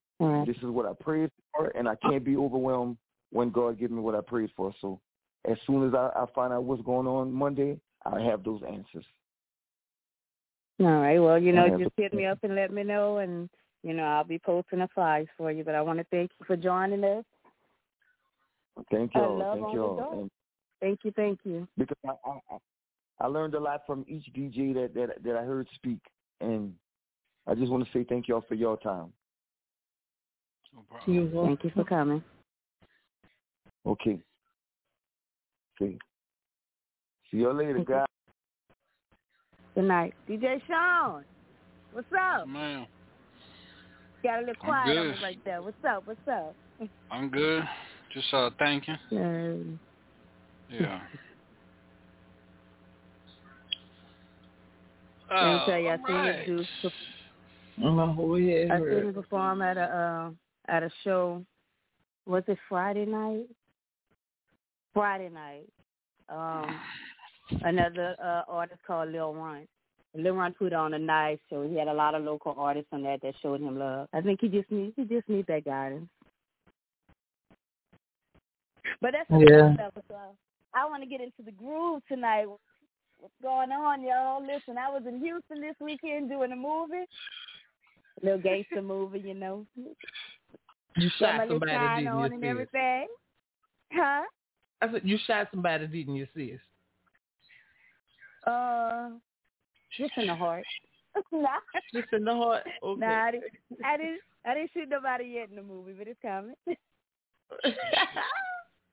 this 0.47 0.57
is 0.59 0.65
what 0.65 0.87
I 0.87 0.93
prayed 1.01 1.31
for, 1.57 1.69
and 1.69 1.89
I 1.89 1.95
can't 1.97 2.25
be 2.25 2.37
overwhelmed 2.37 2.99
when 3.31 3.51
God 3.51 3.79
gives 3.79 3.93
me 3.93 4.01
what 4.01 4.15
I 4.15 4.21
prayed 4.21 4.51
for. 4.57 4.73
So 4.81 5.01
as 5.45 5.57
soon 5.67 5.87
as 5.89 5.95
I, 5.95 6.11
I 6.15 6.27
find 6.35 6.53
out 6.53 6.65
what's 6.65 6.83
going 6.83 7.07
on 7.07 7.33
Monday, 7.33 7.79
I 8.05 8.21
have 8.21 8.45
those 8.45 8.61
answers. 8.63 9.05
All 10.81 10.87
right. 10.87 11.19
Well, 11.19 11.39
you 11.39 11.53
know, 11.53 11.69
just 11.79 11.93
hit 11.97 12.13
me 12.13 12.27
up 12.27 12.39
and 12.43 12.55
let 12.55 12.73
me 12.73 12.83
know, 12.83 13.19
and 13.19 13.49
you 13.83 13.95
know, 13.95 14.05
I'll 14.05 14.25
be 14.25 14.39
posting 14.39 14.81
the 14.81 14.89
flyers 14.95 15.29
for 15.37 15.53
you. 15.53 15.63
But 15.63 15.75
I 15.75 15.83
want 15.83 16.01
to 16.01 16.07
thank 16.11 16.31
you 16.39 16.47
for 16.47 16.57
joining 16.57 17.05
us. 17.05 17.25
Thank 18.91 19.15
y'all. 19.15 19.39
Thank. 20.11 20.21
And 20.21 20.31
Thank 20.81 21.01
you. 21.05 21.13
Thank 21.13 21.39
you. 21.45 21.69
because 21.79 21.97
I, 22.07 22.11
I 22.11 22.59
I- 23.21 23.25
I 23.25 23.27
learned 23.27 23.55
a 23.55 23.61
lot 23.61 23.83
from 23.87 24.05
each 24.09 24.33
DJ 24.35 24.73
that 24.75 24.95
that 24.95 25.23
that 25.23 25.37
I 25.37 25.45
heard 25.45 25.69
speak, 25.75 26.01
and 26.41 26.75
I 27.47 27.55
just 27.55 27.71
want 27.71 27.85
to 27.85 27.93
say 27.93 28.05
thank 28.05 28.29
y'all 28.29 28.45
for 28.49 28.55
your 28.55 28.77
time. 28.79 29.13
No 30.73 30.85
Thank 31.45 31.65
you 31.65 31.71
for 31.71 31.85
coming. 31.85 32.23
Okay. 33.87 34.21
Okay. 35.81 35.99
See 37.31 37.39
y'all 37.39 37.55
later, 37.55 37.85
guys. 37.85 38.07
Good 39.75 39.85
night, 39.85 40.15
DJ 40.29 40.61
Shaun. 40.67 41.25
What's 41.93 42.07
up? 42.13 42.49
Man, 42.49 42.87
Got 44.25 44.39
a 44.39 44.41
little 44.41 44.55
I'm 44.63 44.67
quiet 44.67 44.99
on 44.99 45.07
me 45.09 45.15
right 45.23 45.39
there. 45.45 45.63
What's 45.63 45.85
up? 45.87 46.07
What's 46.07 46.29
up? 46.29 46.57
I'm 47.11 47.29
good. 47.29 47.63
Just 48.13 48.33
uh 48.33 48.51
thanking. 48.59 48.99
Um, 49.13 49.79
Yeah. 50.71 51.03
Let 55.31 55.43
me 55.43 55.55
Uh, 55.55 55.65
tell 55.65 55.79
you, 55.79 55.89
I 55.89 55.97
seen 55.97 56.17
alright. 56.17 56.47
this 56.47 56.69
dude. 56.83 56.93
Oh, 57.83 58.37
yeah. 58.37 58.75
I 58.75 58.79
seen 58.79 59.09
him 59.09 59.15
perform 59.15 59.63
at 59.63 59.77
a 59.77 59.83
uh, 59.83 60.31
at 60.73 60.83
a 60.83 60.91
show. 61.03 61.45
Was 62.27 62.45
it 62.47 62.59
Friday 62.69 63.05
night? 63.05 63.47
Friday 64.93 65.29
night. 65.29 65.69
Um, 66.29 66.81
another 67.63 68.17
uh, 68.23 68.43
artist 68.49 68.81
called 68.87 69.11
Lil 69.11 69.35
Ron. 69.35 69.67
Lil 70.15 70.35
Ron 70.35 70.55
put 70.55 70.73
on 70.73 70.95
a 70.95 70.99
nice 70.99 71.39
show. 71.51 71.69
He 71.69 71.77
had 71.77 71.89
a 71.89 71.93
lot 71.93 72.15
of 72.15 72.23
local 72.23 72.55
artists 72.57 72.89
on 72.93 73.03
that 73.03 73.21
that 73.23 73.35
showed 73.43 73.61
him 73.61 73.79
love. 73.79 74.09
I 74.13 74.21
think 74.21 74.41
he 74.41 74.49
just 74.49 74.71
needs 74.71 74.95
he 74.97 75.05
just 75.05 75.29
needs 75.29 75.47
that 75.49 75.65
guidance. 75.65 76.09
But 79.01 79.13
that's 79.13 79.29
the 79.29 79.47
Yeah. 79.51 79.75
stuff. 79.75 79.93
So 80.09 80.17
I 80.75 80.87
want 80.87 81.03
to 81.03 81.09
get 81.09 81.21
into 81.21 81.43
the 81.45 81.53
groove 81.53 82.03
tonight. 82.09 82.47
What's 83.19 83.35
going 83.43 83.73
on, 83.73 84.03
y'all? 84.03 84.41
Listen, 84.41 84.77
I 84.79 84.91
was 84.91 85.03
in 85.07 85.21
Houston 85.21 85.61
this 85.61 85.77
weekend 85.81 86.29
doing 86.29 86.53
a 86.53 86.57
movie, 86.57 87.05
a 88.23 88.25
little 88.25 88.41
gangster 88.41 88.83
movie, 88.83 89.21
you 89.21 89.35
know. 89.35 89.67
You 90.97 91.11
shot 91.19 91.49
somebody, 91.49 91.73
shine 91.73 92.05
didn't 92.05 92.13
on 92.13 92.31
you, 92.31 92.35
and 92.35 92.43
sis? 92.43 92.51
everything. 92.51 93.07
Huh? 93.93 94.23
I 94.83 94.93
said 94.93 95.03
you 95.05 95.19
shot 95.27 95.49
somebody, 95.51 95.87
didn't 95.87 96.17
you, 96.17 96.27
sis? 96.35 96.61
Uh, 98.47 99.11
just 99.99 100.13
in 100.17 100.27
the 100.27 100.35
heart. 100.35 100.65
nah. 101.33 101.49
Just 101.93 102.13
in 102.13 102.25
the 102.25 102.35
heart. 102.35 102.65
Okay. 102.83 103.01
Nah, 103.01 103.25
I 103.25 103.31
didn't, 103.31 103.45
I 103.85 103.97
didn't. 103.97 104.21
I 104.47 104.53
didn't 104.55 104.71
shoot 104.75 104.89
nobody 104.91 105.25
yet 105.25 105.49
in 105.49 105.57
the 105.57 105.63
movie, 105.63 105.95
but 105.97 106.07
it's 106.07 106.21
coming. 106.21 106.55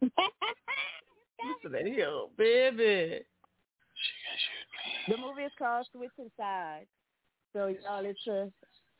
Listen 0.01 1.71
to 1.71 1.91
him, 1.91 2.27
baby. 2.37 3.25
The 5.07 5.17
movie 5.17 5.43
is 5.43 5.51
called 5.57 5.85
Switching 5.91 6.31
Sides. 6.37 6.87
So 7.53 7.67
y'all, 7.67 8.05
it's 8.05 8.19
a, 8.27 8.43
it's 8.43 8.53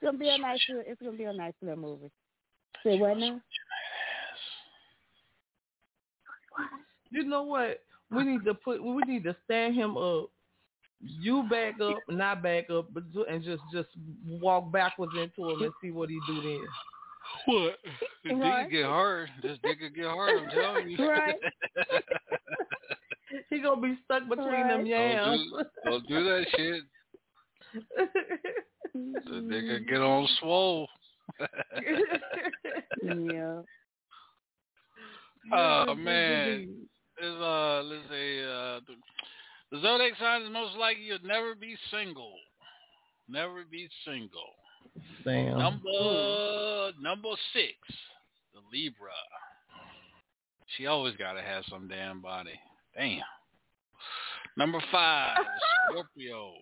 gonna 0.03 0.17
be 0.17 0.29
a 0.29 0.37
nice, 0.37 0.59
little- 0.69 0.83
it's 0.85 1.01
gonna 1.01 1.17
be 1.17 1.23
a 1.25 1.33
nice 1.33 1.53
little 1.61 1.77
movie. 1.77 2.11
Say 2.83 2.97
what 2.99 3.17
now? 3.17 3.39
You 7.11 7.23
know 7.23 7.43
what? 7.43 7.81
We 8.09 8.23
need 8.23 8.43
to 8.45 8.53
put. 8.53 8.83
We 8.83 9.01
need 9.03 9.23
to 9.23 9.35
stand 9.45 9.75
him 9.75 9.97
up. 9.97 10.29
You 10.99 11.43
back 11.49 11.79
up, 11.81 11.97
and 12.09 12.21
I 12.21 12.35
back 12.35 12.69
up, 12.69 12.93
but 12.93 13.11
ju- 13.11 13.25
and 13.29 13.43
just 13.43 13.61
just 13.73 13.89
walk 14.27 14.71
backwards 14.71 15.13
into 15.17 15.49
him 15.49 15.61
and 15.63 15.73
see 15.81 15.91
what 15.91 16.09
he 16.09 16.19
do 16.27 16.41
then. 16.41 16.67
What? 17.47 17.79
If 18.23 18.39
Right. 18.39 18.67
nigga 18.67 18.71
get 18.71 18.85
hard, 18.85 19.29
this 19.41 19.57
nigga 19.65 19.93
get 19.95 20.05
hard, 20.05 20.37
I'm 20.43 20.49
telling 20.49 20.89
you. 20.89 21.07
Right. 21.09 21.35
He 23.49 23.59
gonna 23.61 23.81
be 23.81 23.97
stuck 24.05 24.27
between 24.27 24.67
them 24.67 24.79
Right. 24.81 24.87
yams. 24.87 25.51
Don't 25.51 25.63
do, 25.63 25.89
don't 25.89 26.07
do 26.07 26.23
that 26.23 26.45
shit. 26.55 26.83
The 28.93 29.31
nigga 29.31 29.87
get 29.87 30.01
on 30.01 30.27
swole. 30.39 30.87
yeah. 33.03 33.61
Oh 35.53 35.95
man, 35.95 36.87
is 37.21 37.35
uh 37.35 37.81
let's 37.83 38.03
say 38.09 38.43
uh 38.43 38.79
the, 38.85 38.95
the 39.71 39.81
zodiac 39.81 40.13
sign 40.19 40.43
is 40.43 40.49
most 40.51 40.75
likely 40.77 41.03
you'll 41.03 41.19
never 41.23 41.55
be 41.55 41.75
single, 41.89 42.33
never 43.29 43.63
be 43.69 43.89
single. 44.05 44.53
Damn. 45.23 45.57
Number 45.57 46.91
number 47.01 47.29
six, 47.53 47.75
the 48.53 48.59
Libra. 48.73 49.09
She 50.77 50.85
always 50.87 51.15
gotta 51.15 51.41
have 51.41 51.63
some 51.69 51.87
damn 51.87 52.21
body. 52.21 52.59
Damn. 52.95 53.21
Number 54.57 54.81
five, 54.91 55.37
Scorpio. 55.89 56.53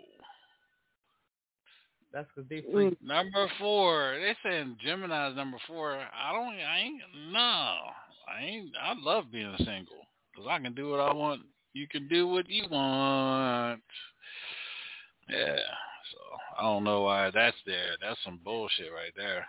That's 2.13 2.27
because 2.35 2.49
they 2.49 2.63
freak. 2.71 3.01
Number 3.03 3.47
four, 3.59 4.17
they 4.19 4.35
saying 4.43 4.77
Gemini's 4.83 5.35
number 5.35 5.57
four. 5.67 5.93
I 5.93 6.31
don't, 6.31 6.53
I 6.53 6.79
ain't, 6.79 7.01
no. 7.31 7.37
I 8.27 8.43
ain't. 8.43 8.71
I 8.81 8.93
love 8.99 9.25
being 9.31 9.53
single 9.57 10.07
because 10.31 10.47
I 10.49 10.59
can 10.59 10.73
do 10.73 10.89
what 10.89 10.99
I 10.99 11.13
want. 11.13 11.41
You 11.73 11.87
can 11.87 12.07
do 12.07 12.27
what 12.27 12.49
you 12.49 12.63
want. 12.69 13.81
Yeah. 15.29 15.57
So 16.11 16.19
I 16.57 16.63
don't 16.63 16.83
know 16.83 17.01
why 17.01 17.29
that's 17.33 17.57
there. 17.65 17.95
That's 18.01 18.19
some 18.23 18.39
bullshit 18.43 18.91
right 18.91 19.13
there. 19.15 19.45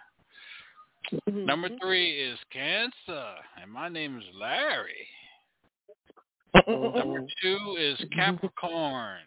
Number 1.32 1.69
mm-hmm. 1.69 1.78
three 1.82 2.11
is 2.11 2.39
Cancer, 2.52 3.24
and 3.61 3.70
my 3.70 3.89
name 3.89 4.19
is 4.19 4.24
Larry. 4.39 5.09
Number 6.55 7.27
two 7.43 7.77
is 7.78 7.98
mm-hmm. 7.98 8.18
Capricorn. 8.18 9.18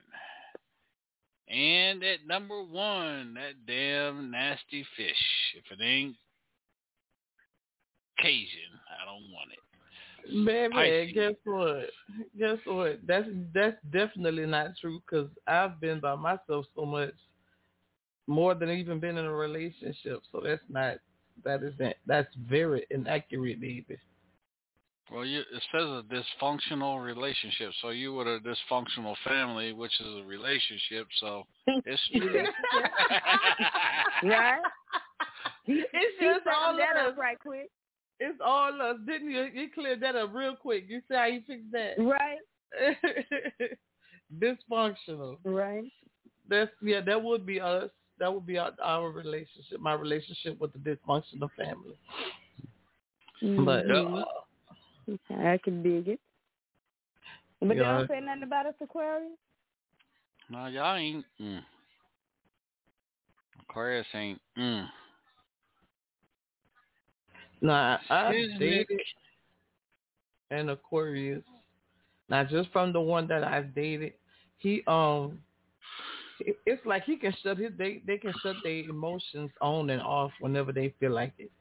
And 1.50 2.04
at 2.04 2.26
number 2.28 2.64
one, 2.64 3.36
that 3.36 3.66
damn 3.68 4.32
nasty 4.32 4.86
fish. 4.98 5.14
If 5.56 5.80
it 5.80 5.84
ain't 5.84 6.16
Cajun, 8.20 8.48
I 8.90 9.06
don't 9.06 9.32
want 9.32 9.52
it. 9.52 9.60
Man, 10.34 10.70
man, 10.70 11.12
guess 11.14 11.34
what? 11.44 11.90
Guess 12.40 12.58
what? 12.66 13.00
That's 13.06 13.28
that's 13.54 13.78
definitely 13.92 14.46
not 14.46 14.72
true 14.80 15.02
because 15.02 15.30
I've 15.48 15.82
been 15.82 16.00
by 16.00 16.16
myself 16.16 16.66
so 16.76 16.86
much, 16.86 17.14
more 18.26 18.56
than 18.56 18.70
even 18.70 19.00
been 19.00 19.18
in 19.18 19.26
a 19.26 19.34
relationship. 19.34 20.22
So 20.32 20.42
that's 20.44 20.62
not 20.70 20.98
that 21.44 21.62
isn't 21.62 21.96
that's 22.08 22.34
very 22.48 22.86
inaccurate, 22.90 23.60
baby. 23.60 23.98
Well, 25.12 25.26
you, 25.26 25.40
it 25.42 25.64
says 25.72 25.82
a 25.84 26.04
dysfunctional 26.10 27.04
relationship, 27.04 27.72
so 27.82 27.90
you 27.90 28.14
with 28.14 28.28
a 28.28 28.40
dysfunctional 28.40 29.16
family, 29.28 29.74
which 29.74 29.92
is 30.00 30.08
a 30.08 30.24
relationship. 30.26 31.08
So 31.20 31.44
it's 31.68 32.02
true. 32.16 32.46
right? 34.24 34.60
It's 35.68 35.88
She 36.20 36.26
just 36.26 36.48
all 36.48 36.76
that 36.78 36.98
us. 36.98 37.12
up 37.12 37.18
right 37.18 37.40
quick. 37.40 37.70
It's 38.20 38.40
all 38.44 38.82
us, 38.82 38.98
didn't 39.06 39.32
you? 39.32 39.44
You 39.54 39.70
cleared 39.74 40.00
that 40.02 40.16
up 40.16 40.34
real 40.34 40.56
quick. 40.56 40.86
You 40.88 41.02
see 41.10 41.16
how 41.16 41.26
you 41.26 41.42
fixed 41.46 41.72
that? 41.74 41.96
Right. 41.98 42.40
Dysfunctional. 44.40 45.38
Right. 45.44 45.84
That's 46.50 46.72
yeah. 46.82 47.02
That 47.02 47.22
would 47.22 47.46
be 47.46 47.60
us. 47.60 47.90
That 48.20 48.34
would 48.34 48.46
be 48.46 48.58
our, 48.58 48.72
our 48.84 49.10
relationship. 49.12 49.80
My 49.80 49.94
relationship 49.94 50.60
with 50.60 50.72
the 50.74 50.80
dysfunctional 50.80 51.50
family. 51.58 51.98
But 53.42 53.86
Mhm. 53.88 54.22
uh, 54.22 54.26
I 55.30 55.60
can 55.64 55.84
dig 55.84 56.08
it. 56.08 56.20
But 57.60 57.70
Yeah. 57.70 57.74
they 57.76 57.80
don't 57.80 58.08
say 58.08 58.20
nothing 58.26 58.44
about 58.44 58.66
us 58.66 58.76
Aquarius? 58.82 59.32
no, 60.50 60.68
y'all 60.68 60.96
ain't. 60.96 61.26
Mm. 61.42 61.62
Aquarius 63.62 64.08
ain't. 64.14 64.42
Mm. 64.58 64.88
Nah, 67.62 67.98
I 68.10 68.32
Excuse 68.32 68.60
me. 68.60 68.60
dated 68.60 69.00
an 70.52 70.70
Aquarius. 70.70 71.44
Not 72.30 72.50
just 72.50 72.70
from 72.72 72.94
the 72.94 73.02
one 73.02 73.28
that 73.28 73.44
I've 73.44 73.74
dated. 73.74 74.14
He 74.58 74.84
um 74.88 75.40
it's 76.66 76.86
like 76.86 77.04
he 77.06 77.16
can 77.16 77.34
shut 77.44 77.58
his 77.58 77.72
they 77.78 78.02
they 78.06 78.18
can 78.18 78.34
shut 78.42 78.56
their 78.64 78.80
emotions 78.84 79.52
on 79.62 79.90
and 79.90 80.02
off 80.02 80.32
whenever 80.40 80.72
they 80.72 80.94
feel 81.00 81.12
like 81.12 81.34
it. 81.38 81.52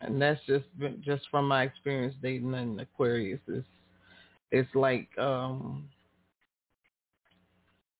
And 0.00 0.20
that's 0.20 0.40
just 0.46 0.66
just 1.00 1.24
from 1.30 1.48
my 1.48 1.64
experience 1.64 2.14
dating 2.22 2.54
an 2.54 2.78
Aquarius. 2.80 3.40
It's 3.48 3.66
it's 4.50 4.74
like 4.74 5.08
um 5.18 5.88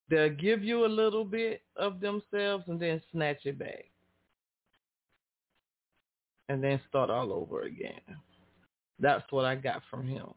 they'll 0.08 0.30
give 0.30 0.62
you 0.62 0.84
a 0.84 0.86
little 0.86 1.24
bit 1.24 1.62
of 1.76 2.00
themselves 2.00 2.64
and 2.68 2.80
then 2.80 3.02
snatch 3.12 3.44
it 3.44 3.58
back. 3.58 3.84
And 6.48 6.62
then 6.62 6.80
start 6.88 7.10
all 7.10 7.32
over 7.32 7.62
again. 7.62 8.00
That's 8.98 9.24
what 9.30 9.44
I 9.44 9.54
got 9.54 9.82
from 9.90 10.06
him. 10.06 10.28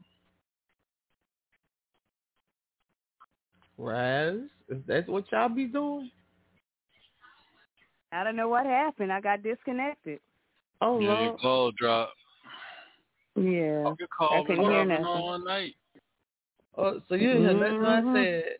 Raz, 3.77 4.35
is 4.69 4.77
that 4.87 5.07
what 5.07 5.31
y'all 5.31 5.49
be 5.49 5.65
doing? 5.65 6.11
I 8.11 8.23
don't 8.23 8.35
know 8.35 8.49
what 8.49 8.65
happened. 8.65 9.11
I 9.11 9.21
got 9.21 9.41
disconnected. 9.41 10.19
Oh, 10.81 10.99
yeah, 10.99 11.07
your 11.07 11.27
Lord. 11.27 11.39
call 11.41 11.71
drop. 11.77 12.13
Yeah. 13.35 13.43
Your 13.43 13.95
call 14.17 14.29
I 14.33 14.37
been 14.37 14.45
couldn't 14.47 14.63
hear 14.63 14.71
dropping 14.85 14.89
nothing. 14.89 15.05
all 15.05 15.39
night. 15.45 15.75
Oh, 16.77 17.01
so 17.07 17.15
you 17.15 17.27
didn't 17.27 17.43
hear 17.43 17.53
nothing 17.53 17.85
I 17.85 18.01
Mhm. 18.01 18.13
said. 18.15 18.57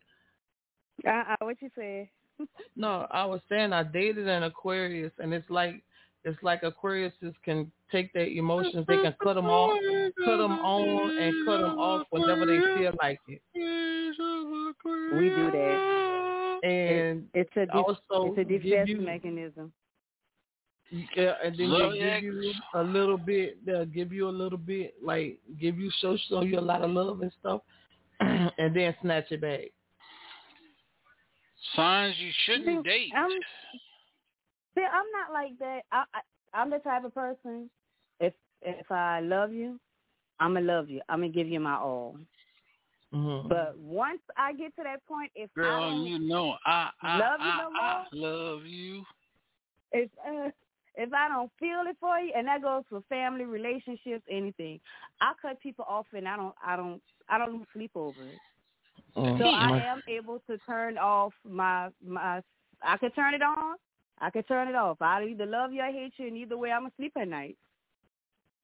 Uh-uh, 1.08 1.36
what 1.46 1.62
you 1.62 1.70
said? 1.76 2.10
No, 2.76 3.08
I 3.12 3.26
was 3.26 3.42
saying 3.50 3.72
I 3.74 3.84
dated 3.84 4.28
an 4.28 4.44
Aquarius, 4.44 5.12
and 5.20 5.34
it's 5.34 5.50
like 5.50 5.82
it's 6.24 6.42
like 6.44 6.62
Aquariuses 6.62 7.34
can 7.44 7.72
take 7.92 8.14
their 8.14 8.28
emotions, 8.28 8.86
they 8.88 8.98
can 9.02 9.14
cut 9.24 9.34
them 9.34 9.48
off, 9.48 9.78
cut 10.24 10.38
them 10.38 10.60
on, 10.60 11.18
and 11.18 11.46
cut 11.46 11.62
them 11.62 11.80
off 11.80 12.06
whenever 12.12 12.46
they 12.46 12.60
feel 12.78 12.94
like 13.02 13.20
it. 13.28 13.42
We 15.14 15.30
do 15.30 15.52
that. 15.52 16.60
And 16.64 17.28
it's 17.34 17.50
a 17.58 17.66
de- 17.66 17.72
also 17.74 18.34
it's 18.36 18.38
a 18.38 18.44
defense 18.44 18.90
you- 18.90 19.02
mechanism. 19.02 19.74
Yeah, 20.92 21.36
and 21.44 21.56
then 21.58 21.72
they 21.72 21.78
Zodiacs. 21.78 22.22
give 22.22 22.34
you 22.34 22.54
a 22.76 22.84
little 22.84 23.18
bit. 23.18 23.66
They'll 23.66 23.86
give 23.86 24.12
you 24.12 24.28
a 24.28 24.30
little 24.30 24.58
bit, 24.58 24.96
like 25.02 25.40
give 25.60 25.80
you 25.80 25.90
show 26.02 26.18
show 26.28 26.42
you 26.42 26.60
a 26.60 26.62
lot 26.62 26.82
of 26.82 26.92
love 26.92 27.22
and 27.22 27.32
stuff, 27.40 27.62
and 28.20 28.76
then 28.76 28.94
snatch 29.02 29.32
it 29.32 29.40
back. 29.40 29.62
Signs 31.76 32.16
you 32.20 32.32
shouldn't 32.46 32.84
See, 32.84 32.90
date. 32.90 33.12
I'm, 33.16 33.30
see, 34.76 34.82
I'm 34.82 35.06
not 35.14 35.32
like 35.32 35.58
that. 35.60 35.82
I, 35.94 36.04
I 36.14 36.20
I'm 36.60 36.70
the 36.70 36.80
type 36.80 37.06
of 37.06 37.14
person. 37.14 37.70
If 38.20 38.34
if 38.62 38.92
I 38.92 39.22
love 39.22 39.54
you, 39.54 39.80
I'm 40.42 40.56
gonna 40.56 40.66
love 40.66 40.90
you. 40.90 41.00
I'm 41.08 41.20
gonna 41.22 41.30
give 41.32 41.48
you 41.48 41.62
my 41.62 41.76
all. 41.76 42.18
Mm-hmm. 43.14 43.48
But 43.48 43.78
once 43.78 44.22
I 44.38 44.54
get 44.54 44.76
to 44.76 44.84
that 44.84 45.06
point, 45.08 45.32
if 45.36 45.50
I 45.58 45.62
Girl, 45.62 45.90
don't, 45.92 46.06
you 46.06 46.20
know 46.20 46.56
I 46.66 46.90
I 47.02 47.18
love 47.18 47.40
you 47.40 47.46
I, 47.46 47.58
no 47.58 47.70
I 47.80 48.06
love 48.12 48.66
you. 48.66 49.04
if 49.94 50.10
uh, 50.28 50.50
if 50.96 51.14
I 51.14 51.30
don't 51.30 51.52
feel 51.60 51.84
it 51.88 51.98
for 52.00 52.20
you, 52.20 52.34
and 52.36 52.48
that 52.48 52.62
goes 52.62 52.84
for 52.90 53.02
family, 53.10 53.46
relationships, 53.46 54.24
anything, 54.30 54.80
I 55.22 55.34
cut 55.42 55.60
people 55.62 55.86
off, 55.88 56.08
and 56.14 56.28
I 56.28 56.36
don't 56.36 56.56
I 56.66 56.76
don't 56.76 57.02
I 57.30 57.38
don't 57.38 57.54
lose 57.54 57.68
sleep 57.74 57.92
over 57.96 58.22
it. 58.22 58.40
Mm. 59.18 59.38
So 59.38 59.46
I 59.46 59.80
am 59.86 60.02
able 60.08 60.42
to 60.50 60.58
turn 60.60 60.98
off 60.98 61.34
my 61.50 61.90
my. 62.06 62.42
I 62.84 62.98
could 62.98 63.16
turn 63.16 63.34
it 63.34 63.42
on. 63.42 63.76
I 64.20 64.30
could 64.30 64.48
turn 64.48 64.68
it 64.68 64.76
off. 64.76 65.02
I 65.02 65.24
either 65.24 65.46
love 65.46 65.74
you 65.74 65.82
or 65.82 65.92
hate 65.92 66.14
you, 66.18 66.28
and 66.28 66.38
either 66.38 66.58
way, 66.58 66.72
I'm 66.72 66.82
gonna 66.84 66.94
sleep 66.98 67.14
at 67.20 67.28
night. 67.28 67.58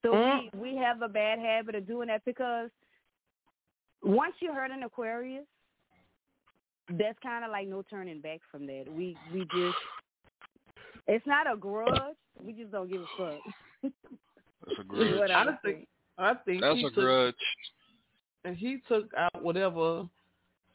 So 0.02 0.12
Mm. 0.12 0.50
we 0.52 0.72
we 0.72 0.76
have 0.76 1.02
a 1.02 1.08
bad 1.08 1.38
habit 1.38 1.74
of 1.74 1.86
doing 1.86 2.08
that 2.08 2.24
because 2.24 2.70
once 4.02 4.34
you 4.40 4.52
hurt 4.52 4.70
an 4.70 4.84
Aquarius, 4.84 5.46
that's 6.90 7.18
kind 7.22 7.44
of 7.44 7.50
like 7.50 7.68
no 7.68 7.82
turning 7.82 8.20
back 8.20 8.40
from 8.50 8.66
that. 8.66 8.84
We 8.88 9.16
we 9.32 9.40
just 9.40 9.76
it's 11.08 11.26
not 11.26 11.50
a 11.52 11.56
grudge. 11.56 12.14
We 12.42 12.52
just 12.52 12.70
don't 12.70 12.88
give 12.90 13.02
a 13.02 13.06
fuck. 13.16 13.40
That's 13.82 14.78
a 14.80 14.84
grudge. 14.88 15.18
what 15.18 15.30
I 15.30 15.42
I 15.42 15.46
would 15.46 15.62
think 15.62 15.76
think. 15.76 15.88
I 16.18 16.34
think 16.44 16.60
That's 16.62 16.76
he 16.76 16.84
a 16.84 16.90
took, 16.90 16.94
grudge. 16.94 17.34
and 18.44 18.56
he 18.56 18.78
took 18.88 19.10
out 19.16 19.42
whatever 19.42 20.04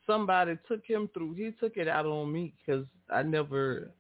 somebody 0.08 0.58
took 0.68 0.86
him 0.86 1.10
through. 1.14 1.34
He 1.36 1.52
took 1.60 1.78
it 1.78 1.88
out 1.88 2.06
on 2.06 2.32
me 2.32 2.54
because 2.66 2.86
I 3.10 3.24
never, 3.24 3.92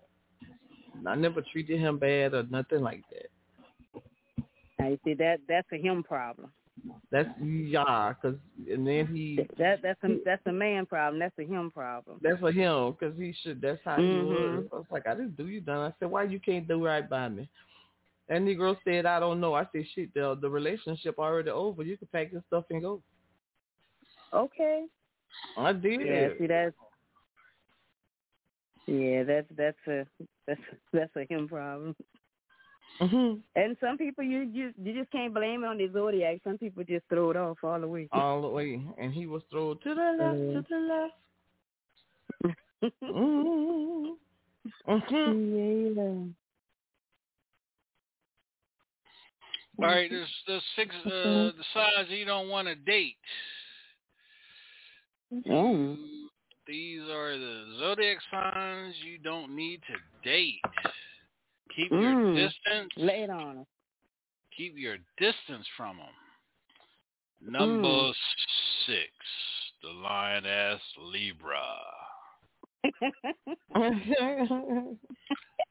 I 1.05 1.15
never 1.15 1.41
treated 1.51 1.80
him 1.80 1.97
bad 1.97 2.34
or 2.34 2.43
nothing 2.49 2.81
like 2.81 3.03
that. 3.11 4.01
Now 4.80 4.89
you 4.89 4.99
see 5.05 5.14
that 5.15 5.39
that's 5.47 5.68
a 5.72 5.77
him 5.77 6.03
problem. 6.03 6.51
That's 7.12 7.30
yeah, 7.41 8.14
cause 8.22 8.36
and 8.70 8.86
then 8.86 9.08
he 9.08 9.40
That 9.58 9.82
that's 9.84 10.04
a 10.04 10.18
that's 10.26 10.41
a 10.48 10.52
man 10.52 10.86
problem. 10.86 11.20
That's 11.20 11.38
a 11.38 11.44
him 11.44 11.72
problem. 11.72 12.20
that's 12.22 12.40
for 12.40 12.52
him 12.52 12.95
because 13.00 13.16
he 13.18 13.34
should. 13.44 13.62
That's 13.62 13.80
how 13.86 13.98
he 13.98 14.02
mm-hmm. 14.02 14.58
was. 14.58 14.66
I 14.74 14.76
was 14.78 14.86
like, 14.90 15.08
I 15.08 15.14
didn't 15.14 15.38
do 15.38 15.48
you 15.48 15.62
done. 15.62 15.91
I 15.91 15.94
said, 16.00 16.10
why 16.10 16.24
you 16.24 16.40
can't 16.40 16.68
do 16.68 16.84
right 16.84 17.08
by 17.08 17.30
me? 17.30 17.48
And 18.30 18.48
the 18.48 18.56
girl 18.56 18.78
said, 18.84 19.06
I 19.06 19.20
don't 19.20 19.40
know. 19.40 19.54
I 19.54 19.68
said, 19.72 19.86
shit, 19.94 20.14
the 20.14 20.36
the 20.41 20.50
relationship 20.50 21.20
already 21.20 21.52
over. 21.52 21.84
You 21.84 21.98
can 21.98 22.08
pack 22.12 22.32
your 22.32 22.44
stuff 22.48 22.66
and 22.70 22.82
go. 22.82 23.02
Okay. 24.34 24.86
I 25.58 25.74
did. 25.74 26.02
Yeah, 26.02 26.30
see 26.40 26.48
that's 26.48 26.76
yeah, 28.88 29.24
that's 29.24 29.48
that's 29.56 29.78
a 29.88 30.06
that's 30.48 30.62
that's 30.91 31.16
a 31.16 31.32
him 31.32 31.48
problem. 31.48 31.95
Hmm 32.99 33.34
And 33.56 33.78
some 33.82 33.98
people 33.98 34.24
you 34.24 34.41
you 34.53 34.72
you 34.82 34.94
just 34.94 35.11
can't 35.11 35.34
blame 35.34 35.64
it 35.64 35.68
on 35.68 35.78
the 35.78 35.90
zodiac. 35.91 36.40
Some 36.44 36.57
people 36.57 36.84
just 36.84 37.06
throw 37.10 37.32
it 37.32 37.38
off 37.38 37.57
all 37.64 37.80
the 37.80 37.88
way. 37.88 38.07
All 38.11 38.41
the 38.41 38.48
way, 38.48 38.82
and 38.98 39.14
he 39.14 39.26
was 39.26 39.41
thrown 39.52 39.80
to 39.80 39.95
the 39.95 40.15
left, 40.20 40.53
to 40.53 40.64
the 40.70 40.78
left. 40.91 41.14
mm 43.03 44.15
Yeah. 44.88 46.26
All 49.82 49.90
right, 49.90 50.10
there's 50.10 50.30
the 50.48 50.60
six 50.76 50.95
uh 51.06 51.10
the 51.10 51.64
signs 51.74 52.10
you 52.10 52.26
don't 52.26 52.49
want 52.49 52.68
to 52.68 52.76
date. 52.76 53.15
Mm. 55.34 55.98
These 56.68 57.02
are 57.10 57.38
the 57.38 57.65
zodiac 57.80 58.18
signs 58.32 58.95
you 59.03 59.18
don't 59.18 59.56
need 59.56 59.82
to 59.88 59.95
date. 60.30 60.61
Keep 61.76 61.91
Mm. 61.91 62.36
your 62.36 62.48
distance. 62.48 62.91
Lay 62.98 63.24
it 63.24 63.30
on 63.30 63.56
them. 63.56 63.66
Keep 64.56 64.78
your 64.78 64.98
distance 65.18 65.68
from 65.76 65.98
them. 65.98 66.14
Number 67.41 67.88
Mm. 67.88 68.16
six, 68.86 69.12
the 69.82 69.90
lioness 69.90 70.82
Libra. 70.98 71.80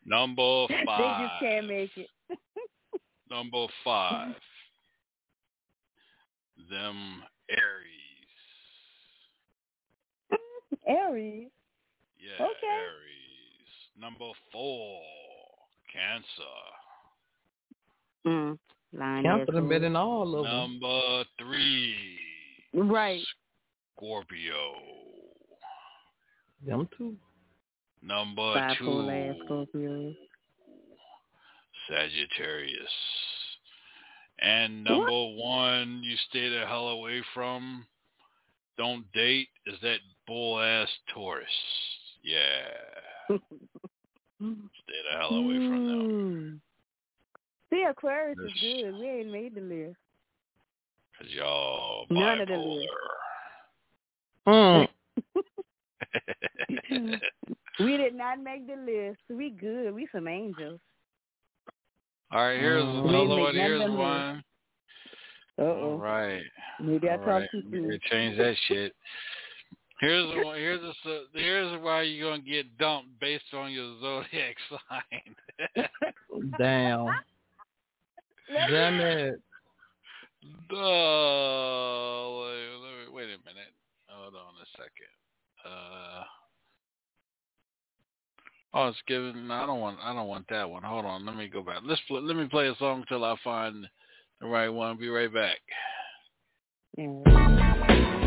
Number 0.05 0.66
five. 0.85 1.19
they 1.19 1.27
just 1.27 1.41
can't 1.41 1.66
make 1.66 1.97
it. 1.97 2.11
Number 3.31 3.66
five. 3.85 4.37
Them 6.69 7.23
Aries. 7.49 8.29
Aries. 10.87 11.51
Yeah, 12.19 12.45
Okay. 12.45 12.66
Aries. 12.66 13.89
Number 13.97 14.33
four. 14.51 15.03
Cancer. 15.93 16.56
Mm. 18.27 18.59
Lion 18.93 19.23
Cancer 19.23 19.43
ass 19.43 19.48
done 19.52 19.69
been 19.69 19.85
in 19.85 19.97
all 19.97 20.36
of 20.36 20.44
them. 20.44 20.52
Number 20.52 21.24
three. 21.39 22.19
Right. 22.74 23.23
Scorpio. 23.97 24.74
Them 26.66 26.89
too. 26.97 27.16
Number 28.02 28.43
Bipolar 28.43 29.31
ass 29.31 29.36
two. 29.36 29.44
Scorpio. 29.44 30.14
Sagittarius. 31.89 32.90
And 34.40 34.82
number 34.85 35.36
one, 35.36 36.01
you 36.02 36.16
stay 36.28 36.48
the 36.48 36.66
hell 36.66 36.89
away 36.89 37.23
from, 37.32 37.86
don't 38.77 39.10
date, 39.12 39.48
is 39.66 39.77
that 39.82 39.98
bull 40.27 40.60
ass 40.60 40.89
Taurus. 41.14 41.47
Yeah. 42.24 43.36
Stay 44.85 45.01
the 45.10 45.19
hell 45.19 45.35
away 45.36 45.56
from 45.56 45.86
them. 45.89 46.09
Mm. 46.09 46.60
See, 47.70 47.82
Aquarius 47.89 48.39
Yes. 48.43 48.52
is 48.52 48.60
good. 48.60 48.94
We 48.98 49.06
ain't 49.09 49.31
made 49.32 49.55
the 49.55 49.60
list. 49.60 49.97
Cause 51.19 51.28
y'all 51.31 52.06
None 52.10 52.40
of 52.40 52.48
the 52.48 52.55
bipolar. 52.55 52.86
Mm. 54.48 54.89
We 57.81 57.97
did 57.97 58.14
not 58.14 58.39
make 58.43 58.66
the 58.66 58.77
list. 58.77 59.20
We 59.31 59.51
good. 59.51 59.94
We 59.94 60.06
some 60.12 60.28
angels. 60.28 60.78
All 62.31 62.40
right, 62.47 62.59
here's 62.60 62.82
Mm. 62.85 63.09
Another 63.09 63.40
one. 63.40 63.55
Here's 63.55 63.90
one. 63.90 64.44
Uh-oh. 65.59 65.97
right. 65.98 66.43
Maybe 66.81 67.09
I 67.09 67.12
All 67.12 67.19
talked 67.19 67.28
right. 67.28 67.51
too 67.51 67.62
Maybe 67.69 67.82
soon. 67.90 68.01
change 68.10 68.39
that 68.39 68.55
shit. 68.69 68.94
Here's 70.03 70.35
the 70.35 70.43
one. 70.45 70.57
Here's 70.57 70.81
the, 70.81 70.93
so- 71.05 71.24
here's 71.33 71.81
why 71.81 72.03
you're 72.03 72.29
gonna 72.29 72.43
get 72.43 72.77
dumped 72.77 73.20
based 73.20 73.55
on 73.55 73.70
your 73.70 73.95
zodiac 74.01 74.57
sign. 74.69 75.37
Damn. 76.59 77.07
Damn 78.69 79.01
it. 79.01 79.41
Oh, 80.73 82.43
wait, 82.45 82.69
let 82.83 83.07
me- 83.07 83.15
wait 83.15 83.24
a 83.27 83.39
minute. 83.49 83.73
Hold 84.09 84.35
on 84.35 84.55
a 84.61 84.66
second. 84.77 85.15
Uh, 85.65 86.24
oh, 88.74 88.89
it's 88.89 88.99
giving. 89.07 89.49
I 89.53 89.66
don't 89.66 89.79
want. 89.81 89.99
I 90.03 90.12
don't 90.12 90.27
want 90.27 90.47
that 90.51 90.69
one. 90.69 90.83
Hold 90.83 91.05
on. 91.05 91.24
Let 91.24 91.37
me 91.37 91.47
go 91.47 91.62
back. 91.62 91.79
Let's 91.85 92.01
pl- 92.09 92.23
let 92.23 92.37
me 92.37 92.47
play 92.49 92.66
a 92.66 92.74
song 92.81 93.03
until 93.03 93.24
I 93.24 93.37
find 93.45 93.87
the 94.41 94.49
right 94.49 94.69
one. 94.69 94.99
Be 94.99 95.09
right 95.09 95.33
back. 95.33 95.59
Let 96.99 98.22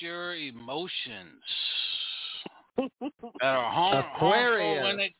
your 0.00 0.34
emotions. 0.34 1.42
that 2.78 2.88
are 3.42 3.72
harm, 3.72 4.04
harmful 4.12 4.82
when 4.82 5.00
it 5.00 5.12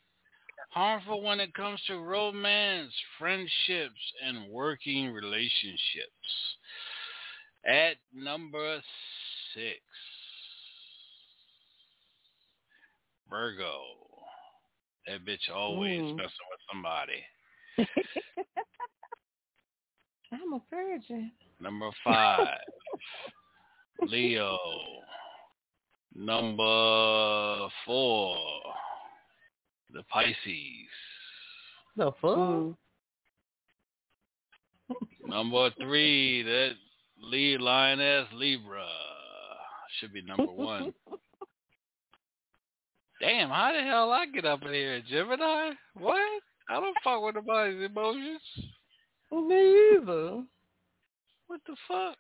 harmful 0.71 1.23
when 1.23 1.41
it 1.41 1.55
comes 1.55 1.81
to 1.87 1.99
romance, 1.99 2.93
friendships, 3.19 4.13
and 4.25 4.49
working 4.51 5.13
relationships. 5.13 6.57
At 7.67 7.97
number 8.15 8.81
six, 9.55 9.81
Virgo. 13.31 13.81
That 15.07 15.25
bitch 15.25 15.49
always 15.55 16.01
Mm. 16.01 16.17
messing 16.17 16.49
with 16.51 16.61
somebody. 16.71 17.25
I'm 20.33 20.53
a 20.55 20.61
virgin. 20.69 21.33
Number 21.61 21.91
five, 22.05 22.59
Leo. 24.03 24.59
Number 26.15 27.69
four, 27.85 28.37
the 29.93 30.03
Pisces. 30.05 30.37
The 31.97 32.13
fuck? 32.21 32.37
Hmm. 32.37 32.71
Number 35.27 35.71
three, 35.81 36.43
that 36.43 36.73
Lee 37.21 37.59
Lioness 37.59 38.29
Libra 38.33 38.87
should 39.99 40.13
be 40.13 40.23
number 40.23 40.53
one. 40.53 40.95
Damn, 43.21 43.49
how 43.49 43.73
the 43.73 43.83
hell 43.83 44.13
I 44.13 44.27
get 44.27 44.45
up 44.45 44.63
in 44.63 44.73
here, 44.73 45.03
Gemini? 45.09 45.73
What? 45.95 46.43
I 46.69 46.75
don't 46.75 46.97
fuck 47.03 47.23
with 47.23 47.35
nobody's 47.37 47.91
emotions. 47.91 48.41
Me 49.33 49.97
either. 49.97 50.43
What 51.47 51.61
the 51.67 51.77
fuck? 51.89 52.17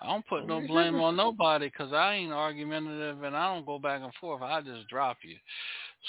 I 0.00 0.06
don't 0.06 0.26
put 0.26 0.46
no 0.46 0.60
blame 0.60 0.96
on 0.96 1.16
nobody 1.16 1.68
because 1.68 1.92
I 1.92 2.14
ain't 2.14 2.32
argumentative 2.32 3.22
and 3.22 3.36
I 3.36 3.52
don't 3.52 3.66
go 3.66 3.78
back 3.78 4.00
and 4.02 4.12
forth. 4.20 4.42
I 4.42 4.60
just 4.60 4.88
drop 4.88 5.18
you. 5.22 5.36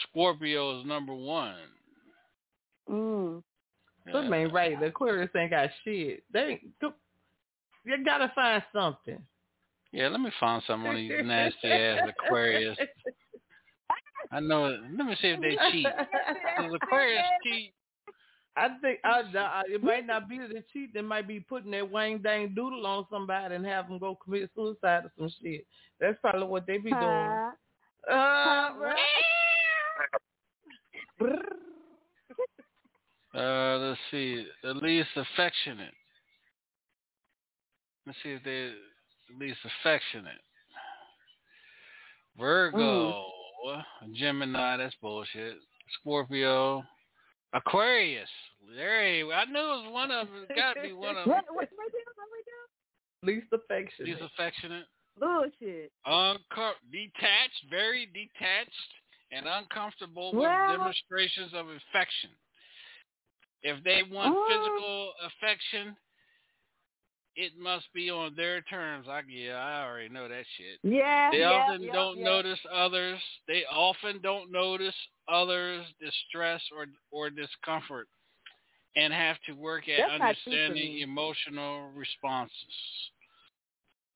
Scorpio 0.03 0.80
is 0.80 0.86
number 0.86 1.14
one. 1.14 1.56
Mm. 2.90 3.44
That 4.06 4.32
ain't 4.32 4.53
right. 4.53 4.80
The 4.80 4.88
Aquarius 4.88 5.30
ain't 5.36 5.52
got 5.52 5.70
shit. 5.84 6.24
They 6.32 6.61
you 7.86 8.06
gotta 8.06 8.32
find 8.36 8.64
something. 8.74 9.22
Yeah, 9.91 10.10
let 10.10 10.20
me 10.20 10.32
find 10.40 10.61
some 10.68 10.86
on 10.86 10.95
these 10.95 11.11
nasty 11.24 11.68
ass 11.68 12.10
Aquarius. 12.10 12.78
I 14.32 14.40
know. 14.40 14.78
Let 14.95 15.07
me 15.07 15.16
see 15.20 15.30
if 15.30 15.41
they 15.41 15.57
cheat. 15.72 15.88
Does 16.61 16.74
Aquarius 16.76 17.26
cheat? 17.44 17.74
I 18.55 18.69
think 18.81 18.99
I, 19.03 19.23
I, 19.35 19.63
it 19.69 19.84
might 19.84 20.05
not 20.05 20.27
be 20.27 20.38
the 20.39 20.63
cheat. 20.73 20.93
They 20.93 21.01
might 21.01 21.27
be 21.27 21.39
putting 21.39 21.71
that 21.71 21.89
wang 21.89 22.17
dang 22.17 22.53
doodle 22.55 22.85
on 22.85 23.05
somebody 23.09 23.55
and 23.55 23.65
have 23.65 23.88
them 23.88 23.99
go 23.99 24.15
commit 24.15 24.49
suicide 24.55 25.05
or 25.05 25.11
some 25.17 25.31
shit. 25.41 25.65
That's 25.99 26.17
probably 26.21 26.47
what 26.47 26.67
they 26.67 26.77
be 26.77 26.89
doing. 26.89 27.01
Huh? 27.01 27.51
Uh, 28.11 28.73
Uh, 33.35 33.77
let's 33.77 33.99
see. 34.09 34.45
At 34.63 34.77
least 34.77 35.09
affectionate. 35.15 35.93
Let's 38.07 38.17
see 38.23 38.30
if 38.31 38.43
they 38.43 38.71
at 39.30 39.39
least 39.39 39.59
affectionate. 39.63 40.41
Virgo, 42.39 43.26
Gemini, 44.13 44.77
that's 44.77 44.95
bullshit. 45.01 45.57
Scorpio, 45.99 46.84
Aquarius. 47.53 48.30
There, 48.76 49.01
ain't- 49.03 49.31
I 49.34 49.45
knew 49.45 49.59
it 49.59 49.84
was 49.84 49.91
one 49.91 50.11
of 50.11 50.27
them. 50.27 50.45
It 50.49 50.55
got 50.55 50.73
to 50.73 50.81
be 50.81 50.93
one 50.93 51.17
of 51.17 51.26
them. 51.26 51.30
What, 51.30 51.45
what 51.53 51.69
we 51.71 51.85
do? 51.91 51.99
What 52.15 52.27
we 52.31 52.43
do? 52.45 52.59
least 53.23 53.47
affectionate. 53.51 54.07
Least 54.09 54.21
affectionate. 54.21 54.85
Bullshit. 55.19 55.91
Uncom- 56.07 56.80
detached, 56.91 57.65
very 57.69 58.05
detached, 58.07 58.91
and 59.31 59.45
uncomfortable 59.45 60.31
with 60.34 60.43
demonstrations 60.47 61.51
of 61.53 61.67
affection. 61.67 62.30
If 63.61 63.84
they 63.84 64.03
want 64.03 64.34
Oh. 64.38 64.47
physical 64.47 65.13
affection, 65.27 65.97
it 67.35 67.57
must 67.57 67.91
be 67.93 68.09
on 68.09 68.35
their 68.35 68.61
terms. 68.61 69.07
I 69.09 69.21
yeah, 69.27 69.55
I 69.55 69.84
already 69.85 70.09
know 70.09 70.27
that 70.30 70.45
shit. 70.57 70.80
Yeah. 70.84 71.31
They 71.31 71.39
yeah, 71.39 71.49
often 71.49 71.84
yeah, 71.84 71.93
don't 71.93 72.17
yeah. 72.17 72.23
notice 72.23 72.59
others. 72.71 73.19
They 73.47 73.63
often 73.71 74.21
don't 74.21 74.51
notice 74.51 74.95
others' 75.31 75.85
distress 75.99 76.61
or 76.76 76.85
or 77.11 77.30
discomfort, 77.30 78.07
and 78.95 79.14
have 79.14 79.38
to 79.47 79.53
work 79.53 79.88
at 79.88 79.99
That's 79.99 80.19
not 80.19 80.35
true 80.43 80.53
for 80.53 80.57
understanding 80.57 80.99
emotional 80.99 81.89
responses. 81.95 82.53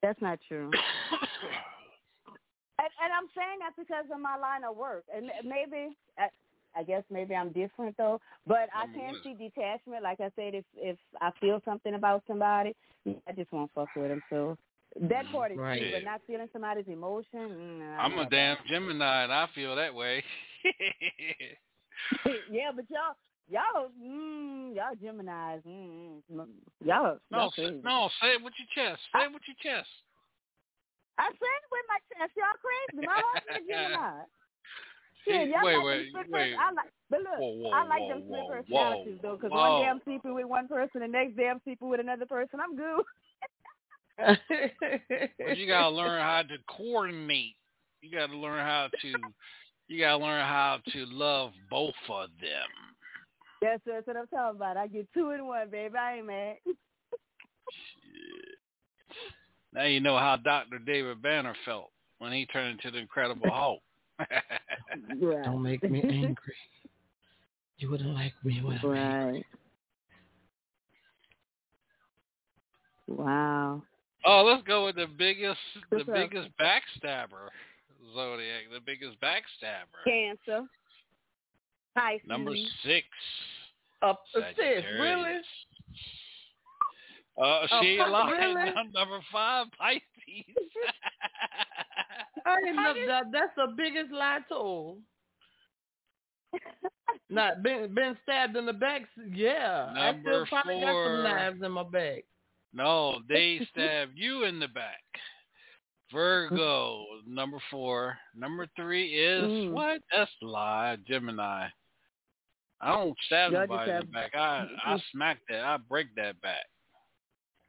That's 0.01 0.21
not 0.21 0.39
true. 0.47 0.71
And, 2.79 2.89
and 3.03 3.13
I'm 3.13 3.29
saying 3.37 3.59
that 3.61 3.77
because 3.77 4.05
of 4.11 4.19
my 4.19 4.35
line 4.35 4.63
of 4.67 4.75
work, 4.75 5.03
and 5.15 5.29
maybe 5.45 5.95
I, 6.17 6.27
I 6.75 6.83
guess 6.83 7.03
maybe 7.09 7.35
I'm 7.35 7.51
different 7.51 7.95
though. 7.97 8.19
But 8.47 8.67
I 8.75 8.87
can 8.87 9.13
see 9.23 9.35
detachment. 9.35 10.03
Like 10.03 10.19
I 10.19 10.31
said, 10.35 10.55
if 10.55 10.65
if 10.75 10.97
I 11.21 11.29
feel 11.39 11.61
something 11.65 11.93
about 11.93 12.23
somebody, 12.27 12.75
I 13.05 13.31
just 13.37 13.51
won't 13.51 13.71
fuck 13.75 13.89
with 13.95 14.09
them. 14.09 14.21
So 14.29 14.57
that 15.01 15.31
part 15.31 15.51
is 15.51 15.57
Right. 15.57 15.81
true, 15.81 15.91
but 15.93 16.03
not 16.03 16.21
feeling 16.27 16.49
somebody's 16.53 16.87
emotion. 16.87 17.49
mm, 17.49 17.99
I'm 17.99 18.17
a 18.19 18.29
damn 18.29 18.57
Gemini, 18.67 19.23
and 19.23 19.33
I 19.33 19.47
feel 19.55 19.75
that 19.75 19.93
way. 19.93 20.23
yeah, 22.51 22.71
but 22.75 22.85
y'all, 22.89 23.15
y'all, 23.49 23.89
mm, 24.01 24.75
y'all 24.75 24.95
Gemini's, 25.01 25.63
mm, 25.65 26.21
mm, 26.31 26.47
y'all, 26.83 27.17
no, 27.31 27.49
y'all 27.57 27.81
no, 27.83 28.09
say 28.21 28.33
it 28.35 28.43
with 28.43 28.53
your 28.57 28.69
chest. 28.75 29.01
Say 29.13 29.25
it 29.25 29.33
with 29.33 29.43
your 29.47 29.57
chest. 29.61 29.89
I 31.17 31.29
said 31.29 31.57
it 31.61 31.69
with 31.69 31.85
my 31.89 31.99
chest. 32.09 32.33
Y'all 32.37 32.57
crazy. 32.57 33.05
My 33.05 33.17
husband's 33.17 33.61
a 33.61 33.67
Gemini. 33.69 34.25
Y'all 35.25 35.63
wait, 35.63 35.77
like 35.77 35.85
wait, 35.85 36.09
split 36.09 36.27
wait. 36.31 36.53
I 36.57 36.71
like, 36.73 36.91
but 37.09 37.19
look, 37.19 37.39
Whoa, 37.39 37.53
whoa, 37.55 37.69
I 37.71 37.87
like 37.87 38.01
whoa, 38.01 38.09
them 38.09 38.23
split 38.27 38.47
personalities 38.49 39.19
whoa, 39.21 39.23
though, 39.23 39.37
because 39.37 39.51
one 39.51 39.79
day 39.79 39.87
I'm 39.87 40.01
sleeping 40.03 40.33
with 40.33 40.45
one 40.47 40.67
person, 40.67 41.01
the 41.01 41.07
next 41.07 41.37
day 41.37 41.47
I'm 41.47 41.61
sleeping 41.63 41.89
with 41.89 41.99
another 41.99 42.25
person. 42.25 42.59
I'm 42.59 42.75
good. 42.75 43.05
But 44.17 45.57
you 45.57 45.67
gotta 45.67 45.89
learn 45.89 46.21
how 46.21 46.43
to 46.43 46.57
coordinate. 46.67 47.55
You 48.01 48.11
gotta 48.11 48.35
learn 48.35 48.59
how 48.59 48.89
to. 49.01 49.13
You 49.87 49.99
gotta 49.99 50.23
learn 50.23 50.41
how 50.41 50.79
to 50.93 51.05
love 51.07 51.51
both 51.69 51.93
of 52.09 52.29
them. 52.39 52.69
That's, 53.61 53.81
that's 53.85 54.07
what 54.07 54.17
I'm 54.17 54.27
talking 54.27 54.57
about. 54.57 54.77
I 54.77 54.87
get 54.87 55.07
two 55.13 55.31
in 55.31 55.45
one, 55.45 55.69
baby. 55.69 55.95
I 55.95 56.17
ain't 56.17 56.27
mad. 56.27 56.55
Now 59.73 59.85
you 59.85 59.99
know 59.99 60.17
how 60.17 60.35
Dr. 60.35 60.79
David 60.79 61.21
Banner 61.21 61.55
felt 61.65 61.91
when 62.19 62.31
he 62.31 62.45
turned 62.45 62.79
into 62.79 62.91
the 62.91 62.99
Incredible 62.99 63.49
Hulk. 63.49 63.81
Don't 65.43 65.63
make 65.63 65.83
me 65.89 66.01
angry. 66.03 66.55
You 67.77 67.89
wouldn't 67.89 68.13
like 68.13 68.33
me 68.43 68.61
when 68.61 68.77
I'm 68.77 68.93
angry. 68.93 69.33
Right. 69.33 69.45
Wow. 73.07 73.83
Oh, 74.25 74.43
let's 74.43 74.63
go 74.65 74.85
with 74.85 74.95
the 74.95 75.07
biggest, 75.17 75.59
the 75.91 75.97
up? 76.01 76.07
biggest 76.07 76.49
backstabber 76.59 77.49
zodiac, 78.13 78.63
the 78.71 78.79
biggest 78.85 79.19
backstabber. 79.21 80.03
Cancer. 80.05 80.65
Pisces. 81.97 82.21
Number 82.27 82.53
six. 82.85 83.05
Up 84.01 84.21
sis, 84.33 84.43
Sagittarius. 84.57 84.85
really? 84.99 85.39
Uh, 87.35 87.65
Oh, 87.71 87.79
she 87.81 87.97
fuck, 87.97 88.09
lying. 88.09 88.55
really? 88.55 88.71
Number 88.93 89.19
five, 89.31 89.67
Pisces. 89.77 90.01
I 92.45 92.59
didn't 92.61 92.75
know 92.75 92.93
that. 93.07 93.23
That's 93.31 93.55
the 93.55 93.73
biggest 93.75 94.11
lie 94.11 94.39
told. 94.49 94.99
Not 97.29 97.63
been 97.63 97.93
been 97.95 98.15
stabbed 98.23 98.55
in 98.55 98.65
the 98.67 98.73
back. 98.73 99.01
Yeah, 99.33 99.91
I 99.95 100.11
still 100.21 100.31
Number 100.31 100.45
probably 100.47 100.79
got 100.81 101.05
some 101.05 101.23
knives 101.23 101.61
in 101.63 101.71
my 101.71 101.83
back. 101.83 102.23
No, 102.73 103.19
they 103.29 103.59
stab 103.71 104.09
you 104.15 104.45
in 104.45 104.59
the 104.59 104.67
back. 104.67 105.03
Virgo, 106.11 107.05
number 107.27 107.57
four. 107.71 108.17
Number 108.35 108.67
three 108.75 109.13
is 109.13 109.43
Mm. 109.43 109.71
what? 109.71 110.01
That's 110.11 110.31
a 110.41 110.45
lie. 110.45 110.95
Gemini. 111.07 111.69
I 112.81 112.91
don't 112.91 113.17
stab 113.25 113.51
Y'all 113.51 113.61
just 113.61 113.69
nobody 113.69 113.91
in 113.91 113.99
the 113.99 114.05
back. 114.07 114.35
I 114.35 114.67
I 114.83 114.97
smack 115.11 115.39
that. 115.49 115.63
I 115.63 115.77
break 115.77 116.13
that 116.15 116.39
back. 116.41 116.65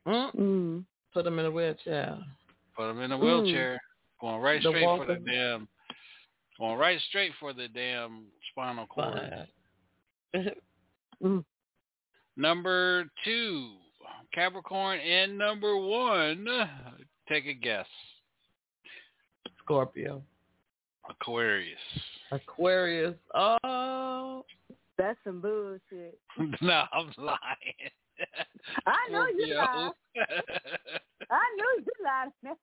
Mm-mm. 0.06 0.85
Put 1.12 1.24
them 1.24 1.39
in 1.39 1.47
a 1.47 1.51
wheelchair. 1.51 2.18
Put 2.76 2.89
them 2.89 3.01
in 3.01 3.12
a 3.12 3.16
Mm. 3.18 3.20
wheelchair. 3.20 3.81
Going 4.20 4.40
right 4.40 4.62
The 4.62 4.70
straight 4.70 4.85
for 4.85 5.06
the 5.06 5.12
walker. 5.14 5.24
damn. 5.24 5.68
Going 6.59 6.78
right 6.78 7.01
straight 7.02 7.35
for 7.36 7.52
the 7.52 7.68
damn 7.68 8.31
spinal 8.51 8.86
cord. 8.86 9.48
Mm. 11.22 11.44
Number 12.36 13.09
two, 13.22 13.78
Capricorn, 14.35 14.98
and 14.98 15.39
number 15.39 15.77
one. 15.77 16.47
Take 17.28 17.47
a 17.47 17.55
guess. 17.55 17.86
Scorpio. 19.62 20.23
Aquarius. 21.09 21.78
Aquarius. 22.32 23.15
Oh, 23.35 24.44
That's 24.98 25.19
some 25.24 25.40
bullshit. 25.40 26.19
no, 26.61 26.85
I'm 26.93 27.12
lying. 27.16 27.39
I 28.86 29.11
know 29.11 29.27
you 29.27 29.55
Scorpio. 29.55 29.56
lied. 29.56 29.93
I 31.31 31.44
knew 31.56 31.85
you 31.85 31.93
lied. 32.05 32.56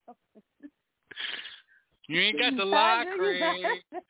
You 2.08 2.20
ain't 2.20 2.40
got 2.40 2.50
to 2.52 2.62
I 2.62 2.66
lie, 2.66 3.06
you 3.06 3.18
Craig. 3.18 4.02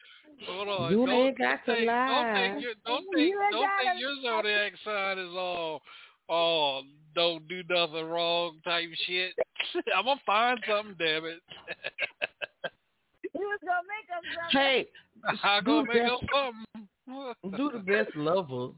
Hold 0.48 0.68
on. 0.68 0.92
You 0.92 1.06
don't 1.06 1.10
ain't 1.10 1.38
got 1.38 1.66
to 1.66 1.76
think, 1.76 1.86
Don't 1.88 2.34
think, 2.34 2.64
your, 2.64 2.74
don't 2.86 3.06
think, 3.14 3.36
ain't 3.36 3.52
don't 3.52 3.70
think 3.78 4.00
your 4.00 4.16
zodiac 4.24 4.74
sign 4.84 5.20
is 5.20 5.36
all, 5.36 5.82
all 6.30 6.84
don't 7.14 7.48
do 7.48 7.61
nothing 7.69 8.06
wrong 8.06 8.57
type 8.64 8.89
shit. 9.06 9.34
I'm 9.95 10.06
gonna 10.06 10.19
find 10.26 10.60
something, 10.68 10.95
damn 10.98 11.26
it. 11.26 11.39
He 13.34 13.39
was 13.39 13.60
gonna 13.64 13.80
make 13.88 14.10
up 14.15 14.23
something. 14.35 14.60
Hey, 14.60 14.88
I'm 15.43 15.64
gonna 15.64 15.84
do 15.84 15.93
make 15.93 16.03
the 16.03 16.14
up 16.14 16.53
something. 17.07 17.57
do 17.57 17.72
the 17.72 17.80
best 17.80 18.15
level. 18.18 18.76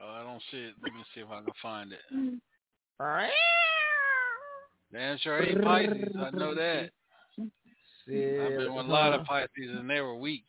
Oh, 0.00 0.10
I 0.10 0.22
don't 0.22 0.42
see 0.50 0.58
it. 0.58 0.74
Let 0.82 0.92
me 0.92 1.00
see 1.14 1.20
if 1.22 1.28
I 1.30 1.40
can 1.40 1.52
find 1.62 1.92
it. 1.92 2.40
Right? 3.00 3.30
Damn 4.92 5.18
sure 5.18 5.42
ain't 5.42 5.62
Pisces. 5.62 6.14
I 6.16 6.30
know 6.30 6.54
that. 6.54 6.90
I've 7.38 7.46
been 8.06 8.74
with 8.74 8.86
a 8.86 8.88
lot 8.88 9.12
of 9.12 9.26
Pisces 9.26 9.48
and 9.56 9.88
they 9.88 10.00
were 10.00 10.16
weak. 10.16 10.46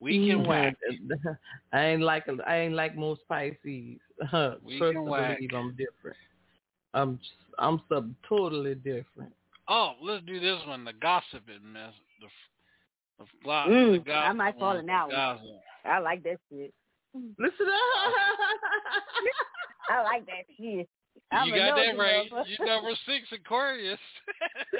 Weak 0.00 0.30
and 0.30 0.46
whack. 0.46 0.76
I 1.72 1.84
ain't 1.84 2.02
like 2.02 2.24
I 2.46 2.56
ain't 2.56 2.74
like 2.74 2.96
most 2.96 3.20
Pisces. 3.28 3.98
Trust 4.30 4.62
Weak 4.64 4.80
and 4.80 4.96
and 4.96 5.06
whack. 5.06 5.36
believe 5.36 5.50
I'm 5.54 5.70
different. 5.76 6.16
I'm 6.94 7.20
I'm 7.58 7.82
something 7.88 8.16
totally 8.26 8.74
different. 8.74 9.32
Oh, 9.68 9.92
let's 10.02 10.24
do 10.24 10.40
this 10.40 10.58
one. 10.66 10.84
The 10.84 10.94
gossiping 10.94 11.72
mess. 11.72 11.92
The, 12.20 12.26
the, 13.18 13.30
flop, 13.42 13.68
Mm, 13.68 13.92
the 13.92 13.98
gossip 13.98 14.30
I 14.30 14.32
might 14.32 14.58
fall 14.58 14.76
in 14.78 14.86
that 14.86 15.08
one. 15.08 15.38
I 15.84 15.98
like 15.98 16.22
that 16.24 16.38
shit. 16.50 16.72
Listen 17.14 17.66
up. 17.66 18.14
I 19.90 20.02
like 20.02 20.26
that 20.26 20.44
shit. 20.58 20.88
I'm 21.32 21.48
you 21.48 21.54
got 21.56 21.76
that 21.76 21.98
right. 21.98 22.30
motherfucker. 22.30 22.44
You 22.58 22.66
number 22.66 22.90
six 23.06 23.26
Aquarius. 23.32 23.98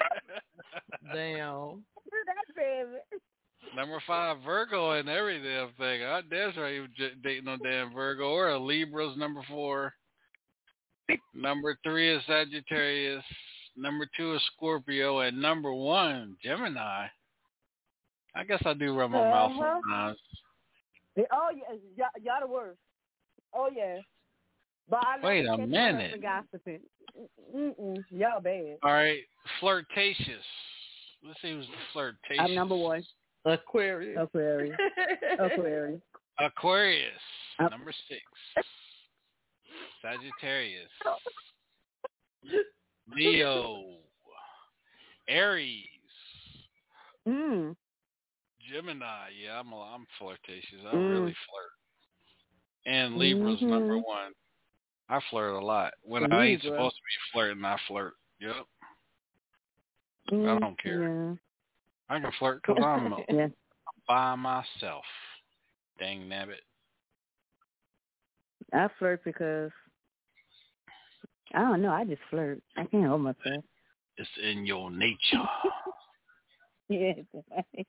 Damn. 1.13 1.85
That's 2.27 2.57
favorite. 2.57 3.05
Number 3.75 4.01
five 4.07 4.39
Virgo 4.45 4.93
and 4.93 5.09
every 5.09 5.43
damn 5.43 5.73
thing. 5.79 6.03
I 6.03 6.23
that's 6.31 6.57
right. 6.57 6.75
You 6.75 6.87
j- 6.97 7.13
dating 7.23 7.45
no 7.45 7.57
damn 7.63 7.93
Virgo 7.93 8.31
or 8.31 8.51
a 8.51 8.59
Libra's 8.59 9.17
number 9.17 9.43
four. 9.49 9.93
Number 11.35 11.77
three 11.83 12.15
is 12.15 12.23
Sagittarius. 12.27 13.25
Number 13.77 14.07
two 14.17 14.35
is 14.35 14.43
Scorpio, 14.55 15.21
and 15.21 15.41
number 15.41 15.73
one 15.73 16.37
Gemini. 16.43 17.07
I 18.35 18.45
guess 18.45 18.63
I 18.65 18.75
do 18.75 18.97
run 18.97 19.11
my 19.11 19.29
mouth 19.29 19.53
Uh-huh. 19.53 19.81
sometimes. 19.83 20.19
Oh 21.33 21.49
yeah, 21.55 21.77
y'all, 21.97 22.23
y'all 22.23 22.41
the 22.41 22.47
worst. 22.47 22.79
Oh 23.53 23.69
yeah. 23.75 23.99
But 24.89 25.05
I 25.05 25.25
Wait 25.25 25.47
a 25.47 25.57
minute. 25.57 26.13
The 26.15 26.19
gossiping. 26.19 26.81
Mm-mm. 27.55 28.05
Y'all 28.11 28.41
bad. 28.41 28.77
All 28.83 28.93
right, 28.93 29.21
flirtatious. 29.61 30.45
Let's 31.25 31.41
see 31.43 31.53
who's 31.53 31.67
the 31.67 31.73
flirtatious. 31.93 32.39
I'm 32.41 32.55
number 32.55 32.77
one. 32.77 33.05
Aquarius. 33.45 34.19
Aquarius. 34.19 34.77
Aquarius. 35.39 36.01
Aquarius, 36.39 37.21
number 37.71 37.93
six. 38.09 38.23
Sagittarius. 40.03 40.89
Leo. 43.15 43.97
Aries. 45.29 45.87
Mm. 47.29 47.77
Gemini. 48.71 49.29
Yeah, 49.43 49.61
I'm 49.61 49.73
I'm 49.75 50.07
flirtatious. 50.19 50.81
I 50.91 50.95
Mm. 50.95 51.11
really 51.11 51.37
flirt. 51.47 51.73
And 52.87 53.17
Libra's 53.17 53.61
number 53.61 53.95
Mhm. 53.97 54.05
one. 54.05 54.33
I 55.09 55.21
flirt 55.29 55.55
a 55.55 55.65
lot. 55.65 55.93
When 56.03 56.33
I 56.33 56.47
ain't 56.47 56.63
supposed 56.63 56.97
to 56.97 57.03
be 57.03 57.31
flirting, 57.33 57.65
I 57.65 57.77
flirt. 57.87 58.15
Yep. 58.41 58.67
Mm, 60.31 60.61
don't 60.61 60.79
care. 60.79 61.39
I 62.11 62.19
can 62.21 62.31
flirt 62.39 62.63
because 62.67 62.83
I'm 62.85 63.15
yeah. 63.29 63.47
by 64.07 64.35
myself. 64.35 65.05
Dang 65.99 66.29
nabbit. 66.29 66.61
I 68.73 68.89
flirt 68.99 69.25
because 69.25 69.71
I 71.55 71.61
don't 71.61 71.83
know. 71.83 71.91
I 71.93 72.05
just 72.05 72.21
flirt. 72.29 72.61
I 72.77 72.85
can't 72.85 73.07
hold 73.07 73.23
myself. 73.23 73.65
It's 74.17 74.29
in 74.43 74.67
your 74.67 74.91
nature. 74.91 75.17
Yeah. 76.89 77.13
It's 77.73 77.89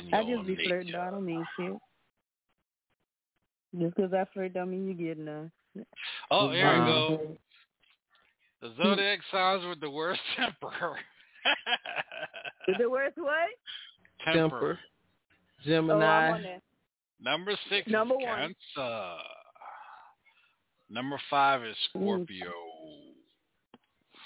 in 0.00 0.14
I 0.14 0.22
just 0.22 0.46
be 0.46 0.56
nature. 0.56 0.68
flirting. 0.68 0.94
I 0.94 1.10
don't 1.10 1.26
mean 1.26 1.44
shit. 1.58 1.72
Just 3.78 3.94
because 3.94 4.14
I 4.14 4.24
flirt 4.32 4.54
don't 4.54 4.70
mean 4.70 4.88
you 4.88 4.94
get 4.94 5.18
none. 5.18 5.52
Oh, 6.30 6.50
here 6.50 6.72
we 6.72 6.78
go. 6.86 7.36
The 8.62 8.72
zodiac 8.82 9.18
signs 9.30 9.66
with 9.66 9.80
the 9.80 9.90
worst 9.90 10.20
temper. 10.36 10.98
The 12.78 12.88
worth 12.88 13.12
what? 13.16 13.48
temper. 14.24 14.78
Oh, 14.80 15.64
Gemini. 15.64 16.42
that. 16.42 16.62
Number 17.20 17.52
six 17.68 17.90
Number 17.90 18.14
is 18.14 18.26
one. 18.26 18.54
Cancer. 18.76 19.14
Number 20.90 21.20
five 21.28 21.64
is 21.64 21.76
Scorpio. 21.90 22.52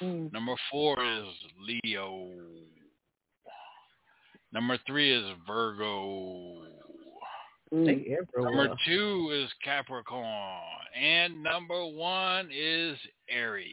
Mm. 0.03 0.33
Number 0.33 0.55
four 0.71 0.97
is 1.03 1.27
Leo. 1.85 2.29
Number 4.53 4.79
three 4.87 5.13
is 5.13 5.25
Virgo. 5.47 6.63
Mm. 7.73 8.05
Number 8.37 8.75
two 8.87 9.31
is 9.33 9.51
Capricorn. 9.65 10.27
And 11.01 11.43
number 11.43 11.87
one 11.87 12.51
is 12.53 12.99
Aries. 13.31 13.67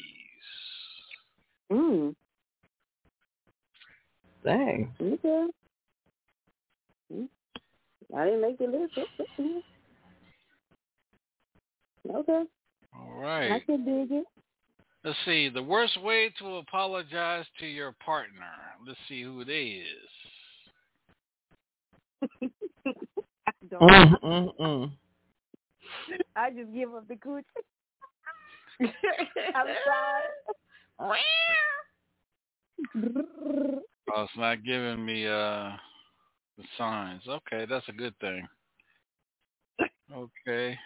Mm. 1.72 2.16
Dang. 4.44 4.94
Okay. 5.02 5.48
Mm. 7.14 7.28
I 8.16 8.26
didn't 8.26 8.42
make 8.42 8.58
the 8.58 8.66
list. 8.66 8.94
Mm. 9.40 9.62
Okay. 12.10 12.44
All 12.96 13.26
I 13.26 13.62
can 13.66 13.86
dig 13.86 14.12
it. 14.18 14.26
Let's 15.04 15.18
see. 15.26 15.50
The 15.50 15.64
worst 15.64 16.02
way 16.02 16.32
to 16.40 16.58
apologize 16.58 17.46
to 17.60 17.66
your 17.66 17.94
partner. 18.04 18.52
Let's 18.86 19.00
see 19.08 19.24
who 19.24 19.42
it 19.42 19.50
is. 19.50 19.86
I 23.48 23.52
don't. 23.70 23.82
Mm, 23.82 24.22
mm, 24.22 24.50
mm. 24.60 24.92
I 26.36 26.50
just 26.52 26.74
give 26.74 26.94
up 26.94 27.08
the 27.08 27.16
coochie. 27.16 27.44
I'm 28.82 29.68
sorry. 30.98 31.20
Oh, 34.16 34.24
it's 34.24 34.32
not 34.38 34.64
giving 34.64 35.06
me 35.06 35.26
uh 35.28 35.72
the 36.58 36.64
signs. 36.78 37.22
Okay, 37.28 37.66
that's 37.70 37.88
a 37.88 37.94
good 37.94 38.14
thing. 38.20 38.48
Okay. 40.14 40.78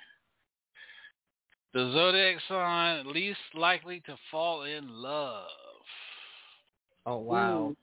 The 1.74 1.92
zodiac 1.94 2.38
sign 2.48 3.12
least 3.12 3.40
likely 3.56 4.02
to 4.06 4.16
fall 4.30 4.64
in 4.64 4.88
love. 4.90 5.48
Oh 7.06 7.18
wow. 7.18 7.76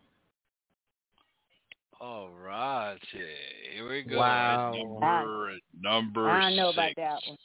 All 2.01 2.31
right, 2.31 2.99
here 3.12 3.89
we 3.89 4.03
go. 4.03 4.19
Wow. 4.19 4.73
Number 4.74 5.53
number 5.78 6.31
I 6.31 6.55
know 6.55 6.70
six. 6.70 6.74
about 6.74 6.93
that 6.97 7.20
one. 7.28 7.39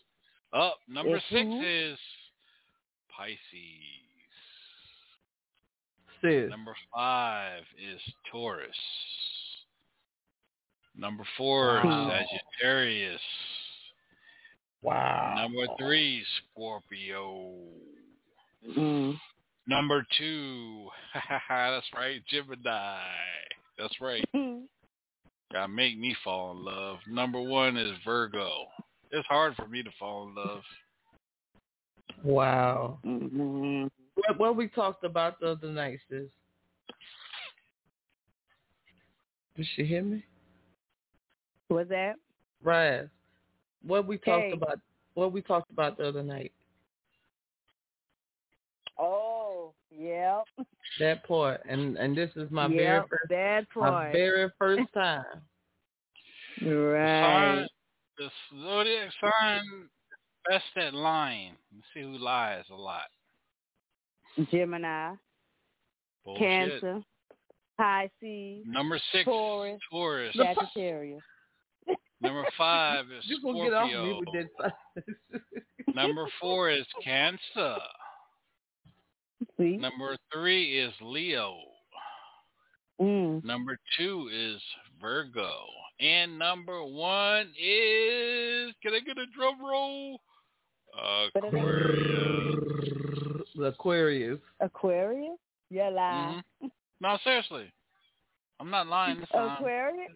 Oh, 0.53 0.71
number 0.87 1.15
It's 1.17 1.25
six 1.29 1.41
who? 1.41 1.61
is 1.61 1.97
Pisces. 3.09 4.04
Sis. 6.25 6.49
Number 6.49 6.75
five 6.93 7.61
is 7.77 8.01
Taurus. 8.31 8.75
Number 10.97 11.23
four 11.37 11.81
Wow. 11.83 12.09
is 12.09 12.27
Sagittarius. 12.29 13.21
Wow. 14.81 15.35
Number 15.37 15.67
three, 15.77 16.23
Scorpio. 16.53 17.53
Mm. 18.77 19.19
Number 19.67 20.05
two, 20.17 20.89
that's 21.49 21.85
right, 21.95 22.21
Gemini. 22.27 22.99
That's 23.77 23.99
right. 23.99 24.23
Gotta 25.51 25.67
make 25.67 25.97
me 25.97 26.15
fall 26.23 26.51
in 26.51 26.63
love. 26.63 26.97
Number 27.09 27.41
one 27.41 27.77
is 27.77 27.91
Virgo. 28.05 28.49
It's 29.11 29.27
hard 29.27 29.55
for 29.55 29.67
me 29.67 29.83
to 29.83 29.91
fall 29.99 30.27
in 30.27 30.35
love. 30.35 30.61
Wow. 32.23 32.99
Mm-hmm. 33.05 33.87
What, 34.15 34.39
what 34.39 34.55
we 34.55 34.67
talked 34.67 35.03
about 35.03 35.39
the 35.39 35.51
other 35.51 35.67
night, 35.67 35.99
sis? 36.09 36.23
Did 39.55 39.67
she 39.75 39.85
hear 39.85 40.03
me? 40.03 40.23
Was 41.69 41.87
that? 41.89 42.15
Right. 42.61 43.07
What 43.85 44.05
we 44.05 44.17
talked 44.17 44.45
Hey. 44.45 44.51
about 44.51 44.79
what 45.13 45.31
we 45.31 45.41
talked 45.41 45.71
about 45.71 45.97
the 45.97 46.07
other 46.07 46.23
night. 46.23 46.51
Oh, 48.97 49.73
yeah. 49.89 50.41
That 50.99 51.25
part. 51.25 51.61
And 51.67 51.97
and 51.97 52.15
this 52.17 52.31
is 52.35 52.49
my 52.51 52.67
yep, 52.67 52.77
very 52.77 52.99
first 53.07 53.29
that 53.29 53.65
my 53.75 53.89
part. 53.89 54.11
very 54.13 54.51
first 54.57 54.93
time. 54.93 55.41
Right. 56.61 57.65
the 58.17 58.29
zodiac 58.61 59.11
sign 59.19 59.89
best 60.49 60.63
at 60.77 60.93
lying. 60.93 61.53
Let's 61.73 61.85
see 61.93 62.01
who 62.01 62.17
lies 62.17 62.63
a 62.71 62.75
lot. 62.75 63.09
Gemini, 64.51 65.13
Bullshit. 66.23 66.41
Cancer, 66.41 67.01
Pisces, 67.77 68.63
Number 68.67 68.99
six, 69.11 69.25
Taurus, 69.25 69.79
Taurus. 69.91 70.35
Sagittarius. 70.35 71.21
Number 72.21 72.45
five 72.57 73.05
is 73.11 73.23
You 73.27 73.41
gonna 73.41 73.63
get 73.63 73.73
off 73.73 73.87
me 73.87 73.93
Scorpio. 73.93 74.19
with 74.19 74.47
that. 74.59 75.45
Number 75.95 76.25
four 76.41 76.69
is 76.71 76.85
Cancer. 77.03 77.77
See? 79.57 79.77
Number 79.77 80.17
three 80.33 80.79
is 80.79 80.93
Leo. 81.01 81.55
Mm. 82.99 83.43
Number 83.43 83.77
two 83.97 84.29
is 84.33 84.61
Virgo. 85.01 85.51
And 85.99 86.37
number 86.39 86.83
one 86.83 87.47
is 87.61 88.73
can 88.81 88.93
I 88.93 88.99
get 89.05 89.17
a 89.17 89.25
drum 89.35 89.63
roll? 89.63 90.19
Aquarius. 90.97 92.55
The 93.55 93.63
Aquarius. 93.65 94.39
Aquarius? 94.59 95.37
You 95.69 95.89
lie. 95.89 96.41
Mhm. 96.61 96.71
No, 97.01 97.17
seriously. 97.23 97.71
I'm 98.59 98.69
not 98.69 98.87
lying 98.87 99.19
this 99.19 99.29
time. 99.29 99.57
Aquarius? 99.57 100.11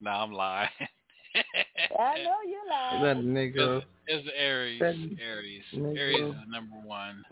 No, 0.00 0.10
I'm 0.10 0.32
lying. 0.32 0.68
I 1.98 2.22
know 2.22 2.40
you 2.46 2.60
lie. 2.68 3.00
That 3.02 3.16
nigga. 3.18 3.82
It's 4.06 4.28
Aries. 4.36 4.80
That 4.80 4.94
Aries. 5.20 5.62
nigga. 5.74 5.98
Aries 5.98 6.34
is 6.34 6.48
number 6.48 6.76
one. 6.84 7.24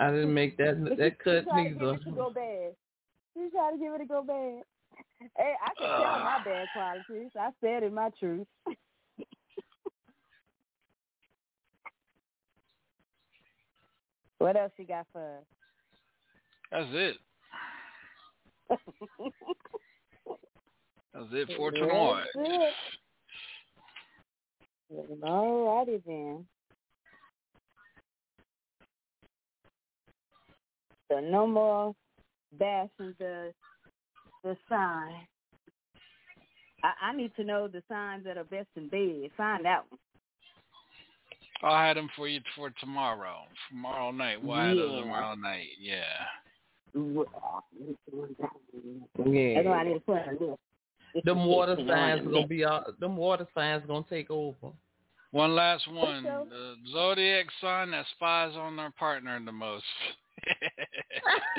I 0.00 0.10
didn't 0.10 0.34
make 0.34 0.56
that 0.58 0.76
that 0.98 1.18
cut 1.18 1.40
She's 1.44 1.48
trying 1.48 1.64
to 1.64 1.70
get 1.70 1.80
neither. 1.82 1.94
it 1.94 2.04
to 2.04 2.10
go 2.10 2.30
bad. 2.30 2.74
She's 3.34 3.52
trying 3.52 3.78
to 3.78 3.84
get 3.84 3.94
it 3.94 3.98
to 3.98 4.06
go 4.06 4.22
bad. 4.22 4.62
Hey, 5.36 5.54
I 5.64 5.70
can 5.78 5.88
tell 5.88 6.18
my 6.20 6.40
bad 6.44 6.68
qualities. 6.72 7.30
I 7.38 7.50
said 7.60 7.82
it 7.82 7.92
my 7.92 8.10
truth. 8.18 8.46
what 14.44 14.56
else 14.56 14.72
you 14.76 14.84
got 14.84 15.06
for 15.10 15.38
us? 15.38 15.44
That's 16.70 16.88
it. 16.92 17.16
That's 21.14 21.28
it 21.32 21.48
for 21.56 21.70
tonight. 21.70 22.26
All 25.22 25.86
righty 25.86 26.02
then. 26.06 26.44
So 31.10 31.20
no 31.20 31.46
more 31.46 31.94
bashing 32.58 33.14
the 33.18 33.54
the 34.42 34.58
sign. 34.68 35.26
I, 36.82 36.92
I 37.00 37.16
need 37.16 37.34
to 37.36 37.44
know 37.44 37.66
the 37.66 37.82
signs 37.88 38.24
that 38.24 38.36
are 38.36 38.44
best 38.44 38.68
in 38.76 38.90
bed. 38.90 39.30
Find 39.38 39.66
out. 39.66 39.86
I'll 41.64 41.86
have 41.86 41.96
them 41.96 42.08
for 42.14 42.28
you 42.28 42.40
for 42.54 42.70
tomorrow. 42.80 43.38
Tomorrow 43.70 44.10
night. 44.10 44.42
We'll 44.42 44.56
have 44.56 44.76
those 44.76 45.00
tomorrow 45.02 45.34
night. 45.34 45.68
Yeah. 45.80 46.02
Yeah. 49.26 49.54
That's 49.54 49.66
why 49.66 49.80
I 49.80 49.84
need 49.84 49.94
to 49.94 50.00
put 50.00 50.18
on 50.18 50.36
this. 50.38 50.58
This 51.14 51.24
Them 51.24 51.46
water 51.46 51.76
signs 51.76 52.22
on 52.22 52.28
are 52.28 52.30
gonna 52.32 52.46
be 52.46 52.64
all, 52.64 52.84
them 52.98 53.16
water 53.16 53.46
signs 53.54 53.84
gonna 53.86 54.04
take 54.10 54.30
over. 54.30 54.72
One 55.30 55.54
last 55.54 55.86
one. 55.90 56.22
The 56.22 56.74
zodiac 56.92 57.46
sign 57.60 57.90
that 57.92 58.04
spies 58.14 58.54
on 58.56 58.76
their 58.76 58.90
partner 58.92 59.40
the 59.44 59.52
most. 59.52 59.84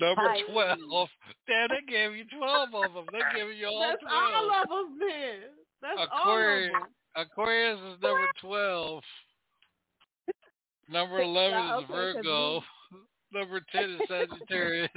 Number 0.00 0.34
twelve. 0.50 1.08
Damn, 1.46 1.68
they 1.68 1.82
gave 1.92 2.16
you 2.16 2.24
twelve 2.36 2.74
of 2.74 2.94
them. 2.94 3.06
They 3.12 3.38
gave 3.38 3.56
you 3.56 3.66
all 3.68 3.80
That's 3.80 4.00
twelve. 4.02 4.34
all 4.34 4.50
of 4.50 4.70
us, 4.70 4.90
man. 4.98 5.38
That's 5.82 6.00
Aquarius. 6.10 6.72
all 6.74 6.82
of 6.82 6.84
us. 6.84 6.88
Aquarius 7.16 7.78
is 7.78 8.02
number 8.02 8.26
twelve. 8.40 9.02
Number 10.88 11.20
eleven 11.22 11.58
Yeah, 11.58 11.78
is 11.78 11.84
okay, 11.84 11.92
'cause 11.92 12.14
Virgo. 12.24 12.62
Number 13.32 13.60
ten 13.72 13.90
is 13.90 14.00
Sagittarius. 14.08 14.90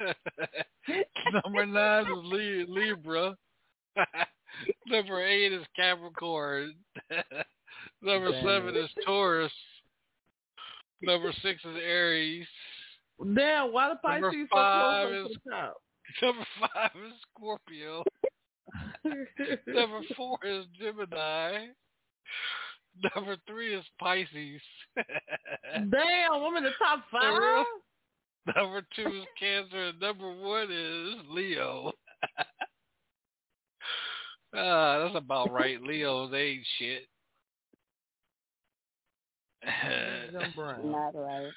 Number 1.44 1.66
nine 1.66 2.04
is 2.06 2.24
Li- 2.24 2.64
Libra. 2.68 3.36
Number 4.86 5.22
eight 5.24 5.52
is 5.52 5.64
Capricorn. 5.76 6.74
Number 8.02 8.32
seven 8.42 8.76
is 8.76 8.88
Taurus. 9.04 9.52
Number 11.02 11.32
six 11.42 11.60
is 11.64 11.76
Aries. 11.82 12.46
Damn, 13.34 13.72
why 13.72 13.88
the 13.90 14.08
Number 14.08 14.30
Pisces 14.30 14.48
so 14.50 14.56
five 14.56 15.08
close 15.08 15.26
is 15.30 15.32
to 15.36 15.40
the 15.44 15.50
top? 15.50 15.76
Number 16.22 16.46
five 16.60 16.90
is 17.06 17.12
Scorpio. 17.36 18.02
Number 19.66 20.00
four 20.16 20.38
is 20.44 20.66
Gemini. 20.80 21.66
Number 23.14 23.36
three 23.46 23.74
is 23.74 23.84
Pisces. 23.98 24.60
Damn, 24.96 26.32
I'm 26.32 26.56
in 26.56 26.64
the 26.64 26.70
top 26.78 27.04
five. 27.10 27.64
Number 28.54 28.82
two 28.96 29.06
is 29.06 29.24
Cancer. 29.38 29.88
And 29.88 30.00
number 30.00 30.32
one 30.32 30.70
is 30.70 31.14
Leo. 31.28 31.92
Ah, 34.52 34.98
that's 35.04 35.16
about 35.16 35.52
right. 35.52 35.80
Leos 35.80 36.32
ain't 36.34 36.66
shit. 36.76 37.06
Not 40.84 41.14
right. 41.14 41.50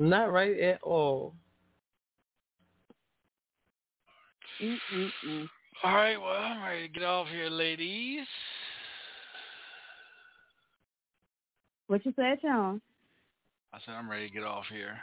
Not 0.00 0.32
right 0.32 0.58
at 0.58 0.82
all. 0.82 1.34
Mm-mm-mm. 4.60 5.48
All 5.84 5.94
right, 5.94 6.16
well, 6.16 6.30
I'm 6.30 6.62
ready 6.62 6.86
to 6.86 6.92
get 6.92 7.02
off 7.02 7.26
here, 7.26 7.48
ladies. 7.48 8.24
What 11.88 12.06
you 12.06 12.12
said, 12.14 12.38
Shaun? 12.40 12.80
I 13.72 13.78
said 13.84 13.94
I'm 13.94 14.08
ready 14.08 14.28
to 14.28 14.32
get 14.32 14.44
off 14.44 14.64
here. 14.70 14.96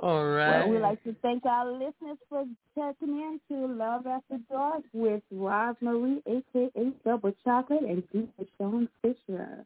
All 0.00 0.26
right. 0.26 0.60
Well, 0.60 0.68
we'd 0.68 0.80
like 0.80 1.02
to 1.04 1.14
thank 1.22 1.46
our 1.46 1.70
listeners 1.70 2.18
for 2.28 2.44
checking 2.74 3.08
in 3.08 3.40
to 3.48 3.66
Love 3.66 4.06
After 4.06 4.38
Dark 4.50 4.82
with 4.92 5.22
Rosemary, 5.30 6.22
a.k.a. 6.26 7.08
Double 7.08 7.32
Chocolate, 7.42 7.84
and 7.84 8.02
DJ 8.14 8.28
Shaun 8.58 8.88
Fisher. 9.00 9.64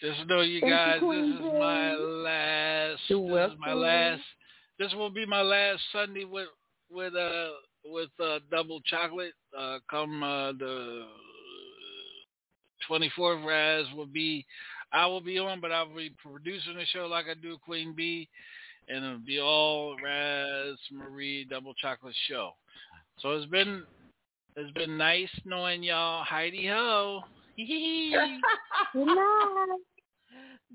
Just 0.00 0.26
know 0.26 0.40
you 0.40 0.60
Thank 0.60 0.70
you, 0.70 0.76
guys, 0.76 0.98
Queen 0.98 1.30
this 1.30 1.40
is 1.40 1.52
my 1.60 1.94
last. 1.94 3.00
You're 3.08 3.48
this 3.48 3.52
is 3.52 3.58
my 3.60 3.72
last. 3.72 4.22
This 4.78 4.92
will 4.94 5.10
be 5.10 5.26
my 5.26 5.42
last 5.42 5.80
Sunday 5.92 6.24
with 6.24 6.48
with 6.90 7.14
uh 7.14 7.48
with 7.84 8.10
uh 8.22 8.38
double 8.50 8.80
chocolate. 8.82 9.34
Uh, 9.56 9.78
come 9.90 10.22
uh, 10.22 10.52
the 10.52 11.04
twenty 12.86 13.10
fourth, 13.16 13.40
Raz 13.44 13.86
will 13.96 14.06
be. 14.06 14.44
I 14.92 15.06
will 15.06 15.20
be 15.20 15.38
on, 15.38 15.60
but 15.60 15.72
I'll 15.72 15.94
be 15.94 16.14
producing 16.22 16.76
the 16.76 16.86
show 16.86 17.06
like 17.06 17.26
I 17.26 17.34
do 17.34 17.58
Queen 17.64 17.92
Bee, 17.94 18.28
and 18.88 19.04
it'll 19.04 19.18
be 19.18 19.40
all 19.40 19.96
Raz 20.02 20.76
Marie 20.92 21.44
Double 21.44 21.74
Chocolate 21.74 22.14
show. 22.28 22.52
So 23.20 23.32
it's 23.32 23.50
been 23.50 23.82
it's 24.56 24.72
been 24.72 24.96
nice 24.96 25.28
knowing 25.44 25.82
y'all. 25.82 26.24
Heidi 26.24 26.68
ho. 26.68 27.22
Good 27.56 29.06
night. 29.06 29.78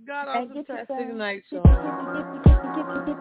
God 0.08 0.26
Hey, 0.26 0.30
awesome 0.30 0.54
get 0.54 0.68
your 0.68 0.78
fantastic 0.78 1.08
phone. 1.10 1.18
night, 1.18 1.44
Get 1.52 3.18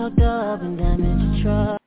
fucked 0.00 0.22
up 0.22 0.62
and 0.62 0.78
damaged 0.78 1.42
trust. 1.42 1.79